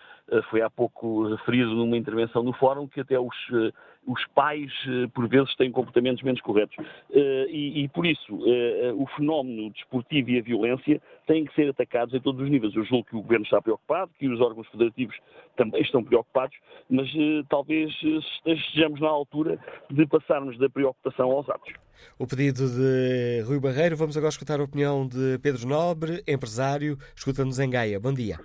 Foi 0.50 0.60
há 0.60 0.68
pouco 0.68 1.28
referido 1.34 1.74
numa 1.74 1.96
intervenção 1.96 2.42
no 2.42 2.52
fórum 2.52 2.86
que 2.86 3.00
até 3.00 3.18
os 3.18 3.34
os 4.06 4.26
pais, 4.34 4.70
eh, 4.86 5.06
por 5.14 5.28
vezes, 5.28 5.54
têm 5.56 5.70
comportamentos 5.70 6.22
menos 6.22 6.40
corretos. 6.40 6.76
Eh, 7.12 7.46
e, 7.48 7.84
e, 7.84 7.88
por 7.88 8.06
isso, 8.06 8.38
eh, 8.46 8.92
o 8.94 9.06
fenómeno 9.16 9.70
desportivo 9.70 10.30
e 10.30 10.38
a 10.38 10.42
violência 10.42 11.00
têm 11.26 11.44
que 11.44 11.54
ser 11.54 11.68
atacados 11.70 12.14
em 12.14 12.20
todos 12.20 12.42
os 12.42 12.50
níveis. 12.50 12.74
Eu 12.74 12.84
julgo 12.84 13.04
que 13.04 13.16
o 13.16 13.22
Governo 13.22 13.44
está 13.44 13.60
preocupado, 13.60 14.10
que 14.18 14.28
os 14.28 14.40
órgãos 14.40 14.68
federativos 14.68 15.16
também 15.56 15.80
estão 15.82 16.04
preocupados, 16.04 16.56
mas 16.90 17.08
talvez 17.48 17.90
estejamos 18.46 19.00
na 19.00 19.08
altura 19.08 19.58
de 19.90 20.06
passarmos 20.06 20.58
da 20.58 20.68
preocupação 20.68 21.30
aos 21.30 21.48
atos. 21.48 21.72
O 22.18 22.26
pedido 22.26 22.68
de 22.68 23.42
Rui 23.46 23.60
Barreiro. 23.60 23.96
Vamos 23.96 24.16
agora 24.16 24.30
escutar 24.30 24.60
a 24.60 24.64
opinião 24.64 25.06
de 25.06 25.38
Pedro 25.38 25.66
Nobre, 25.66 26.22
empresário. 26.28 26.98
Escuta-nos 27.16 27.58
em 27.58 27.70
Gaia. 27.70 27.98
Bom 27.98 28.12
dia. 28.12 28.36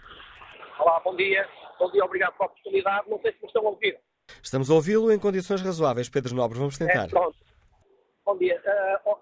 Olá, 0.79 1.01
bom 1.03 1.15
dia. 1.15 1.45
Bom 1.77 1.91
dia, 1.91 2.03
obrigado 2.05 2.37
pela 2.37 2.49
oportunidade. 2.49 3.09
Não 3.09 3.19
sei 3.19 3.31
se 3.33 3.41
me 3.41 3.47
estão 3.47 3.65
a 3.65 3.69
ouvir. 3.69 3.97
Estamos 4.41 4.69
a 4.69 4.73
ouvi-lo 4.73 5.11
em 5.11 5.19
condições 5.19 5.61
razoáveis, 5.61 6.09
Pedro 6.09 6.35
Nobre. 6.35 6.57
Vamos 6.57 6.77
tentar. 6.77 7.05
É, 7.05 7.07
pronto. 7.07 7.37
Bom 8.25 8.37
dia. 8.37 8.61
Uh, 9.05 9.11
uh, 9.11 9.19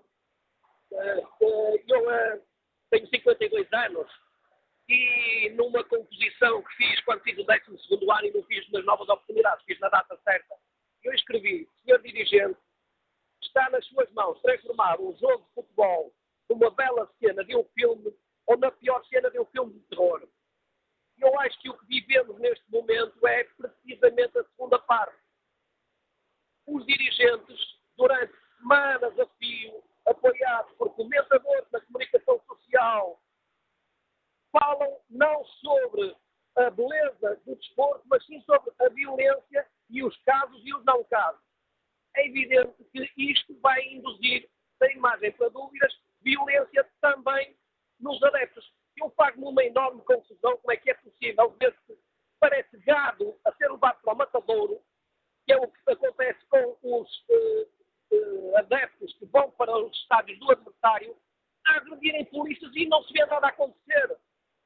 eu 1.88 2.42
tenho 2.90 3.08
52 3.10 3.68
anos 3.74 4.08
e 4.90 5.50
numa 5.56 5.84
composição 5.84 6.62
que 6.64 6.76
fiz 6.76 7.02
quando 7.02 7.22
fiz 7.22 7.38
o 7.38 7.44
12 7.44 8.06
ano 8.10 8.26
e 8.26 8.32
não 8.32 8.44
fiz 8.44 8.72
nas 8.72 8.86
novas 8.86 9.10
oportunidades, 9.10 9.66
fiz 9.66 9.80
na 9.80 9.90
data 9.90 10.18
certa, 10.24 10.56
eu 11.04 11.14
escrevi, 11.14 11.68
senhor 11.84 12.02
dirigente, 12.02 12.58
está 13.42 13.70
nas 13.70 13.86
suas 13.88 14.10
mãos 14.12 14.42
transformar 14.42 15.00
um 15.00 15.16
jogo 15.18 15.46
de 15.46 15.54
futebol 15.56 16.14
numa 16.50 16.72
bela 16.72 17.10
cena 17.20 17.44
de 17.44 17.56
um 17.56 17.64
filme 17.76 18.14
ou 18.46 18.58
na 18.58 18.72
pior 18.72 19.04
cena 19.06 19.30
de 19.30 19.40
um 19.40 19.46
filme 19.46 19.74
de 19.74 19.80
terror. 19.82 20.28
Eu 21.20 21.40
acho 21.40 21.60
que 21.60 21.70
o 21.70 21.78
que 21.78 21.86
vivemos 21.86 22.38
neste 22.40 22.70
momento 22.72 23.28
é 23.28 23.44
precisamente 23.44 24.38
a 24.38 24.44
segunda 24.44 24.80
parte. 24.80 25.18
Os 26.68 26.86
dirigentes, 26.86 27.60
durante 27.96 28.34
semanas 28.58 29.20
a 29.20 29.26
fio, 29.38 29.84
apoiados 30.06 30.72
por 30.78 30.94
comentadores 30.96 31.70
da 31.72 31.82
comunicação 31.82 32.40
social, 32.48 33.22
falam 34.52 35.00
não 35.10 35.44
sobre 35.46 36.16
a 36.56 36.70
beleza 36.70 37.42
do 37.46 37.56
desporto, 37.56 38.04
mas 38.08 38.26
sim 38.26 38.42
sobre 38.42 38.72
a 38.80 38.90
violência 38.90 39.68
e 39.90 40.04
os 40.04 40.16
casos 40.24 40.62
e 40.66 40.74
os 40.74 40.84
não 40.86 41.04
casos. 41.06 41.42
É 42.16 42.26
evidente 42.26 42.84
que 42.92 43.32
isto 43.32 43.60
vai 43.60 43.82
induzir, 43.88 44.50
sem 44.80 44.98
margem 44.98 45.32
para 45.34 45.50
dúvidas, 45.50 45.94
violência 46.22 46.90
também 47.00 47.56
nos 48.00 48.22
adeptos. 48.24 48.72
Eu 48.98 49.10
pago-me 49.12 49.46
uma 49.46 49.64
enorme 49.64 50.02
confusão 50.02 50.58
como 50.58 50.72
é 50.72 50.78
que 50.78 50.90
é 50.90 50.94
possível 50.96 51.56
ver-se, 51.60 52.00
parece 52.40 52.78
gado 52.80 53.38
a 53.46 53.52
ser 53.54 53.72
levado 53.72 54.02
para 54.02 54.14
o 54.14 54.18
matadouro, 54.18 54.82
que 55.46 55.54
é 55.54 55.58
o 55.58 55.68
que 55.68 55.92
acontece 55.92 56.44
com 56.48 56.78
os 56.84 57.26
uh, 57.30 57.68
uh, 58.12 58.58
adeptos 58.58 59.14
que 59.14 59.26
vão 59.26 59.52
para 59.52 59.76
os 59.78 59.96
estádios 59.98 60.40
do 60.40 60.52
adversário, 60.52 61.16
a 61.66 61.78
agredirem 61.78 62.26
polícias 62.26 62.72
e 62.76 62.88
não 62.88 63.04
se 63.04 63.14
vê 63.14 63.26
nada 63.26 63.48
a 63.48 63.50
acontecer. 63.50 64.18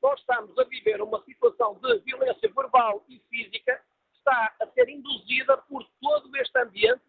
Nós 0.02 0.20
estamos 0.20 0.58
a 0.58 0.64
viver 0.64 1.02
uma 1.02 1.24
situação 1.24 1.76
de 1.76 2.00
violência 2.00 2.50
verbal 2.54 3.04
e 3.10 3.20
física 3.30 3.84
que 4.12 4.18
está 4.18 4.56
a 4.62 4.68
ser 4.68 4.90
induzida 4.90 5.58
por 5.58 5.86
todo 6.02 6.36
este 6.38 6.58
ambiente 6.60 7.02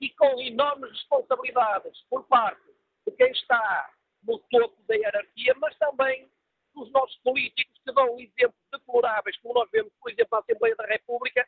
e 0.00 0.10
com 0.10 0.40
enormes 0.40 0.90
responsabilidades 0.90 2.00
por 2.08 2.24
parte 2.24 2.62
de 3.06 3.12
quem 3.12 3.30
está 3.32 3.90
no 4.22 4.38
topo 4.50 4.82
da 4.86 4.94
hierarquia, 4.94 5.54
mas 5.58 5.76
também 5.78 6.30
dos 6.78 6.90
nossos 6.92 7.16
políticos 7.22 7.74
que 7.84 7.92
dão 7.92 8.18
exemplos 8.18 8.62
deploráveis, 8.72 9.38
como 9.40 9.54
nós 9.54 9.68
vemos, 9.70 9.92
por 10.00 10.10
exemplo, 10.10 10.28
na 10.32 10.38
Assembleia 10.38 10.76
da 10.76 10.86
República, 10.86 11.46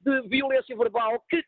de 0.00 0.22
violência 0.28 0.76
verbal 0.76 1.20
que, 1.28 1.44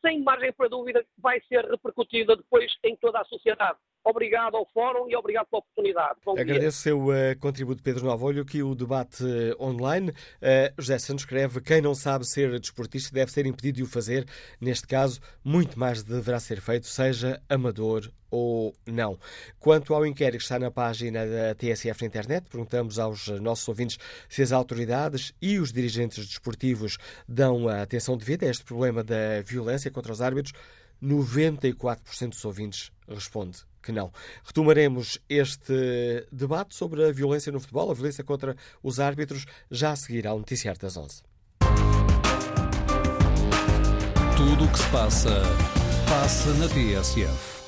sem 0.00 0.22
margem 0.22 0.52
para 0.52 0.68
dúvida, 0.68 1.04
vai 1.18 1.40
ser 1.42 1.64
repercutida 1.64 2.36
depois 2.36 2.72
em 2.84 2.96
toda 2.96 3.20
a 3.20 3.24
sociedade. 3.24 3.78
Obrigado 4.04 4.56
ao 4.56 4.66
Fórum 4.66 5.08
e 5.08 5.14
obrigado 5.14 5.46
pela 5.46 5.60
oportunidade. 5.60 6.18
Bom 6.24 6.32
Agradeço 6.32 6.78
o 6.78 6.82
seu 6.82 7.06
uh, 7.06 7.38
contributo, 7.38 7.82
Pedro 7.82 8.04
Novolho, 8.04 8.44
que 8.44 8.60
o 8.60 8.74
debate 8.74 9.22
uh, 9.22 9.62
online. 9.62 10.10
Uh, 10.10 10.74
José 10.76 10.98
Santos 10.98 11.22
escreve: 11.22 11.60
quem 11.60 11.80
não 11.80 11.94
sabe 11.94 12.26
ser 12.26 12.58
desportista 12.58 13.14
deve 13.14 13.30
ser 13.30 13.46
impedido 13.46 13.76
de 13.76 13.82
o 13.84 13.86
fazer. 13.86 14.26
Neste 14.60 14.88
caso, 14.88 15.20
muito 15.44 15.78
mais 15.78 16.02
deverá 16.02 16.40
ser 16.40 16.60
feito, 16.60 16.88
seja 16.88 17.40
amador 17.48 18.10
ou 18.28 18.74
não. 18.84 19.16
Quanto 19.60 19.94
ao 19.94 20.04
inquérito 20.04 20.38
que 20.38 20.44
está 20.44 20.58
na 20.58 20.70
página 20.70 21.24
da 21.24 21.54
TSF 21.54 22.00
na 22.00 22.06
internet, 22.08 22.48
perguntamos 22.50 22.98
aos 22.98 23.28
nossos 23.40 23.68
ouvintes 23.68 23.98
se 24.28 24.42
as 24.42 24.50
autoridades 24.50 25.32
e 25.40 25.58
os 25.60 25.72
dirigentes 25.72 26.26
desportivos 26.26 26.98
dão 27.28 27.68
a 27.68 27.82
atenção 27.82 28.16
devida 28.16 28.46
a 28.46 28.50
este 28.50 28.64
problema 28.64 29.04
da 29.04 29.42
violência 29.44 29.90
contra 29.92 30.10
os 30.10 30.20
árbitros. 30.20 30.52
94% 31.02 32.28
dos 32.28 32.44
ouvintes 32.44 32.92
responde 33.14 33.58
que 33.82 33.92
não. 33.92 34.12
Retomaremos 34.44 35.18
este 35.28 36.26
debate 36.30 36.74
sobre 36.74 37.04
a 37.04 37.12
violência 37.12 37.50
no 37.50 37.60
futebol, 37.60 37.90
a 37.90 37.94
violência 37.94 38.22
contra 38.22 38.56
os 38.82 39.00
árbitros, 39.00 39.44
já 39.70 39.90
a 39.90 39.96
seguir 39.96 40.26
ao 40.26 40.38
Noticiário 40.38 40.80
das 40.80 40.96
11. 40.96 41.22
Tudo 44.36 44.64
o 44.64 44.72
que 44.72 44.78
se 44.78 44.88
passa, 44.90 45.42
passa 46.08 46.54
na 46.54 46.68
TSF. 46.68 47.62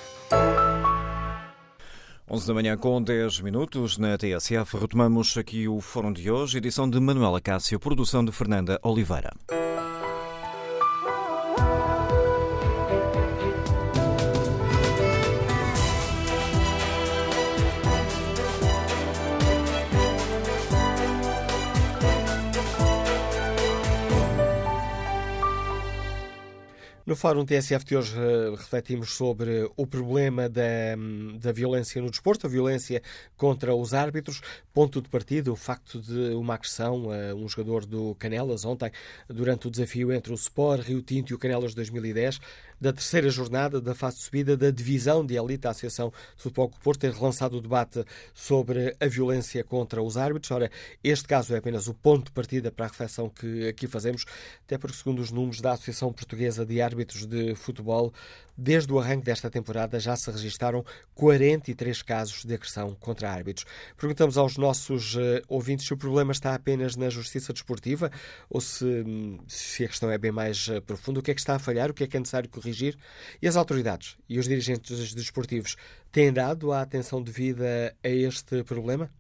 11 2.30 2.46
da 2.46 2.54
manhã 2.54 2.76
com 2.76 3.02
10 3.02 3.40
minutos 3.40 3.98
na 3.98 4.16
TSF. 4.16 4.78
Retomamos 4.78 5.36
aqui 5.36 5.68
o 5.68 5.80
fórum 5.80 6.12
de 6.12 6.30
hoje, 6.30 6.58
edição 6.58 6.88
de 6.88 6.98
Manuela 6.98 7.40
Cássio, 7.40 7.78
produção 7.78 8.24
de 8.24 8.32
Fernanda 8.32 8.78
Oliveira. 8.82 9.30
No 27.06 27.14
Fórum 27.14 27.44
TSF 27.44 27.84
de 27.84 27.98
hoje 27.98 28.16
uh, 28.18 28.54
refletimos 28.54 29.12
sobre 29.12 29.70
o 29.76 29.86
problema 29.86 30.48
da, 30.48 30.96
da 31.38 31.52
violência 31.52 32.00
no 32.00 32.08
desporto, 32.08 32.46
a 32.46 32.48
violência 32.48 33.02
contra 33.36 33.74
os 33.74 33.92
árbitros. 33.92 34.40
Ponto 34.72 35.02
de 35.02 35.10
partida, 35.10 35.52
o 35.52 35.56
facto 35.56 36.00
de 36.00 36.34
uma 36.34 36.54
agressão 36.54 37.10
a 37.10 37.34
um 37.34 37.46
jogador 37.46 37.84
do 37.84 38.14
Canelas 38.14 38.64
ontem, 38.64 38.90
durante 39.28 39.68
o 39.68 39.70
desafio 39.70 40.14
entre 40.14 40.32
o 40.32 40.34
Sport, 40.34 40.86
Rio 40.86 41.02
Tinto 41.02 41.30
e 41.30 41.34
o 41.34 41.38
Canelas 41.38 41.74
2010, 41.74 42.40
da 42.84 42.92
terceira 42.92 43.30
jornada 43.30 43.80
da 43.80 43.94
fase 43.94 44.16
de 44.16 44.22
subida 44.22 44.56
da 44.56 44.70
divisão 44.70 45.24
de 45.24 45.36
elite 45.36 45.62
da 45.62 45.70
Associação 45.70 46.12
de 46.36 46.42
Futebol 46.42 46.68
do 46.68 46.78
Porto, 46.78 47.00
ter 47.00 47.12
relançado 47.12 47.56
o 47.56 47.60
debate 47.60 48.04
sobre 48.34 48.94
a 49.00 49.06
violência 49.06 49.62
contra 49.64 50.02
os 50.02 50.16
árbitros. 50.16 50.50
Ora, 50.50 50.70
este 51.02 51.26
caso 51.26 51.54
é 51.54 51.58
apenas 51.58 51.86
o 51.86 51.94
ponto 51.94 52.26
de 52.26 52.32
partida 52.32 52.70
para 52.70 52.86
a 52.86 52.88
reflexão 52.88 53.28
que 53.28 53.68
aqui 53.68 53.86
fazemos, 53.86 54.24
até 54.64 54.76
porque, 54.76 54.96
segundo 54.96 55.20
os 55.20 55.30
números 55.30 55.60
da 55.60 55.72
Associação 55.72 56.12
Portuguesa 56.12 56.66
de 56.66 56.80
Árbitros, 56.80 56.94
árbitros 56.94 57.26
de 57.26 57.54
futebol, 57.54 58.12
desde 58.56 58.92
o 58.92 58.98
arranque 58.98 59.24
desta 59.24 59.50
temporada 59.50 59.98
já 59.98 60.16
se 60.16 60.30
registaram 60.30 60.84
43 61.14 62.02
casos 62.02 62.44
de 62.44 62.54
agressão 62.54 62.94
contra 62.94 63.30
árbitros. 63.30 63.66
Perguntamos 63.96 64.38
aos 64.38 64.56
nossos 64.56 65.16
uh, 65.16 65.42
ouvintes 65.48 65.86
se 65.86 65.92
o 65.92 65.96
problema 65.96 66.32
está 66.32 66.54
apenas 66.54 66.96
na 66.96 67.10
justiça 67.10 67.52
desportiva 67.52 68.10
ou 68.48 68.60
se, 68.60 68.86
se 69.48 69.84
a 69.84 69.88
questão 69.88 70.10
é 70.10 70.18
bem 70.18 70.32
mais 70.32 70.68
uh, 70.68 70.80
profunda, 70.82 71.20
o 71.20 71.22
que 71.22 71.30
é 71.30 71.34
que 71.34 71.40
está 71.40 71.56
a 71.56 71.58
falhar, 71.58 71.90
o 71.90 71.94
que 71.94 72.04
é 72.04 72.06
que 72.06 72.16
é 72.16 72.20
necessário 72.20 72.48
corrigir. 72.48 72.96
E 73.40 73.48
as 73.48 73.56
autoridades 73.56 74.16
e 74.28 74.38
os 74.38 74.46
dirigentes 74.46 75.14
desportivos 75.14 75.76
têm 76.12 76.32
dado 76.32 76.72
a 76.72 76.80
atenção 76.80 77.22
devida 77.22 77.94
a 78.02 78.08
este 78.08 78.62
problema? 78.62 79.10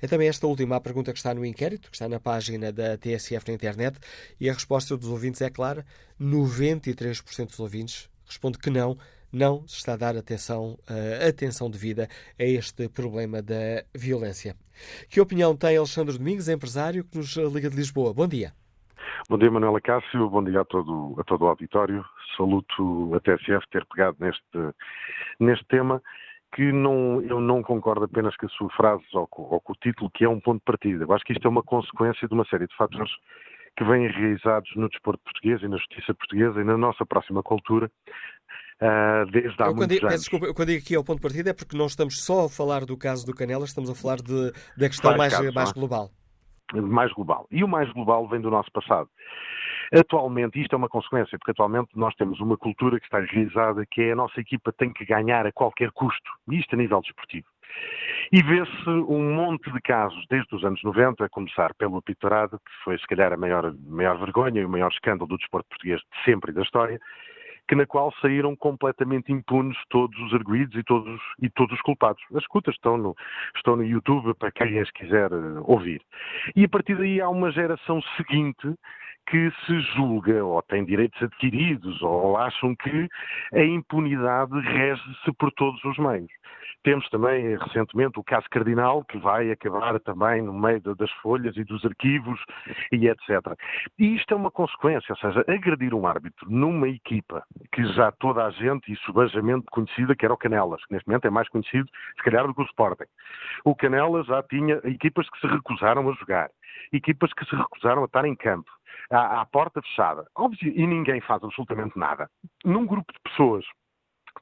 É 0.00 0.06
também 0.06 0.28
esta 0.28 0.46
última 0.46 0.76
a 0.76 0.80
pergunta 0.80 1.12
que 1.12 1.18
está 1.18 1.32
no 1.34 1.44
inquérito, 1.44 1.90
que 1.90 1.96
está 1.96 2.08
na 2.08 2.18
página 2.18 2.72
da 2.72 2.96
TSF 2.96 3.46
na 3.46 3.54
internet, 3.54 3.98
e 4.40 4.48
a 4.50 4.52
resposta 4.52 4.96
dos 4.96 5.08
ouvintes 5.08 5.40
é 5.40 5.50
clara: 5.50 5.86
93% 6.20 7.46
dos 7.46 7.60
ouvintes 7.60 8.08
responde 8.28 8.58
que 8.58 8.70
não, 8.70 8.96
não 9.32 9.66
se 9.66 9.76
está 9.76 9.94
a 9.94 9.96
dar 9.96 10.16
atenção, 10.16 10.78
uh, 10.88 11.28
atenção 11.28 11.70
devida 11.70 12.08
a 12.38 12.44
este 12.44 12.88
problema 12.88 13.42
da 13.42 13.84
violência. 13.94 14.54
Que 15.10 15.20
opinião 15.20 15.56
tem 15.56 15.76
Alexandre 15.76 16.16
Domingos, 16.16 16.48
empresário 16.48 17.04
que 17.04 17.16
nos 17.16 17.36
liga 17.36 17.68
de 17.68 17.76
Lisboa? 17.76 18.14
Bom 18.14 18.28
dia. 18.28 18.52
Bom 19.28 19.36
dia, 19.36 19.50
Manuela 19.50 19.80
Cássio. 19.80 20.30
Bom 20.30 20.44
dia 20.44 20.60
a 20.60 20.64
todo, 20.64 21.16
a 21.18 21.24
todo 21.24 21.42
o 21.42 21.48
auditório. 21.48 22.04
Saluto 22.36 23.14
a 23.14 23.20
TSF 23.20 23.66
ter 23.70 23.84
pegado 23.86 24.16
neste, 24.20 24.74
neste 25.40 25.64
tema 25.66 26.00
que 26.54 26.72
não, 26.72 27.20
eu 27.22 27.40
não 27.40 27.62
concordo 27.62 28.04
apenas 28.04 28.36
com 28.36 28.46
a 28.46 28.48
sua 28.50 28.70
frase 28.70 29.04
ou 29.12 29.26
com, 29.26 29.42
ou 29.42 29.60
com, 29.60 29.72
o 29.72 29.76
título, 29.76 30.10
que 30.10 30.24
é 30.24 30.28
um 30.28 30.40
ponto 30.40 30.60
de 30.60 30.64
partida. 30.64 31.04
Eu 31.04 31.12
acho 31.12 31.24
que 31.24 31.32
isto 31.32 31.46
é 31.46 31.50
uma 31.50 31.62
consequência 31.62 32.26
de 32.26 32.34
uma 32.34 32.46
série 32.46 32.66
de 32.66 32.76
fatores 32.76 33.10
que 33.78 33.84
vêm 33.84 34.06
enraizados 34.06 34.68
no 34.74 34.88
desporto 34.88 35.22
português 35.22 35.62
e 35.62 35.68
na 35.68 35.76
justiça 35.76 36.12
portuguesa 36.12 36.60
e 36.60 36.64
na 36.64 36.76
nossa 36.76 37.06
próxima 37.06 37.44
cultura, 37.44 37.88
uh, 38.82 39.30
desde 39.30 39.62
há 39.62 39.66
eu, 39.66 39.86
digo, 39.86 40.06
anos. 40.06 40.20
Desculpa, 40.20 40.52
quando 40.52 40.68
digo 40.68 40.82
aqui 40.84 40.96
ao 40.96 41.04
ponto 41.04 41.18
de 41.18 41.22
partida 41.22 41.50
é 41.50 41.54
porque 41.54 41.76
não 41.76 41.86
estamos 41.86 42.24
só 42.24 42.46
a 42.46 42.48
falar 42.48 42.84
do 42.84 42.96
caso 42.96 43.24
do 43.24 43.32
Canela, 43.32 43.64
estamos 43.64 43.88
a 43.88 43.94
falar 43.94 44.16
de, 44.16 44.52
da 44.76 44.88
questão 44.88 45.16
mais, 45.16 45.32
casos, 45.32 45.54
mais 45.54 45.72
global. 45.72 46.10
Mais 46.74 47.12
global. 47.12 47.46
E 47.52 47.62
o 47.62 47.68
mais 47.68 47.90
global 47.92 48.28
vem 48.28 48.40
do 48.40 48.50
nosso 48.50 48.70
passado. 48.72 49.08
Atualmente, 49.92 50.60
isto 50.60 50.74
é 50.74 50.76
uma 50.76 50.88
consequência, 50.88 51.38
porque 51.38 51.52
atualmente 51.52 51.88
nós 51.94 52.14
temos 52.16 52.40
uma 52.40 52.58
cultura 52.58 52.98
que 52.98 53.06
está 53.06 53.22
enraizada, 53.22 53.86
que 53.90 54.02
é 54.02 54.12
a 54.12 54.16
nossa 54.16 54.38
equipa 54.40 54.72
tem 54.72 54.92
que 54.92 55.06
ganhar 55.06 55.46
a 55.46 55.52
qualquer 55.52 55.92
custo, 55.92 56.30
isto 56.50 56.74
a 56.74 56.76
nível 56.76 57.00
desportivo. 57.00 57.46
E 58.30 58.42
vê-se 58.42 58.90
um 58.90 59.34
monte 59.34 59.72
de 59.72 59.80
casos 59.80 60.22
desde 60.28 60.54
os 60.54 60.62
anos 60.64 60.82
90, 60.82 61.24
a 61.24 61.28
começar 61.28 61.72
pelo 61.74 61.96
apitorado, 61.96 62.58
que 62.58 62.84
foi 62.84 62.98
se 62.98 63.06
calhar 63.06 63.32
a 63.32 63.36
maior, 63.36 63.74
maior 63.86 64.18
vergonha 64.18 64.60
e 64.60 64.64
o 64.64 64.68
maior 64.68 64.90
escândalo 64.90 65.28
do 65.28 65.38
desporto 65.38 65.68
português 65.70 66.00
de 66.00 66.24
sempre 66.24 66.50
e 66.50 66.54
da 66.54 66.62
história, 66.62 67.00
que 67.68 67.74
na 67.74 67.86
qual 67.86 68.12
saíram 68.20 68.56
completamente 68.56 69.30
impunes 69.30 69.76
todos 69.90 70.18
os 70.20 70.34
arguídos 70.34 70.74
e 70.74 70.82
todos, 70.82 71.20
e 71.40 71.50
todos 71.50 71.74
os 71.74 71.82
culpados. 71.82 72.22
As 72.34 72.42
escutas 72.42 72.74
estão 72.74 72.96
no, 72.96 73.14
estão 73.54 73.76
no 73.76 73.84
YouTube 73.84 74.34
para 74.34 74.50
quem 74.50 74.78
as 74.78 74.90
quiser 74.90 75.30
eh, 75.30 75.60
ouvir. 75.64 76.00
E 76.56 76.64
a 76.64 76.68
partir 76.68 76.96
daí 76.96 77.20
há 77.20 77.28
uma 77.28 77.52
geração 77.52 78.00
seguinte 78.16 78.74
que 79.28 79.52
se 79.66 79.80
julga 79.94 80.44
ou 80.44 80.62
tem 80.62 80.84
direitos 80.84 81.22
adquiridos 81.22 82.00
ou 82.02 82.36
acham 82.36 82.74
que 82.76 83.08
a 83.52 83.62
impunidade 83.62 84.58
rege-se 84.60 85.32
por 85.38 85.52
todos 85.52 85.82
os 85.84 85.98
meios. 85.98 86.30
Temos 86.84 87.08
também, 87.10 87.56
recentemente, 87.56 88.18
o 88.18 88.24
caso 88.24 88.46
Cardinal, 88.50 89.04
que 89.04 89.18
vai 89.18 89.50
acabar 89.50 89.98
também 90.00 90.42
no 90.42 90.52
meio 90.52 90.80
das 90.80 91.10
folhas 91.22 91.56
e 91.56 91.64
dos 91.64 91.84
arquivos 91.84 92.40
e 92.92 93.08
etc. 93.08 93.28
E 93.98 94.14
isto 94.14 94.32
é 94.32 94.36
uma 94.36 94.50
consequência, 94.50 95.12
ou 95.12 95.16
seja, 95.18 95.44
agredir 95.48 95.92
um 95.92 96.06
árbitro 96.06 96.48
numa 96.48 96.88
equipa 96.88 97.42
que 97.72 97.84
já 97.92 98.12
toda 98.12 98.44
a 98.44 98.50
gente, 98.50 98.92
e 98.92 98.96
subejamente 98.98 99.66
conhecida, 99.70 100.14
que 100.14 100.24
era 100.24 100.32
o 100.32 100.38
Canelas, 100.38 100.84
que 100.86 100.94
neste 100.94 101.08
momento 101.08 101.26
é 101.26 101.30
mais 101.30 101.48
conhecido, 101.48 101.88
se 102.16 102.22
calhar, 102.22 102.46
do 102.46 102.54
que 102.54 102.62
o 102.62 102.64
Sporting. 102.64 103.04
O 103.64 103.74
Canelas 103.74 104.26
já 104.26 104.42
tinha 104.44 104.80
equipas 104.84 105.28
que 105.28 105.40
se 105.40 105.46
recusaram 105.46 106.08
a 106.08 106.12
jogar, 106.14 106.48
equipas 106.92 107.32
que 107.32 107.44
se 107.44 107.54
recusaram 107.54 108.02
a 108.02 108.06
estar 108.06 108.24
em 108.24 108.34
campo, 108.34 108.70
à, 109.10 109.40
à 109.40 109.46
porta 109.46 109.80
fechada. 109.82 110.26
Óbvio, 110.36 110.72
e 110.74 110.86
ninguém 110.86 111.20
faz 111.20 111.42
absolutamente 111.42 111.98
nada. 111.98 112.28
Num 112.64 112.86
grupo 112.86 113.12
de 113.12 113.18
pessoas 113.20 113.64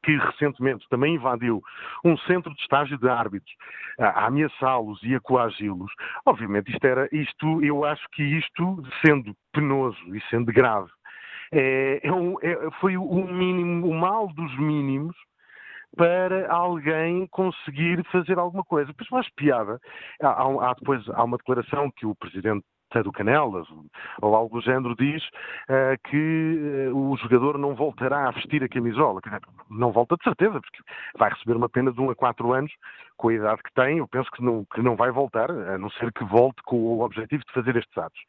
que 0.02 0.16
recentemente 0.16 0.86
também 0.88 1.14
invadiu 1.14 1.62
um 2.04 2.16
centro 2.18 2.54
de 2.54 2.60
estágio 2.60 2.98
de 2.98 3.08
árbitros 3.08 3.52
a 3.98 4.26
ameaçá-los 4.26 5.02
e 5.02 5.14
a 5.14 5.20
coagi-los, 5.20 5.90
obviamente 6.26 6.70
isto 6.70 6.84
era, 6.84 7.08
isto, 7.12 7.64
eu 7.64 7.84
acho 7.84 8.06
que 8.12 8.22
isto, 8.22 8.82
sendo 9.04 9.34
penoso 9.52 10.14
e 10.14 10.20
sendo 10.28 10.52
grave, 10.52 10.90
é, 11.52 12.00
é 12.02 12.12
um, 12.12 12.36
é, 12.42 12.70
foi 12.80 12.96
o 12.96 13.24
mínimo, 13.24 13.88
o 13.88 13.94
mal 13.94 14.28
dos 14.28 14.56
mínimos 14.58 15.16
para 15.96 16.52
alguém 16.52 17.26
conseguir 17.28 18.04
fazer 18.12 18.38
alguma 18.38 18.62
coisa. 18.62 18.88
Depois 18.88 19.08
mais 19.10 19.28
piada, 19.34 19.80
há, 20.22 20.42
há, 20.42 20.74
depois 20.74 21.08
há 21.10 21.24
uma 21.24 21.38
declaração 21.38 21.90
que 21.90 22.06
o 22.06 22.14
Presidente 22.14 22.64
do 23.02 23.12
Canelas 23.12 23.66
ou 24.22 24.34
algo 24.34 24.58
do 24.58 24.64
género 24.64 24.94
diz 24.96 25.22
uh, 25.24 25.98
que 26.08 26.88
uh, 26.88 26.96
o 26.96 27.16
jogador 27.18 27.58
não 27.58 27.74
voltará 27.74 28.28
a 28.28 28.30
vestir 28.30 28.62
a 28.62 28.68
camisola. 28.68 29.20
Não 29.68 29.92
volta 29.92 30.16
de 30.16 30.24
certeza, 30.24 30.60
porque 30.60 30.78
vai 31.18 31.30
receber 31.30 31.56
uma 31.56 31.68
pena 31.68 31.92
de 31.92 32.00
1 32.00 32.10
a 32.10 32.14
4 32.14 32.52
anos 32.52 32.72
com 33.16 33.28
a 33.28 33.34
idade 33.34 33.62
que 33.62 33.72
tem, 33.74 33.98
eu 33.98 34.08
penso 34.08 34.30
que 34.30 34.42
não, 34.42 34.64
que 34.72 34.82
não 34.82 34.96
vai 34.96 35.10
voltar, 35.10 35.50
a 35.50 35.78
não 35.78 35.90
ser 35.90 36.12
que 36.12 36.24
volte 36.24 36.62
com 36.64 36.76
o 36.76 37.00
objetivo 37.00 37.42
de 37.46 37.52
fazer 37.52 37.76
estes 37.76 37.96
atos. 37.96 38.20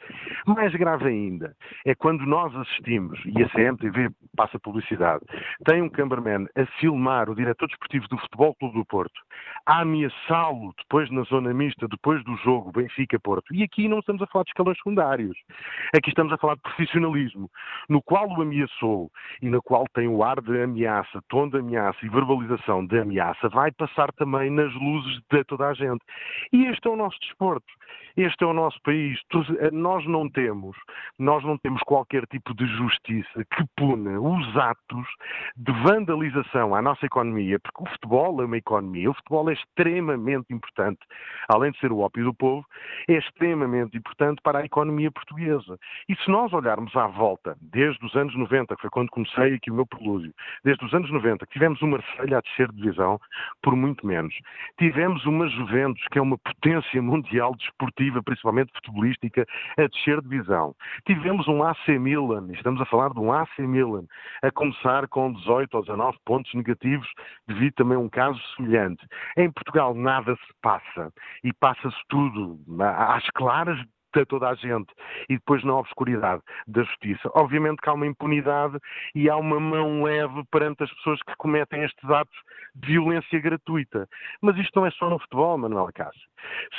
Mais 0.45 0.73
grave 0.73 1.07
ainda 1.07 1.55
é 1.85 1.93
quando 1.95 2.25
nós 2.25 2.55
assistimos, 2.55 3.19
e 3.25 3.43
a 3.43 3.49
CMTV 3.49 4.09
passa 4.35 4.59
publicidade, 4.59 5.23
tem 5.65 5.81
um 5.81 5.89
cameraman 5.89 6.45
a 6.55 6.65
filmar 6.79 7.29
o 7.29 7.35
diretor 7.35 7.67
desportivo 7.67 8.07
do 8.07 8.17
Futebol 8.17 8.55
Clube 8.55 8.77
do 8.77 8.85
Porto, 8.85 9.21
a 9.65 9.81
ameaçá-lo 9.81 10.73
depois 10.77 11.09
na 11.11 11.23
zona 11.23 11.53
mista, 11.53 11.88
depois 11.88 12.23
do 12.23 12.35
jogo 12.38 12.71
Benfica-Porto. 12.71 13.53
E 13.53 13.63
aqui 13.63 13.88
não 13.88 13.99
estamos 13.99 14.21
a 14.21 14.27
falar 14.27 14.43
de 14.43 14.51
escalões 14.51 14.77
secundários. 14.77 15.38
Aqui 15.95 16.09
estamos 16.09 16.31
a 16.31 16.38
falar 16.38 16.55
de 16.55 16.61
profissionalismo, 16.61 17.49
no 17.89 18.01
qual 18.01 18.27
o 18.27 18.41
ameaçou 18.41 19.11
e 19.41 19.49
no 19.49 19.61
qual 19.61 19.85
tem 19.93 20.07
o 20.07 20.23
ar 20.23 20.41
de 20.41 20.61
ameaça, 20.61 21.21
tom 21.29 21.49
de 21.49 21.57
ameaça 21.57 21.97
e 22.03 22.09
verbalização 22.09 22.85
de 22.85 22.99
ameaça, 22.99 23.49
vai 23.49 23.71
passar 23.71 24.11
também 24.13 24.49
nas 24.49 24.73
luzes 24.78 25.19
de 25.32 25.43
toda 25.43 25.67
a 25.67 25.73
gente. 25.73 26.03
E 26.53 26.65
este 26.65 26.88
é 26.88 26.91
o 26.91 26.95
nosso 26.95 27.19
desporto. 27.19 27.67
Este 28.15 28.43
é 28.43 28.47
o 28.47 28.53
nosso 28.53 28.82
país. 28.82 29.19
Eh, 29.59 29.71
nós 29.71 30.05
não 30.07 30.28
temos, 30.30 30.75
nós 31.19 31.43
não 31.43 31.57
temos 31.57 31.82
qualquer 31.84 32.25
tipo 32.25 32.53
de 32.55 32.65
justiça 32.65 33.45
que 33.45 33.63
pune 33.75 34.17
os 34.17 34.57
atos 34.57 35.07
de 35.55 35.71
vandalização 35.84 36.73
à 36.73 36.82
nossa 36.82 37.05
economia, 37.05 37.59
porque 37.59 37.84
o 37.84 37.91
futebol 37.91 38.41
é 38.41 38.45
uma 38.45 38.57
economia. 38.57 39.11
O 39.11 39.13
futebol 39.13 39.49
é 39.49 39.53
extremamente 39.53 40.51
importante, 40.51 40.99
além 41.47 41.71
de 41.71 41.80
ser 41.80 41.91
o 41.91 41.99
ópio 41.99 42.25
do 42.25 42.34
povo, 42.34 42.65
é 43.07 43.13
extremamente 43.13 43.97
importante 43.97 44.41
para 44.41 44.59
a 44.59 44.65
economia 44.65 45.11
portuguesa. 45.11 45.78
E 46.09 46.15
se 46.15 46.30
nós 46.30 46.51
olharmos 46.53 46.95
à 46.95 47.05
volta, 47.07 47.55
desde 47.61 48.03
os 48.03 48.15
anos 48.15 48.36
90, 48.36 48.75
que 48.75 48.82
foi 48.82 48.89
quando 48.89 49.09
comecei 49.09 49.53
aqui 49.53 49.69
o 49.69 49.75
meu 49.75 49.86
prelúdio, 49.86 50.34
desde 50.63 50.84
os 50.84 50.93
anos 50.93 51.11
90, 51.11 51.45
que 51.45 51.53
tivemos 51.53 51.82
uma 51.82 51.97
Marselha 51.97 52.38
a 52.38 52.41
descer 52.41 52.71
de 52.71 52.82
divisão, 52.82 53.19
por 53.61 53.75
muito 53.75 54.05
menos. 54.05 54.34
Tivemos 54.78 55.26
uma 55.26 55.47
Juventus, 55.47 56.03
que 56.11 56.20
é 56.20 56.22
uma 56.22 56.38
potência 56.38 57.01
mundial 57.01 57.55
desportiva, 57.55 58.22
principalmente 58.22 58.72
futebolística, 58.74 59.45
a 59.78 59.88
descer 59.88 60.22
de 60.22 60.30
divisão. 60.30 60.76
Tivemos 61.05 61.47
um 61.47 61.63
AC 61.63 61.88
Milan, 61.99 62.47
estamos 62.51 62.82
a 62.82 62.86
falar 62.86 63.09
de 63.09 63.20
um 63.20 63.32
AC 63.32 63.59
Milan, 63.59 64.05
a 64.41 64.51
começar 64.51 65.07
com 65.07 65.32
18 65.32 65.76
ou 65.76 65.82
19 65.82 66.18
pontos 66.26 66.53
negativos, 66.53 67.07
devido 67.47 67.74
também 67.74 67.97
a 67.97 67.99
um 67.99 68.09
caso 68.09 68.39
semelhante. 68.55 69.05
Em 69.38 69.51
Portugal 69.51 69.93
nada 69.93 70.36
se 70.36 70.53
passa 70.61 71.11
e 71.43 71.53
passa-se 71.53 71.97
tudo 72.09 72.59
às 72.80 73.28
claras 73.32 73.80
de 74.14 74.26
toda 74.26 74.49
a 74.49 74.55
gente 74.55 74.91
e 75.30 75.36
depois 75.36 75.64
na 75.64 75.76
obscuridade 75.76 76.41
da 76.68 76.84
justiça. 76.84 77.30
Obviamente 77.36 77.82
que 77.82 77.89
há 77.89 77.93
uma 77.93 78.08
impunidade 78.08 78.78
e 79.14 79.30
há 79.30 79.38
uma 79.38 79.60
mão 79.60 80.03
leve 80.03 80.43
perante 80.51 80.84
as 80.84 80.93
pessoas 80.95 81.22
que 81.24 81.36
cometem 81.38 81.84
estes 81.84 82.10
atos 82.10 82.38
de 82.76 82.93
violência 82.93 83.39
gratuita. 83.39 84.08
Mas 84.41 84.58
isto 84.58 84.80
não 84.80 84.86
é 84.86 84.91
só 84.91 85.10
no 85.10 85.20
futebol, 85.20 85.58
Manuel 85.58 85.89
Cássio. 85.93 86.28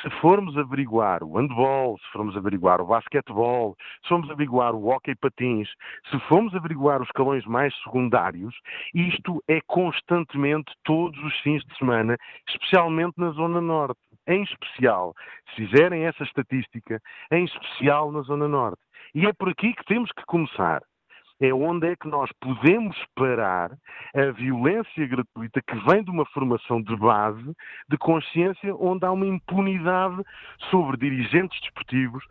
Se 0.03 0.11
formos 0.21 0.57
averiguar 0.57 1.23
o 1.23 1.37
handball, 1.37 1.99
se 1.99 2.13
formos 2.13 2.37
averiguar 2.37 2.81
o 2.81 2.87
basquetebol, 2.87 3.77
se 4.03 4.09
formos 4.09 4.31
averiguar 4.31 4.75
o 4.75 4.87
hockey 4.87 5.15
patins, 5.17 5.69
se 6.11 6.19
formos 6.29 6.55
averiguar 6.55 7.01
os 7.03 7.09
escalões 7.09 7.45
mais 7.45 7.75
secundários, 7.83 8.55
isto 8.95 9.43
é 9.49 9.61
constantemente 9.67 10.73
todos 10.85 11.19
os 11.23 11.37
fins 11.41 11.65
de 11.65 11.77
semana, 11.77 12.17
especialmente 12.49 13.15
na 13.19 13.31
Zona 13.31 13.61
Norte 13.61 13.99
em 14.29 14.43
especial, 14.43 15.15
se 15.49 15.67
fizerem 15.67 16.05
essa 16.05 16.23
estatística, 16.23 17.01
em 17.33 17.45
especial 17.45 18.13
na 18.13 18.21
Zona 18.21 18.47
Norte. 18.47 18.81
E 19.15 19.27
é 19.27 19.33
por 19.33 19.49
aqui 19.49 19.73
que 19.73 19.85
temos 19.87 20.13
que 20.13 20.25
começar. 20.27 20.83
É 21.41 21.55
onde 21.55 21.87
é 21.87 21.95
que 21.95 22.09
nós 22.09 22.29
podemos 22.41 22.97
parar 23.15 23.71
a 24.13 24.31
violência 24.33 25.07
gratuita 25.07 25.63
que 25.63 25.77
vem 25.89 26.03
de 26.03 26.11
uma 26.11 26.27
formação 26.27 26.83
de 26.83 26.97
base, 26.97 27.55
de 27.89 27.97
consciência, 27.97 28.75
onde 28.75 29.07
há 29.07 29.13
uma 29.13 29.25
impunidade 29.25 30.21
sobre 30.69 30.97
dirigentes 30.97 31.61
desportivos, 31.61 32.25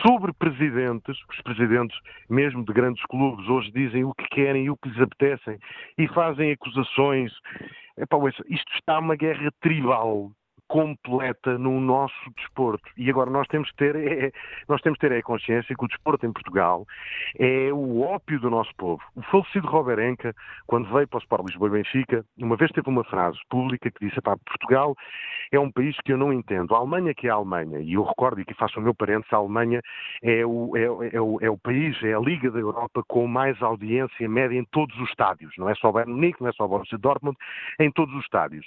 sobre 0.00 0.32
presidentes, 0.32 1.14
os 1.28 1.42
presidentes 1.42 1.98
mesmo 2.30 2.64
de 2.64 2.72
grandes 2.72 3.04
clubes 3.04 3.46
hoje 3.48 3.70
dizem 3.70 4.02
o 4.02 4.14
que 4.14 4.26
querem 4.28 4.64
e 4.64 4.70
o 4.70 4.78
que 4.78 4.88
lhes 4.88 5.00
apetecem 5.00 5.58
e 5.98 6.08
fazem 6.08 6.50
acusações. 6.50 7.32
Epá, 7.98 8.16
isto 8.48 8.72
está 8.76 8.98
uma 8.98 9.14
guerra 9.14 9.50
tribal 9.60 10.30
completa 10.74 11.56
no 11.56 11.78
nosso 11.78 12.30
desporto. 12.36 12.82
E 12.96 13.08
agora 13.08 13.30
nós 13.30 13.46
temos 13.46 13.70
que 13.70 13.76
ter, 13.76 13.94
é, 13.94 14.32
nós 14.68 14.80
temos 14.80 14.98
que 14.98 15.06
ter 15.08 15.16
a 15.16 15.22
consciência 15.22 15.72
que 15.72 15.84
o 15.84 15.86
desporto 15.86 16.26
em 16.26 16.32
Portugal 16.32 16.84
é 17.38 17.72
o 17.72 18.00
ópio 18.00 18.40
do 18.40 18.50
nosso 18.50 18.74
povo. 18.76 19.00
O 19.14 19.22
falecido 19.22 19.68
Robert 19.68 20.00
Enca, 20.00 20.34
quando 20.66 20.92
veio 20.92 21.06
para 21.06 21.18
o 21.18 21.20
Sport 21.20 21.46
Lisboa 21.46 21.68
e 21.68 21.72
Benfica, 21.74 22.24
uma 22.36 22.56
vez 22.56 22.72
teve 22.72 22.88
uma 22.88 23.04
frase 23.04 23.38
pública 23.48 23.88
que 23.88 24.04
disse, 24.04 24.20
Portugal 24.20 24.96
é 25.52 25.60
um 25.60 25.70
país 25.70 25.96
que 26.04 26.12
eu 26.12 26.18
não 26.18 26.32
entendo. 26.32 26.74
A 26.74 26.78
Alemanha 26.78 27.14
que 27.14 27.28
é 27.28 27.30
a 27.30 27.34
Alemanha, 27.34 27.78
e 27.78 27.92
eu 27.92 28.02
recordo, 28.02 28.40
e 28.40 28.44
que 28.44 28.54
faço 28.54 28.80
o 28.80 28.82
meu 28.82 28.96
parente, 28.96 29.28
a 29.30 29.36
Alemanha 29.36 29.80
é 30.24 30.44
o, 30.44 30.76
é, 30.76 31.14
é, 31.14 31.20
o, 31.20 31.38
é 31.40 31.48
o 31.48 31.56
país, 31.56 32.02
é 32.02 32.14
a 32.14 32.18
Liga 32.18 32.50
da 32.50 32.58
Europa 32.58 33.00
com 33.06 33.28
mais 33.28 33.62
audiência 33.62 34.28
média 34.28 34.58
em 34.58 34.64
todos 34.72 34.98
os 34.98 35.08
estádios. 35.08 35.54
Não 35.56 35.68
é 35.68 35.74
só 35.76 35.92
Bayern 35.92 36.12
Munique, 36.12 36.42
não 36.42 36.48
é 36.48 36.52
só 36.52 36.64
o 36.64 36.68
Borussia 36.68 36.98
Dortmund, 36.98 37.38
em 37.78 37.92
todos 37.92 38.12
os 38.16 38.24
estádios. 38.24 38.66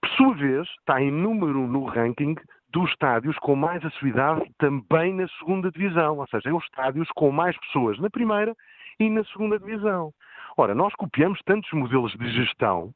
Por 0.00 0.10
sua 0.10 0.34
vez, 0.34 0.68
está 0.80 1.00
em 1.00 1.10
número 1.10 1.66
no 1.66 1.84
ranking 1.84 2.34
dos 2.70 2.90
estádios 2.90 3.36
com 3.38 3.56
mais 3.56 3.84
assiduidade 3.84 4.42
também 4.58 5.14
na 5.14 5.26
segunda 5.38 5.70
divisão, 5.70 6.18
ou 6.18 6.26
seja, 6.28 6.50
é 6.50 6.52
os 6.52 6.64
estádios 6.64 7.08
com 7.14 7.30
mais 7.32 7.56
pessoas 7.58 7.98
na 7.98 8.10
primeira 8.10 8.54
e 9.00 9.08
na 9.08 9.24
segunda 9.24 9.58
divisão. 9.58 10.12
Ora, 10.56 10.74
nós 10.74 10.94
copiamos 10.94 11.40
tantos 11.44 11.70
modelos 11.72 12.12
de 12.12 12.30
gestão 12.30 12.92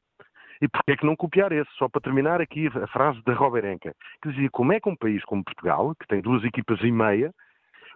e 0.60 0.68
porquê 0.68 0.92
é 0.92 0.96
que 0.96 1.06
não 1.06 1.16
copiar 1.16 1.50
esse? 1.52 1.70
Só 1.72 1.88
para 1.88 2.00
terminar 2.00 2.40
aqui 2.40 2.68
a 2.68 2.86
frase 2.86 3.20
da 3.24 3.34
Roberenca, 3.34 3.94
que 4.22 4.30
dizia 4.30 4.48
como 4.50 4.72
é 4.72 4.80
que 4.80 4.88
um 4.88 4.96
país 4.96 5.24
como 5.24 5.44
Portugal, 5.44 5.94
que 5.98 6.06
tem 6.06 6.20
duas 6.20 6.44
equipas 6.44 6.80
e 6.82 6.92
meia, 6.92 7.32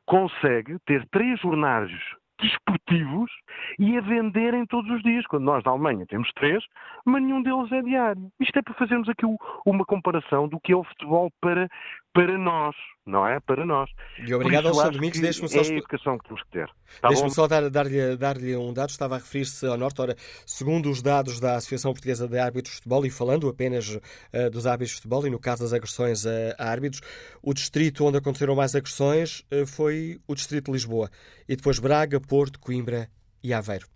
consegue 0.04 0.78
ter 0.86 1.06
três 1.10 1.38
jornadas 1.40 1.92
desportivos 2.40 3.30
e 3.78 3.96
a 3.96 4.00
venderem 4.00 4.66
todos 4.66 4.90
os 4.90 5.02
dias, 5.02 5.26
quando 5.26 5.44
nós 5.44 5.64
na 5.64 5.72
Alemanha 5.72 6.06
temos 6.06 6.30
três, 6.32 6.64
mas 7.04 7.22
nenhum 7.22 7.42
deles 7.42 7.70
é 7.72 7.82
diário. 7.82 8.30
Isto 8.40 8.58
é 8.58 8.62
para 8.62 8.74
fazermos 8.74 9.08
aqui 9.08 9.24
uma 9.64 9.84
comparação 9.84 10.48
do 10.48 10.60
que 10.60 10.72
é 10.72 10.76
o 10.76 10.84
futebol 10.84 11.30
para 11.40 11.68
para 12.16 12.38
nós, 12.38 12.74
não 13.06 13.26
é? 13.26 13.38
Para 13.40 13.66
nós. 13.66 13.90
E 14.26 14.34
obrigado, 14.34 14.66
Alexandre 14.66 14.96
Domingos. 14.96 15.20
Deixe-me 15.20 15.48
só... 15.48 15.58
É 15.58 15.62
a 15.62 15.76
educação 15.76 16.18
que 16.18 16.24
temos 16.26 16.42
que 16.42 16.50
ter. 16.50 16.66
Tá 17.00 17.08
Deixe-me 17.08 17.30
só 17.30 17.46
dar-lhe 17.46 17.70
dar 17.70 17.86
dar 18.16 18.36
um 18.58 18.72
dado. 18.72 18.88
Estava 18.88 19.16
a 19.16 19.18
referir-se 19.18 19.66
ao 19.66 19.76
Norte. 19.76 20.00
Ora, 20.00 20.16
segundo 20.46 20.90
os 20.90 21.02
dados 21.02 21.38
da 21.38 21.56
Associação 21.56 21.92
Portuguesa 21.92 22.26
de 22.26 22.38
Árbitros 22.38 22.74
de 22.74 22.76
Futebol, 22.78 23.06
e 23.06 23.10
falando 23.10 23.48
apenas 23.48 23.94
uh, 23.94 24.50
dos 24.50 24.66
árbitros 24.66 24.90
de 24.90 24.96
futebol, 24.96 25.26
e 25.26 25.30
no 25.30 25.38
caso 25.38 25.62
das 25.62 25.72
agressões 25.72 26.26
a, 26.26 26.30
a 26.58 26.70
árbitros, 26.70 27.02
o 27.42 27.52
distrito 27.52 28.04
onde 28.04 28.18
aconteceram 28.18 28.54
mais 28.54 28.74
agressões 28.74 29.40
uh, 29.52 29.66
foi 29.66 30.18
o 30.26 30.34
distrito 30.34 30.66
de 30.66 30.72
Lisboa. 30.72 31.10
E 31.48 31.54
depois 31.54 31.78
Braga, 31.78 32.18
Porto, 32.20 32.58
Coimbra 32.58 33.08
e 33.42 33.52
Aveiro. 33.52 33.86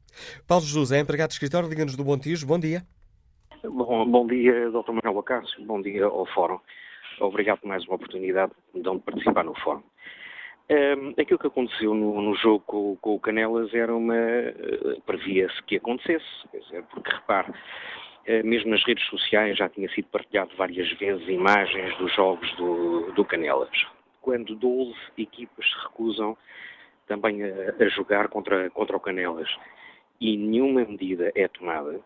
Paulo 0.46 0.64
Jesus 0.64 0.92
é 0.92 1.00
empregado 1.00 1.28
de 1.28 1.34
escritório, 1.34 1.68
liga-nos 1.68 1.96
do 1.96 2.04
Montijo. 2.04 2.46
Bom 2.46 2.58
dia. 2.58 2.84
Bom, 3.62 4.06
bom 4.08 4.26
dia, 4.26 4.70
Dr. 4.70 4.92
Manuel 4.92 5.20
Acácio. 5.20 5.64
Bom 5.66 5.80
dia 5.82 6.04
ao 6.04 6.26
Fórum. 6.26 6.58
Obrigado 7.20 7.60
por 7.60 7.68
mais 7.68 7.84
uma 7.86 7.96
oportunidade 7.96 8.52
de 8.74 8.98
participar 9.00 9.44
no 9.44 9.54
Fórum. 9.60 9.82
Um, 10.70 11.10
aquilo 11.20 11.38
que 11.38 11.48
aconteceu 11.48 11.92
no, 11.94 12.22
no 12.22 12.34
jogo 12.36 12.60
com, 12.64 12.96
com, 12.96 13.16
o 13.16 13.20
Canelas 13.20 13.74
era 13.74 13.94
uma. 13.94 14.14
Uh, 14.14 15.00
previa-se 15.02 15.60
que 15.64 15.76
acontecesse, 15.76 16.24
dizer, 16.52 16.84
porque 16.84 17.10
repare, 17.10 17.50
uh, 17.50 18.46
mesmo 18.46 18.70
nas 18.70 18.84
redes 18.84 19.04
sociais 19.06 19.58
já 19.58 19.68
tinha 19.68 19.88
sido 19.90 20.06
partilhado 20.06 20.54
várias 20.56 20.88
vezes 20.92 21.28
imagens 21.28 21.96
dos 21.98 22.14
jogos 22.14 22.48
do, 22.56 23.12
do 23.12 23.24
Canelas, 23.24 23.84
quando 24.22 24.54
12 24.54 24.94
equipas 25.18 25.68
se 25.68 25.82
recusam 25.82 26.38
também 27.08 27.42
a, 27.42 27.74
a 27.78 27.88
jogar 27.88 28.28
contra, 28.28 28.70
contra 28.70 28.96
o 28.96 29.00
Canelas 29.00 29.48
e 30.20 30.36
nenhuma 30.36 30.84
medida 30.84 31.32
é 31.34 31.48
tomada 31.48 32.00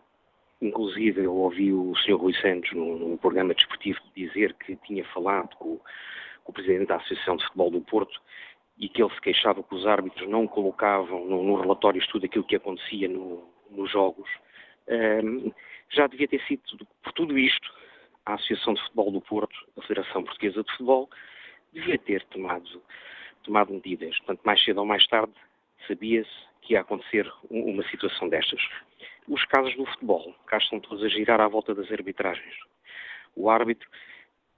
Inclusive, 0.61 1.23
eu 1.23 1.35
ouvi 1.35 1.73
o 1.73 1.95
Sr. 1.97 2.15
Rui 2.15 2.33
Santos, 2.35 2.71
num, 2.71 2.97
num 2.97 3.17
programa 3.17 3.53
desportivo, 3.53 3.99
dizer 4.15 4.53
que 4.53 4.75
tinha 4.77 5.03
falado 5.05 5.55
com, 5.57 5.77
com, 6.43 6.51
o 6.51 6.53
Presidente 6.53 6.87
da 6.87 6.95
Associação 6.95 7.35
de 7.35 7.43
Futebol 7.43 7.71
do 7.71 7.81
Porto 7.81 8.21
e 8.77 8.89
que 8.89 9.01
ele 9.01 9.13
se 9.13 9.21
queixava 9.21 9.63
que 9.63 9.75
os 9.75 9.85
árbitros 9.85 10.29
não 10.29 10.47
colocavam 10.47 11.25
no, 11.25 11.43
no 11.43 11.59
relatório 11.59 12.05
tudo 12.07 12.25
aquilo 12.25 12.43
que 12.43 12.55
acontecia 12.55 13.07
no, 13.07 13.47
nos 13.69 13.91
jogos. 13.91 14.29
Um, 14.87 15.51
já 15.89 16.07
devia 16.07 16.27
ter 16.27 16.41
sido, 16.43 16.61
por 17.03 17.13
tudo 17.13 17.37
isto, 17.37 17.73
a 18.25 18.33
Associação 18.33 18.73
de 18.73 18.81
Futebol 18.83 19.11
do 19.11 19.21
Porto, 19.21 19.55
a 19.77 19.81
Federação 19.81 20.23
Portuguesa 20.23 20.63
de 20.63 20.71
Futebol, 20.71 21.09
devia 21.73 21.97
ter 21.97 22.23
tomado, 22.25 22.81
tomado 23.43 23.73
medidas. 23.73 24.17
Portanto, 24.19 24.41
mais 24.43 24.63
cedo 24.63 24.79
ou 24.79 24.85
mais 24.85 25.05
tarde, 25.07 25.33
sabia-se 25.87 26.29
que 26.61 26.73
ia 26.73 26.81
acontecer 26.81 27.31
uma 27.49 27.83
situação 27.89 28.27
destas 28.29 28.61
os 29.27 29.43
casos 29.45 29.75
do 29.75 29.85
futebol. 29.85 30.33
Cá 30.47 30.57
estão 30.57 30.79
todos 30.79 31.03
a 31.03 31.09
girar 31.09 31.41
à 31.41 31.47
volta 31.47 31.73
das 31.73 31.91
arbitragens. 31.91 32.55
O 33.35 33.49
árbitro 33.49 33.89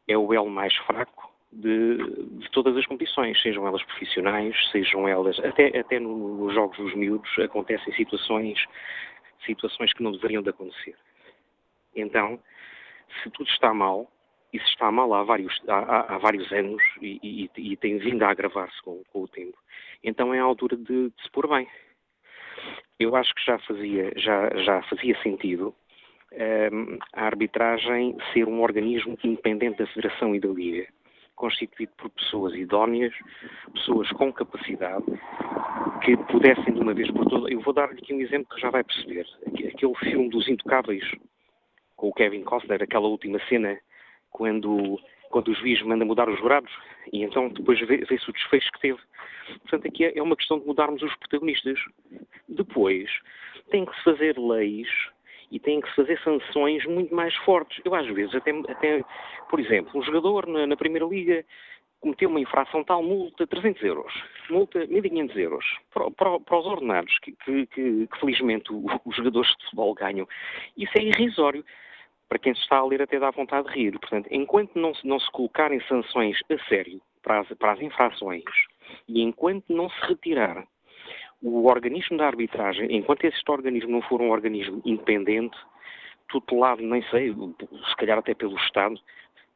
é 0.07 0.17
o 0.17 0.33
elo 0.33 0.49
mais 0.49 0.75
fraco 0.75 1.31
de, 1.51 1.97
de, 1.97 2.51
todas 2.51 2.75
as 2.75 2.85
competições, 2.85 3.41
sejam 3.41 3.65
elas 3.67 3.83
profissionais, 3.83 4.55
sejam 4.71 5.07
elas. 5.07 5.39
Até, 5.39 5.77
até 5.79 5.99
no, 5.99 6.45
nos 6.45 6.53
jogos 6.53 6.77
dos 6.77 6.93
miúdos 6.93 7.29
acontecem 7.39 7.93
situações, 7.93 8.63
situações 9.45 9.93
que 9.93 10.03
não 10.03 10.11
deveriam 10.11 10.41
de 10.41 10.49
acontecer. 10.49 10.95
Então, 11.95 12.39
se 13.23 13.29
tudo 13.31 13.49
está 13.49 13.73
mal, 13.73 14.11
e 14.53 14.59
se 14.59 14.65
está 14.65 14.91
mal 14.91 15.13
há 15.13 15.23
vários, 15.23 15.53
há, 15.67 16.15
há 16.15 16.17
vários 16.17 16.51
anos 16.51 16.81
e, 17.01 17.19
e, 17.21 17.71
e, 17.73 17.77
tem 17.77 17.97
vindo 17.97 18.23
a 18.23 18.29
agravar-se 18.29 18.81
com, 18.81 19.03
com, 19.11 19.23
o 19.23 19.27
tempo, 19.27 19.57
então 20.01 20.33
é 20.33 20.39
a 20.39 20.43
altura 20.43 20.77
de, 20.77 21.09
de 21.09 21.21
se 21.21 21.29
pôr 21.31 21.49
bem 21.49 21.67
eu 22.99 23.15
acho 23.15 23.33
que 23.35 23.45
já 23.45 23.59
fazia, 23.59 24.11
já, 24.15 24.49
já 24.57 24.81
fazia 24.83 25.17
sentido 25.21 25.73
um, 26.31 26.35
ehm, 26.35 26.99
a 27.13 27.25
arbitragem 27.25 28.17
ser 28.33 28.47
um 28.47 28.61
organismo 28.61 29.17
independente 29.23 29.77
da 29.77 29.87
Federação 29.87 30.35
e 30.35 30.39
da 30.39 30.49
Liga, 30.49 30.87
constituído 31.35 31.91
por 31.97 32.09
pessoas 32.09 32.55
idóneas, 32.55 33.13
pessoas 33.73 34.09
com 34.11 34.33
capacidade, 34.33 35.05
que 36.03 36.17
pudessem 36.31 36.73
de 36.73 36.79
uma 36.79 36.93
vez 36.93 37.09
por 37.11 37.25
todas. 37.25 37.51
Eu 37.51 37.61
vou 37.61 37.73
dar-lhe 37.73 37.99
aqui 37.99 38.13
um 38.13 38.21
exemplo 38.21 38.53
que 38.53 38.61
já 38.61 38.69
vai 38.69 38.83
perceber. 38.83 39.25
Aquele 39.45 39.95
filme 39.95 40.29
dos 40.29 40.47
Intocáveis, 40.47 41.03
com 41.95 42.09
o 42.09 42.13
Kevin 42.13 42.43
Costner, 42.43 42.81
aquela 42.81 43.07
última 43.07 43.39
cena, 43.47 43.77
quando 44.31 44.99
quando 45.29 45.49
o 45.49 45.53
juiz 45.53 45.81
manda 45.81 46.05
mudar 46.05 46.29
os 46.29 46.39
jurados 46.39 46.71
e 47.11 47.23
então 47.23 47.49
depois 47.49 47.79
vê-se 47.79 48.29
o 48.29 48.33
desfecho 48.33 48.71
que 48.73 48.81
teve. 48.81 48.99
Portanto, 49.61 49.87
aqui 49.87 50.05
é 50.05 50.21
uma 50.21 50.35
questão 50.35 50.59
de 50.59 50.65
mudarmos 50.65 51.01
os 51.01 51.15
protagonistas. 51.15 51.79
Depois, 52.47 53.09
tem 53.69 53.85
que 53.85 53.95
se 53.95 54.03
fazer 54.03 54.37
leis 54.37 54.87
e 55.51 55.59
tem 55.59 55.79
que 55.79 55.89
se 55.89 55.95
fazer 55.95 56.19
sanções 56.21 56.85
muito 56.85 57.13
mais 57.15 57.35
fortes. 57.37 57.79
Eu, 57.85 57.95
às 57.95 58.07
vezes, 58.07 58.35
até, 58.35 58.51
até 58.51 59.03
por 59.49 59.59
exemplo, 59.59 59.97
um 59.97 60.03
jogador 60.03 60.47
na, 60.47 60.67
na 60.67 60.75
Primeira 60.75 61.05
Liga 61.05 61.45
cometeu 61.99 62.29
uma 62.29 62.39
infração 62.39 62.83
tal, 62.83 63.01
multa 63.01 63.47
300 63.47 63.81
euros, 63.83 64.13
multa 64.49 64.85
1.500 64.87 65.35
euros, 65.37 65.65
para, 65.91 66.11
para, 66.11 66.39
para, 66.39 66.59
os 66.59 66.65
ordenados 66.65 67.17
que, 67.19 67.31
que, 67.31 67.65
que, 67.67 68.07
que 68.07 68.19
felizmente 68.19 68.71
os 68.71 69.15
jogadores 69.15 69.49
de 69.49 69.63
futebol 69.65 69.93
ganham. 69.95 70.27
Isso 70.77 70.91
é 70.95 71.03
irrisório 71.03 71.65
para 72.27 72.39
quem 72.39 72.53
se 72.53 72.61
está 72.61 72.77
a 72.77 72.85
ler 72.85 73.01
até 73.01 73.19
dá 73.19 73.31
vontade 73.31 73.67
de 73.67 73.73
rir. 73.73 73.99
Portanto, 73.99 74.27
enquanto 74.31 74.75
não 74.75 74.93
se, 74.93 75.07
não 75.07 75.19
se 75.19 75.31
colocarem 75.31 75.81
sanções 75.87 76.37
a 76.49 76.57
sério 76.67 77.01
para 77.21 77.39
as, 77.39 77.47
para 77.57 77.73
as 77.73 77.81
infrações 77.81 78.43
e 79.07 79.21
enquanto 79.21 79.65
não 79.73 79.89
se 79.89 79.99
retirar 80.07 80.65
o 81.41 81.67
organismo 81.67 82.17
da 82.17 82.25
arbitragem, 82.25 82.95
enquanto 82.95 83.25
este 83.25 83.51
organismo 83.51 83.91
não 83.91 84.01
for 84.01 84.21
um 84.21 84.31
organismo 84.31 84.81
independente, 84.85 85.57
tutelado, 86.27 86.81
nem 86.81 87.01
sei, 87.03 87.33
se 87.33 87.95
calhar 87.95 88.17
até 88.17 88.33
pelo 88.33 88.57
Estado, 88.57 88.99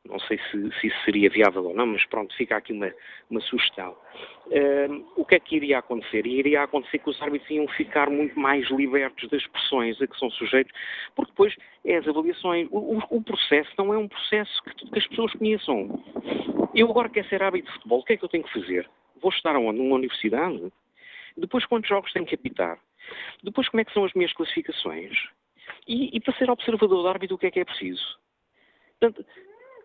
não 0.08 0.20
sei 0.20 0.40
se, 0.50 0.80
se, 0.80 0.88
isso 0.88 1.06
seria 1.06 1.30
viável 1.30 1.64
ou 1.64 1.76
não, 1.76 1.86
mas 1.86 2.04
pronto, 2.06 2.36
fica 2.36 2.58
aqui 2.58 2.74
uma, 2.74 2.92
uma 3.30 3.40
sugestão. 3.42 3.96
Uh, 4.48 5.06
o 5.16 5.24
que 5.24 5.36
é 5.36 5.40
que 5.40 5.56
iria 5.56 5.78
acontecer? 5.78 6.26
Iria 6.26 6.64
acontecer 6.64 7.00
que 7.00 7.10
os 7.10 7.22
árbitros 7.22 7.50
iam 7.52 7.68
ficar 7.70 8.10
muito 8.10 8.38
mais 8.40 8.68
libertos 8.72 9.30
das 9.30 9.46
pressões 9.48 10.02
a 10.02 10.08
que 10.08 10.18
são 10.18 10.32
sujeitos, 10.32 10.74
porque 11.16 11.32
depois 11.32 11.56
é 11.86 11.98
as 11.98 12.08
avaliações. 12.08 12.68
O, 12.72 12.98
o, 12.98 13.18
o 13.18 13.22
processo 13.22 13.72
não 13.78 13.94
é 13.94 13.98
um 13.98 14.08
processo 14.08 14.62
que, 14.64 14.90
que, 14.90 15.00
as 15.00 15.08
pessoas 15.08 15.34
conheçam. 15.34 16.04
Eu 16.74 16.90
agora 16.90 17.10
quero 17.10 17.28
ser 17.30 17.44
árbitro 17.44 17.72
de 17.72 17.78
futebol, 17.78 18.00
o 18.00 18.04
que 18.04 18.14
é 18.14 18.18
que 18.18 18.26
eu 18.26 18.30
tenho 18.30 18.44
que 18.44 18.54
fazer? 18.54 18.90
Vou 19.22 19.30
estudar 19.30 19.56
onde? 19.56 19.78
Numa 19.78 19.96
universidade? 19.96 20.72
Depois 21.38 21.66
quantos 21.66 21.88
jogos 21.88 22.12
tenho 22.12 22.26
que 22.26 22.36
apitar? 22.36 22.80
Depois 23.44 23.70
como 23.70 23.82
é 23.82 23.86
que 23.86 23.94
são 23.94 24.04
as 24.04 24.14
minhas 24.14 24.34
classificações? 24.34 25.16
E, 25.88 26.16
e 26.16 26.20
para 26.20 26.34
ser 26.38 26.50
observador 26.50 27.04
de 27.04 27.10
árbitro 27.10 27.36
o 27.36 27.40
que 27.40 27.46
é 27.46 27.52
que 27.52 27.60
é 27.60 27.66
preciso? 27.66 28.20
Portanto, 29.00 29.26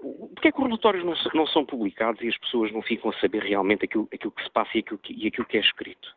Porquê 0.01 0.49
é 0.49 0.53
que 0.53 0.59
os 0.61 0.66
relatórios 0.66 1.05
não, 1.05 1.14
não, 1.34 1.47
são 1.47 1.64
publicados 1.64 2.22
e 2.22 2.28
as 2.28 2.38
pessoas 2.38 2.72
não 2.72 2.82
ficam 2.82 3.11
a 3.11 3.20
saber 3.20 3.42
realmente 3.42 3.84
aquilo, 3.84 4.09
aquilo 4.12 4.32
que 4.32 4.42
se 4.42 4.51
passa 4.51 4.70
e 4.74 4.80
aquilo 4.80 4.99
que, 4.99 5.12
e 5.12 5.28
aquilo 5.28 5.47
que 5.47 5.57
é 5.57 5.61
escrito? 5.61 6.14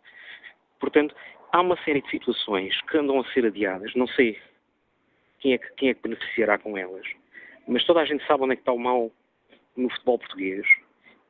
Portanto, 0.80 1.16
há 1.52 1.62
uma 1.62 1.78
série 1.84 2.02
de 2.02 2.10
situações 2.10 2.80
que 2.82 2.98
andam 2.98 3.20
a 3.20 3.26
ser 3.32 3.46
adiadas, 3.46 3.94
não 3.96 4.08
sei 4.08 4.40
quem 5.40 5.54
é 5.54 5.58
que, 5.58 5.72
quem 5.74 5.90
é 5.90 5.94
que 5.94 6.02
beneficiará 6.02 6.58
com 6.58 6.78
elas, 6.78 7.06
mas 7.68 7.84
toda 7.86 8.02
a 8.02 8.06
gente 8.06 8.26
sabe 8.26 8.44
onde 8.44 8.54
é 8.54 8.56
que 8.56 8.62
está 8.62 8.72
o 8.72 8.80
mal 8.80 9.12
no 9.76 9.90
futebol 9.90 10.20
português, 10.20 10.66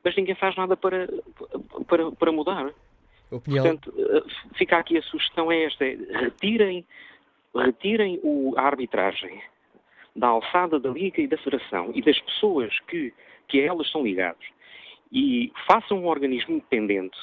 mas 0.04 0.16
ninguém 0.16 0.36
faz 0.36 0.56
nada 0.56 0.76
para, 0.76 1.08
para, 1.88 2.12
para 2.12 2.32
mudar. 2.32 2.74
Opinião. 3.30 3.64
Portanto, 3.64 3.94
eh, 3.98 4.24
fica 4.56 4.78
aqui 4.78 4.98
a 4.98 5.04
sugestão 5.04 5.52
é 5.52 5.66
esta, 5.66 5.86
é 5.86 5.96
retirem, 6.12 6.86
retirem 7.54 8.20
o, 8.24 8.54
a 8.58 8.64
arbitragem 8.64 9.42
da 10.20 10.28
alçada 10.28 10.80
da 10.80 10.90
Liga 10.90 11.22
e 11.22 11.28
da 11.28 11.38
Federação 11.38 11.92
e 11.96 12.02
das 12.02 12.20
pessoas 12.20 12.78
que, 12.82 13.14
que 13.48 13.62
a 13.62 13.66
elas 13.66 13.90
são 13.90 14.04
ligados 14.04 14.46
e 15.12 15.52
façam 15.66 16.00
um 16.00 16.08
organismo 16.08 16.56
independente, 16.56 17.18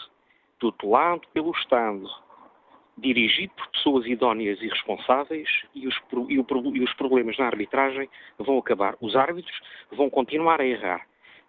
tutelado 0.59 1.23
pelo 1.33 1.51
Estado, 1.53 2.09
dirigido 2.97 3.53
por 3.55 3.69
pessoas 3.69 4.07
idóneas 4.07 4.61
e 4.63 4.69
responsáveis 4.69 5.49
e 5.75 5.87
os, 5.87 5.95
e, 6.29 6.39
o, 6.39 6.47
e 6.75 6.81
os 6.83 6.93
problemas 6.95 7.37
na 7.37 7.47
arbitragem 7.47 8.09
vão 8.39 8.59
acabar. 8.59 8.97
Os 9.01 9.15
árbitros 9.15 9.61
vão 9.93 10.09
continuar 10.09 10.61
a 10.61 10.67
errar. 10.67 11.07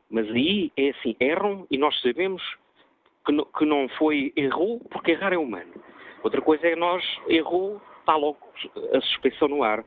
Mas 0.10 0.30
aí 0.30 0.72
é 0.76 0.90
assim, 0.90 1.16
erram 1.20 1.66
e 1.72 1.78
nós 1.78 2.00
sabemos 2.02 2.44
que 3.26 3.32
não, 3.32 3.46
que 3.46 3.66
não 3.66 3.88
foi, 3.98 4.34
errou 4.36 4.82
porque 4.92 5.12
errar 5.12 5.34
é 5.34 5.38
humano. 5.38 5.74
Outra 6.22 6.42
coisa 6.42 6.68
é 6.68 6.76
nós, 6.76 7.04
errou, 7.30 7.82
está 8.02 8.16
logo 8.18 8.38
a 8.94 9.02
suspeição 9.02 9.48
no 9.48 9.64
ar. 9.64 9.84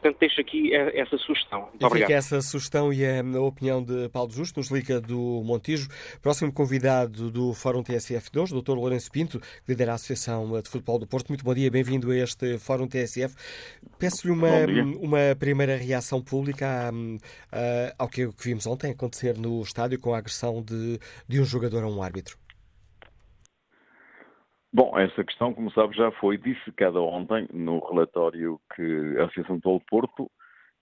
Portanto, 0.00 0.16
deixo 0.20 0.40
aqui 0.40 0.74
essa 0.74 1.18
sugestão. 1.18 1.62
Muito 1.62 1.82
e 1.82 1.84
obrigado. 1.84 2.08
Fica 2.08 2.18
essa 2.18 2.40
sugestão 2.40 2.92
e 2.92 3.04
a 3.04 3.40
opinião 3.40 3.82
de 3.82 4.08
Paulo 4.10 4.30
Justo, 4.30 4.60
nos 4.60 4.70
liga 4.70 5.00
do 5.00 5.42
Montijo. 5.44 5.88
Próximo 6.22 6.52
convidado 6.52 7.30
do 7.30 7.52
Fórum 7.52 7.82
TSF 7.82 8.30
2, 8.32 8.52
o 8.52 8.62
Dr. 8.62 8.72
Lourenço 8.72 9.10
Pinto, 9.10 9.40
que 9.40 9.46
lidera 9.68 9.92
a 9.92 9.94
Associação 9.96 10.60
de 10.60 10.68
Futebol 10.68 10.98
do 10.98 11.06
Porto. 11.06 11.28
Muito 11.28 11.44
bom 11.44 11.52
dia, 11.52 11.70
bem-vindo 11.70 12.10
a 12.10 12.16
este 12.16 12.58
Fórum 12.58 12.86
TSF. 12.86 13.34
Peço-lhe 13.98 14.32
uma, 14.32 14.48
uma 15.00 15.36
primeira 15.38 15.76
reação 15.76 16.22
pública 16.22 16.92
ao 17.98 18.08
que 18.08 18.28
vimos 18.40 18.66
ontem 18.66 18.92
acontecer 18.92 19.36
no 19.36 19.60
estádio 19.62 19.98
com 19.98 20.14
a 20.14 20.18
agressão 20.18 20.62
de, 20.62 20.98
de 21.26 21.40
um 21.40 21.44
jogador 21.44 21.82
a 21.82 21.88
um 21.88 22.02
árbitro. 22.02 22.38
Bom, 24.72 24.98
essa 24.98 25.24
questão, 25.24 25.54
como 25.54 25.70
sabe, 25.72 25.96
já 25.96 26.10
foi 26.12 26.36
dissecada 26.36 27.00
ontem 27.00 27.48
no 27.52 27.78
relatório 27.78 28.60
que 28.74 29.16
a 29.18 29.24
Associação 29.24 29.58
do 29.58 29.80
Porto 29.88 30.30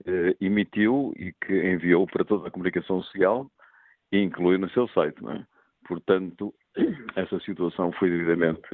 eh, 0.05 0.37
emitiu 0.41 1.15
e 1.17 1.33
que 1.33 1.73
enviou 1.73 2.07
para 2.07 2.25
toda 2.25 2.49
a 2.49 2.51
comunicação 2.51 3.01
social 3.03 3.51
e 4.11 4.19
incluir 4.19 4.59
no 4.59 4.69
seu 4.71 4.89
site. 4.89 5.17
É? 5.29 5.45
Portanto, 5.87 6.53
essa 7.17 7.39
situação 7.41 7.93
foi 7.93 8.11
devidamente 8.11 8.69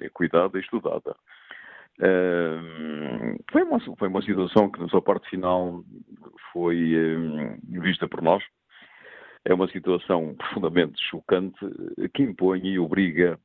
eh, 0.00 0.08
cuidada 0.12 0.58
e 0.58 0.60
estudada. 0.60 1.16
Uh, 2.00 3.38
foi, 3.52 3.62
uma, 3.62 3.78
foi 3.96 4.08
uma 4.08 4.22
situação 4.22 4.68
que, 4.68 4.80
na 4.80 4.88
sua 4.88 5.00
parte 5.00 5.30
final, 5.30 5.84
foi 6.52 6.94
uh, 6.96 7.80
vista 7.80 8.08
por 8.08 8.20
nós. 8.20 8.42
É 9.44 9.54
uma 9.54 9.68
situação 9.68 10.34
profundamente 10.34 11.00
chocante 11.08 11.58
que 12.12 12.22
impõe 12.22 12.66
e 12.66 12.78
obriga 12.78 13.38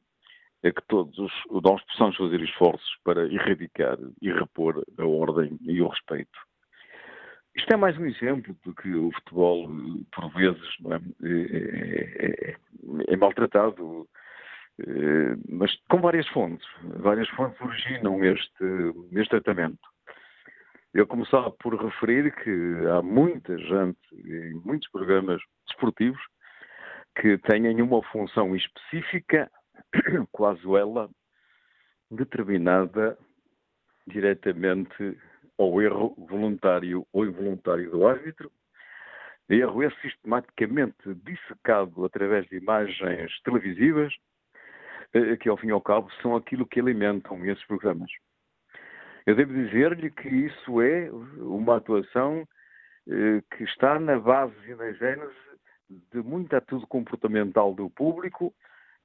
a 0.64 0.72
que 0.72 0.82
todos 0.88 1.18
os, 1.18 1.32
nós 1.64 1.82
possamos 1.86 2.18
fazer 2.18 2.42
esforços 2.42 2.98
para 3.04 3.32
erradicar 3.32 3.98
e 4.22 4.32
repor 4.32 4.84
a 4.98 5.06
ordem 5.06 5.58
e 5.62 5.82
o 5.82 5.88
respeito. 5.88 6.38
Isto 7.56 7.74
é 7.74 7.78
mais 7.78 7.98
um 7.98 8.06
exemplo 8.06 8.56
de 8.66 8.74
que 8.74 8.94
o 8.94 9.12
futebol, 9.12 9.70
por 10.14 10.32
vezes, 10.34 10.68
é? 10.86 11.28
É, 11.28 12.26
é, 12.26 12.56
é, 13.08 13.18
maltratado, 13.18 14.08
eh, 14.80 15.36
mas 15.50 15.76
com 15.90 16.00
várias 16.00 16.28
fontes. 16.30 16.66
Várias 16.84 17.28
fontes 17.30 17.60
originam 17.60 18.24
este, 18.24 18.64
este 19.12 19.30
tratamento. 19.30 19.80
Eu 20.94 21.06
começava 21.06 21.52
por 21.52 21.76
referir 21.76 22.34
que 22.44 22.88
há 22.88 23.02
muita 23.02 23.58
gente 23.58 24.00
em 24.16 24.54
muitos 24.66 24.90
programas 24.90 25.42
desportivos 25.68 26.22
que 27.20 27.38
têm 27.40 27.82
uma 27.82 28.02
função 28.04 28.56
específica 28.56 29.52
quase 30.32 30.66
ela, 30.76 31.10
determinada 32.10 33.18
diretamente 34.08 35.18
ao 35.58 35.82
erro 35.82 36.16
voluntário 36.18 37.06
ou 37.14 37.26
involuntário 37.26 37.92
do 37.92 38.08
árbitro. 38.08 38.52
Erro 39.50 39.84
é 39.84 39.90
sistematicamente 40.02 41.14
dissecado 41.26 42.06
através 42.06 42.46
de 42.48 42.58
imagens 42.58 43.32
televisivas, 43.44 44.14
eh, 45.14 45.36
que 45.38 45.50
ao 45.50 45.58
fim 45.58 45.68
e 45.68 45.72
ao 45.72 45.82
cabo 45.82 46.10
são 46.22 46.36
aquilo 46.36 46.68
que 46.68 46.80
alimentam 46.80 47.44
esses 47.46 47.66
programas. 47.66 48.12
Eu 49.26 49.36
devo 49.36 49.54
dizer-lhe 49.54 50.10
que 50.12 50.28
isso 50.28 50.82
é 50.82 51.10
uma 51.38 51.78
atuação 51.78 52.48
eh, 53.08 53.42
que 53.56 53.64
está 53.64 54.00
na 54.00 54.20
base 54.20 54.56
e 54.68 54.76
na 54.76 54.92
gênese 54.94 55.34
de 56.12 56.22
muita 56.22 56.58
atitude 56.58 56.86
comportamental 56.86 57.74
do 57.74 57.90
público 57.90 58.54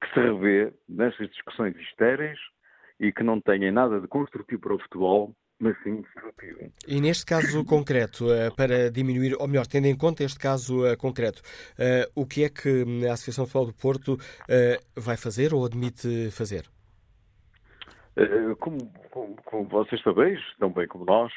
que 0.05 0.14
se 0.14 0.20
revê 0.20 0.72
nessas 0.88 1.28
discussões 1.30 1.74
estéreis 1.76 2.38
e 3.00 3.12
que 3.12 3.22
não 3.22 3.40
têm 3.40 3.70
nada 3.72 4.00
de 4.00 4.07
construtivo 4.07 4.61
para 4.61 4.74
o 4.74 4.78
futebol, 4.78 5.34
mas 5.59 5.76
sim 5.82 6.02
destrutivo. 6.02 6.70
E 6.86 7.00
neste 7.00 7.24
caso 7.24 7.64
concreto, 7.64 8.32
eh, 8.32 8.50
para 8.50 8.90
diminuir, 8.90 9.34
ou 9.38 9.48
melhor, 9.48 9.66
tendo 9.66 9.86
em 9.86 9.96
conta 9.96 10.22
este 10.22 10.38
caso 10.38 10.86
eh, 10.86 10.96
concreto, 10.96 11.42
eh, 11.78 12.09
o 12.14 12.26
que 12.26 12.44
é 12.44 12.48
que 12.48 13.07
a 13.09 13.12
Associação 13.12 13.46
Futebol 13.46 13.66
do 13.66 13.74
Porto 13.74 14.16
vai 14.96 15.16
fazer 15.16 15.55
ou 15.55 15.64
admite 15.64 16.30
fazer? 16.30 16.64
Como, 18.61 18.78
como, 19.11 19.36
como 19.44 19.68
vocês 19.68 20.00
sabeis, 20.02 20.40
tão 20.59 20.70
bem 20.70 20.86
como 20.86 21.05
nós, 21.05 21.32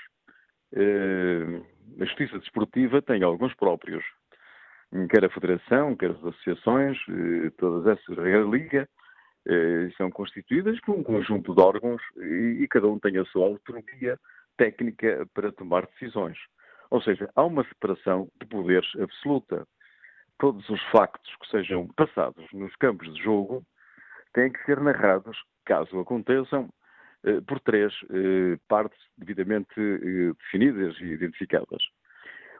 a 0.76 2.06
Justiça 2.06 2.38
Desportiva 2.38 3.02
tem 3.02 3.24
alguns 3.24 3.56
próprios 3.56 4.04
quer 5.10 5.26
a 5.26 5.30
Federação, 5.30 5.96
quer 5.96 6.12
as 6.12 6.18
associações, 6.18 6.98
eh, 7.10 7.50
todas 7.58 7.98
essas, 7.98 8.18
a 8.18 8.40
Liga, 8.50 8.88
eh, 9.48 9.90
são 9.98 10.10
constituídas 10.10 10.80
por 10.82 10.96
um 10.96 11.04
conjunto 11.04 11.54
de 11.54 11.62
órgãos 11.62 12.02
e 12.18 12.68
cada 12.70 12.88
um 12.88 13.00
tem 13.00 13.18
a 13.18 13.26
sua 13.26 13.46
autonomia 13.46 14.20
técnica 14.58 15.28
para 15.34 15.52
tomar 15.52 15.86
decisões. 15.88 16.38
Ou 16.90 17.02
seja, 17.02 17.30
há 17.36 17.44
uma 17.44 17.66
separação 17.66 18.30
de 18.40 18.48
poderes 18.48 18.90
absoluta. 19.00 19.68
Todos 20.40 20.68
os 20.70 20.82
factos 20.92 21.36
que 21.42 21.50
sejam 21.50 21.88
passados 21.96 22.46
nos 22.54 22.76
campos 22.78 23.14
de 23.14 23.24
jogo 23.24 23.64
têm 24.34 24.52
que 24.52 24.64
ser 24.66 24.80
narrados, 24.80 25.38
caso 25.66 26.00
aconteçam, 26.00 26.70
eh, 27.26 27.42
por 27.42 27.60
três 27.60 27.94
partes 28.68 29.00
devidamente 29.18 29.76
definidas 30.40 30.98
e 31.02 31.06
identificadas. 31.06 31.84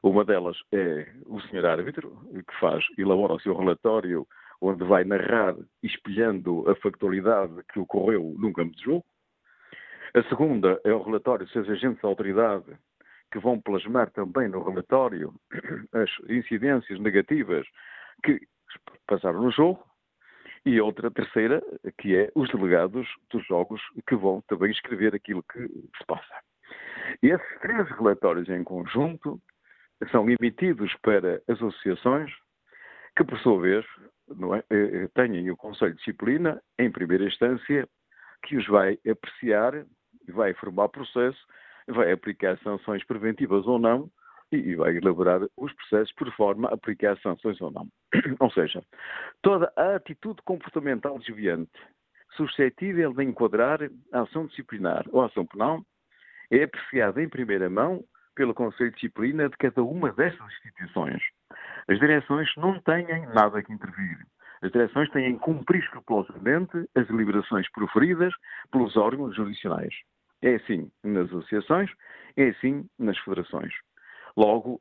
Uma 0.04 0.24
delas 0.24 0.58
é 0.72 1.08
o 1.26 1.42
senhor 1.42 1.66
árbitro, 1.66 2.16
que 2.32 2.60
faz, 2.60 2.86
elabora 2.98 3.34
o 3.34 3.40
seu 3.40 3.58
relatório, 3.58 4.28
onde 4.62 4.84
vai 4.84 5.04
narrar, 5.04 5.56
espelhando 5.82 6.70
a 6.70 6.76
factualidade 6.76 7.54
que 7.72 7.80
ocorreu 7.80 8.36
num 8.38 8.54
campo 8.54 8.76
de 8.76 8.84
jogo. 8.84 9.06
A 10.14 10.24
segunda 10.24 10.80
é 10.84 10.94
o 10.94 11.04
relatório 11.04 11.46
dos 11.46 11.54
seus 11.54 11.70
agentes 11.70 12.02
da 12.02 12.08
autoridade, 12.08 12.78
que 13.32 13.40
vão 13.40 13.60
plasmar 13.60 14.10
também 14.12 14.48
no 14.48 14.64
relatório 14.64 15.34
as 15.94 16.10
incidências 16.30 17.00
negativas 17.00 17.68
que 18.24 18.40
passaram 19.06 19.42
no 19.42 19.52
jogo. 19.52 19.84
E 20.66 20.82
outra 20.82 21.10
terceira, 21.10 21.62
que 21.98 22.16
é 22.16 22.30
os 22.36 22.50
delegados 22.50 23.08
dos 23.32 23.46
jogos, 23.46 23.82
que 24.06 24.16
vão 24.16 24.42
também 24.50 24.72
escrever 24.72 25.16
aquilo 25.16 25.42
que 25.44 25.60
se 25.60 26.06
passa. 26.06 26.42
Esses 27.22 27.60
três 27.62 27.90
relatórios 27.92 28.50
em 28.50 28.64
conjunto 28.64 29.42
são 30.12 30.30
emitidos 30.30 30.94
para 31.02 31.42
as 31.48 31.56
associações, 31.56 32.32
que 33.16 33.24
por 33.24 33.40
sua 33.40 33.62
vez 33.62 33.86
é, 34.70 34.76
eh, 34.76 35.04
eh, 35.04 35.08
têm 35.14 35.50
o 35.50 35.58
Conselho 35.58 35.92
de 35.92 35.98
Disciplina, 35.98 36.62
em 36.78 36.92
primeira 36.92 37.26
instância, 37.26 37.88
que 38.44 38.58
os 38.58 38.68
vai 38.68 39.00
apreciar, 39.10 39.86
vai 40.30 40.54
formar 40.54 40.90
processo, 40.90 41.40
vai 41.88 42.12
aplicar 42.12 42.58
sanções 42.60 43.04
preventivas 43.06 43.66
ou 43.66 43.80
não, 43.80 44.10
e 44.52 44.76
vai 44.76 44.96
elaborar 44.96 45.42
os 45.58 45.74
processos 45.74 46.14
por 46.14 46.32
forma 46.34 46.70
a 46.70 46.74
aplicar 46.74 47.18
sanções 47.20 47.60
ou 47.60 47.72
não. 47.72 47.88
ou 48.40 48.52
seja, 48.52 48.82
toda 49.42 49.72
a 49.76 49.96
atitude 49.96 50.42
comportamental 50.44 51.18
desviante 51.20 51.72
suscetível 52.36 53.14
de 53.14 53.24
enquadrar 53.24 53.80
a 54.14 54.22
ação 54.22 54.46
disciplinar 54.46 55.06
ou 55.12 55.22
a 55.22 55.26
ação 55.26 55.46
penal 55.46 55.82
é 56.52 56.64
apreciada 56.64 57.22
em 57.22 57.28
primeira 57.28 57.70
mão 57.70 58.04
pelo 58.38 58.54
Conselho 58.54 58.92
de 58.92 58.98
Disciplina 58.98 59.50
de 59.50 59.58
cada 59.58 59.84
uma 59.84 60.14
destas 60.14 60.48
instituições. 60.60 61.22
As 61.90 62.00
direções 62.00 62.48
não 62.56 62.80
têm 62.82 63.08
nada 63.34 63.64
que 63.64 63.74
intervir. 63.74 64.20
As 64.62 64.72
direções 64.72 65.10
têm 65.10 65.34
que 65.34 65.40
cumprir 65.40 65.82
escrupulosamente 65.84 66.88
as 66.96 67.08
deliberações 67.08 67.68
proferidas 67.72 68.32
pelos 68.72 68.96
órgãos 68.96 69.36
jurisdicionais. 69.36 69.94
É 70.44 70.56
assim 70.56 70.92
nas 71.04 71.26
associações, 71.26 71.90
é 72.36 72.50
assim 72.50 72.88
nas 73.00 73.18
federações. 73.20 73.74
Logo, 74.36 74.80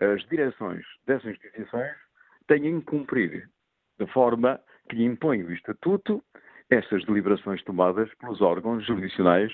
as 0.00 0.24
direções 0.28 0.84
dessas 1.04 1.32
instituições 1.32 1.96
têm 2.46 2.80
que 2.80 2.86
cumprir 2.86 3.50
da 3.98 4.06
forma 4.06 4.60
que 4.88 4.94
lhe 4.94 5.04
impõe 5.04 5.42
o 5.42 5.52
Estatuto 5.52 6.22
essas 6.70 7.04
deliberações 7.04 7.62
tomadas 7.64 8.12
pelos 8.14 8.40
órgãos 8.40 8.86
jurisdicionais 8.86 9.52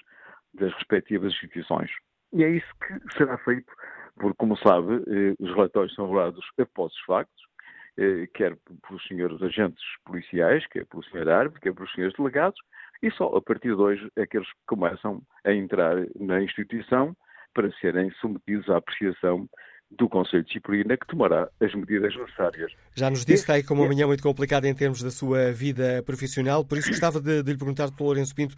das 0.55 0.73
respectivas 0.75 1.33
instituições. 1.33 1.91
E 2.33 2.45
é 2.45 2.51
isso 2.51 2.69
que 2.87 3.17
será 3.17 3.39
feito, 3.39 3.73
porque, 4.17 4.37
como 4.37 4.57
sabe, 4.59 4.97
eh, 5.09 5.35
os 5.39 5.51
relatórios 5.55 5.95
são 5.95 6.11
relados 6.11 6.45
após 6.59 6.93
os 6.93 7.01
factos, 7.01 7.43
eh, 7.97 8.29
quer 8.35 8.57
pelos 8.87 9.07
senhores 9.07 9.41
agentes 9.43 9.83
policiais, 10.05 10.67
quer 10.69 10.85
pelo 10.87 11.05
senhor 11.05 11.29
árbitro, 11.29 11.61
quer 11.61 11.75
pelos 11.75 11.93
senhores 11.93 12.17
delegados, 12.17 12.61
e 13.03 13.11
só 13.13 13.35
a 13.37 13.41
partir 13.41 13.75
de 13.75 13.83
hoje 13.83 14.11
é 14.17 14.27
que 14.27 14.37
eles 14.37 14.49
começam 14.67 15.23
a 15.45 15.53
entrar 15.53 15.97
na 16.21 16.43
instituição 16.43 17.17
para 17.55 17.73
serem 17.81 18.11
submetidos 18.21 18.69
à 18.69 18.77
apreciação 18.77 19.49
do 19.91 20.09
Conselho 20.09 20.43
de 20.43 20.49
Disciplina 20.49 20.97
que 20.97 21.07
tomará 21.07 21.49
as 21.61 21.75
medidas 21.75 22.15
necessárias. 22.15 22.73
Já 22.95 23.09
nos 23.09 23.25
disse 23.25 23.45
que 23.45 23.53
está 23.53 23.55
aí 23.55 23.63
com 23.63 23.75
uma 23.75 23.87
manhã 23.87 24.07
muito 24.07 24.23
complicada 24.23 24.69
em 24.69 24.75
termos 24.75 25.03
da 25.03 25.11
sua 25.11 25.51
vida 25.53 26.03
profissional, 26.05 26.65
por 26.65 26.77
isso 26.77 26.89
gostava 26.89 27.21
de, 27.21 27.43
de 27.43 27.53
lhe 27.53 27.59
perguntar, 27.59 27.89
Dr. 27.91 28.03
Lourenço 28.03 28.35
Pinto, 28.35 28.55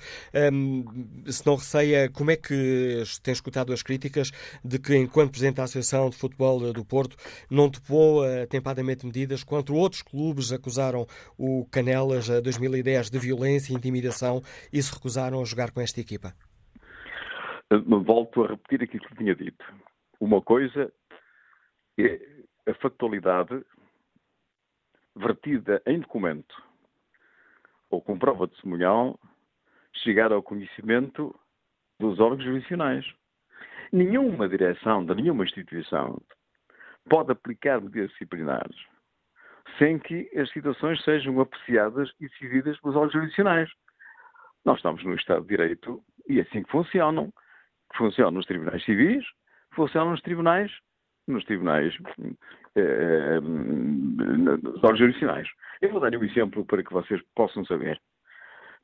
um, 0.52 0.84
se 1.26 1.46
não 1.46 1.54
receia, 1.54 2.10
como 2.10 2.30
é 2.30 2.36
que 2.36 3.02
tem 3.22 3.32
escutado 3.32 3.72
as 3.72 3.82
críticas 3.82 4.30
de 4.64 4.78
que, 4.78 4.96
enquanto 4.96 5.30
Presidente 5.30 5.56
da 5.56 5.64
Associação 5.64 6.10
de 6.10 6.16
Futebol 6.16 6.72
do 6.72 6.84
Porto, 6.84 7.16
não 7.48 7.70
topou 7.70 8.24
atempadamente 8.24 9.06
medidas 9.06 9.44
contra 9.44 9.74
outros 9.74 10.02
clubes 10.02 10.52
acusaram 10.52 11.06
o 11.38 11.66
Canelas 11.70 12.28
2010 12.28 13.10
de 13.10 13.18
violência 13.18 13.72
e 13.72 13.76
intimidação 13.76 14.42
e 14.72 14.82
se 14.82 14.92
recusaram 14.92 15.40
a 15.40 15.44
jogar 15.44 15.70
com 15.70 15.80
esta 15.80 16.00
equipa? 16.00 16.34
Volto 18.04 18.44
a 18.44 18.48
repetir 18.48 18.82
aquilo 18.82 19.04
que 19.04 19.16
tinha 19.16 19.34
dito. 19.34 19.64
Uma 20.20 20.42
coisa 20.42 20.92
é 22.06 22.70
a 22.70 22.74
factualidade 22.74 23.64
vertida 25.16 25.82
em 25.86 26.00
documento 26.00 26.54
ou 27.90 28.00
com 28.00 28.18
prova 28.18 28.46
testemunhal 28.48 29.18
chegar 29.92 30.32
ao 30.32 30.42
conhecimento 30.42 31.34
dos 31.98 32.20
órgãos 32.20 32.44
jurisdicionais. 32.44 33.04
Nenhuma 33.92 34.48
direção 34.48 35.04
de 35.04 35.14
nenhuma 35.14 35.44
instituição 35.44 36.20
pode 37.08 37.32
aplicar 37.32 37.80
medidas 37.80 38.10
disciplinares 38.10 38.76
sem 39.78 39.98
que 39.98 40.30
as 40.38 40.50
situações 40.50 41.02
sejam 41.04 41.40
apreciadas 41.40 42.10
e 42.20 42.28
decididas 42.28 42.78
pelos 42.80 42.96
órgãos 42.96 43.12
jurisdicionais. 43.12 43.70
Nós 44.64 44.76
estamos 44.76 45.02
no 45.04 45.14
Estado 45.14 45.42
de 45.42 45.48
Direito 45.48 46.02
e 46.28 46.38
é 46.38 46.42
assim 46.42 46.62
que 46.62 46.70
funcionam. 46.70 47.32
Funcionam 47.94 48.32
nos 48.32 48.46
tribunais 48.46 48.84
civis, 48.84 49.24
funcionam 49.74 50.12
nos 50.12 50.22
tribunais 50.22 50.70
nos 51.30 51.44
tribunais, 51.44 51.96
eh, 52.76 53.40
nos 53.40 54.76
órgãos 54.84 54.98
judiciais. 54.98 55.48
Eu 55.80 55.90
vou 55.90 56.00
dar 56.00 56.14
um 56.14 56.24
exemplo 56.24 56.64
para 56.64 56.82
que 56.82 56.92
vocês 56.92 57.20
possam 57.34 57.64
saber. 57.64 58.00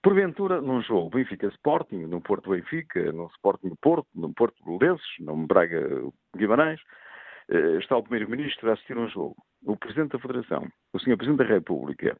Porventura, 0.03 0.61
num 0.61 0.80
jogo 0.82 1.11
Benfica 1.11 1.49
Sporting, 1.49 2.07
no 2.07 2.20
Porto 2.20 2.51
Benfica, 2.51 3.12
no 3.12 3.26
Sporting 3.34 3.74
Porto, 3.80 4.09
no 4.14 4.32
Porto 4.32 4.57
Belenenses, 4.64 5.07
no 5.20 5.47
Braga 5.47 5.80
Guimarães, 6.36 6.80
eh, 7.49 7.78
está 7.78 7.97
o 7.97 8.03
Primeiro-Ministro 8.03 8.70
a 8.70 8.74
assistir 8.74 8.97
a 8.97 9.01
um 9.01 9.09
jogo. 9.09 9.36
O 9.64 9.76
Presidente 9.76 10.12
da 10.12 10.18
Federação, 10.18 10.68
o 10.92 10.99
Sr. 10.99 11.16
Presidente 11.16 11.38
da 11.38 11.55
República 11.55 12.16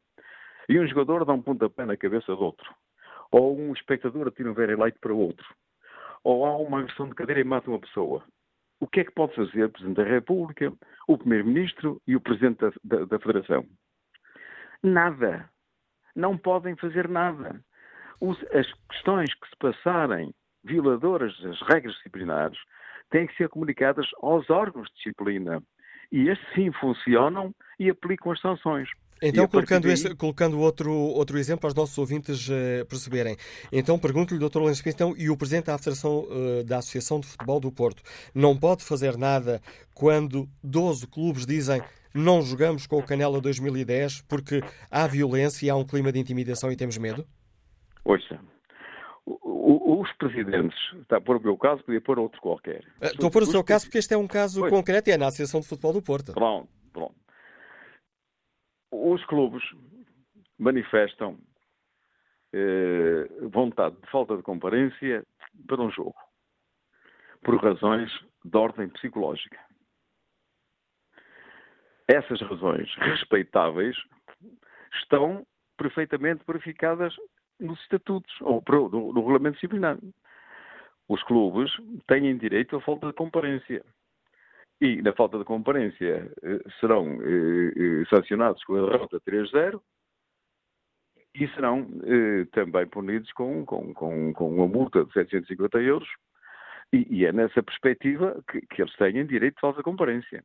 e 0.69 0.77
um 0.77 0.87
jogador 0.87 1.23
dá 1.23 1.33
um 1.33 1.41
pontapé 1.41 1.85
na 1.85 1.95
cabeça 1.95 2.35
do 2.35 2.41
outro. 2.41 2.69
Ou 3.31 3.57
um 3.57 3.73
espectador 3.73 4.27
atira 4.27 4.51
um 4.51 4.53
very 4.53 4.75
light 4.75 4.97
para 4.99 5.13
outro. 5.13 5.45
Ou 6.23 6.45
há 6.45 6.57
uma 6.57 6.79
agressão 6.79 7.07
de 7.07 7.15
cadeira 7.15 7.39
e 7.39 7.43
mata 7.43 7.69
uma 7.69 7.79
pessoa. 7.79 8.23
O 8.79 8.87
que 8.87 8.99
é 8.99 9.03
que 9.03 9.11
pode 9.11 9.35
fazer 9.35 9.63
o 9.63 9.69
Presidente 9.69 9.97
da 9.97 10.03
República, 10.03 10.71
o 11.07 11.17
Primeiro-Ministro 11.17 12.01
e 12.05 12.15
o 12.15 12.21
Presidente 12.21 12.59
da, 12.59 12.71
da, 12.83 13.05
da 13.05 13.19
Federação? 13.19 13.65
Nada. 14.83 15.49
Não 16.15 16.37
podem 16.37 16.75
fazer 16.75 17.07
nada. 17.07 17.59
Os, 18.19 18.37
as 18.53 18.71
questões 18.89 19.33
que 19.33 19.49
se 19.49 19.55
passarem 19.57 20.33
violadoras 20.63 21.39
das 21.41 21.59
regras 21.61 21.95
disciplinares 21.95 22.57
têm 23.09 23.27
que 23.27 23.35
ser 23.35 23.49
comunicadas 23.49 24.07
aos 24.21 24.49
órgãos 24.49 24.89
de 24.89 24.95
disciplina. 24.95 25.61
E 26.11 26.29
estes 26.29 26.53
sim 26.53 26.71
funcionam 26.71 27.53
e 27.79 27.89
aplicam 27.89 28.31
as 28.31 28.39
sanções. 28.39 28.89
Então, 29.21 29.47
colocando, 29.47 29.83
daí... 29.83 29.93
esse, 29.93 30.15
colocando 30.15 30.59
outro, 30.59 30.91
outro 30.91 31.37
exemplo 31.37 31.61
para 31.61 31.69
os 31.69 31.75
nossos 31.75 31.97
ouvintes 31.97 32.47
uh, 32.47 32.85
perceberem. 32.87 33.35
Então, 33.71 33.97
pergunto-lhe, 33.97 34.39
Dr. 34.39 34.59
Lourenço 34.59 34.83
Pintão, 34.83 35.13
e 35.17 35.29
o 35.29 35.37
Presidente 35.37 35.65
da, 35.65 35.77
Federação, 35.77 36.25
uh, 36.25 36.63
da 36.63 36.77
Associação 36.77 37.19
de 37.19 37.27
Futebol 37.27 37.59
do 37.59 37.71
Porto 37.71 38.03
não 38.33 38.55
pode 38.55 38.83
fazer 38.83 39.17
nada 39.17 39.61
quando 39.93 40.47
12 40.63 41.07
clubes 41.07 41.45
dizem 41.45 41.81
não 42.13 42.41
jogamos 42.41 42.87
com 42.87 42.97
o 42.97 43.03
Canela 43.03 43.39
2010 43.39 44.21
porque 44.21 44.61
há 44.89 45.05
violência 45.07 45.65
e 45.65 45.69
há 45.69 45.75
um 45.75 45.85
clima 45.85 46.11
de 46.11 46.19
intimidação 46.19 46.71
e 46.71 46.75
temos 46.75 46.97
medo? 46.97 47.25
Ouça, 48.03 48.39
os 49.27 50.11
presidentes, 50.13 50.77
está 51.01 51.17
a 51.17 51.21
pôr 51.21 51.37
o 51.37 51.41
meu 51.41 51.57
caso, 51.57 51.83
podia 51.83 52.01
pôr 52.01 52.19
outro 52.19 52.39
qualquer. 52.41 52.81
Uh, 53.01 53.05
estou 53.05 53.27
a 53.27 53.31
pôr 53.31 53.43
o 53.43 53.45
seu 53.45 53.63
caso 53.63 53.85
porque 53.85 53.97
este 53.97 54.13
é 54.13 54.17
um 54.17 54.27
caso 54.27 54.61
pois. 54.61 54.71
concreto 54.71 55.09
e 55.09 55.13
é 55.13 55.17
na 55.17 55.27
Associação 55.27 55.59
de 55.59 55.67
Futebol 55.67 55.93
do 55.93 56.01
Porto. 56.01 56.33
Pronto, 56.33 56.69
pronto. 56.93 57.15
Os 58.91 59.23
clubes 59.25 59.63
manifestam 60.57 61.37
eh, 62.53 63.27
vontade 63.51 63.95
de 64.01 64.09
falta 64.09 64.37
de 64.37 64.43
comparência 64.43 65.25
para 65.67 65.81
um 65.81 65.91
jogo, 65.91 66.15
por 67.43 67.61
razões 67.63 68.11
de 68.43 68.57
ordem 68.57 68.89
psicológica. 68.89 69.59
Essas 72.07 72.41
razões 72.41 72.93
respeitáveis 72.95 73.97
estão 75.01 75.45
perfeitamente 75.77 76.43
verificadas 76.47 77.13
nos 77.59 77.79
estatutos 77.81 78.33
ou 78.41 78.63
no, 78.69 79.13
no 79.13 79.19
regulamento 79.19 79.55
disciplinar. 79.55 79.97
Os 81.09 81.21
clubes 81.23 81.71
têm 82.07 82.37
direito 82.37 82.77
à 82.77 82.81
falta 82.81 83.07
de 83.07 83.13
comparência. 83.13 83.83
E, 84.79 85.01
na 85.01 85.11
falta 85.13 85.39
de 85.39 85.43
comparência, 85.43 86.31
eh, 86.43 86.59
serão 86.79 87.19
eh, 87.21 87.73
eh, 87.75 88.05
sancionados 88.09 88.63
com 88.63 88.75
a 88.75 88.89
derrota 88.91 89.19
3-0 89.21 89.81
e 91.33 91.47
serão 91.49 91.87
também 92.51 92.87
punidos 92.87 93.31
com, 93.33 93.63
com, 93.63 93.93
com, 93.93 94.33
com, 94.33 94.55
uma 94.55 94.67
multa 94.67 95.05
de 95.05 95.13
750 95.13 95.77
euros. 95.79 96.09
E, 96.91 97.05
e 97.11 97.25
é 97.25 97.31
nessa 97.31 97.61
perspectiva 97.61 98.43
que, 98.49 98.61
que, 98.61 98.81
eles 98.81 98.95
têm 98.95 99.23
direito 99.23 99.53
de 99.55 99.61
falta 99.61 99.77
de 99.77 99.83
comparência. 99.83 100.43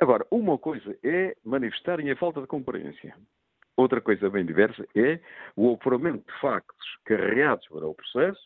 Agora, 0.00 0.26
uma 0.30 0.58
coisa 0.58 0.98
é 1.04 1.36
manifestarem 1.44 2.10
a 2.10 2.16
falta 2.16 2.40
de 2.40 2.48
comparência. 2.48 3.14
Outra 3.76 4.00
coisa 4.00 4.28
bem 4.28 4.44
diversa 4.44 4.84
é 4.96 5.20
o 5.54 5.72
apuramento 5.72 6.24
de 6.26 6.40
factos 6.40 6.86
carregados 7.04 7.68
para 7.68 7.86
o 7.86 7.94
processo 7.94 8.40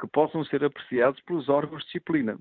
que 0.00 0.06
possam 0.06 0.44
ser 0.44 0.64
apreciados 0.64 1.20
pelos 1.22 1.48
órgãos 1.48 1.80
de 1.80 1.86
disciplina. 1.86 2.38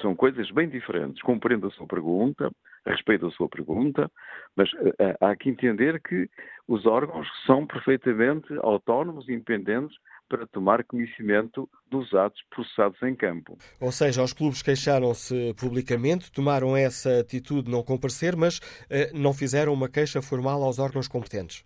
São 0.00 0.14
coisas 0.14 0.50
bem 0.50 0.68
diferentes. 0.68 1.20
Compreendo 1.22 1.66
a 1.66 1.70
sua 1.70 1.86
pergunta, 1.86 2.50
respeito 2.86 3.26
a 3.26 3.30
sua 3.30 3.48
pergunta, 3.48 4.10
mas 4.56 4.72
uh, 4.72 4.92
há 5.20 5.36
que 5.36 5.50
entender 5.50 6.00
que 6.00 6.28
os 6.66 6.86
órgãos 6.86 7.28
são 7.46 7.66
perfeitamente 7.66 8.46
autónomos 8.62 9.28
e 9.28 9.32
independentes 9.32 9.96
para 10.28 10.46
tomar 10.46 10.82
conhecimento 10.84 11.68
dos 11.90 12.12
atos 12.14 12.40
processados 12.48 13.00
em 13.02 13.14
campo. 13.14 13.58
Ou 13.78 13.92
seja, 13.92 14.22
os 14.22 14.32
clubes 14.32 14.62
queixaram-se 14.62 15.54
publicamente, 15.60 16.32
tomaram 16.32 16.74
essa 16.74 17.20
atitude 17.20 17.64
de 17.64 17.70
não 17.70 17.82
comparecer, 17.82 18.34
mas 18.34 18.58
uh, 18.58 19.14
não 19.14 19.34
fizeram 19.34 19.72
uma 19.72 19.88
queixa 19.88 20.22
formal 20.22 20.62
aos 20.62 20.78
órgãos 20.78 21.06
competentes 21.06 21.64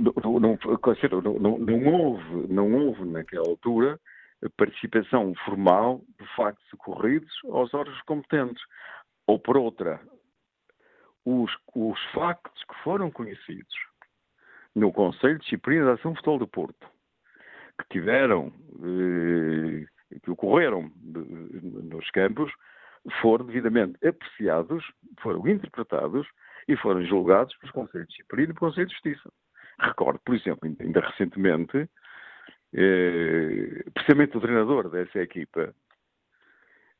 não, 0.00 0.40
não, 0.40 1.38
não, 1.38 1.58
não, 1.58 1.86
houve, 1.92 2.52
não 2.52 2.72
houve 2.72 3.04
naquela 3.04 3.48
altura 3.48 3.98
participação 4.50 5.34
formal 5.44 6.02
de 6.18 6.26
factos 6.34 6.72
ocorridos 6.72 7.32
aos 7.44 7.72
órgãos 7.74 8.00
competentes. 8.02 8.62
Ou 9.26 9.38
por 9.38 9.56
outra, 9.56 10.00
os, 11.24 11.50
os 11.74 11.98
factos 12.12 12.64
que 12.64 12.74
foram 12.82 13.10
conhecidos 13.10 13.74
no 14.74 14.92
Conselho 14.92 15.38
de 15.38 15.44
Disciplina 15.44 15.84
da 15.84 15.92
Ação 15.92 16.14
Futebol 16.14 16.38
do 16.38 16.48
Porto, 16.48 16.88
que 17.78 17.88
tiveram, 17.90 18.52
eh, 18.82 19.86
que 20.22 20.30
ocorreram 20.30 20.90
nos 21.04 22.10
campos, 22.10 22.50
foram 23.20 23.46
devidamente 23.46 23.98
apreciados, 24.06 24.84
foram 25.20 25.46
interpretados 25.46 26.26
e 26.68 26.76
foram 26.76 27.04
julgados 27.04 27.54
pelos 27.56 27.72
Conselhos 27.72 28.06
de 28.08 28.16
Disciplina 28.16 28.50
e 28.50 28.54
pelo 28.54 28.70
Conselho 28.70 28.86
de 28.86 28.92
Justiça. 28.92 29.32
Recordo, 29.80 30.20
por 30.24 30.34
exemplo, 30.34 30.68
ainda 30.80 31.00
recentemente, 31.00 31.88
eh, 32.74 33.84
precisamente 33.92 34.36
o 34.36 34.40
treinador 34.40 34.88
dessa 34.88 35.18
equipa 35.18 35.74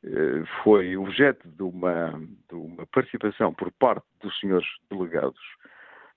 eh, 0.03 0.43
foi 0.63 0.95
objeto 0.95 1.47
de 1.47 1.63
uma, 1.63 2.11
de 2.47 2.55
uma, 2.55 2.85
participação 2.87 3.53
por 3.53 3.71
parte 3.71 4.05
dos 4.21 4.37
senhores 4.39 4.67
delegados 4.89 5.41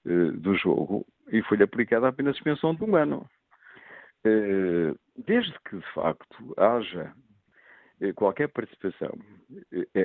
eh, 0.05 0.33
do 0.33 0.55
jogo 0.57 1.07
e 1.33 1.43
foi-lhe 1.43 1.63
aplicada 1.63 2.07
apenas 2.09 2.37
suspensão 2.37 2.75
de 2.75 2.85
um 2.85 2.97
ano. 2.97 3.29
Desde 5.17 5.55
que, 5.61 5.77
de 5.77 5.93
facto, 5.93 6.55
haja 6.57 7.13
qualquer 8.17 8.49
participação, 8.49 9.17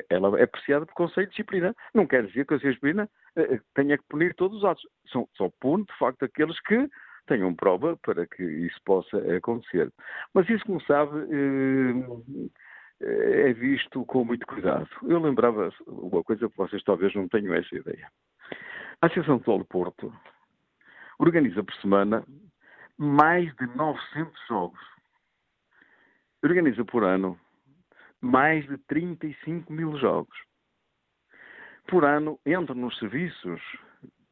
ela 0.10 0.40
é 0.40 0.44
apreciada 0.44 0.86
por 0.86 0.94
Conselho 0.94 1.26
de 1.26 1.32
Disciplina. 1.32 1.76
Não 1.92 2.06
quer 2.06 2.28
dizer 2.28 2.46
que 2.46 2.54
o 2.54 2.58
Conselho 2.58 2.76
de 2.76 2.80
Disciplina 2.80 3.10
tenha 3.74 3.98
que 3.98 4.04
punir 4.08 4.36
todos 4.36 4.60
os 4.60 4.64
atos. 4.64 4.88
São, 5.12 5.28
só 5.36 5.50
pune, 5.60 5.86
de 5.86 5.98
facto, 5.98 6.24
aqueles 6.24 6.60
que 6.62 6.88
tenham 7.26 7.54
prova 7.54 7.98
para 7.98 8.26
que 8.28 8.44
isso 8.44 8.80
possa 8.84 9.18
acontecer. 9.36 9.92
Mas 10.34 10.50
isso, 10.50 10.66
como 10.66 10.82
sabe, 10.82 11.12
é 13.00 13.54
visto 13.54 14.06
com 14.06 14.24
muito 14.24 14.46
cuidado. 14.46 14.88
Eu 15.04 15.20
lembrava 15.20 15.70
uma 15.88 16.24
coisa 16.24 16.50
que 16.50 16.58
vocês 16.58 16.84
talvez 16.84 17.14
não 17.16 17.28
tenham 17.28 17.54
essa 17.54 17.76
ideia. 17.76 18.12
A 19.02 19.08
Associação 19.08 19.38
de 19.38 19.44
Futebol 19.44 19.66
Porto 19.66 20.14
organiza 21.18 21.64
por 21.64 21.74
semana 21.76 22.24
mais 22.98 23.54
de 23.56 23.66
900 23.76 24.48
jogos. 24.48 24.80
Organiza 26.44 26.84
por 26.86 27.04
ano 27.04 27.40
mais 28.20 28.68
de 28.68 28.78
35 28.78 29.74
mil 29.74 29.98
jogos. 29.98 30.38
Por 31.88 32.06
ano, 32.06 32.40
entram 32.46 32.76
nos 32.76 32.98
serviços 33.00 33.60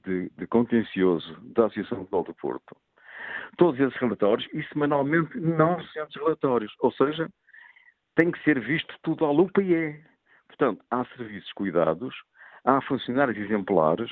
de, 0.06 0.30
de 0.38 0.48
contencioso 0.48 1.40
da 1.42 1.66
Associação 1.66 2.04
de 2.04 2.10
do 2.10 2.34
Porto 2.34 2.76
todos 3.58 3.80
esses 3.80 3.96
relatórios 4.00 4.48
e 4.54 4.64
semanalmente 4.70 5.38
900 5.38 6.16
relatórios. 6.16 6.74
Ou 6.80 6.92
seja, 6.94 7.30
tem 8.16 8.32
que 8.32 8.42
ser 8.44 8.60
visto 8.60 8.96
tudo 9.02 9.26
à 9.26 9.32
lupa 9.32 9.62
e 9.62 9.74
é. 9.74 10.02
Portanto, 10.48 10.84
há 10.90 11.06
serviços 11.16 11.52
cuidados, 11.54 12.16
há 12.66 12.82
funcionários 12.82 13.38
exemplares, 13.38 14.12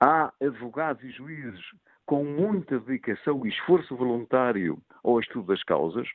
há 0.00 0.32
advogados 0.40 1.02
e 1.04 1.10
juízes 1.10 1.64
com 2.04 2.24
muita 2.24 2.80
dedicação 2.80 3.46
e 3.46 3.48
esforço 3.48 3.96
voluntário 3.96 4.78
ao 5.04 5.20
estudo 5.20 5.46
das 5.46 5.62
causas, 5.62 6.08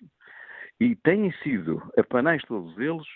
e 0.80 0.96
têm 0.96 1.32
sido 1.44 1.82
apanais 1.98 2.42
todos 2.44 2.78
eles 2.78 3.08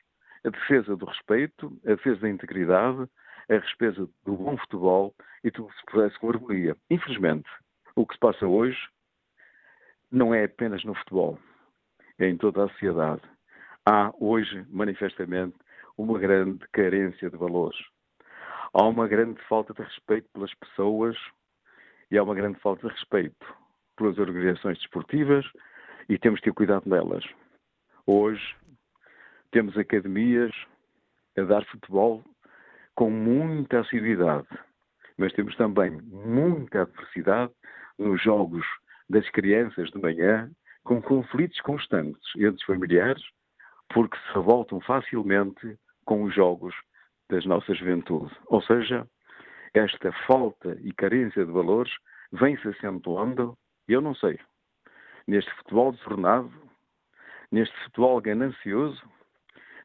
a 0.44 0.50
defesa 0.50 0.96
do 0.96 1.06
respeito, 1.06 1.80
a 1.86 1.90
defesa 1.90 2.22
da 2.22 2.30
integridade, 2.30 3.08
a 3.52 3.58
defesa 3.58 4.08
do 4.24 4.38
bom 4.38 4.58
futebol 4.58 5.14
e 5.44 5.52
tudo 5.52 5.72
se 5.74 5.86
pudesse 5.86 6.18
com 6.20 6.30
harmonia. 6.30 6.76
Infelizmente, 6.90 7.50
o 7.96 8.06
que 8.06 8.14
se 8.14 8.20
passa 8.20 8.48
hoje 8.48 8.80
não 10.10 10.34
é 10.34 10.46
apenas 10.46 10.84
no 10.86 10.96
futebol, 10.96 11.38
é 12.18 12.30
em 12.30 12.38
toda 12.38 12.64
a 12.64 12.70
sociedade. 12.70 13.22
Há 13.86 14.14
hoje, 14.20 14.66
manifestamente, 14.70 15.56
uma 15.98 16.18
grande 16.18 16.66
carência 16.72 17.30
de 17.30 17.36
valores. 17.36 17.78
Há 18.74 18.88
uma 18.88 19.08
grande 19.08 19.42
falta 19.50 19.74
de 19.74 19.82
respeito 19.82 20.30
pelas 20.32 20.54
pessoas 20.54 21.18
e 22.10 22.18
há 22.18 22.24
uma 22.24 22.36
grande 22.36 22.58
falta 22.60 22.88
de 22.88 22.94
respeito 22.94 23.54
pelas 23.98 24.18
organizações 24.18 24.78
desportivas 24.78 25.46
e 26.08 26.18
temos 26.18 26.40
de 26.40 26.46
ter 26.46 26.54
cuidado 26.54 26.90
delas. 26.90 27.26
Hoje 28.06 28.56
temos 29.52 29.78
academias 29.78 30.54
a 31.38 31.42
dar 31.42 31.66
futebol 31.66 32.24
com 32.96 33.10
muita 33.10 33.80
assiduidade, 33.80 34.48
mas 35.18 35.34
temos 35.34 35.56
também 35.56 35.92
muita 35.92 36.84
adversidade 36.84 37.54
nos 37.98 38.22
jogos 38.22 38.66
das 39.10 39.30
crianças 39.30 39.90
de 39.92 40.00
manhã, 40.00 40.50
com 40.84 41.02
conflitos 41.02 41.60
constantes 41.62 42.24
entre 42.36 42.56
os 42.56 42.64
familiares, 42.64 43.24
porque 43.94 44.18
se 44.18 44.34
revoltam 44.34 44.80
facilmente 44.82 45.78
com 46.06 46.24
os 46.24 46.34
jogos 46.34 46.74
das 47.30 47.46
nossas 47.46 47.78
juventude. 47.78 48.32
Ou 48.48 48.62
seja, 48.62 49.08
esta 49.74 50.12
falta 50.26 50.78
e 50.82 50.92
carência 50.94 51.46
de 51.46 51.52
valores 51.52 51.92
vem-se 52.32 52.68
acentuando, 52.68 53.58
eu 53.88 54.02
não 54.02 54.16
sei, 54.16 54.40
neste 55.28 55.52
futebol 55.56 55.92
desordenado, 55.92 56.52
neste 57.52 57.76
futebol 57.84 58.20
ganancioso, 58.22 59.02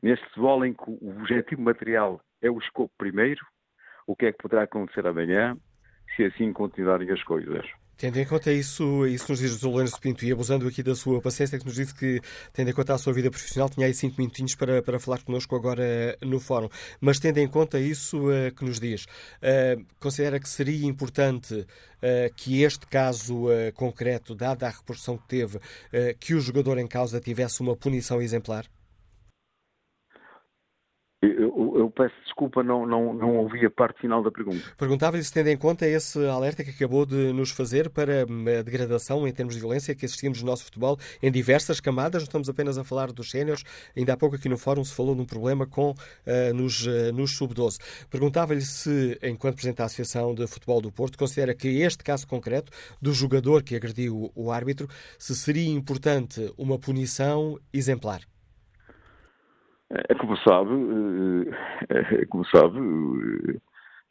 neste 0.02 0.24
futebol 0.26 0.64
em 0.64 0.72
que 0.72 0.84
o 0.88 1.10
objetivo 1.20 1.62
material 1.62 2.20
é 2.42 2.50
o 2.50 2.58
escopo 2.58 2.92
primeiro, 2.96 3.44
o 4.06 4.14
que 4.14 4.26
é 4.26 4.32
que 4.32 4.38
poderá 4.38 4.62
acontecer 4.62 5.06
amanhã 5.06 5.56
se 6.14 6.24
assim 6.24 6.52
continuarem 6.52 7.10
as 7.10 7.22
coisas. 7.24 7.66
Tendo 7.98 8.18
em 8.18 8.26
conta 8.26 8.52
isso, 8.52 9.06
isso 9.06 9.32
nos 9.32 9.40
diz 9.40 9.62
o 9.62 9.70
Lourenço 9.70 9.98
Pinto, 9.98 10.22
e 10.22 10.30
abusando 10.30 10.68
aqui 10.68 10.82
da 10.82 10.94
sua 10.94 11.18
paciência, 11.18 11.58
que 11.58 11.64
nos 11.64 11.76
disse 11.76 11.94
que, 11.94 12.20
tendo 12.52 12.68
em 12.68 12.74
conta 12.74 12.92
a 12.92 12.98
sua 12.98 13.10
vida 13.14 13.30
profissional, 13.30 13.70
tinha 13.70 13.86
aí 13.86 13.94
cinco 13.94 14.16
minutinhos 14.18 14.54
para, 14.54 14.82
para 14.82 15.00
falar 15.00 15.22
connosco 15.24 15.56
agora 15.56 16.14
no 16.20 16.38
fórum. 16.38 16.68
Mas 17.00 17.18
tendo 17.18 17.38
em 17.38 17.48
conta 17.48 17.80
isso 17.80 18.28
uh, 18.28 18.54
que 18.54 18.66
nos 18.66 18.78
diz, 18.78 19.04
uh, 19.04 19.82
considera 19.98 20.38
que 20.38 20.46
seria 20.46 20.86
importante 20.86 21.54
uh, 21.54 22.34
que 22.36 22.62
este 22.62 22.86
caso 22.86 23.46
concreto, 23.74 24.34
dada 24.34 24.66
a 24.66 24.70
repercussão 24.70 25.16
que 25.16 25.28
teve, 25.28 25.58
que 26.20 26.34
o 26.34 26.40
jogador 26.40 26.76
em 26.76 26.86
causa 26.86 27.18
tivesse 27.18 27.62
uma 27.62 27.74
punição 27.74 28.20
exemplar? 28.20 28.66
Eu, 31.22 31.75
eu, 31.86 31.90
peço 31.90 32.14
desculpa, 32.24 32.62
não, 32.62 32.86
não, 32.86 33.14
não 33.14 33.36
ouvi 33.38 33.64
a 33.64 33.70
parte 33.70 34.00
final 34.00 34.22
da 34.22 34.30
pergunta. 34.30 34.62
Perguntava-lhe 34.76 35.22
se 35.22 35.32
tendo 35.32 35.48
em 35.48 35.56
conta 35.56 35.86
esse 35.86 36.24
alerta 36.26 36.62
que 36.62 36.70
acabou 36.70 37.06
de 37.06 37.32
nos 37.32 37.50
fazer 37.50 37.88
para 37.88 38.26
hum, 38.28 38.44
a 38.58 38.62
degradação 38.62 39.26
em 39.26 39.32
termos 39.32 39.54
de 39.54 39.60
violência 39.60 39.94
que 39.94 40.04
assistimos 40.04 40.40
no 40.42 40.46
nosso 40.46 40.64
futebol 40.64 40.98
em 41.22 41.30
diversas 41.30 41.80
camadas, 41.80 42.22
não 42.22 42.26
estamos 42.26 42.48
apenas 42.48 42.76
a 42.78 42.84
falar 42.84 43.12
dos 43.12 43.30
séniores, 43.30 43.62
ainda 43.96 44.12
há 44.12 44.16
pouco 44.16 44.36
aqui 44.36 44.48
no 44.48 44.58
fórum 44.58 44.84
se 44.84 44.94
falou 44.94 45.14
de 45.14 45.22
um 45.22 45.24
problema 45.24 45.66
com, 45.66 45.90
uh, 45.90 46.54
nos, 46.54 46.86
uh, 46.86 47.12
nos 47.12 47.36
sub-12. 47.36 47.78
Perguntava-lhe 48.10 48.62
se, 48.62 49.18
enquanto 49.22 49.56
Presidente 49.56 49.78
da 49.78 49.84
Associação 49.84 50.34
de 50.34 50.46
Futebol 50.46 50.80
do 50.80 50.92
Porto, 50.92 51.16
considera 51.18 51.54
que 51.54 51.80
este 51.80 52.04
caso 52.04 52.26
concreto 52.26 52.70
do 53.00 53.12
jogador 53.12 53.62
que 53.62 53.76
agrediu 53.76 54.30
o 54.34 54.50
árbitro, 54.50 54.88
se 55.18 55.34
seria 55.34 55.70
importante 55.70 56.52
uma 56.58 56.78
punição 56.78 57.58
exemplar. 57.72 58.20
É 59.90 60.14
como 60.14 60.36
sabe, 60.38 60.70
é, 61.88 62.22
é 62.22 62.26
como 62.26 62.44
sabe, 62.46 62.78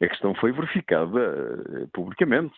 a 0.00 0.08
questão 0.08 0.34
foi 0.34 0.52
verificada 0.52 1.20
eh, 1.20 1.86
publicamente, 1.92 2.56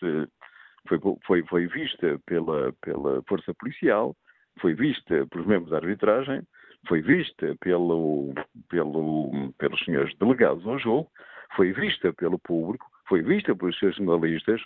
foi, 0.87 0.99
foi, 1.25 1.43
foi 1.43 1.67
vista 1.67 2.19
pela, 2.25 2.71
pela 2.81 3.21
força 3.27 3.53
policial, 3.55 4.15
foi 4.61 4.73
vista 4.73 5.27
pelos 5.27 5.47
membros 5.47 5.71
da 5.71 5.77
arbitragem, 5.77 6.43
foi 6.87 7.01
vista 7.01 7.55
pelo, 7.59 8.33
pelo, 8.69 9.51
pelos 9.57 9.83
senhores 9.83 10.15
delegados 10.17 10.65
ao 10.65 10.79
jogo, 10.79 11.09
foi 11.55 11.73
vista 11.73 12.13
pelo 12.13 12.39
público, 12.39 12.85
foi 13.07 13.21
vista 13.21 13.53
pelos 13.53 13.77
seus 13.79 13.95
jornalistas, 13.97 14.61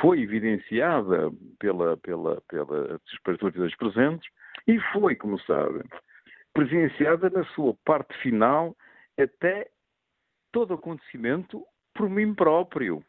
foi 0.00 0.22
evidenciada 0.22 1.30
pela, 1.58 1.96
pela, 1.98 2.40
pelas 2.48 3.00
autoridades 3.26 3.76
presentes 3.76 4.30
e 4.66 4.80
foi, 4.92 5.14
como 5.16 5.38
sabe, 5.40 5.82
presenciada 6.54 7.28
na 7.28 7.44
sua 7.46 7.74
parte 7.84 8.16
final 8.18 8.74
até 9.18 9.68
todo 10.52 10.74
acontecimento 10.74 11.64
por 11.92 12.08
mim 12.08 12.32
próprio. 12.34 13.04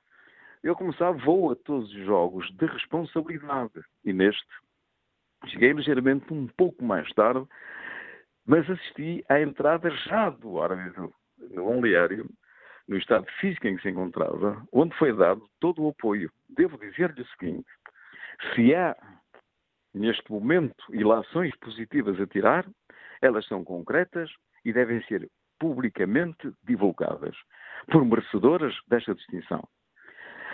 Eu, 0.64 0.76
como 0.76 0.94
sabe, 0.96 1.24
vou 1.24 1.52
a 1.52 1.56
todos 1.56 1.90
os 1.94 2.06
jogos 2.06 2.52
de 2.58 2.66
responsabilidade 2.66 3.84
e 4.04 4.12
neste 4.12 4.44
cheguei 5.48 5.74
ligeiramente 5.74 6.34
um 6.34 6.48
pouco 6.48 6.84
mais 6.84 7.08
tarde, 7.14 7.48
mas 8.46 8.68
assisti 8.70 9.24
à 9.30 9.40
entrada 9.40 9.92
já 9.92 10.30
do 10.32 10.60
árbitro 10.60 11.14
no 11.38 11.66
balneário, 11.66 12.28
no 12.88 12.98
estado 12.98 13.28
físico 13.40 13.68
em 13.68 13.76
que 13.76 13.84
se 13.84 13.90
encontrava, 13.90 14.66
onde 14.72 14.96
foi 14.98 15.16
dado 15.16 15.48
todo 15.60 15.84
o 15.84 15.90
apoio. 15.90 16.32
Devo 16.50 16.78
dizer-lhe 16.78 17.22
o 17.22 17.28
seguinte: 17.28 17.68
se 18.54 18.74
há 18.74 18.96
neste 19.94 20.32
momento 20.32 20.76
ilações 20.90 21.56
positivas 21.58 22.20
a 22.20 22.28
tirar, 22.28 22.66
elas 23.22 23.46
são 23.48 23.64
concretas 23.64 24.30
e 24.64 24.74
devem 24.74 25.02
ser 25.04 25.30
publicamente 25.60 26.52
divulgadas 26.64 27.36
por 27.92 28.04
merecedoras 28.06 28.74
desta 28.88 29.14
distinção. 29.16 29.64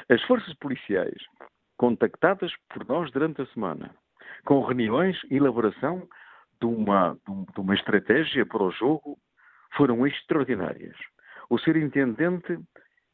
As 0.09 0.21
forças 0.23 0.53
policiais, 0.55 1.21
contactadas 1.77 2.51
por 2.69 2.85
nós 2.87 3.11
durante 3.11 3.41
a 3.41 3.45
semana, 3.47 3.95
com 4.45 4.61
reuniões 4.61 5.19
e 5.29 5.37
elaboração 5.37 6.07
de 6.59 6.67
uma, 6.67 7.17
de 7.25 7.59
uma 7.59 7.75
estratégia 7.75 8.45
para 8.45 8.63
o 8.63 8.71
jogo, 8.71 9.17
foram 9.75 10.05
extraordinárias. 10.05 10.95
O 11.49 11.57
ser 11.57 11.75
intendente, 11.77 12.59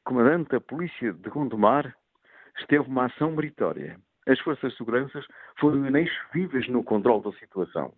comandante 0.04 0.50
da 0.50 0.62
polícia 0.62 1.14
de 1.14 1.30
Gondomar, 1.30 1.96
esteve 2.60 2.88
uma 2.88 3.06
ação 3.06 3.32
meritória. 3.32 4.00
As 4.28 4.40
forças 4.40 4.72
de 4.72 4.78
segurança 4.78 5.24
foram 5.60 5.86
inexcedíveis 5.86 6.68
no 6.68 6.84
controle 6.84 7.24
da 7.24 7.32
situação 7.34 7.94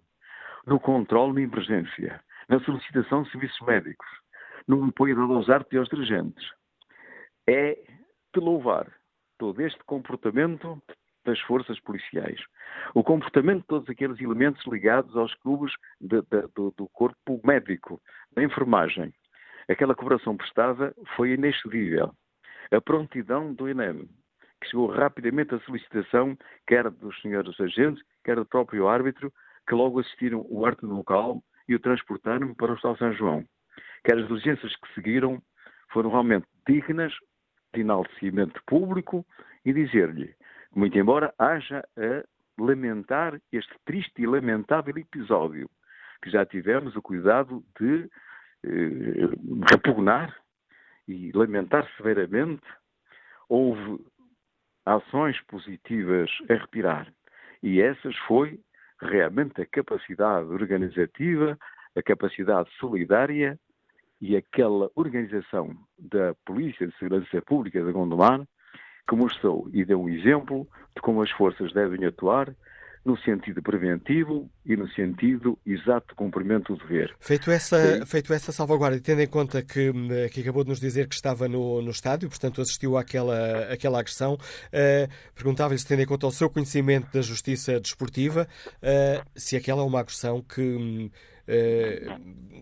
no 0.65 0.79
controle 0.79 1.35
de 1.35 1.41
emergência, 1.43 2.21
na 2.47 2.59
solicitação 2.61 3.23
de 3.23 3.31
serviços 3.31 3.59
médicos, 3.65 4.07
no 4.67 4.83
apoio 4.85 5.15
da 5.15 5.23
Losarte 5.23 5.75
e 5.75 5.77
aos 5.77 5.89
dirigentes. 5.89 6.45
É 7.47 7.77
de 8.33 8.39
louvar 8.39 8.91
todo 9.37 9.61
este 9.61 9.83
comportamento 9.85 10.81
das 11.25 11.39
forças 11.41 11.79
policiais. 11.81 12.39
O 12.93 13.03
comportamento 13.03 13.61
de 13.61 13.67
todos 13.67 13.89
aqueles 13.89 14.19
elementos 14.19 14.65
ligados 14.65 15.15
aos 15.15 15.33
clubes 15.35 15.71
de, 15.99 16.21
de, 16.21 16.47
do, 16.55 16.71
do, 16.77 16.87
corpo 16.89 17.39
médico, 17.43 18.01
da 18.33 18.43
enfermagem. 18.43 19.13
Aquela 19.67 19.95
cooperação 19.95 20.35
prestada 20.35 20.93
foi 21.15 21.33
inexcedível. 21.33 22.11
A 22.71 22.81
prontidão 22.81 23.53
do 23.53 23.69
INEM, 23.69 24.07
que 24.61 24.69
chegou 24.69 24.87
rapidamente 24.87 25.53
à 25.55 25.59
solicitação, 25.61 26.37
quer 26.67 26.89
dos 26.89 27.19
senhores 27.21 27.59
agentes, 27.59 28.03
quer 28.23 28.35
do 28.35 28.45
próprio 28.45 28.87
árbitro, 28.87 29.31
que 29.69 29.75
logo 29.75 29.99
assistiram 29.99 30.45
o 30.49 30.65
arte 30.65 30.81
do 30.81 30.95
local 30.95 31.43
e 31.67 31.75
o 31.75 31.79
transportaram 31.79 32.55
para 32.55 32.71
o 32.71 32.73
Hospital 32.73 32.97
São 32.97 33.13
João. 33.13 33.45
Que 34.03 34.13
as 34.13 34.27
diligências 34.27 34.75
que 34.75 34.93
seguiram 34.95 35.41
foram 35.93 36.09
realmente 36.09 36.47
dignas 36.67 37.13
de 37.73 37.81
enaltecimento 37.81 38.59
público 38.65 39.23
e 39.63 39.71
dizer-lhe, 39.71 40.35
muito 40.75 40.97
embora 40.97 41.33
haja 41.37 41.87
a 41.95 42.23
lamentar 42.59 43.39
este 43.51 43.73
triste 43.85 44.23
e 44.23 44.25
lamentável 44.25 44.97
episódio, 44.97 45.69
que 46.23 46.31
já 46.31 46.45
tivemos 46.45 46.95
o 46.95 47.01
cuidado 47.01 47.63
de 47.79 48.09
eh, 48.65 49.29
repugnar 49.71 50.35
e 51.07 51.31
lamentar 51.31 51.87
severamente, 51.95 52.65
houve 53.47 54.03
ações 54.85 55.39
positivas 55.43 56.29
a 56.49 56.53
retirar. 56.53 57.13
E 57.61 57.81
essas 57.81 58.15
foi 58.27 58.59
realmente 59.01 59.61
a 59.61 59.65
capacidade 59.65 60.47
organizativa, 60.51 61.57
a 61.95 62.01
capacidade 62.01 62.69
solidária 62.79 63.59
e 64.21 64.35
aquela 64.35 64.89
organização 64.95 65.75
da 65.97 66.33
Polícia 66.45 66.87
de 66.87 66.97
Segurança 66.97 67.41
Pública 67.41 67.83
de 67.83 67.91
Gondomar 67.91 68.45
que 69.09 69.15
mostrou 69.15 69.67
e 69.73 69.83
deu 69.83 70.01
um 70.01 70.09
exemplo 70.09 70.67
de 70.95 71.01
como 71.01 71.23
as 71.23 71.31
forças 71.31 71.73
devem 71.73 72.05
atuar 72.05 72.55
no 73.09 73.17
sentido 73.17 73.59
preventivo 73.63 74.47
e 74.63 74.75
no 74.77 74.87
sentido 74.89 75.57
exato 75.65 76.09
de 76.09 76.15
cumprimento 76.15 76.75
do 76.75 76.79
dever. 76.85 77.15
Feito 77.19 77.49
essa, 77.49 78.05
feito 78.05 78.31
essa 78.31 78.51
salvaguarda, 78.51 78.99
tendo 78.99 79.21
em 79.21 79.27
conta 79.27 79.63
que, 79.63 79.91
que 80.31 80.41
acabou 80.41 80.63
de 80.63 80.69
nos 80.69 80.79
dizer 80.79 81.07
que 81.07 81.15
estava 81.15 81.47
no, 81.47 81.81
no 81.81 81.89
estádio, 81.89 82.29
portanto 82.29 82.61
assistiu 82.61 82.97
àquela, 82.97 83.63
àquela 83.73 83.99
agressão, 83.99 84.35
uh, 84.35 85.09
perguntava-lhe 85.33 85.83
tendo 85.83 86.03
em 86.03 86.05
conta 86.05 86.27
o 86.27 86.31
seu 86.31 86.51
conhecimento 86.51 87.11
da 87.11 87.21
justiça 87.21 87.79
desportiva, 87.79 88.47
uh, 88.75 89.29
se 89.35 89.57
aquela 89.57 89.81
é 89.81 89.85
uma 89.85 89.99
agressão 89.99 90.41
que. 90.41 91.11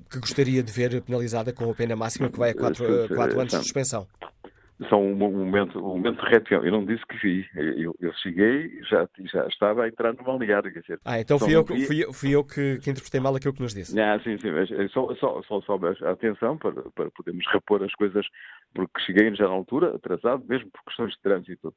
Que 0.10 0.18
gostaria 0.20 0.64
de 0.64 0.72
ver 0.72 1.02
penalizada 1.02 1.52
com 1.52 1.70
a 1.70 1.76
pena 1.76 1.93
máxima 1.93 2.30
que 2.30 2.39
vai 2.39 2.52
a 2.52 2.54
4 2.54 3.20
anos 3.38 3.52
de 3.52 3.58
suspensão 3.58 4.08
são 4.89 5.03
um 5.03 5.15
momento, 5.15 5.80
um 5.80 5.97
momento 5.97 6.23
de 6.23 6.30
reação. 6.30 6.63
Eu 6.63 6.71
não 6.71 6.86
disse 6.86 7.03
que 7.07 7.17
vi. 7.17 7.49
Eu, 7.55 7.95
eu 7.99 8.13
cheguei 8.21 8.80
já 8.84 9.07
já 9.25 9.47
estava 9.47 9.84
a 9.84 9.88
entrar 9.88 10.13
no 10.13 10.23
balneário. 10.23 10.71
Quer 10.71 10.82
dizer, 10.82 10.99
ah, 11.03 11.19
então 11.19 11.39
fui 11.39 11.55
eu, 11.55 11.63
vi... 11.63 11.86
fui, 11.86 12.13
fui 12.13 12.36
eu 12.36 12.43
que, 12.43 12.78
que, 12.80 12.89
interpretei 12.89 13.19
mal 13.19 13.36
aquilo 13.36 13.53
que 13.53 13.61
nos 13.61 13.73
disse. 13.73 13.99
Ah, 13.99 14.19
sim, 14.23 14.38
sim. 14.38 14.51
Mas 14.51 14.69
eh, 14.71 14.88
só, 14.89 15.13
só, 15.15 15.41
só, 15.43 15.61
só 15.61 15.80
atenção 16.05 16.57
para, 16.57 16.73
para 16.91 17.09
podermos 17.11 17.45
repor 17.51 17.84
as 17.84 17.93
coisas, 17.95 18.25
porque 18.73 19.01
cheguei 19.01 19.34
já 19.36 19.47
na 19.47 19.53
altura, 19.53 19.95
atrasado, 19.95 20.43
mesmo 20.47 20.69
por 20.69 20.84
questões 20.86 21.13
de 21.13 21.21
trânsito. 21.21 21.73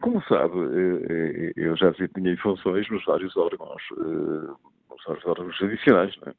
Como 0.00 0.22
sabe, 0.22 0.58
eh, 0.58 1.10
eh, 1.10 1.52
eu 1.56 1.76
já 1.76 1.92
tinha 1.92 2.36
funções 2.38 2.88
nos 2.90 3.04
vários 3.04 3.36
órgãos, 3.36 3.82
nos 3.98 5.04
vários 5.06 5.26
órgãos 5.26 5.56
judiciais, 5.58 6.16
não 6.22 6.28
é? 6.28 6.34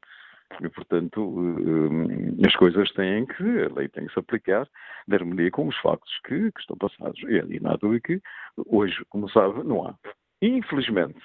E, 0.62 0.70
portanto, 0.70 1.58
eh, 1.60 2.48
as 2.48 2.56
coisas 2.56 2.92
têm 2.92 3.26
que, 3.26 3.44
a 3.44 3.74
lei 3.74 3.88
tem 3.90 4.08
que 4.08 4.14
se 4.14 4.20
aplicar 4.20 4.68
de 5.08 5.16
harmonia 5.16 5.52
com 5.52 5.68
os 5.68 5.78
factos 5.78 6.12
que, 6.26 6.52
que 6.52 6.60
estão 6.60 6.78
passados. 6.78 7.20
E 7.24 7.40
ali 7.40 7.60
não 7.60 7.72
há 7.72 7.78
dúvida 7.78 8.02
que 8.02 8.22
hoje, 8.68 9.04
como 9.10 9.30
sabe, 9.30 9.64
não 9.64 9.88
há. 9.88 9.96
Infelizmente, 10.42 11.22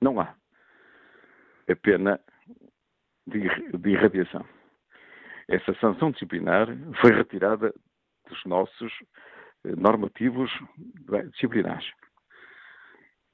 não 0.00 0.20
há. 0.20 0.34
A 1.68 1.76
pena 1.76 2.20
de, 3.26 3.40
de 3.76 3.90
irradiação. 3.90 4.44
Essa 5.48 5.74
sanção 5.74 6.10
disciplinar 6.10 6.68
foi 7.00 7.12
retirada 7.12 7.72
dos 8.28 8.44
nossos 8.44 8.92
eh, 9.64 9.74
normativos 9.76 10.50
disciplinares. 11.32 11.86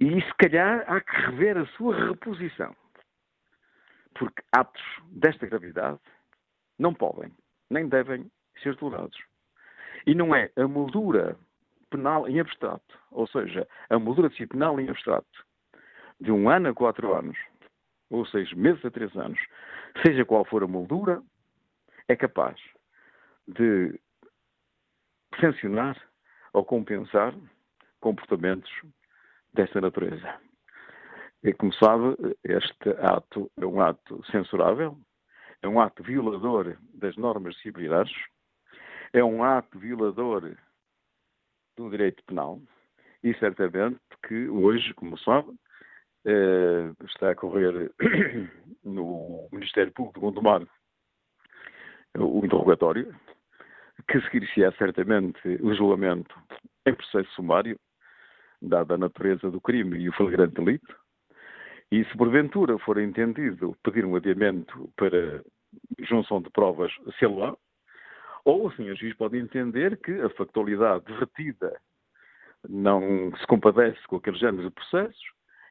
E 0.00 0.20
se 0.20 0.34
calhar 0.34 0.84
há 0.88 1.00
que 1.00 1.16
rever 1.16 1.56
a 1.58 1.66
sua 1.76 2.08
reposição. 2.08 2.74
Porque 4.14 4.42
atos 4.52 4.82
desta 5.10 5.46
gravidade 5.46 5.98
não 6.78 6.94
podem, 6.94 7.32
nem 7.70 7.88
devem 7.88 8.30
ser 8.62 8.76
tolerados. 8.76 9.18
E 10.06 10.14
não 10.14 10.34
é 10.34 10.50
a 10.56 10.66
moldura 10.66 11.36
penal 11.90 12.28
em 12.28 12.40
abstrato, 12.40 12.98
ou 13.10 13.26
seja, 13.26 13.68
a 13.90 13.98
moldura 13.98 14.28
disciplinar 14.28 14.78
em 14.78 14.88
abstrato, 14.88 15.46
de 16.20 16.32
um 16.32 16.48
ano 16.48 16.70
a 16.70 16.74
quatro 16.74 17.14
anos, 17.14 17.36
ou 18.10 18.26
seis 18.26 18.52
meses 18.52 18.84
a 18.84 18.90
três 18.90 19.14
anos, 19.16 19.38
seja 20.04 20.24
qual 20.24 20.44
for 20.44 20.62
a 20.62 20.66
moldura, 20.66 21.22
é 22.08 22.16
capaz 22.16 22.58
de 23.46 23.98
sancionar 25.40 25.96
ou 26.52 26.64
compensar 26.64 27.34
comportamentos 28.00 28.70
desta 29.54 29.80
natureza. 29.80 30.40
E, 31.45 31.53
como 31.53 31.72
sabe, 31.74 32.16
este 32.45 32.90
ato 33.01 33.51
é 33.57 33.66
um 33.66 33.80
ato 33.80 34.24
censurável, 34.30 34.97
é 35.61 35.68
um 35.68 35.80
ato 35.80 36.03
violador 36.03 36.76
das 36.95 37.16
normas 37.16 37.55
disciplinares, 37.57 38.12
é 39.12 39.24
um 39.24 39.43
ato 39.43 39.78
violador 39.78 40.57
do 41.76 41.90
direito 41.90 42.22
penal 42.24 42.61
e 43.24 43.34
certamente 43.34 44.01
que 44.26 44.49
hoje, 44.49 44.95
como 44.95 45.18
sabe, 45.18 45.53
eh, 46.24 46.93
está 47.05 47.30
a 47.30 47.34
correr 47.34 47.93
no 48.84 49.49
Ministério 49.53 49.93
Público 49.93 50.20
de 50.20 50.26
Gondomar 50.26 50.66
o 52.18 52.45
interrogatório, 52.45 53.14
que 54.09 54.20
seguir-se-á 54.22 54.72
certamente 54.72 55.40
o 55.61 55.74
julgamento 55.74 56.34
em 56.86 56.95
processo 56.95 57.30
sumário, 57.32 57.78
dada 58.61 58.95
a 58.95 58.99
natureza 58.99 59.51
do 59.51 59.61
crime 59.61 59.99
e 59.99 60.09
o 60.09 60.12
flagrante 60.12 60.55
delito, 60.55 61.01
e 61.93 62.07
se 62.07 62.16
porventura 62.16 62.78
for 62.78 62.99
entendido 62.99 63.76
pedir 63.84 64.03
um 64.07 64.16
adiamento 64.16 64.90
para 64.97 65.45
junção 65.99 66.40
de 66.40 66.49
provas, 66.49 66.90
se 67.18 67.26
lá, 67.26 67.55
ou 68.47 68.66
o 68.66 68.70
juiz 68.70 69.14
pode 69.14 69.36
entender 69.36 69.99
que 69.99 70.11
a 70.22 70.30
factualidade 70.30 71.05
retida 71.12 71.78
não 72.66 73.30
se 73.36 73.47
compadece 73.47 74.01
com 74.07 74.16
aqueles 74.16 74.40
géneros 74.40 74.64
de 74.64 74.70
processos 74.70 75.22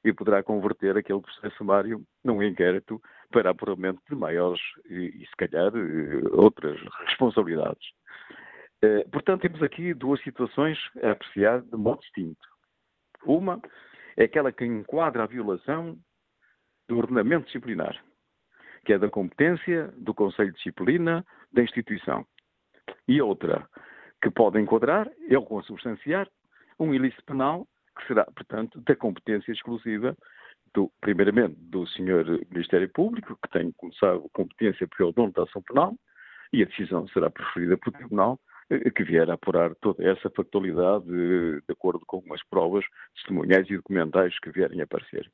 e 0.05 0.13
poderá 0.13 0.43
converter 0.43 0.95
aquele 0.95 1.21
processo 1.21 1.57
sumário 1.57 2.03
num 2.23 2.43
inquérito 2.43 3.01
para 3.31 3.49
apuramento 3.49 3.99
de 4.07 4.15
maiores 4.15 4.61
e, 4.87 5.23
e 5.23 5.25
se 5.25 5.35
calhar, 5.35 5.71
eh, 5.75 6.29
outras 6.33 6.79
responsabilidades. 7.07 7.87
Eh, 8.83 9.07
portanto, 9.11 9.41
temos 9.41 9.63
aqui 9.63 9.91
duas 9.95 10.21
situações 10.21 10.77
a 11.01 11.11
apreciar 11.11 11.61
de 11.61 11.77
modo 11.77 12.01
distinto. 12.01 12.47
Uma 13.25 13.59
é 14.15 14.25
aquela 14.25 14.51
que 14.51 14.65
enquadra 14.65 15.23
a 15.23 15.27
violação 15.27 15.97
do 16.91 16.97
ordenamento 16.97 17.45
disciplinar, 17.45 17.97
que 18.85 18.91
é 18.91 18.97
da 18.97 19.09
competência 19.09 19.87
do 19.95 20.13
Conselho 20.13 20.51
de 20.51 20.57
Disciplina 20.57 21.25
da 21.53 21.63
instituição. 21.63 22.25
E 23.07 23.21
outra, 23.21 23.65
que 24.21 24.29
pode 24.29 24.59
enquadrar, 24.59 25.09
ou 25.33 25.45
consubstanciar, 25.45 26.27
um 26.77 26.93
ilícito 26.93 27.23
penal 27.23 27.65
que 27.97 28.07
será, 28.07 28.25
portanto, 28.25 28.81
da 28.81 28.95
competência 28.95 29.53
exclusiva 29.53 30.17
do, 30.73 30.91
primeiramente, 30.99 31.55
do 31.59 31.87
Sr. 31.87 32.45
Ministério 32.49 32.89
Público, 32.89 33.37
que 33.41 33.49
tem, 33.51 33.71
como 33.73 33.93
sabe, 33.93 34.27
competência 34.33 34.85
porque 34.85 35.03
é 35.03 35.05
o 35.05 35.13
dono 35.13 35.31
da 35.31 35.43
ação 35.43 35.61
penal, 35.61 35.95
e 36.51 36.61
a 36.61 36.65
decisão 36.65 37.07
será 37.09 37.29
preferida 37.29 37.77
pelo 37.77 37.95
Tribunal, 37.95 38.39
eh, 38.69 38.89
que 38.89 39.03
vier 39.03 39.29
a 39.29 39.35
apurar 39.35 39.73
toda 39.75 40.03
essa 40.03 40.29
factualidade 40.29 41.05
de, 41.05 41.61
de 41.61 41.71
acordo 41.71 42.01
com 42.05 42.21
as 42.33 42.43
provas 42.49 42.83
testemunhais 43.15 43.69
e 43.69 43.77
documentais 43.77 44.37
que 44.39 44.51
vierem 44.51 44.81
a 44.81 44.83
aparecer. 44.83 45.31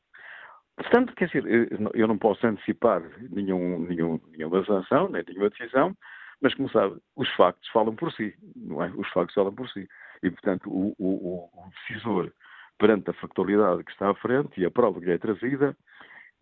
Portanto, 0.77 1.13
quer 1.15 1.27
dizer, 1.27 1.69
eu 1.93 2.07
não 2.07 2.17
posso 2.17 2.45
antecipar 2.45 3.01
nenhum, 3.31 3.79
nenhum, 3.79 4.19
nenhuma 4.29 4.63
sanção, 4.63 5.09
nem 5.09 5.23
nenhuma 5.27 5.49
decisão, 5.49 5.97
mas, 6.39 6.53
como 6.53 6.69
sabe, 6.69 6.95
os 7.15 7.27
factos 7.31 7.67
falam 7.69 7.95
por 7.95 8.11
si, 8.13 8.35
não 8.55 8.83
é? 8.83 8.91
Os 8.95 9.09
factos 9.09 9.33
falam 9.33 9.53
por 9.53 9.67
si. 9.69 9.87
E, 10.21 10.29
portanto, 10.29 10.69
o, 10.69 10.93
o, 10.99 11.49
o 11.51 11.69
decisor 11.87 12.31
perante 12.77 13.09
a 13.09 13.13
factualidade 13.13 13.83
que 13.83 13.91
está 13.91 14.11
à 14.11 14.15
frente 14.15 14.61
e 14.61 14.65
a 14.65 14.71
prova 14.71 14.99
que 14.99 15.07
lhe 15.07 15.13
é 15.13 15.17
trazida, 15.17 15.75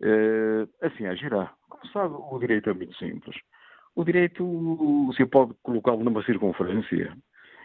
eh, 0.02 0.66
assim 0.82 1.06
agirá. 1.06 1.52
Como 1.68 1.86
sabe, 1.88 2.14
o 2.14 2.38
direito 2.38 2.68
é 2.70 2.74
muito 2.74 2.94
simples. 2.96 3.36
O 3.94 4.04
direito 4.04 4.44
se 5.16 5.24
pode 5.26 5.54
colocá-lo 5.62 6.04
numa 6.04 6.22
circunferência 6.22 7.16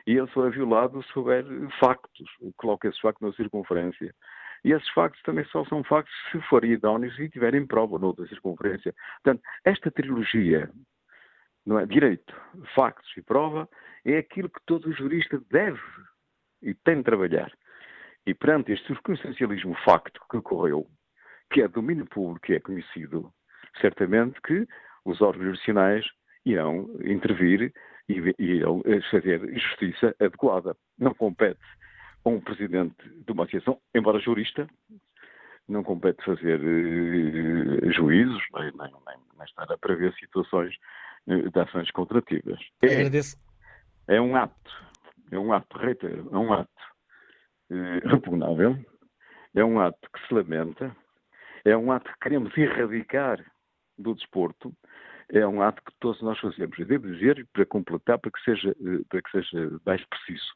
e 0.08 0.18
ele 0.18 0.28
só 0.30 0.48
é 0.48 0.50
violado 0.50 1.04
se 1.04 1.20
houver 1.20 1.46
factos. 1.80 2.30
Coloca 2.56 2.88
esses 2.88 3.02
factos 3.02 3.28
na 3.28 3.36
circunferência. 3.36 4.16
E 4.64 4.72
esses 4.72 4.88
factos 4.90 5.22
também 5.24 5.44
só 5.46 5.66
são 5.66 5.84
factos 5.84 6.14
se 6.32 6.40
forem 6.42 6.72
idóneos 6.74 7.18
e 7.20 7.30
tiverem 7.30 7.66
prova 7.66 7.98
noutra 7.98 8.28
circunferência. 8.28 8.94
Portanto, 9.24 9.44
esta 9.66 9.90
trilogia, 9.90 10.70
não 11.66 11.80
é? 11.80 11.86
Direito, 11.86 12.36
factos 12.76 13.12
e 13.18 13.22
prova, 13.22 13.68
é 14.06 14.18
aquilo 14.18 14.50
que 14.50 14.64
todo 14.66 14.94
jurista 14.94 15.42
deve 15.50 15.82
e 16.62 16.74
tem 16.74 16.98
de 16.98 17.04
trabalhar. 17.04 17.52
E 18.26 18.34
perante 18.36 18.72
este 18.72 18.86
circunstancialismo 18.88 19.76
facto 19.84 20.22
que 20.30 20.38
ocorreu, 20.38 20.88
que 21.52 21.62
é 21.62 21.68
domínio 21.68 22.06
público, 22.06 22.46
que 22.46 22.54
é 22.54 22.60
conhecido, 22.60 23.34
certamente 23.80 24.40
que 24.42 24.68
os 25.04 25.22
órgãos 25.22 25.46
jurisdicionais 25.46 26.06
irão 26.46 26.88
intervir 27.04 27.74
e 28.08 28.34
irão 28.38 28.84
fazer 29.10 29.40
justiça 29.58 30.16
adequada. 30.20 30.76
Não 31.00 31.14
compete 31.16 31.60
a 32.24 32.30
um 32.30 32.40
presidente 32.40 32.96
de 33.26 33.32
uma 33.32 33.44
associação, 33.44 33.80
embora 33.94 34.20
jurista, 34.20 34.68
não 35.68 35.84
compete 35.84 36.24
fazer 36.24 36.60
uh, 36.60 37.92
juízos, 37.92 38.44
nem, 38.54 38.72
nem, 38.78 38.92
nem, 39.08 39.46
estar 39.46 39.72
a 39.72 39.78
prever 39.78 40.14
situações 40.16 40.76
uh, 41.28 41.50
de 41.50 41.60
ações 41.60 41.90
contrativas. 41.92 42.60
É. 42.82 43.04
É 44.08 44.20
um 44.20 44.36
ato, 44.36 44.72
é 45.32 45.40
um 45.40 45.54
ato, 45.54 45.78
reitero, 45.78 46.28
é 46.32 46.38
um 46.38 46.52
ato 46.52 46.70
eh, 47.72 48.02
repugnável, 48.04 48.78
é 49.56 49.64
um 49.64 49.80
ato 49.80 50.10
que 50.14 50.28
se 50.28 50.34
lamenta, 50.34 50.94
é 51.64 51.78
um 51.78 51.92
ato 51.92 52.12
que 52.12 52.20
queremos 52.20 52.56
erradicar 52.58 53.40
do 53.98 54.14
desporto, 54.14 54.74
é 55.30 55.48
um 55.48 55.62
ato 55.62 55.82
que 55.84 55.94
todos 56.00 56.22
nós 56.22 56.38
fazemos. 56.40 56.78
E 56.78 56.84
devo 56.84 57.10
dizer, 57.10 57.48
para 57.54 57.66
completar, 57.66 58.20
para 58.20 58.32
que 58.32 58.44
seja, 58.44 58.72
eh, 58.72 59.04
para 59.08 59.22
que 59.22 59.32
seja 59.32 59.80
mais 59.86 60.04
preciso, 60.06 60.52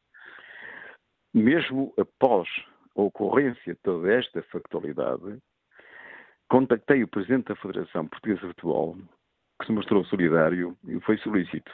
mesmo 1.35 1.93
após 1.99 2.47
a 2.95 3.01
ocorrência 3.01 3.73
de 3.73 3.79
toda 3.81 4.09
esta 4.09 4.41
factualidade, 4.43 5.37
contactei 6.49 7.03
o 7.03 7.09
Presidente 7.09 7.47
da 7.47 7.57
Federação 7.57 8.07
Portuguesa 8.07 8.39
de 8.39 8.47
Futebol, 8.47 8.97
que 9.59 9.65
se 9.65 9.71
mostrou 9.73 10.05
solidário 10.05 10.77
e 10.87 10.97
foi 11.01 11.17
solícito. 11.17 11.69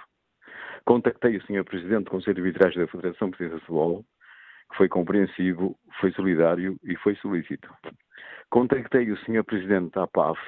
Contactei 0.83 1.37
o 1.37 1.41
Sr. 1.45 1.63
Presidente 1.63 2.05
do 2.05 2.09
Conselho 2.09 2.35
de 2.37 2.41
Arbitragem 2.41 2.79
da 2.79 2.87
Federação 2.87 3.29
Portuguesa 3.29 3.55
de 3.55 3.61
Futebol, 3.61 4.05
que 4.71 4.77
foi 4.77 4.89
compreensivo, 4.89 5.77
foi 5.99 6.11
solidário 6.13 6.75
e 6.83 6.95
foi 6.95 7.15
solícito. 7.17 7.69
Contactei 8.49 9.11
o 9.11 9.17
Sr. 9.17 9.43
Presidente 9.43 9.91
da 9.91 10.05
APAF, 10.05 10.39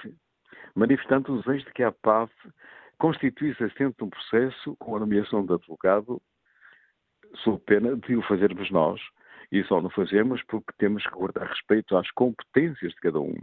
manifestando 0.74 1.34
o 1.34 1.42
desejo 1.44 1.66
de 1.66 1.74
que 1.74 1.84
a 1.84 1.90
APAF 1.90 2.34
constituísse 2.98 3.64
assento 3.64 3.98
de 3.98 4.04
um 4.06 4.10
processo 4.10 4.76
com 4.78 4.96
a 4.96 5.00
nomeação 5.00 5.46
de 5.46 5.54
advogado, 5.54 6.20
sob 7.38 7.62
pena 7.66 7.96
de 7.96 8.16
o 8.16 8.22
fazermos 8.24 8.70
nós, 8.72 9.02
e 9.52 9.64
só 9.66 9.82
não 9.82 9.90
fazemos 9.90 10.42
porque 10.44 10.74
temos 10.78 11.04
que 11.04 11.12
guardar 11.12 11.48
respeito 11.48 11.96
às 11.96 12.10
competências 12.12 12.92
de 12.94 13.00
cada 13.00 13.20
um. 13.20 13.36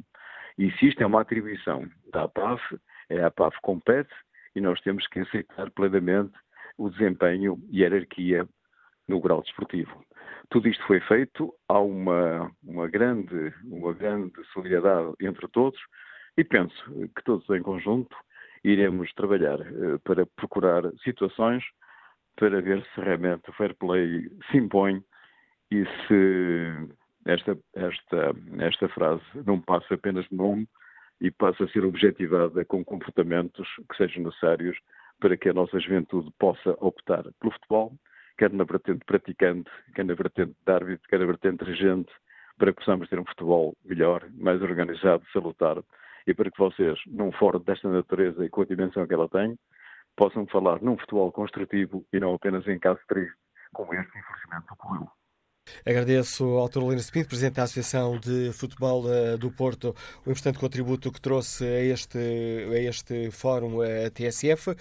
E 0.59 0.71
se 0.73 0.89
isto 0.89 1.03
é 1.03 1.07
uma 1.07 1.21
atribuição 1.21 1.89
da 2.13 2.25
APAF, 2.25 2.79
é 3.09 3.23
a 3.23 3.29
APAF 3.29 3.57
compete 3.63 4.13
e 4.55 4.61
nós 4.61 4.81
temos 4.81 5.07
que 5.07 5.21
aceitar 5.21 5.71
plenamente 5.71 6.35
o 6.77 6.91
desempenho 6.91 7.59
e 7.71 7.85
a 7.85 7.89
hierarquia 7.89 8.49
no 9.07 9.21
grau 9.21 9.43
desportivo. 9.43 10.05
Tudo 10.49 10.69
isto 10.69 10.85
foi 10.87 11.01
feito, 11.01 11.55
há 11.69 11.79
uma, 11.79 12.51
uma, 12.65 12.89
grande, 12.89 13.55
uma 13.65 13.93
grande 13.93 14.33
solidariedade 14.53 15.15
entre 15.21 15.47
todos 15.49 15.79
e 16.37 16.43
penso 16.43 16.75
que 17.15 17.23
todos 17.25 17.49
em 17.51 17.63
conjunto 17.63 18.17
iremos 18.65 19.13
trabalhar 19.15 19.61
eh, 19.61 19.99
para 20.05 20.27
procurar 20.27 20.83
situações 21.05 21.63
para 22.41 22.63
ver 22.63 22.83
se 22.95 23.01
realmente 23.03 23.51
o 23.51 23.53
fair 23.53 23.75
play 23.75 24.27
se 24.51 24.57
impõe 24.57 25.05
e 25.71 25.85
se 26.09 26.89
esta, 27.27 27.57
esta, 27.75 28.35
esta 28.61 28.89
frase 28.89 29.23
não 29.45 29.61
passa 29.61 29.93
apenas 29.93 30.25
de 30.31 30.35
nome 30.35 30.67
e 31.21 31.31
passe 31.31 31.63
a 31.63 31.69
ser 31.69 31.85
objetivada 31.85 32.65
com 32.65 32.83
comportamentos 32.83 33.69
que 33.91 33.97
sejam 33.99 34.25
necessários 34.25 34.79
para 35.21 35.37
que 35.37 35.51
a 35.51 35.53
nossa 35.53 35.79
juventude 35.79 36.33
possa 36.39 36.71
optar 36.81 37.25
pelo 37.39 37.53
futebol, 37.53 37.93
quer 38.39 38.51
na 38.55 38.65
vertente 38.65 39.05
praticante, 39.05 39.71
quer 39.95 40.07
na 40.07 40.15
vertente 40.15 40.57
de 40.67 40.73
árbitro, 40.73 41.07
quer 41.11 41.19
na 41.19 41.27
vertente 41.27 41.63
regente, 41.63 42.11
para 42.57 42.73
que 42.73 42.79
possamos 42.79 43.07
ter 43.11 43.19
um 43.19 43.27
futebol 43.27 43.77
melhor, 43.85 44.27
mais 44.33 44.63
organizado, 44.63 45.23
salutar, 45.31 45.77
e 46.27 46.33
para 46.33 46.51
que 46.51 46.59
vocês, 46.59 46.99
num 47.07 47.33
fórum 47.33 47.61
desta 47.61 47.91
natureza 47.91 48.43
e 48.43 48.49
com 48.49 48.63
a 48.63 48.67
dimensão 48.67 49.07
que 49.07 49.13
ela 49.13 49.29
tem, 49.29 49.59
possam 50.17 50.47
falar 50.47 50.83
num 50.83 50.99
futebol 50.99 51.31
construtivo 51.33 52.05
e 52.13 52.21
não 52.21 52.35
apenas 52.35 52.67
em 52.67 52.79
casos 52.79 53.05
tristes, 53.07 53.37
como 53.73 53.95
este, 53.95 54.19
infelizmente, 54.19 54.73
ocorreu. 54.73 55.20
Agradeço 55.85 56.45
ao 56.45 56.69
Dr. 56.69 56.81
Lino 56.81 57.01
Spinto, 57.01 57.29
Presidente 57.29 57.55
da 57.55 57.65
Associação 57.65 58.19
de 58.19 58.53
Futebol 58.53 59.05
uh, 59.05 59.39
do 59.39 59.51
Porto, 59.51 59.95
o 60.25 60.31
importante 60.31 60.59
contributo 60.59 61.11
que 61.11 61.21
trouxe 61.21 61.65
a 61.65 61.85
este, 61.85 62.19
a 62.19 62.79
este 62.79 63.31
fórum 63.31 63.81
a 63.81 64.11
TSF. 64.11 64.71
Uh, 64.71 64.77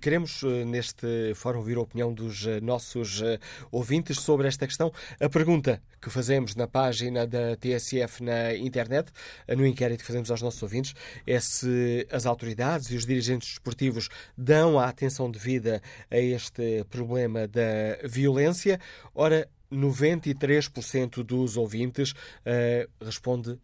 queremos, 0.00 0.42
neste 0.66 1.34
fórum, 1.34 1.58
ouvir 1.58 1.76
a 1.76 1.80
opinião 1.80 2.12
dos 2.12 2.46
nossos 2.62 3.22
ouvintes 3.70 4.20
sobre 4.20 4.48
esta 4.48 4.66
questão. 4.66 4.92
A 5.20 5.28
pergunta 5.28 5.80
que 6.00 6.10
fazemos 6.10 6.54
na 6.54 6.68
página 6.68 7.26
da 7.26 7.56
TSF 7.56 8.22
na 8.22 8.54
internet, 8.54 9.10
no 9.48 9.66
inquérito 9.66 10.00
que 10.00 10.06
fazemos 10.06 10.30
aos 10.30 10.40
nossos 10.40 10.62
ouvintes, 10.62 10.94
é 11.26 11.40
se 11.40 12.06
as 12.12 12.26
autoridades 12.26 12.90
e 12.90 12.96
os 12.96 13.04
dirigentes 13.04 13.48
desportivos 13.48 14.08
dão 14.36 14.78
a 14.78 14.86
atenção 14.86 15.30
devida 15.30 15.82
a 16.10 16.16
este 16.16 16.84
problema 16.90 17.48
da 17.48 17.98
violência. 18.04 18.78
Ora, 19.14 19.48
93% 19.72 21.22
dos 21.22 21.56
ouvintes 21.56 22.12
uh, 22.12 23.04
responde 23.04 23.58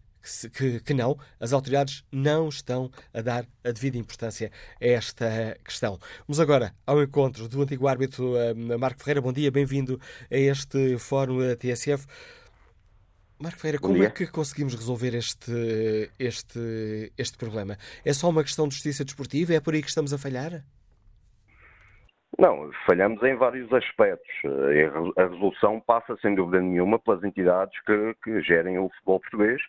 que, 0.57 0.81
que, 0.81 0.95
não, 0.95 1.19
as 1.41 1.53
autoridades 1.53 2.05
não 2.12 2.49
estão 2.49 2.91
a 3.12 3.20
dar 3.20 3.47
a 3.65 3.73
devida 3.73 3.99
importância 3.99 4.51
a 4.81 4.87
esta 4.87 5.59
questão. 5.65 5.99
Vamos 6.27 6.39
agora 6.39 6.74
ao 6.87 7.03
encontro 7.03 7.49
do 7.49 7.62
antigo 7.62 7.89
árbitro 7.89 8.35
uh, 8.35 8.79
Marco 8.79 9.01
Ferreira. 9.01 9.20
Bom 9.20 9.33
dia, 9.33 9.51
bem-vindo 9.51 10.01
a 10.31 10.37
este 10.37 10.97
fórum 10.99 11.41
da 11.41 11.57
TSF. 11.57 12.07
Marco 13.39 13.59
Ferreira, 13.59 13.81
como 13.81 14.01
é 14.01 14.09
que 14.09 14.24
conseguimos 14.29 14.74
resolver 14.74 15.16
este, 15.16 16.09
este, 16.16 17.12
este 17.19 17.37
problema? 17.37 17.77
É 18.05 18.12
só 18.12 18.29
uma 18.29 18.45
questão 18.45 18.69
de 18.69 18.74
justiça 18.74 19.05
desportiva? 19.05 19.53
É 19.53 19.59
por 19.59 19.74
aí 19.74 19.83
que 19.83 19.89
estamos 19.89 20.12
a 20.12 20.19
falhar? 20.19 20.65
Não, 22.38 22.70
falhamos 22.86 23.22
em 23.22 23.36
vários 23.36 23.72
aspectos. 23.72 24.30
A 25.16 25.22
resolução 25.22 25.80
passa, 25.80 26.16
sem 26.16 26.34
dúvida 26.34 26.62
nenhuma, 26.62 26.98
pelas 26.98 27.22
entidades 27.22 27.78
que, 27.82 28.14
que 28.24 28.40
gerem 28.42 28.78
o 28.78 28.88
futebol 28.88 29.20
português 29.20 29.60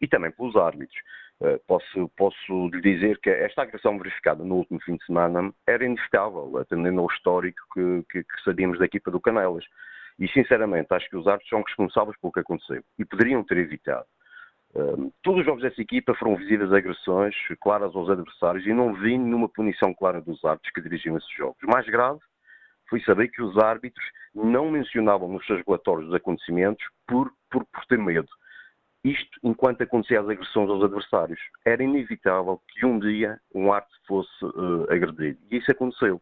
e 0.00 0.06
também 0.06 0.30
pelos 0.30 0.54
árbitros. 0.56 0.98
Eh, 1.42 1.58
posso, 1.66 2.08
posso 2.16 2.68
lhe 2.68 2.80
dizer 2.82 3.18
que 3.20 3.30
esta 3.30 3.62
agressão 3.62 3.96
verificada 3.96 4.44
no 4.44 4.56
último 4.56 4.78
fim 4.82 4.96
de 4.96 5.04
semana 5.06 5.52
era 5.66 5.84
inevitável, 5.84 6.58
atendendo 6.58 7.00
ao 7.00 7.06
histórico 7.06 7.60
que, 7.72 8.04
que, 8.10 8.22
que 8.22 8.42
sabíamos 8.44 8.78
da 8.78 8.84
equipa 8.84 9.10
do 9.10 9.20
Canelas. 9.20 9.64
E, 10.18 10.28
sinceramente, 10.28 10.88
acho 10.90 11.08
que 11.08 11.16
os 11.16 11.26
árbitros 11.26 11.48
são 11.48 11.62
responsáveis 11.62 12.18
pelo 12.20 12.32
que 12.32 12.40
aconteceu 12.40 12.82
e 12.98 13.04
poderiam 13.06 13.42
ter 13.42 13.56
evitado. 13.56 14.04
Todos 15.22 15.40
os 15.40 15.46
jogos 15.46 15.62
dessa 15.62 15.80
equipa 15.82 16.14
foram 16.14 16.36
visíveis 16.36 16.72
agressões 16.72 17.34
claras 17.60 17.94
aos 17.94 18.08
adversários 18.08 18.64
e 18.66 18.72
não 18.72 18.94
vi 18.94 19.18
nenhuma 19.18 19.48
punição 19.48 19.92
clara 19.92 20.20
dos 20.20 20.44
árbitros 20.44 20.72
que 20.72 20.80
dirigiam 20.80 21.16
esses 21.16 21.30
jogos. 21.36 21.60
O 21.64 21.70
mais 21.70 21.86
grave 21.86 22.20
foi 22.88 23.00
saber 23.02 23.28
que 23.28 23.42
os 23.42 23.58
árbitros 23.58 24.04
não 24.34 24.70
mencionavam 24.70 25.28
nos 25.28 25.44
seus 25.46 25.62
relatórios 25.66 26.08
os 26.08 26.14
acontecimentos 26.14 26.84
por, 27.06 27.32
por, 27.50 27.64
por 27.64 27.86
ter 27.86 27.98
medo. 27.98 28.28
Isto 29.02 29.40
enquanto 29.42 29.82
aconteciam 29.82 30.22
as 30.22 30.28
agressões 30.28 30.68
aos 30.68 30.84
adversários. 30.84 31.40
Era 31.64 31.82
inevitável 31.82 32.60
que 32.68 32.84
um 32.84 32.98
dia 32.98 33.40
um 33.54 33.72
árbitro 33.72 33.96
fosse 34.06 34.44
uh, 34.44 34.84
agredido. 34.90 35.38
E 35.50 35.56
isso 35.56 35.70
aconteceu. 35.70 36.20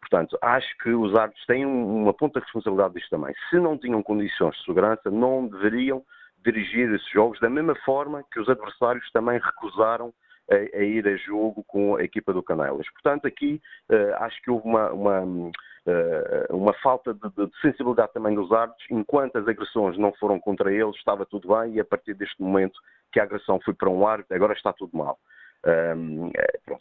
Portanto, 0.00 0.38
acho 0.42 0.68
que 0.78 0.90
os 0.90 1.14
árbitros 1.14 1.44
têm 1.46 1.64
uma 1.66 2.12
ponta 2.14 2.40
de 2.40 2.44
responsabilidade 2.46 2.94
disto 2.94 3.10
também. 3.10 3.34
Se 3.50 3.58
não 3.58 3.78
tinham 3.78 4.02
condições 4.02 4.56
de 4.56 4.64
segurança, 4.64 5.10
não 5.10 5.46
deveriam 5.46 6.02
dirigir 6.44 6.92
esses 6.92 7.08
jogos 7.10 7.40
da 7.40 7.48
mesma 7.48 7.74
forma 7.84 8.24
que 8.32 8.40
os 8.40 8.48
adversários 8.48 9.10
também 9.12 9.38
recusaram 9.38 10.12
a, 10.50 10.78
a 10.78 10.82
ir 10.82 11.06
a 11.08 11.16
jogo 11.16 11.64
com 11.64 11.96
a 11.96 12.02
equipa 12.02 12.32
do 12.32 12.42
Canelas. 12.42 12.86
Portanto, 12.92 13.26
aqui 13.26 13.60
uh, 13.90 14.24
acho 14.24 14.40
que 14.42 14.50
houve 14.50 14.68
uma, 14.68 14.90
uma, 14.92 15.22
uh, 15.22 15.50
uma 16.50 16.74
falta 16.74 17.14
de, 17.14 17.20
de, 17.30 17.60
sensibilidade 17.60 18.12
também 18.12 18.34
dos 18.34 18.52
árbitros. 18.52 18.86
Enquanto 18.90 19.36
as 19.36 19.48
agressões 19.48 19.96
não 19.98 20.12
foram 20.12 20.38
contra 20.38 20.72
eles, 20.72 20.96
estava 20.96 21.24
tudo 21.24 21.48
bem, 21.48 21.74
e 21.74 21.80
a 21.80 21.84
partir 21.84 22.14
deste 22.14 22.40
momento 22.40 22.78
que 23.12 23.20
a 23.20 23.22
agressão 23.22 23.60
foi 23.64 23.74
para 23.74 23.88
um 23.88 24.06
árbitro, 24.06 24.36
agora 24.36 24.52
está 24.52 24.72
tudo 24.72 24.96
mal. 24.96 25.18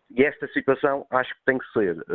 E 0.09 0.23
esta 0.23 0.47
situação 0.49 1.07
acho 1.09 1.33
que 1.35 1.45
tem 1.45 1.57
que 1.57 1.71
ser 1.71 2.05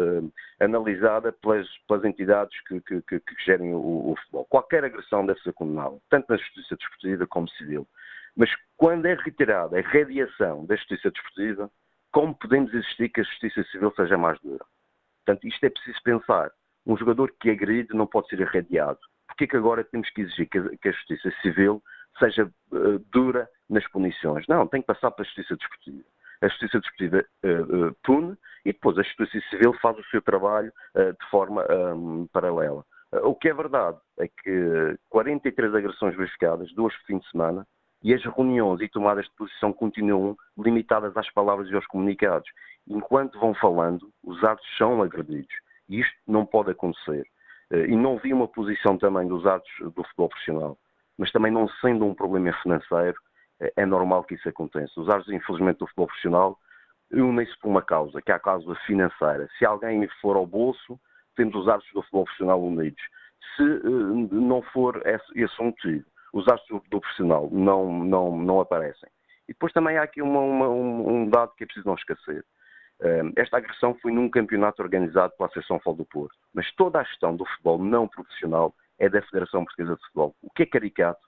analisada 0.61 1.33
pelas, 1.33 1.67
pelas 1.89 2.05
entidades 2.05 2.55
que, 2.67 2.81
que, 2.81 3.01
que, 3.21 3.45
gerem 3.45 3.75
o, 3.75 4.11
o, 4.11 4.17
futebol. 4.17 4.45
Qualquer 4.47 4.85
agressão 4.85 5.25
deve 5.25 5.41
ser 5.41 5.53
condenada, 5.55 5.97
tanto 6.11 6.27
na 6.29 6.37
justiça 6.37 6.77
desportiva 6.77 7.27
como 7.27 7.49
civil. 7.51 7.89
Mas 8.37 8.51
quando 8.77 9.07
é 9.07 9.15
retirada 9.15 9.79
a 9.79 9.83
radiação 9.83 10.67
da 10.67 10.77
justiça 10.77 11.11
desportiva, 11.11 11.71
como 12.13 12.35
podemos 12.35 12.73
existir 12.75 13.09
que 13.09 13.21
a 13.21 13.25
justiça 13.25 13.65
civil 13.65 13.93
seja 13.97 14.19
mais 14.19 14.39
dura? 14.41 14.65
Portanto, 15.25 15.49
isto 15.49 15.65
é 15.65 15.71
preciso 15.71 16.03
pensar. 16.03 16.51
Um 16.87 16.97
jogador 16.97 17.33
que 17.41 17.51
agride 17.51 17.95
não 17.95 18.07
pode 18.07 18.29
ser 18.29 18.41
irradiado. 18.41 18.99
Por 19.27 19.37
que 19.37 19.57
agora 19.57 19.85
temos 19.85 20.09
que 20.11 20.21
exigir 20.21 20.49
que 20.49 20.59
a, 20.59 20.63
a 20.63 20.93
justiça 20.93 21.33
civil 21.43 21.83
seja 22.19 22.45
uh, 22.73 22.99
dura 23.11 23.49
nas 23.69 23.87
punições? 23.89 24.47
Não, 24.49 24.67
tem 24.67 24.81
que 24.81 24.87
passar 24.87 25.11
pela 25.11 25.27
justiça 25.27 25.57
desportiva 25.57 26.05
a 26.41 26.49
Justiça 26.49 26.81
Desportiva 26.81 27.25
uh, 27.45 27.89
uh, 27.89 27.97
pune 28.05 28.37
e 28.65 28.73
depois 28.73 28.99
a 28.99 29.03
Justiça 29.03 29.49
Civil 29.51 29.73
faz 29.75 29.99
o 29.99 30.05
seu 30.05 30.23
trabalho 30.23 30.73
uh, 30.95 31.13
de 31.13 31.31
forma 31.31 31.65
um, 31.95 32.27
paralela. 32.33 32.85
o 33.23 33.35
que 33.35 33.49
é 33.49 33.55
verdade 33.55 33.99
é 34.19 34.29
que 34.29 34.99
43 35.09 35.75
agressões 35.75 36.17
verificadas, 36.17 36.73
duas 36.75 36.95
por 36.97 37.07
fim 37.07 37.19
de 37.19 37.31
semana, 37.31 37.67
e 38.03 38.15
as 38.15 38.23
reuniões 38.23 38.81
e 38.81 38.89
tomadas 38.89 39.25
de 39.25 39.33
posição 39.33 39.73
continuam 39.73 40.37
limitadas 40.57 41.17
às 41.17 41.29
palavras 41.33 41.69
e 41.69 41.75
aos 41.75 41.87
comunicados. 41.87 42.49
Enquanto 42.87 43.41
vão 43.41 43.55
falando, 43.55 44.09
os 44.23 44.43
atos 44.45 44.65
são 44.77 45.03
agredidos. 45.03 45.53
E 45.89 45.99
isto 45.99 46.17
não 46.25 46.47
pode 46.47 46.71
acontecer. 46.71 47.27
E 47.73 47.97
não 47.97 48.17
vi 48.17 48.33
uma 48.33 48.47
posição 48.47 48.97
também 48.97 49.27
dos 49.27 49.45
atos 49.45 49.69
do 49.81 50.05
futebol 50.05 50.29
profissional. 50.29 50.79
Mas 51.19 51.33
também 51.33 51.51
não 51.51 51.69
sendo 51.81 52.05
um 52.05 52.15
problema 52.15 52.53
financeiro, 52.63 53.19
é 53.61 53.87
normal 53.87 54.25
que 54.25 54.35
isso 54.35 54.49
aconteça. 54.49 55.01
Os 55.01 55.09
árbitros, 55.09 55.35
infelizmente, 55.35 55.79
do 55.79 55.87
futebol 55.87 56.07
profissional 56.07 56.59
unem-se 57.13 57.57
por 57.59 57.69
uma 57.69 57.83
causa, 57.83 58.21
que 58.21 58.31
é 58.31 58.35
a 58.35 58.39
causa 58.39 58.75
financeira. 58.87 59.49
Se 59.59 59.65
alguém 59.65 60.07
for 60.21 60.37
ao 60.37 60.47
bolso, 60.47 60.99
temos 61.37 61.55
os 61.55 61.69
árbitros 61.69 61.93
do 61.95 62.03
futebol 62.03 62.25
profissional 62.25 62.63
unidos. 62.63 63.03
Se 63.57 63.63
uh, 63.63 64.29
não 64.33 64.63
for 64.63 65.01
esse, 65.07 65.41
esse 65.41 65.63
motivo, 65.63 66.05
os 66.33 66.47
árbitros 66.49 66.83
do, 66.83 66.91
do, 66.91 67.01
profissional 67.01 67.49
não, 67.51 68.05
não, 68.05 68.37
não 68.37 68.61
aparecem. 68.61 69.09
E 69.49 69.53
depois 69.53 69.73
também 69.73 69.97
há 69.97 70.03
aqui 70.03 70.21
uma, 70.21 70.41
uma, 70.41 70.69
um, 70.69 71.31
dado 71.31 71.55
que 71.57 71.65
é 71.65 71.67
preciso 71.67 71.89
não 71.89 71.95
esquecer. 71.95 72.45
Uh, 73.01 73.33
esta 73.37 73.57
agressão 73.57 73.97
foi 74.03 74.13
num 74.13 74.29
campeonato 74.29 74.83
organizado 74.83 75.33
pela 75.37 75.49
Associação 75.49 75.79
Futebol 75.79 75.97
do 75.97 76.05
Porto. 76.05 76.37
Mas 76.53 76.71
toda 76.73 77.01
a 77.01 77.05
gestão 77.05 77.35
do 77.35 77.47
futebol 77.47 77.79
não 77.79 78.07
profissional 78.07 78.75
é 78.99 79.09
da 79.09 79.23
Federação 79.23 79.65
Portuguesa 79.65 79.97
de 79.97 80.03
Futebol. 80.03 80.35
O 80.43 80.51
que 80.51 80.65
é 80.65 80.67
caricato 80.67 81.28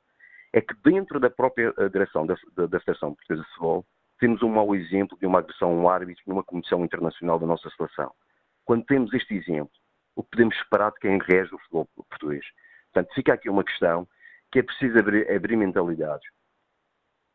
é 0.53 0.61
que 0.61 0.75
dentro 0.83 1.21
da 1.21 1.31
própria 1.31 1.73
eh, 1.79 1.89
direção 1.89 2.27
da, 2.27 2.35
da, 2.57 2.67
da 2.67 2.81
Portuguesa 2.81 3.43
de 3.43 3.49
Futebol 3.51 3.87
temos 4.19 4.43
um 4.43 4.49
mau 4.49 4.75
exemplo 4.75 5.17
de 5.19 5.27
uma 5.27 5.39
agressão 5.39 5.71
a 5.71 5.75
um 5.75 5.89
árbitro 5.89 6.23
numa 6.27 6.43
comissão 6.43 6.85
internacional 6.85 7.39
da 7.39 7.47
nossa 7.47 7.71
seleção. 7.71 8.13
Quando 8.65 8.85
temos 8.85 9.13
este 9.15 9.35
exemplo, 9.35 9.73
o 10.15 10.23
que 10.23 10.31
podemos 10.31 10.57
esperar 10.57 10.93
de 10.93 10.99
quem 10.99 11.19
rege 11.19 11.55
o 11.55 11.59
futebol 11.59 11.89
português? 12.09 12.45
Portanto, 12.93 13.15
fica 13.15 13.33
aqui 13.33 13.49
uma 13.49 13.65
questão 13.65 14.07
que 14.53 14.59
é 14.59 14.63
preciso 14.63 14.99
abrir, 14.99 15.31
abrir 15.31 15.57
mentalidades. 15.57 16.29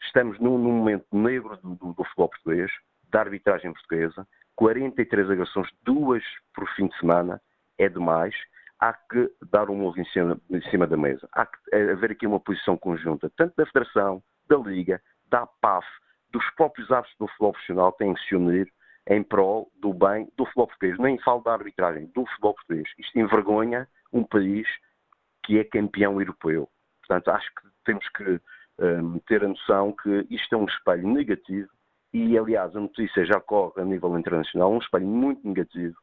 Estamos 0.04 0.40
num, 0.40 0.58
num 0.58 0.74
momento 0.74 1.08
negro 1.12 1.58
do, 1.58 1.76
do, 1.76 1.94
do, 1.94 2.04
futebol 2.04 2.30
português, 2.30 2.72
da 3.10 3.22
arbitragem 3.22 3.72
portuguesa, 3.72 4.28
43 4.56 5.30
agressões, 5.32 5.70
duas 5.84 6.24
por 6.54 6.68
fim 6.76 6.88
de 6.88 6.98
semana, 7.00 7.42
é 7.78 7.90
demais 7.90 8.36
há 8.80 8.94
que 8.94 9.32
dar 9.52 9.70
um 9.70 9.84
ovo 9.86 10.00
em 10.00 10.06
cima, 10.06 10.40
em 10.50 10.62
cima 10.70 10.88
da 10.88 10.98
mesa. 10.98 11.28
Há 11.34 11.46
que 11.46 11.58
eh, 11.72 11.92
haver 11.92 12.12
aqui 12.12 12.28
uma 12.28 12.40
posição 12.40 12.78
conjunta, 12.78 13.32
tanto 13.38 13.56
da 13.56 13.66
Federação, 13.66 14.22
da 14.48 14.58
Liga, 14.58 15.02
da 15.30 15.46
PAF, 15.46 15.86
dos 16.32 16.44
próprios 16.56 16.92
árbitros 16.92 17.18
do 17.18 17.28
futebol 17.28 17.54
profissional 17.54 17.92
têm 17.94 18.14
que 18.14 18.22
se 18.28 18.36
unir 18.36 18.72
em 19.08 19.24
prol 19.24 19.72
do 19.80 19.94
bem 19.94 20.28
do 20.36 20.46
futebol 20.46 20.68
português. 20.68 20.98
Nem 21.00 21.18
falo 21.20 21.42
da 21.42 21.54
arbitragem, 21.54 22.08
do 22.08 22.26
futebol 22.26 22.56
português. 22.56 22.88
Isto 22.98 23.20
envergonha 23.20 23.88
um 24.12 24.24
país 24.24 24.68
que 25.44 25.60
é 25.60 25.64
campeão 25.64 26.20
europeu. 26.20 26.68
Portanto, 27.00 27.30
acho 27.30 27.48
que 27.56 27.68
temos 27.86 28.08
que 28.10 28.42
um, 28.80 29.20
ter 29.20 29.44
a 29.44 29.48
noção 29.48 29.94
que 29.94 30.28
isto 30.30 30.54
é 30.54 30.58
um 30.58 30.66
espelho 30.66 31.08
negativo 31.08 31.70
e, 32.14 32.38
aliás, 32.38 32.76
a 32.76 32.80
notícia 32.80 33.26
já 33.26 33.40
corre 33.40 33.82
a 33.82 33.86
nível 33.86 34.18
internacional, 34.18 34.72
um 34.72 34.80
espelho 34.80 35.08
muito 35.08 35.48
negativo 35.48 35.96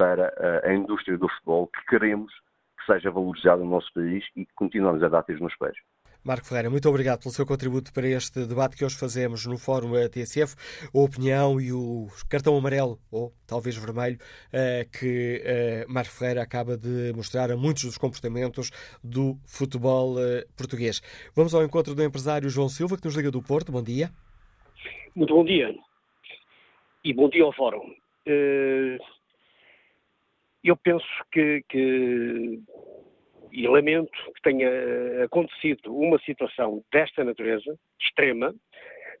para 0.00 0.32
a 0.64 0.72
indústria 0.72 1.18
do 1.18 1.28
futebol 1.28 1.66
que 1.66 1.84
queremos 1.84 2.32
que 2.78 2.90
seja 2.90 3.10
valorizada 3.10 3.62
no 3.62 3.68
nosso 3.68 3.92
país 3.92 4.24
e 4.34 4.46
que 4.46 4.54
continuamos 4.54 5.02
a 5.02 5.08
dar 5.10 5.22
tiros 5.24 5.42
nos 5.42 5.54
pés. 5.58 5.76
Marco 6.24 6.46
Ferreira, 6.46 6.70
muito 6.70 6.88
obrigado 6.88 7.20
pelo 7.20 7.34
seu 7.34 7.46
contributo 7.46 7.92
para 7.92 8.06
este 8.06 8.46
debate 8.46 8.76
que 8.76 8.84
hoje 8.84 8.98
fazemos 8.98 9.44
no 9.44 9.58
Fórum 9.58 9.92
TSF, 10.08 10.54
a 10.94 10.98
opinião 10.98 11.60
e 11.60 11.70
o 11.70 12.08
cartão 12.30 12.56
amarelo, 12.56 12.98
ou 13.12 13.30
talvez 13.46 13.76
vermelho, 13.76 14.18
eh, 14.52 14.86
que 14.90 15.42
eh, 15.44 15.84
Marco 15.86 16.12
Ferreira 16.12 16.42
acaba 16.42 16.78
de 16.78 17.12
mostrar 17.14 17.50
a 17.50 17.56
muitos 17.56 17.84
dos 17.84 17.98
comportamentos 17.98 18.70
do 19.04 19.36
futebol 19.46 20.18
eh, 20.18 20.46
português. 20.56 21.00
Vamos 21.34 21.54
ao 21.54 21.62
encontro 21.62 21.94
do 21.94 22.02
empresário 22.02 22.48
João 22.48 22.70
Silva, 22.70 22.96
que 22.96 23.04
nos 23.04 23.16
liga 23.16 23.30
do 23.30 23.42
Porto. 23.42 23.70
Bom 23.70 23.82
dia. 23.82 24.10
Muito 25.14 25.34
bom 25.34 25.44
dia. 25.44 25.74
E 27.04 27.12
bom 27.14 27.28
dia 27.28 27.44
ao 27.44 27.52
Fórum. 27.52 27.94
Eu 30.62 30.76
penso 30.76 31.06
que, 31.32 31.62
que 31.68 32.60
e 33.52 33.66
lamento 33.66 34.12
que 34.34 34.42
tenha 34.42 35.24
acontecido 35.24 35.94
uma 35.94 36.18
situação 36.20 36.82
desta 36.92 37.24
natureza, 37.24 37.76
extrema, 38.00 38.54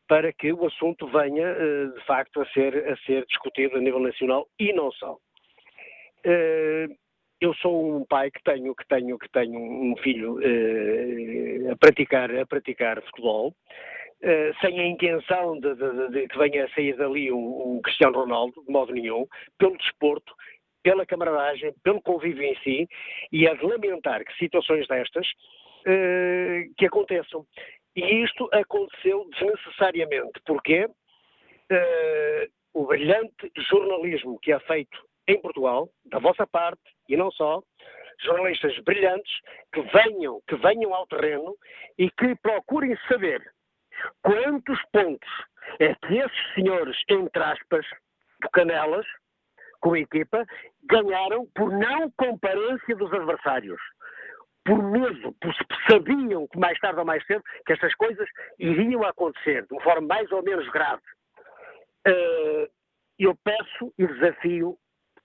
para 0.08 0.32
que 0.32 0.52
o 0.52 0.66
assunto 0.66 1.06
venha, 1.08 1.46
eh, 1.46 1.86
de 1.86 2.04
facto, 2.04 2.40
a 2.40 2.46
ser, 2.46 2.76
a 2.88 2.96
ser 2.98 3.24
discutido 3.26 3.76
a 3.76 3.80
nível 3.80 4.00
nacional 4.00 4.48
e 4.58 4.72
não 4.72 4.90
só. 4.92 5.16
Eh, 6.24 6.88
eu 7.40 7.54
sou 7.54 7.96
um 7.96 8.04
pai 8.04 8.30
que 8.30 8.42
tenho, 8.42 8.74
que 8.74 8.86
tenho, 8.88 9.18
que 9.18 9.28
tenho 9.30 9.58
um 9.58 9.96
filho 10.02 10.38
eh, 10.42 11.70
a 11.70 11.76
praticar, 11.76 12.34
a 12.34 12.44
praticar 12.44 13.00
futebol, 13.02 13.54
sem 14.60 14.78
a 14.78 14.86
intenção 14.86 15.58
de, 15.58 15.74
de, 15.74 16.08
de, 16.10 16.28
que 16.28 16.36
venha 16.36 16.66
a 16.66 16.68
sair 16.70 16.94
dali 16.94 17.32
um, 17.32 17.76
um 17.76 17.80
Cristiano 17.80 18.18
Ronaldo, 18.18 18.62
de 18.66 18.70
modo 18.70 18.92
nenhum, 18.92 19.26
pelo 19.58 19.78
desporto, 19.78 20.34
pela 20.82 21.06
camaradagem, 21.06 21.74
pelo 21.82 22.00
convívio 22.02 22.42
em 22.42 22.56
si, 22.60 22.88
e 23.32 23.46
é 23.46 23.54
de 23.54 23.64
lamentar 23.64 24.24
que 24.24 24.36
situações 24.36 24.86
destas 24.88 25.26
uh, 25.26 26.74
que 26.76 26.86
aconteçam. 26.86 27.46
E 27.96 28.24
isto 28.24 28.48
aconteceu 28.52 29.28
desnecessariamente. 29.30 30.40
Porquê? 30.46 30.86
Uh, 30.86 32.50
o 32.72 32.86
brilhante 32.86 33.50
jornalismo 33.68 34.38
que 34.40 34.52
é 34.52 34.60
feito 34.60 34.96
em 35.26 35.40
Portugal, 35.40 35.88
da 36.06 36.18
vossa 36.18 36.46
parte, 36.46 36.82
e 37.08 37.16
não 37.16 37.30
só, 37.32 37.62
jornalistas 38.22 38.78
brilhantes 38.80 39.32
que 39.72 39.80
venham, 39.82 40.40
que 40.46 40.56
venham 40.56 40.94
ao 40.94 41.06
terreno 41.06 41.56
e 41.98 42.10
que 42.10 42.34
procurem 42.36 42.96
saber 43.08 43.42
quantos 44.22 44.80
pontos 44.92 45.28
é 45.78 45.94
que 45.94 46.18
esses 46.18 46.54
senhores, 46.54 46.96
entre 47.08 47.42
aspas, 47.42 47.86
de 48.42 48.48
Canelas, 48.52 49.06
com 49.80 49.94
a 49.94 49.98
equipa, 49.98 50.44
ganharam 50.84 51.46
por 51.54 51.70
não 51.70 52.10
comparência 52.12 52.96
dos 52.96 53.12
adversários. 53.12 53.80
Por 54.64 54.82
medo, 54.82 55.34
por 55.40 55.54
sabiam 55.90 56.46
que 56.48 56.58
mais 56.58 56.78
tarde 56.80 57.00
ou 57.00 57.04
mais 57.04 57.24
cedo 57.26 57.42
que 57.66 57.72
estas 57.72 57.94
coisas 57.94 58.28
iriam 58.58 59.02
acontecer 59.04 59.66
de 59.66 59.72
uma 59.72 59.82
forma 59.82 60.06
mais 60.06 60.30
ou 60.30 60.42
menos 60.42 60.68
grave. 60.70 61.02
Eh, 62.06 62.68
eu 63.18 63.34
peço 63.42 63.92
e 63.98 64.06
desafio 64.06 64.76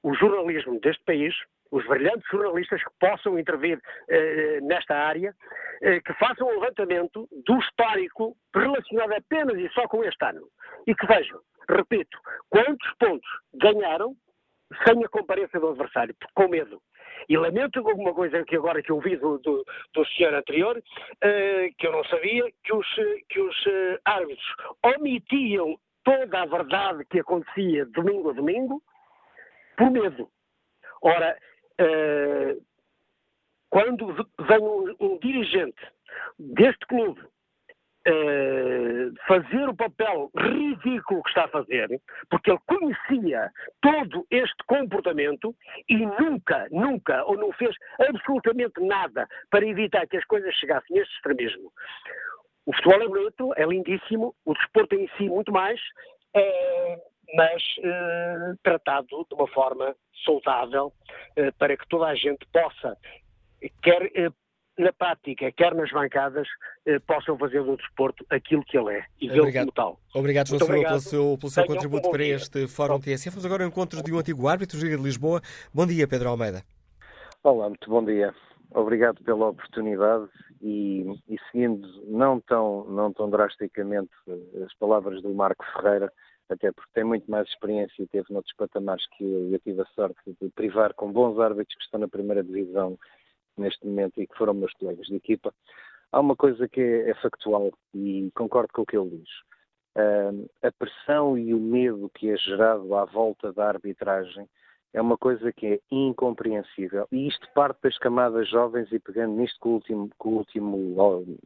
o 0.03 0.13
jornalismo 0.13 0.79
deste 0.79 1.03
país, 1.03 1.33
os 1.71 1.85
brilhantes 1.87 2.27
jornalistas 2.29 2.81
que 2.83 2.89
possam 2.99 3.39
intervir 3.39 3.79
eh, 4.07 4.59
nesta 4.61 4.95
área, 4.95 5.33
eh, 5.81 5.99
que 5.99 6.13
façam 6.13 6.47
um 6.47 6.59
levantamento 6.59 7.27
do 7.45 7.59
histórico 7.59 8.37
relacionado 8.53 9.13
apenas 9.13 9.57
e 9.57 9.69
só 9.69 9.87
com 9.87 10.03
este 10.03 10.23
ano. 10.23 10.47
E 10.87 10.95
que 10.95 11.07
vejam, 11.07 11.39
repito, 11.69 12.17
quantos 12.49 12.93
pontos 12.99 13.29
ganharam 13.55 14.15
sem 14.85 15.03
a 15.03 15.09
comparência 15.09 15.59
do 15.59 15.69
adversário, 15.69 16.15
com 16.33 16.47
medo. 16.47 16.81
E 17.29 17.37
lamento 17.37 17.79
alguma 17.79 18.13
coisa 18.13 18.43
que 18.43 18.55
agora 18.55 18.81
que 18.81 18.91
eu 18.91 18.99
vi 18.99 19.15
do, 19.15 19.37
do, 19.39 19.65
do 19.93 20.05
senhor 20.09 20.33
anterior, 20.33 20.77
uh, 20.77 21.75
que 21.77 21.87
eu 21.87 21.91
não 21.91 22.03
sabia, 22.05 22.51
que 22.63 22.73
os, 22.73 22.87
que 23.29 23.39
os 23.39 23.65
uh, 23.65 23.99
árbitros 24.05 24.55
omitiam 24.83 25.77
toda 26.03 26.41
a 26.41 26.45
verdade 26.45 27.05
que 27.05 27.19
acontecia 27.19 27.85
domingo 27.87 28.29
a 28.29 28.33
domingo 28.33 28.81
por 29.77 29.91
medo. 29.91 30.29
Ora, 31.01 31.37
uh, 31.81 32.65
quando 33.69 34.13
vem 34.13 34.59
um, 34.59 34.95
um 34.99 35.19
dirigente 35.19 35.81
deste 36.37 36.85
clube 36.87 37.21
uh, 38.07 39.13
fazer 39.27 39.67
o 39.67 39.75
papel 39.75 40.31
ridículo 40.37 41.23
que 41.23 41.29
está 41.29 41.45
a 41.45 41.49
fazer, 41.49 42.01
porque 42.29 42.51
ele 42.51 42.59
conhecia 42.67 43.51
todo 43.81 44.25
este 44.29 44.63
comportamento 44.67 45.55
e 45.89 45.97
nunca, 45.97 46.67
nunca, 46.71 47.23
ou 47.25 47.37
não 47.37 47.51
fez 47.53 47.75
absolutamente 47.99 48.79
nada 48.81 49.27
para 49.49 49.65
evitar 49.67 50.07
que 50.07 50.17
as 50.17 50.25
coisas 50.25 50.53
chegassem 50.55 50.99
a 50.99 51.01
este 51.01 51.15
extremismo. 51.15 51.71
O 52.65 52.73
futebol 52.75 53.01
é 53.01 53.07
bonito, 53.07 53.53
é 53.57 53.65
lindíssimo, 53.65 54.35
o 54.45 54.53
desporto 54.53 54.95
em 54.95 55.07
si 55.17 55.29
muito 55.29 55.51
mais, 55.51 55.79
é, 56.35 56.99
mas 57.35 57.63
é, 57.83 58.53
tratado 58.63 59.07
de 59.07 59.35
uma 59.35 59.47
forma 59.47 59.95
saudável 60.25 60.91
é, 61.35 61.51
para 61.51 61.77
que 61.77 61.87
toda 61.87 62.07
a 62.07 62.15
gente 62.15 62.45
possa, 62.51 62.97
quer 63.81 64.11
na 64.77 64.91
prática, 64.91 65.51
quer 65.51 65.73
nas 65.73 65.89
bancadas, 65.91 66.47
eh, 66.85 66.99
possam 66.99 67.37
fazer 67.37 67.63
do 67.63 67.77
desporto 67.77 68.25
aquilo 68.29 68.63
que 68.65 68.77
ele 68.77 68.97
é 68.97 69.05
e 69.21 69.29
vê-lo 69.29 69.51
como 69.51 69.71
tal. 69.71 69.99
Obrigado, 70.13 70.47
João 70.47 70.59
Silva, 70.59 70.73
pelo 70.73 70.99
seu, 70.99 71.37
pelo 71.39 71.51
seu 71.51 71.65
contributo 71.65 72.09
para 72.09 72.23
este 72.23 72.67
Fórum 72.67 72.99
TSF. 72.99 73.29
Vamos 73.29 73.45
agora 73.45 73.63
ao 73.63 73.69
encontro 73.69 74.03
de 74.03 74.13
um 74.13 74.19
antigo 74.19 74.47
árbitro, 74.47 74.77
Liga 74.79 74.97
de 74.97 75.03
Lisboa. 75.03 75.41
Bom 75.73 75.85
dia, 75.85 76.07
Pedro 76.07 76.29
Almeida. 76.29 76.63
Olá, 77.43 77.69
muito 77.69 77.89
bom 77.89 78.03
dia. 78.03 78.33
Obrigado 78.71 79.23
pela 79.23 79.49
oportunidade 79.49 80.27
e, 80.61 81.05
e 81.29 81.37
seguindo 81.51 81.87
não 82.07 82.41
tão, 82.41 82.83
não 82.85 83.13
tão 83.13 83.29
drasticamente 83.29 84.11
eh, 84.27 84.63
as 84.65 84.73
palavras 84.75 85.21
do 85.21 85.33
Marco 85.33 85.63
Ferreira, 85.73 86.11
até 86.49 86.71
porque 86.71 86.91
tem 86.93 87.03
muito 87.05 87.29
mais 87.31 87.47
experiência 87.47 88.03
e 88.03 88.07
teve 88.07 88.25
noutros 88.29 88.53
patamares 88.57 89.05
que 89.15 89.23
eu, 89.23 89.51
eu 89.51 89.59
tive 89.59 89.81
a 89.81 89.85
sorte 89.95 90.19
de 90.41 90.49
privar 90.49 90.93
com 90.93 91.11
bons 91.11 91.39
árbitros 91.39 91.75
que 91.77 91.83
estão 91.83 91.99
na 91.99 92.07
primeira 92.07 92.43
divisão 92.43 92.99
neste 93.57 93.85
momento 93.85 94.21
e 94.21 94.27
que 94.27 94.37
foram 94.37 94.53
meus 94.53 94.73
colegas 94.73 95.07
de 95.07 95.15
equipa, 95.15 95.53
há 96.11 96.19
uma 96.19 96.35
coisa 96.35 96.67
que 96.67 96.81
é, 96.81 97.09
é 97.09 97.13
factual 97.15 97.71
e 97.93 98.31
concordo 98.35 98.69
com 98.73 98.81
o 98.81 98.85
que 98.85 98.97
ele 98.97 99.17
diz. 99.17 99.29
Uh, 99.97 100.49
a 100.61 100.71
pressão 100.71 101.37
e 101.37 101.53
o 101.53 101.59
medo 101.59 102.11
que 102.13 102.29
é 102.29 102.37
gerado 102.37 102.93
à 102.95 103.05
volta 103.05 103.53
da 103.53 103.67
arbitragem 103.67 104.47
é 104.93 105.01
uma 105.01 105.17
coisa 105.17 105.51
que 105.51 105.67
é 105.67 105.79
incompreensível. 105.91 107.07
E 107.11 107.27
isto 107.27 107.47
parte 107.53 107.81
das 107.83 107.97
camadas 107.97 108.49
jovens 108.49 108.91
e 108.91 108.99
pegando 108.99 109.35
nisto 109.35 109.59
que 109.59 109.67
o 109.67 109.71
último, 109.71 110.09
que 110.09 110.27
o 110.27 110.31
último, 110.31 110.77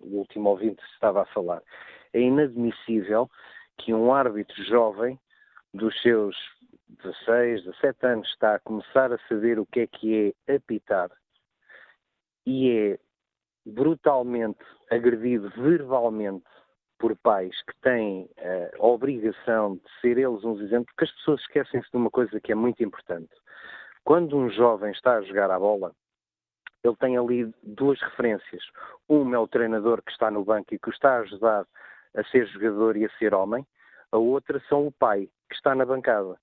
o 0.02 0.18
último 0.18 0.50
ouvinte 0.50 0.84
estava 0.94 1.24
a 1.24 1.26
falar. 1.28 1.62
É 2.14 2.20
inadmissível 2.20 3.30
que 3.80 3.94
um 3.94 4.14
árbitro 4.14 4.64
jovem 4.66 5.20
dos 5.74 6.00
seus 6.02 6.36
16, 7.04 7.66
17 7.66 8.06
anos 8.06 8.28
está 8.30 8.56
a 8.56 8.60
começar 8.60 9.12
a 9.12 9.20
saber 9.28 9.60
o 9.60 9.66
que 9.66 9.82
é 9.82 9.88
que 9.88 10.36
é 10.48 10.56
apitar 10.56 11.10
e 12.50 12.72
é 12.72 13.00
brutalmente 13.64 14.66
agredido 14.90 15.52
verbalmente 15.52 16.48
por 16.98 17.16
pais 17.18 17.56
que 17.62 17.80
têm 17.82 18.28
a 18.74 18.84
obrigação 18.84 19.76
de 19.76 20.02
ser 20.02 20.18
eles 20.18 20.44
uns 20.44 20.60
exemplos, 20.60 20.92
porque 20.96 21.06
as 21.06 21.16
pessoas 21.18 21.42
esquecem-se 21.42 21.92
de 21.92 21.98
uma 21.98 22.10
coisa 22.10 22.42
que 22.42 22.52
é 22.52 22.56
muito 22.56 22.84
importante. 22.84 23.30
Quando 24.04 24.36
um 24.36 24.50
jovem 24.50 24.92
está 24.92 25.18
a 25.18 25.22
jogar 25.22 25.52
a 25.52 25.60
bola, 25.60 25.94
ele 26.84 26.96
tem 26.96 27.18
ali 27.18 27.54
duas 27.62 28.02
referências. 28.02 28.64
Uma 29.08 29.36
é 29.36 29.40
o 29.40 29.48
treinador 29.48 30.02
que 30.02 30.12
está 30.12 30.32
no 30.32 30.44
banco 30.44 30.74
e 30.74 30.80
que 30.80 30.90
o 30.90 30.92
está 30.92 31.18
a 31.18 31.20
ajudar 31.20 31.68
a 32.16 32.24
ser 32.26 32.48
jogador 32.48 32.98
e 32.98 33.06
a 33.06 33.10
ser 33.20 33.36
homem. 33.36 33.64
A 34.12 34.18
outra 34.18 34.60
são 34.68 34.88
o 34.88 34.92
pai, 34.92 35.30
que 35.48 35.56
está 35.56 35.76
na 35.76 35.86
bancada. 35.86 36.36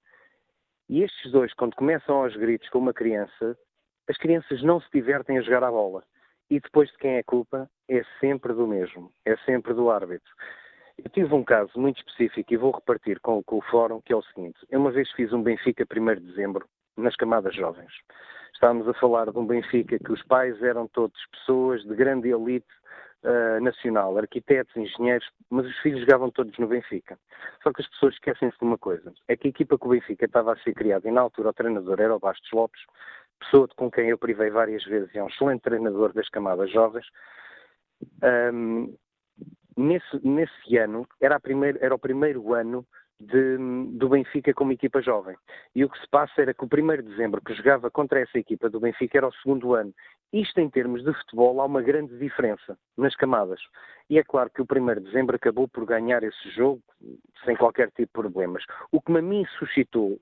E 0.88 1.02
estes 1.02 1.32
dois, 1.32 1.52
quando 1.54 1.74
começam 1.74 2.22
aos 2.22 2.36
gritos 2.36 2.68
com 2.68 2.78
uma 2.78 2.94
criança, 2.94 3.58
as 4.08 4.16
crianças 4.16 4.62
não 4.62 4.80
se 4.80 4.88
divertem 4.92 5.38
a 5.38 5.42
jogar 5.42 5.64
a 5.64 5.70
bola. 5.70 6.02
E 6.48 6.60
depois 6.60 6.88
de 6.90 6.98
quem 6.98 7.16
é 7.16 7.22
culpa, 7.22 7.68
é 7.88 8.02
sempre 8.20 8.52
do 8.52 8.66
mesmo, 8.66 9.10
é 9.24 9.36
sempre 9.38 9.74
do 9.74 9.90
árbitro. 9.90 10.32
Eu 10.96 11.10
tive 11.10 11.34
um 11.34 11.44
caso 11.44 11.72
muito 11.76 11.98
específico 11.98 12.54
e 12.54 12.56
vou 12.56 12.72
repartir 12.72 13.20
com, 13.20 13.42
com 13.42 13.58
o 13.58 13.62
fórum, 13.62 14.00
que 14.00 14.12
é 14.12 14.16
o 14.16 14.22
seguinte. 14.22 14.58
Eu 14.70 14.80
uma 14.80 14.90
vez 14.90 15.10
fiz 15.12 15.32
um 15.32 15.42
Benfica 15.42 15.84
1 15.84 16.14
de 16.14 16.20
dezembro, 16.20 16.66
nas 16.96 17.16
camadas 17.16 17.54
jovens. 17.54 17.92
Estávamos 18.54 18.88
a 18.88 18.94
falar 18.94 19.30
de 19.30 19.38
um 19.38 19.46
Benfica 19.46 19.98
que 19.98 20.12
os 20.12 20.22
pais 20.22 20.62
eram 20.62 20.88
todos 20.88 21.20
pessoas 21.26 21.82
de 21.82 21.94
grande 21.94 22.30
elite 22.30 22.66
uh, 23.24 23.60
nacional, 23.62 24.16
arquitetos, 24.16 24.74
engenheiros, 24.74 25.28
mas 25.50 25.66
os 25.66 25.76
filhos 25.80 26.00
jogavam 26.00 26.30
todos 26.30 26.56
no 26.58 26.66
Benfica. 26.66 27.18
Só 27.62 27.72
que 27.72 27.82
as 27.82 27.88
pessoas 27.88 28.14
esquecem-se 28.14 28.58
de 28.58 28.64
uma 28.64 28.78
coisa, 28.78 29.12
é 29.28 29.36
que 29.36 29.48
a 29.48 29.50
equipa 29.50 29.78
que 29.78 29.86
o 29.86 29.90
Benfica 29.90 30.24
estava 30.24 30.54
a 30.54 30.58
ser 30.58 30.72
criada, 30.72 31.06
e 31.06 31.12
na 31.12 31.20
altura 31.20 31.50
o 31.50 31.52
treinador 31.52 32.00
era 32.00 32.16
o 32.16 32.18
Bastos 32.18 32.50
Lopes, 32.52 32.80
pessoa 33.38 33.68
com 33.76 33.90
quem 33.90 34.08
eu 34.08 34.18
privei 34.18 34.50
várias 34.50 34.84
vezes, 34.84 35.14
é 35.14 35.22
um 35.22 35.28
excelente 35.28 35.62
treinador 35.62 36.12
das 36.12 36.28
camadas 36.28 36.70
jovens. 36.70 37.06
Um, 38.22 38.94
nesse, 39.76 40.26
nesse 40.26 40.76
ano, 40.76 41.06
era, 41.20 41.38
primeira, 41.40 41.78
era 41.82 41.94
o 41.94 41.98
primeiro 41.98 42.54
ano 42.54 42.86
de, 43.20 43.56
do 43.92 44.08
Benfica 44.08 44.52
como 44.52 44.72
equipa 44.72 45.00
jovem. 45.00 45.36
E 45.74 45.84
o 45.84 45.88
que 45.88 45.98
se 45.98 46.08
passa 46.08 46.42
era 46.42 46.54
que 46.54 46.64
o 46.64 46.68
1 46.70 46.96
de 46.96 47.02
dezembro, 47.02 47.40
que 47.40 47.54
jogava 47.54 47.90
contra 47.90 48.20
essa 48.20 48.38
equipa 48.38 48.68
do 48.68 48.80
Benfica, 48.80 49.18
era 49.18 49.28
o 49.28 49.34
segundo 49.34 49.74
ano. 49.74 49.92
Isto 50.32 50.60
em 50.60 50.68
termos 50.68 51.04
de 51.04 51.12
futebol 51.14 51.60
há 51.60 51.64
uma 51.64 51.80
grande 51.80 52.16
diferença 52.18 52.76
nas 52.96 53.14
camadas. 53.14 53.60
E 54.10 54.18
é 54.18 54.24
claro 54.24 54.50
que 54.50 54.60
o 54.60 54.66
1 54.70 54.94
de 54.94 55.00
dezembro 55.00 55.36
acabou 55.36 55.68
por 55.68 55.86
ganhar 55.86 56.22
esse 56.22 56.50
jogo 56.50 56.82
sem 57.44 57.56
qualquer 57.56 57.88
tipo 57.88 58.02
de 58.02 58.30
problemas. 58.30 58.64
O 58.92 59.00
que 59.00 59.16
a 59.16 59.22
mim 59.22 59.44
suscitou 59.58 60.18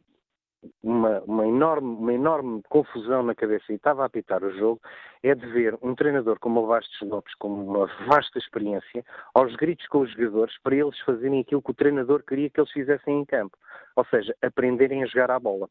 uma, 0.83 1.21
uma, 1.23 1.47
enorme, 1.47 1.97
uma 1.97 2.13
enorme 2.13 2.63
confusão 2.69 3.23
na 3.23 3.35
cabeça 3.35 3.73
e 3.73 3.77
estava 3.77 4.03
a 4.03 4.07
apitar 4.07 4.43
o 4.43 4.51
jogo 4.57 4.81
é 5.23 5.35
de 5.35 5.47
ver 5.47 5.79
um 5.83 5.95
treinador 5.95 6.39
como 6.39 6.63
o 6.63 6.67
Bastos 6.67 7.01
Lopes, 7.01 7.35
com 7.37 7.49
uma 7.49 7.87
vasta 8.07 8.39
experiência, 8.39 9.05
aos 9.35 9.55
gritos 9.57 9.87
com 9.89 10.01
os 10.01 10.11
jogadores 10.13 10.57
para 10.63 10.77
eles 10.77 10.99
fazerem 11.01 11.41
aquilo 11.41 11.63
que 11.63 11.71
o 11.71 11.75
treinador 11.75 12.23
queria 12.23 12.51
que 12.51 12.61
eles 12.61 12.71
fizessem 12.73 13.21
em 13.21 13.25
campo. 13.25 13.57
Ou 13.97 14.05
seja, 14.07 14.35
aprenderem 14.43 15.03
a 15.03 15.07
jogar 15.07 15.31
à 15.31 15.39
bola. 15.39 15.69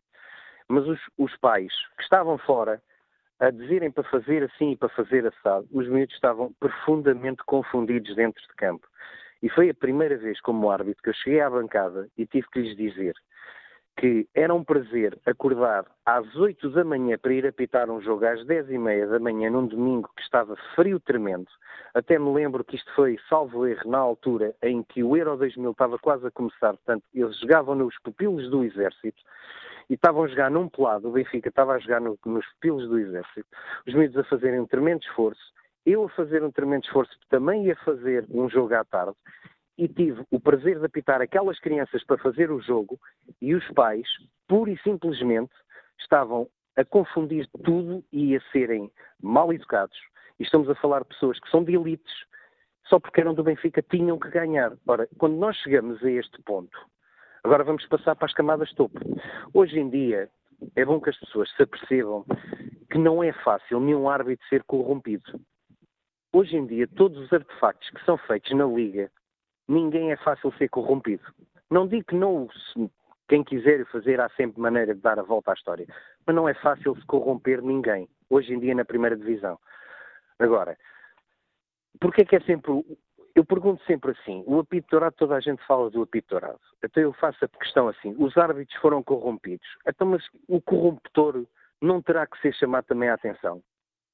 Mas 0.67 0.87
os, 0.87 0.99
os 1.17 1.35
pais 1.37 1.73
que 1.97 2.03
estavam 2.03 2.37
fora 2.37 2.81
a 3.39 3.49
dizerem 3.51 3.91
para 3.91 4.03
fazer 4.05 4.43
assim 4.43 4.71
e 4.71 4.77
para 4.77 4.89
fazer 4.89 5.27
assado, 5.27 5.67
os 5.71 5.87
miúdos 5.87 6.15
estavam 6.15 6.53
profundamente 6.59 7.43
confundidos 7.45 8.15
dentro 8.15 8.41
de 8.41 8.55
campo. 8.55 8.87
E 9.41 9.49
foi 9.49 9.69
a 9.69 9.73
primeira 9.73 10.17
vez 10.17 10.39
como 10.39 10.71
árbitro 10.71 11.03
que 11.03 11.09
eu 11.09 11.13
cheguei 11.13 11.41
à 11.41 11.49
bancada 11.49 12.07
e 12.17 12.25
tive 12.25 12.47
que 12.49 12.61
lhes 12.61 12.77
dizer 12.77 13.13
que 13.97 14.27
era 14.33 14.53
um 14.53 14.63
prazer 14.63 15.17
acordar 15.25 15.85
às 16.05 16.35
8 16.35 16.69
da 16.71 16.83
manhã 16.83 17.17
para 17.17 17.33
ir 17.33 17.45
apitar 17.45 17.89
um 17.89 18.01
jogo 18.01 18.25
às 18.25 18.45
10 18.45 18.69
e 18.69 18.77
meia 18.77 19.07
da 19.07 19.19
manhã 19.19 19.49
num 19.49 19.67
domingo 19.67 20.09
que 20.15 20.23
estava 20.23 20.55
frio 20.75 20.99
tremendo. 20.99 21.47
Até 21.93 22.17
me 22.17 22.33
lembro 22.33 22.63
que 22.63 22.75
isto 22.75 22.91
foi, 22.95 23.19
salvo 23.29 23.67
erro, 23.67 23.89
na 23.89 23.99
altura 23.99 24.55
em 24.63 24.81
que 24.83 25.03
o 25.03 25.15
Euro 25.15 25.37
2000 25.37 25.71
estava 25.71 25.99
quase 25.99 26.25
a 26.25 26.31
começar, 26.31 26.73
portanto, 26.73 27.03
eles 27.13 27.37
jogavam 27.39 27.75
nos 27.75 27.95
pupilos 27.99 28.49
do 28.49 28.63
Exército 28.63 29.21
e 29.89 29.93
estavam 29.93 30.23
a 30.23 30.27
jogar 30.27 30.49
num 30.49 30.67
pelado, 30.67 31.09
o 31.09 31.11
Benfica 31.11 31.49
estava 31.49 31.73
a 31.73 31.79
jogar 31.79 32.01
no, 32.01 32.17
nos 32.25 32.45
pupilos 32.53 32.89
do 32.89 32.97
Exército, 32.97 33.47
os 33.85 33.93
miúdos 33.93 34.17
a 34.17 34.23
fazerem 34.23 34.59
um 34.59 34.65
tremendo 34.65 35.03
esforço, 35.03 35.53
eu 35.85 36.05
a 36.05 36.09
fazer 36.09 36.43
um 36.43 36.51
tremendo 36.51 36.85
esforço, 36.85 37.11
também 37.29 37.65
ia 37.65 37.75
fazer 37.77 38.25
um 38.31 38.49
jogo 38.49 38.73
à 38.73 38.83
tarde, 38.83 39.15
e 39.77 39.87
tive 39.87 40.23
o 40.31 40.39
prazer 40.39 40.79
de 40.79 40.85
apitar 40.85 41.21
aquelas 41.21 41.59
crianças 41.59 42.03
para 42.03 42.17
fazer 42.17 42.51
o 42.51 42.61
jogo 42.61 42.99
e 43.41 43.55
os 43.55 43.67
pais, 43.71 44.07
pura 44.47 44.71
e 44.71 44.77
simplesmente, 44.79 45.53
estavam 45.99 46.47
a 46.75 46.83
confundir 46.83 47.47
tudo 47.63 48.03
e 48.11 48.35
a 48.35 48.41
serem 48.51 48.91
mal 49.21 49.53
educados. 49.53 49.97
E 50.39 50.43
estamos 50.43 50.69
a 50.69 50.75
falar 50.75 51.01
de 51.01 51.09
pessoas 51.09 51.39
que 51.39 51.49
são 51.49 51.63
de 51.63 51.75
elites, 51.75 52.13
só 52.85 52.99
porque 52.99 53.21
eram 53.21 53.33
do 53.33 53.43
Benfica 53.43 53.81
tinham 53.81 54.19
que 54.19 54.29
ganhar. 54.29 54.73
Ora, 54.87 55.07
quando 55.17 55.35
nós 55.35 55.55
chegamos 55.57 56.03
a 56.03 56.11
este 56.11 56.41
ponto, 56.43 56.77
agora 57.43 57.63
vamos 57.63 57.85
passar 57.87 58.15
para 58.15 58.25
as 58.25 58.33
camadas 58.33 58.73
topo. 58.73 58.99
Hoje 59.53 59.79
em 59.79 59.89
dia, 59.89 60.29
é 60.75 60.85
bom 60.85 60.99
que 60.99 61.09
as 61.09 61.17
pessoas 61.17 61.49
se 61.55 61.63
apercebam 61.63 62.25
que 62.91 62.97
não 62.97 63.23
é 63.23 63.31
fácil 63.33 63.79
nenhum 63.79 64.09
árbitro 64.09 64.47
ser 64.47 64.63
corrompido. 64.63 65.39
Hoje 66.31 66.55
em 66.55 66.65
dia, 66.65 66.87
todos 66.87 67.19
os 67.19 67.33
artefactos 67.33 67.89
que 67.89 68.03
são 68.05 68.17
feitos 68.17 68.51
na 68.51 68.65
Liga 68.65 69.11
ninguém 69.67 70.11
é 70.11 70.17
fácil 70.17 70.51
ser 70.53 70.69
corrompido. 70.69 71.23
Não 71.69 71.87
digo 71.87 72.05
que 72.05 72.15
não, 72.15 72.47
quem 73.27 73.43
quiser 73.43 73.85
fazer 73.85 74.19
há 74.19 74.29
sempre 74.29 74.61
maneira 74.61 74.93
de 74.93 75.01
dar 75.01 75.17
a 75.17 75.23
volta 75.23 75.51
à 75.51 75.53
história, 75.53 75.87
mas 76.25 76.35
não 76.35 76.47
é 76.47 76.53
fácil 76.53 76.95
se 76.95 77.05
corromper 77.05 77.61
ninguém, 77.61 78.07
hoje 78.29 78.53
em 78.53 78.59
dia 78.59 78.75
na 78.75 78.85
primeira 78.85 79.15
divisão. 79.15 79.59
Agora, 80.39 80.77
porque 81.99 82.21
é 82.21 82.25
que 82.25 82.35
é 82.35 82.39
sempre. 82.41 82.71
Eu 83.35 83.45
pergunto 83.45 83.83
sempre 83.85 84.11
assim: 84.11 84.43
o 84.45 84.59
apito 84.59 84.87
dourado, 84.91 85.15
toda 85.17 85.35
a 85.35 85.39
gente 85.39 85.65
fala 85.65 85.89
do 85.89 86.01
apito 86.01 86.29
dourado. 86.29 86.59
Então 86.83 87.01
eu 87.01 87.13
faço 87.13 87.43
a 87.43 87.47
questão 87.47 87.87
assim: 87.87 88.15
os 88.17 88.37
árbitros 88.37 88.79
foram 88.79 89.01
corrompidos. 89.01 89.67
Então, 89.87 90.07
mas 90.07 90.23
o 90.47 90.61
corruptor 90.61 91.45
não 91.81 92.01
terá 92.01 92.27
que 92.27 92.39
ser 92.39 92.53
chamado 92.53 92.85
também 92.85 93.09
à 93.09 93.15
atenção? 93.15 93.61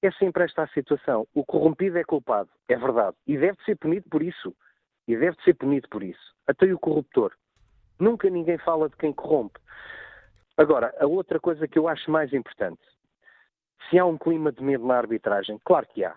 É 0.02 0.12
sempre 0.12 0.46
esta 0.46 0.64
a 0.64 0.68
situação. 0.70 1.28
O 1.34 1.44
corrompido 1.44 1.98
é 1.98 2.04
culpado, 2.04 2.50
é 2.70 2.76
verdade, 2.78 3.18
e 3.28 3.38
deve 3.38 3.62
ser 3.66 3.76
punido 3.76 4.08
por 4.10 4.24
isso 4.24 4.56
e 5.10 5.18
deve 5.18 5.36
ser 5.44 5.56
punido 5.56 5.90
por 5.90 6.04
isso. 6.04 6.36
Até 6.48 6.72
o 6.72 6.78
corruptor. 6.78 7.34
Nunca 8.00 8.30
ninguém 8.30 8.60
fala 8.60 8.88
de 8.88 8.96
quem 8.96 9.12
corrompe. 9.12 9.60
Agora, 10.56 10.94
a 11.00 11.08
outra 11.08 11.40
coisa 11.40 11.68
que 11.68 11.80
eu 11.80 11.88
acho 11.88 12.12
mais 12.12 12.32
importante. 12.32 12.82
Se 13.90 13.98
há 13.98 14.06
um 14.06 14.20
clima 14.20 14.52
de 14.52 14.62
medo 14.62 14.86
na 14.86 14.98
arbitragem, 14.98 15.60
claro 15.66 15.88
que 15.88 16.06
há. 16.06 16.16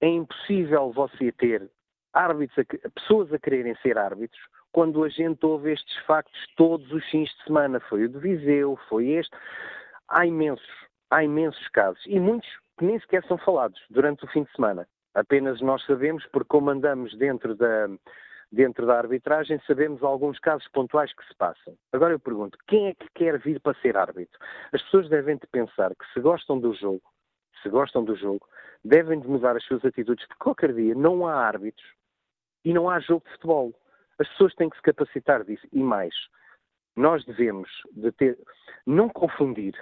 É 0.00 0.08
impossível 0.08 0.90
você 0.92 1.30
ter 1.30 1.70
árbitros, 2.12 2.66
a, 2.84 2.90
pessoas 2.90 3.32
a 3.32 3.38
quererem 3.38 3.76
ser 3.76 3.96
árbitros 3.96 4.42
quando 4.72 5.04
a 5.04 5.08
gente 5.08 5.46
ouve 5.46 5.72
estes 5.72 5.96
factos 6.04 6.40
todos 6.56 6.90
os 6.90 7.04
fins 7.10 7.30
de 7.30 7.44
semana. 7.44 7.78
Foi 7.80 8.04
o 8.04 8.08
de 8.08 8.18
Viseu, 8.18 8.76
foi 8.88 9.08
este. 9.10 9.36
Há 10.08 10.26
imensos, 10.26 10.88
há 11.10 11.22
imensos 11.22 11.68
casos. 11.68 12.02
E 12.06 12.18
muitos 12.18 12.50
que 12.76 12.84
nem 12.84 12.98
sequer 12.98 13.24
são 13.26 13.38
falados 13.38 13.80
durante 13.88 14.24
o 14.24 14.28
fim 14.28 14.42
de 14.42 14.52
semana. 14.52 14.88
Apenas 15.14 15.60
nós 15.60 15.84
sabemos, 15.86 16.24
porque 16.26 16.48
como 16.48 16.70
andamos 16.70 17.16
dentro 17.16 17.54
da, 17.54 17.88
dentro 18.52 18.86
da 18.86 18.98
arbitragem, 18.98 19.60
sabemos 19.66 20.02
alguns 20.02 20.38
casos 20.38 20.66
pontuais 20.68 21.12
que 21.12 21.26
se 21.26 21.34
passam. 21.34 21.76
Agora 21.92 22.14
eu 22.14 22.20
pergunto, 22.20 22.58
quem 22.66 22.88
é 22.88 22.94
que 22.94 23.08
quer 23.14 23.38
vir 23.38 23.60
para 23.60 23.78
ser 23.80 23.96
árbitro? 23.96 24.38
As 24.72 24.82
pessoas 24.82 25.08
devem 25.08 25.36
de 25.36 25.46
pensar 25.46 25.94
que 25.94 26.12
se 26.12 26.20
gostam 26.20 26.58
do 26.58 26.72
jogo, 26.74 27.02
se 27.62 27.68
gostam 27.68 28.04
do 28.04 28.14
jogo, 28.16 28.46
devem 28.84 29.20
de 29.20 29.28
mudar 29.28 29.56
as 29.56 29.64
suas 29.64 29.84
atitudes, 29.84 30.26
porque 30.26 30.44
qualquer 30.44 30.72
dia 30.72 30.94
não 30.94 31.26
há 31.26 31.34
árbitros 31.34 31.88
e 32.64 32.72
não 32.72 32.88
há 32.88 33.00
jogo 33.00 33.24
de 33.24 33.32
futebol. 33.32 33.74
As 34.18 34.28
pessoas 34.28 34.54
têm 34.54 34.68
que 34.68 34.76
se 34.76 34.82
capacitar 34.82 35.44
disso. 35.44 35.66
E 35.72 35.82
mais, 35.82 36.14
nós 36.96 37.24
devemos 37.24 37.70
de 37.92 38.12
ter, 38.12 38.38
não 38.86 39.08
confundir 39.08 39.74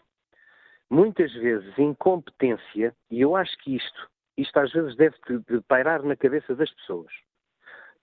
muitas 0.91 1.33
vezes 1.35 1.77
incompetência, 1.79 2.95
e 3.11 3.21
eu 3.21 3.37
acho 3.37 3.57
que 3.59 3.77
isto 3.77 4.09
isto 4.39 4.57
às 4.59 4.73
vezes 4.73 4.97
deve 4.97 5.17
de 5.49 5.61
pairar 5.63 6.03
na 6.03 6.17
cabeça 6.17 6.55
das 6.55 6.73
pessoas. 6.73 7.13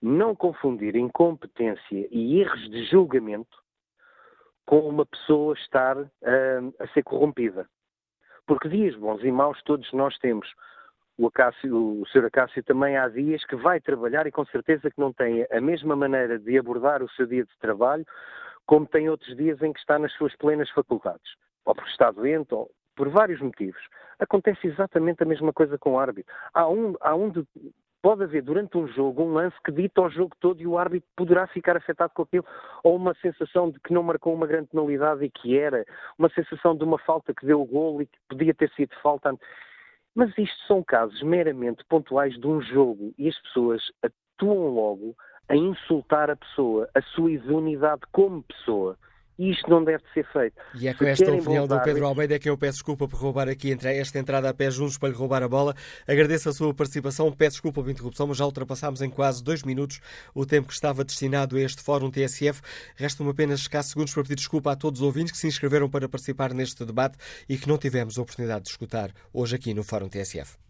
Não 0.02 0.36
confundir 0.36 0.96
incompetência 0.96 2.08
e 2.12 2.40
erros 2.42 2.70
de 2.70 2.84
julgamento 2.86 3.58
com 4.66 4.80
uma 4.80 5.06
pessoa 5.06 5.54
estar 5.56 5.98
uh, 5.98 6.76
a 6.80 6.88
ser 6.94 7.04
corrompida. 7.04 7.68
Porque 8.46 8.68
dias 8.68 8.96
bons 8.96 9.24
e 9.24 9.32
maus 9.32 9.62
todos 9.64 9.92
nós 9.94 10.18
temos. 10.20 10.48
O, 11.18 11.28
Acácio, 11.28 12.02
o 12.02 12.06
Sr. 12.08 12.26
Acácio 12.26 12.64
também 12.64 12.98
há 12.98 13.08
dias 13.08 13.44
que 13.46 13.56
vai 13.56 13.80
trabalhar 13.80 14.28
e 14.28 14.32
com 14.32 14.46
certeza 14.46 14.92
que 14.92 15.00
não 15.00 15.14
tem 15.14 15.48
a 15.50 15.62
mesma 15.62 15.96
maneira 15.96 16.38
de 16.38 16.58
abordar 16.58 17.02
o 17.02 17.10
seu 17.12 17.26
dia 17.26 17.46
de 17.46 17.58
trabalho 17.60 18.06
como 18.66 18.86
tem 18.86 19.10
outros 19.10 19.36
dias 19.38 19.62
em 19.62 19.72
que 19.72 19.80
está 19.80 19.98
nas 19.98 20.12
suas 20.14 20.36
plenas 20.36 20.70
faculdades. 20.72 21.36
Ou 21.64 21.74
porque 21.74 21.92
está 21.92 22.12
doente, 22.12 22.54
ou 22.54 22.70
por 22.96 23.10
vários 23.10 23.42
motivos. 23.42 23.82
Acontece 24.20 24.68
exatamente 24.68 25.22
a 25.22 25.26
mesma 25.26 25.52
coisa 25.52 25.78
com 25.78 25.94
o 25.94 26.00
árbitro. 26.00 26.34
Há 26.54 26.68
um, 26.68 26.96
há 27.02 27.16
um 27.16 27.30
de, 27.30 27.46
pode 28.02 28.24
haver 28.24 28.44
durante 28.44 28.78
um 28.78 28.88
jogo 28.88 29.24
um 29.24 29.34
lance 29.34 29.56
que 29.66 29.72
dita 29.72 30.02
o 30.02 30.10
jogo 30.10 30.36
todo 30.40 30.62
e 30.62 30.68
o 30.68 30.78
árbitro 30.78 31.10
poderá 31.16 31.48
ficar 31.48 31.76
afetado 31.76 32.14
com 32.14 32.22
aquilo, 32.22 32.46
ou 32.84 32.96
uma 32.96 33.16
sensação 33.16 33.72
de 33.72 33.80
que 33.80 33.92
não 33.92 34.04
marcou 34.04 34.34
uma 34.34 34.48
grande 34.48 34.68
penalidade 34.68 35.26
e 35.26 35.30
que 35.30 35.58
era, 35.58 35.84
uma 36.18 36.30
sensação 36.30 36.76
de 36.76 36.84
uma 36.84 37.00
falta 37.00 37.34
que 37.34 37.46
deu 37.46 37.62
o 37.62 37.66
golo 37.66 38.02
e 38.02 38.06
que 38.06 38.18
podia 38.30 38.54
ter 38.54 38.70
sido 38.72 38.96
falta. 39.02 39.36
Mas 40.14 40.30
isto 40.38 40.68
são 40.68 40.84
casos 40.84 41.22
meramente 41.24 41.84
pontuais 41.90 42.40
de 42.40 42.48
um 42.48 42.62
jogo 42.62 43.12
e 43.18 43.28
as 43.28 43.38
pessoas 43.42 43.82
atuam 44.04 44.70
logo 44.70 45.16
a 45.50 45.56
insultar 45.56 46.30
a 46.30 46.36
pessoa, 46.36 46.88
a 46.94 47.02
sua 47.02 47.32
idoneidade 47.32 48.02
como 48.12 48.44
pessoa. 48.44 48.98
E 49.38 49.52
isto 49.52 49.70
não 49.70 49.84
deve 49.84 50.04
ser 50.14 50.26
feito. 50.32 50.56
E 50.74 50.88
é 50.88 50.94
com 50.94 51.04
esta 51.06 51.30
opinião 51.32 51.68
do 51.68 51.80
Pedro 51.82 52.06
Almeida 52.06 52.40
que 52.40 52.50
eu 52.50 52.58
peço 52.58 52.78
desculpa 52.78 53.08
por 53.08 53.20
roubar 53.20 53.50
aqui 53.50 53.70
entre 53.70 53.94
esta 53.98 54.18
entrada 54.18 54.50
a 54.50 54.54
pé 54.54 54.72
juntos 54.72 54.98
para 54.98 55.10
lhe 55.10 55.16
roubar 55.16 55.44
a 55.44 55.48
bola. 55.48 55.76
Agradeço 56.08 56.48
a 56.50 56.54
sua 56.54 56.74
participação, 56.74 57.32
peço 57.32 57.56
desculpa 57.56 57.82
pela 57.82 57.92
interrupção, 57.92 58.28
mas 58.28 58.38
já 58.38 58.46
ultrapassámos 58.46 59.02
em 59.02 59.10
quase 59.10 59.44
dois 59.44 59.64
minutos 59.64 60.00
o 60.34 60.46
tempo 60.46 60.68
que 60.70 60.74
estava 60.74 61.04
destinado 61.04 61.58
a 61.58 61.62
este 61.62 61.82
Fórum 61.82 62.10
TSF. 62.10 62.62
Restam 62.96 63.28
apenas 63.30 63.60
escassos 63.60 63.92
segundos 63.92 64.14
para 64.14 64.24
pedir 64.24 64.36
desculpa 64.36 64.72
a 64.72 64.76
todos 64.76 65.02
os 65.02 65.06
ouvintes 65.06 65.34
que 65.34 65.38
se 65.38 65.48
inscreveram 65.48 65.90
para 65.90 66.08
participar 66.08 66.54
neste 66.54 66.86
debate 66.86 67.18
e 67.50 67.58
que 67.58 67.68
não 67.68 67.78
tivemos 67.78 68.18
a 68.18 68.22
oportunidade 68.22 68.66
de 68.66 68.70
escutar 68.72 69.12
hoje 69.34 69.56
aqui 69.56 69.74
no 69.74 69.84
Fórum 69.84 70.08
TSF. 70.08 70.65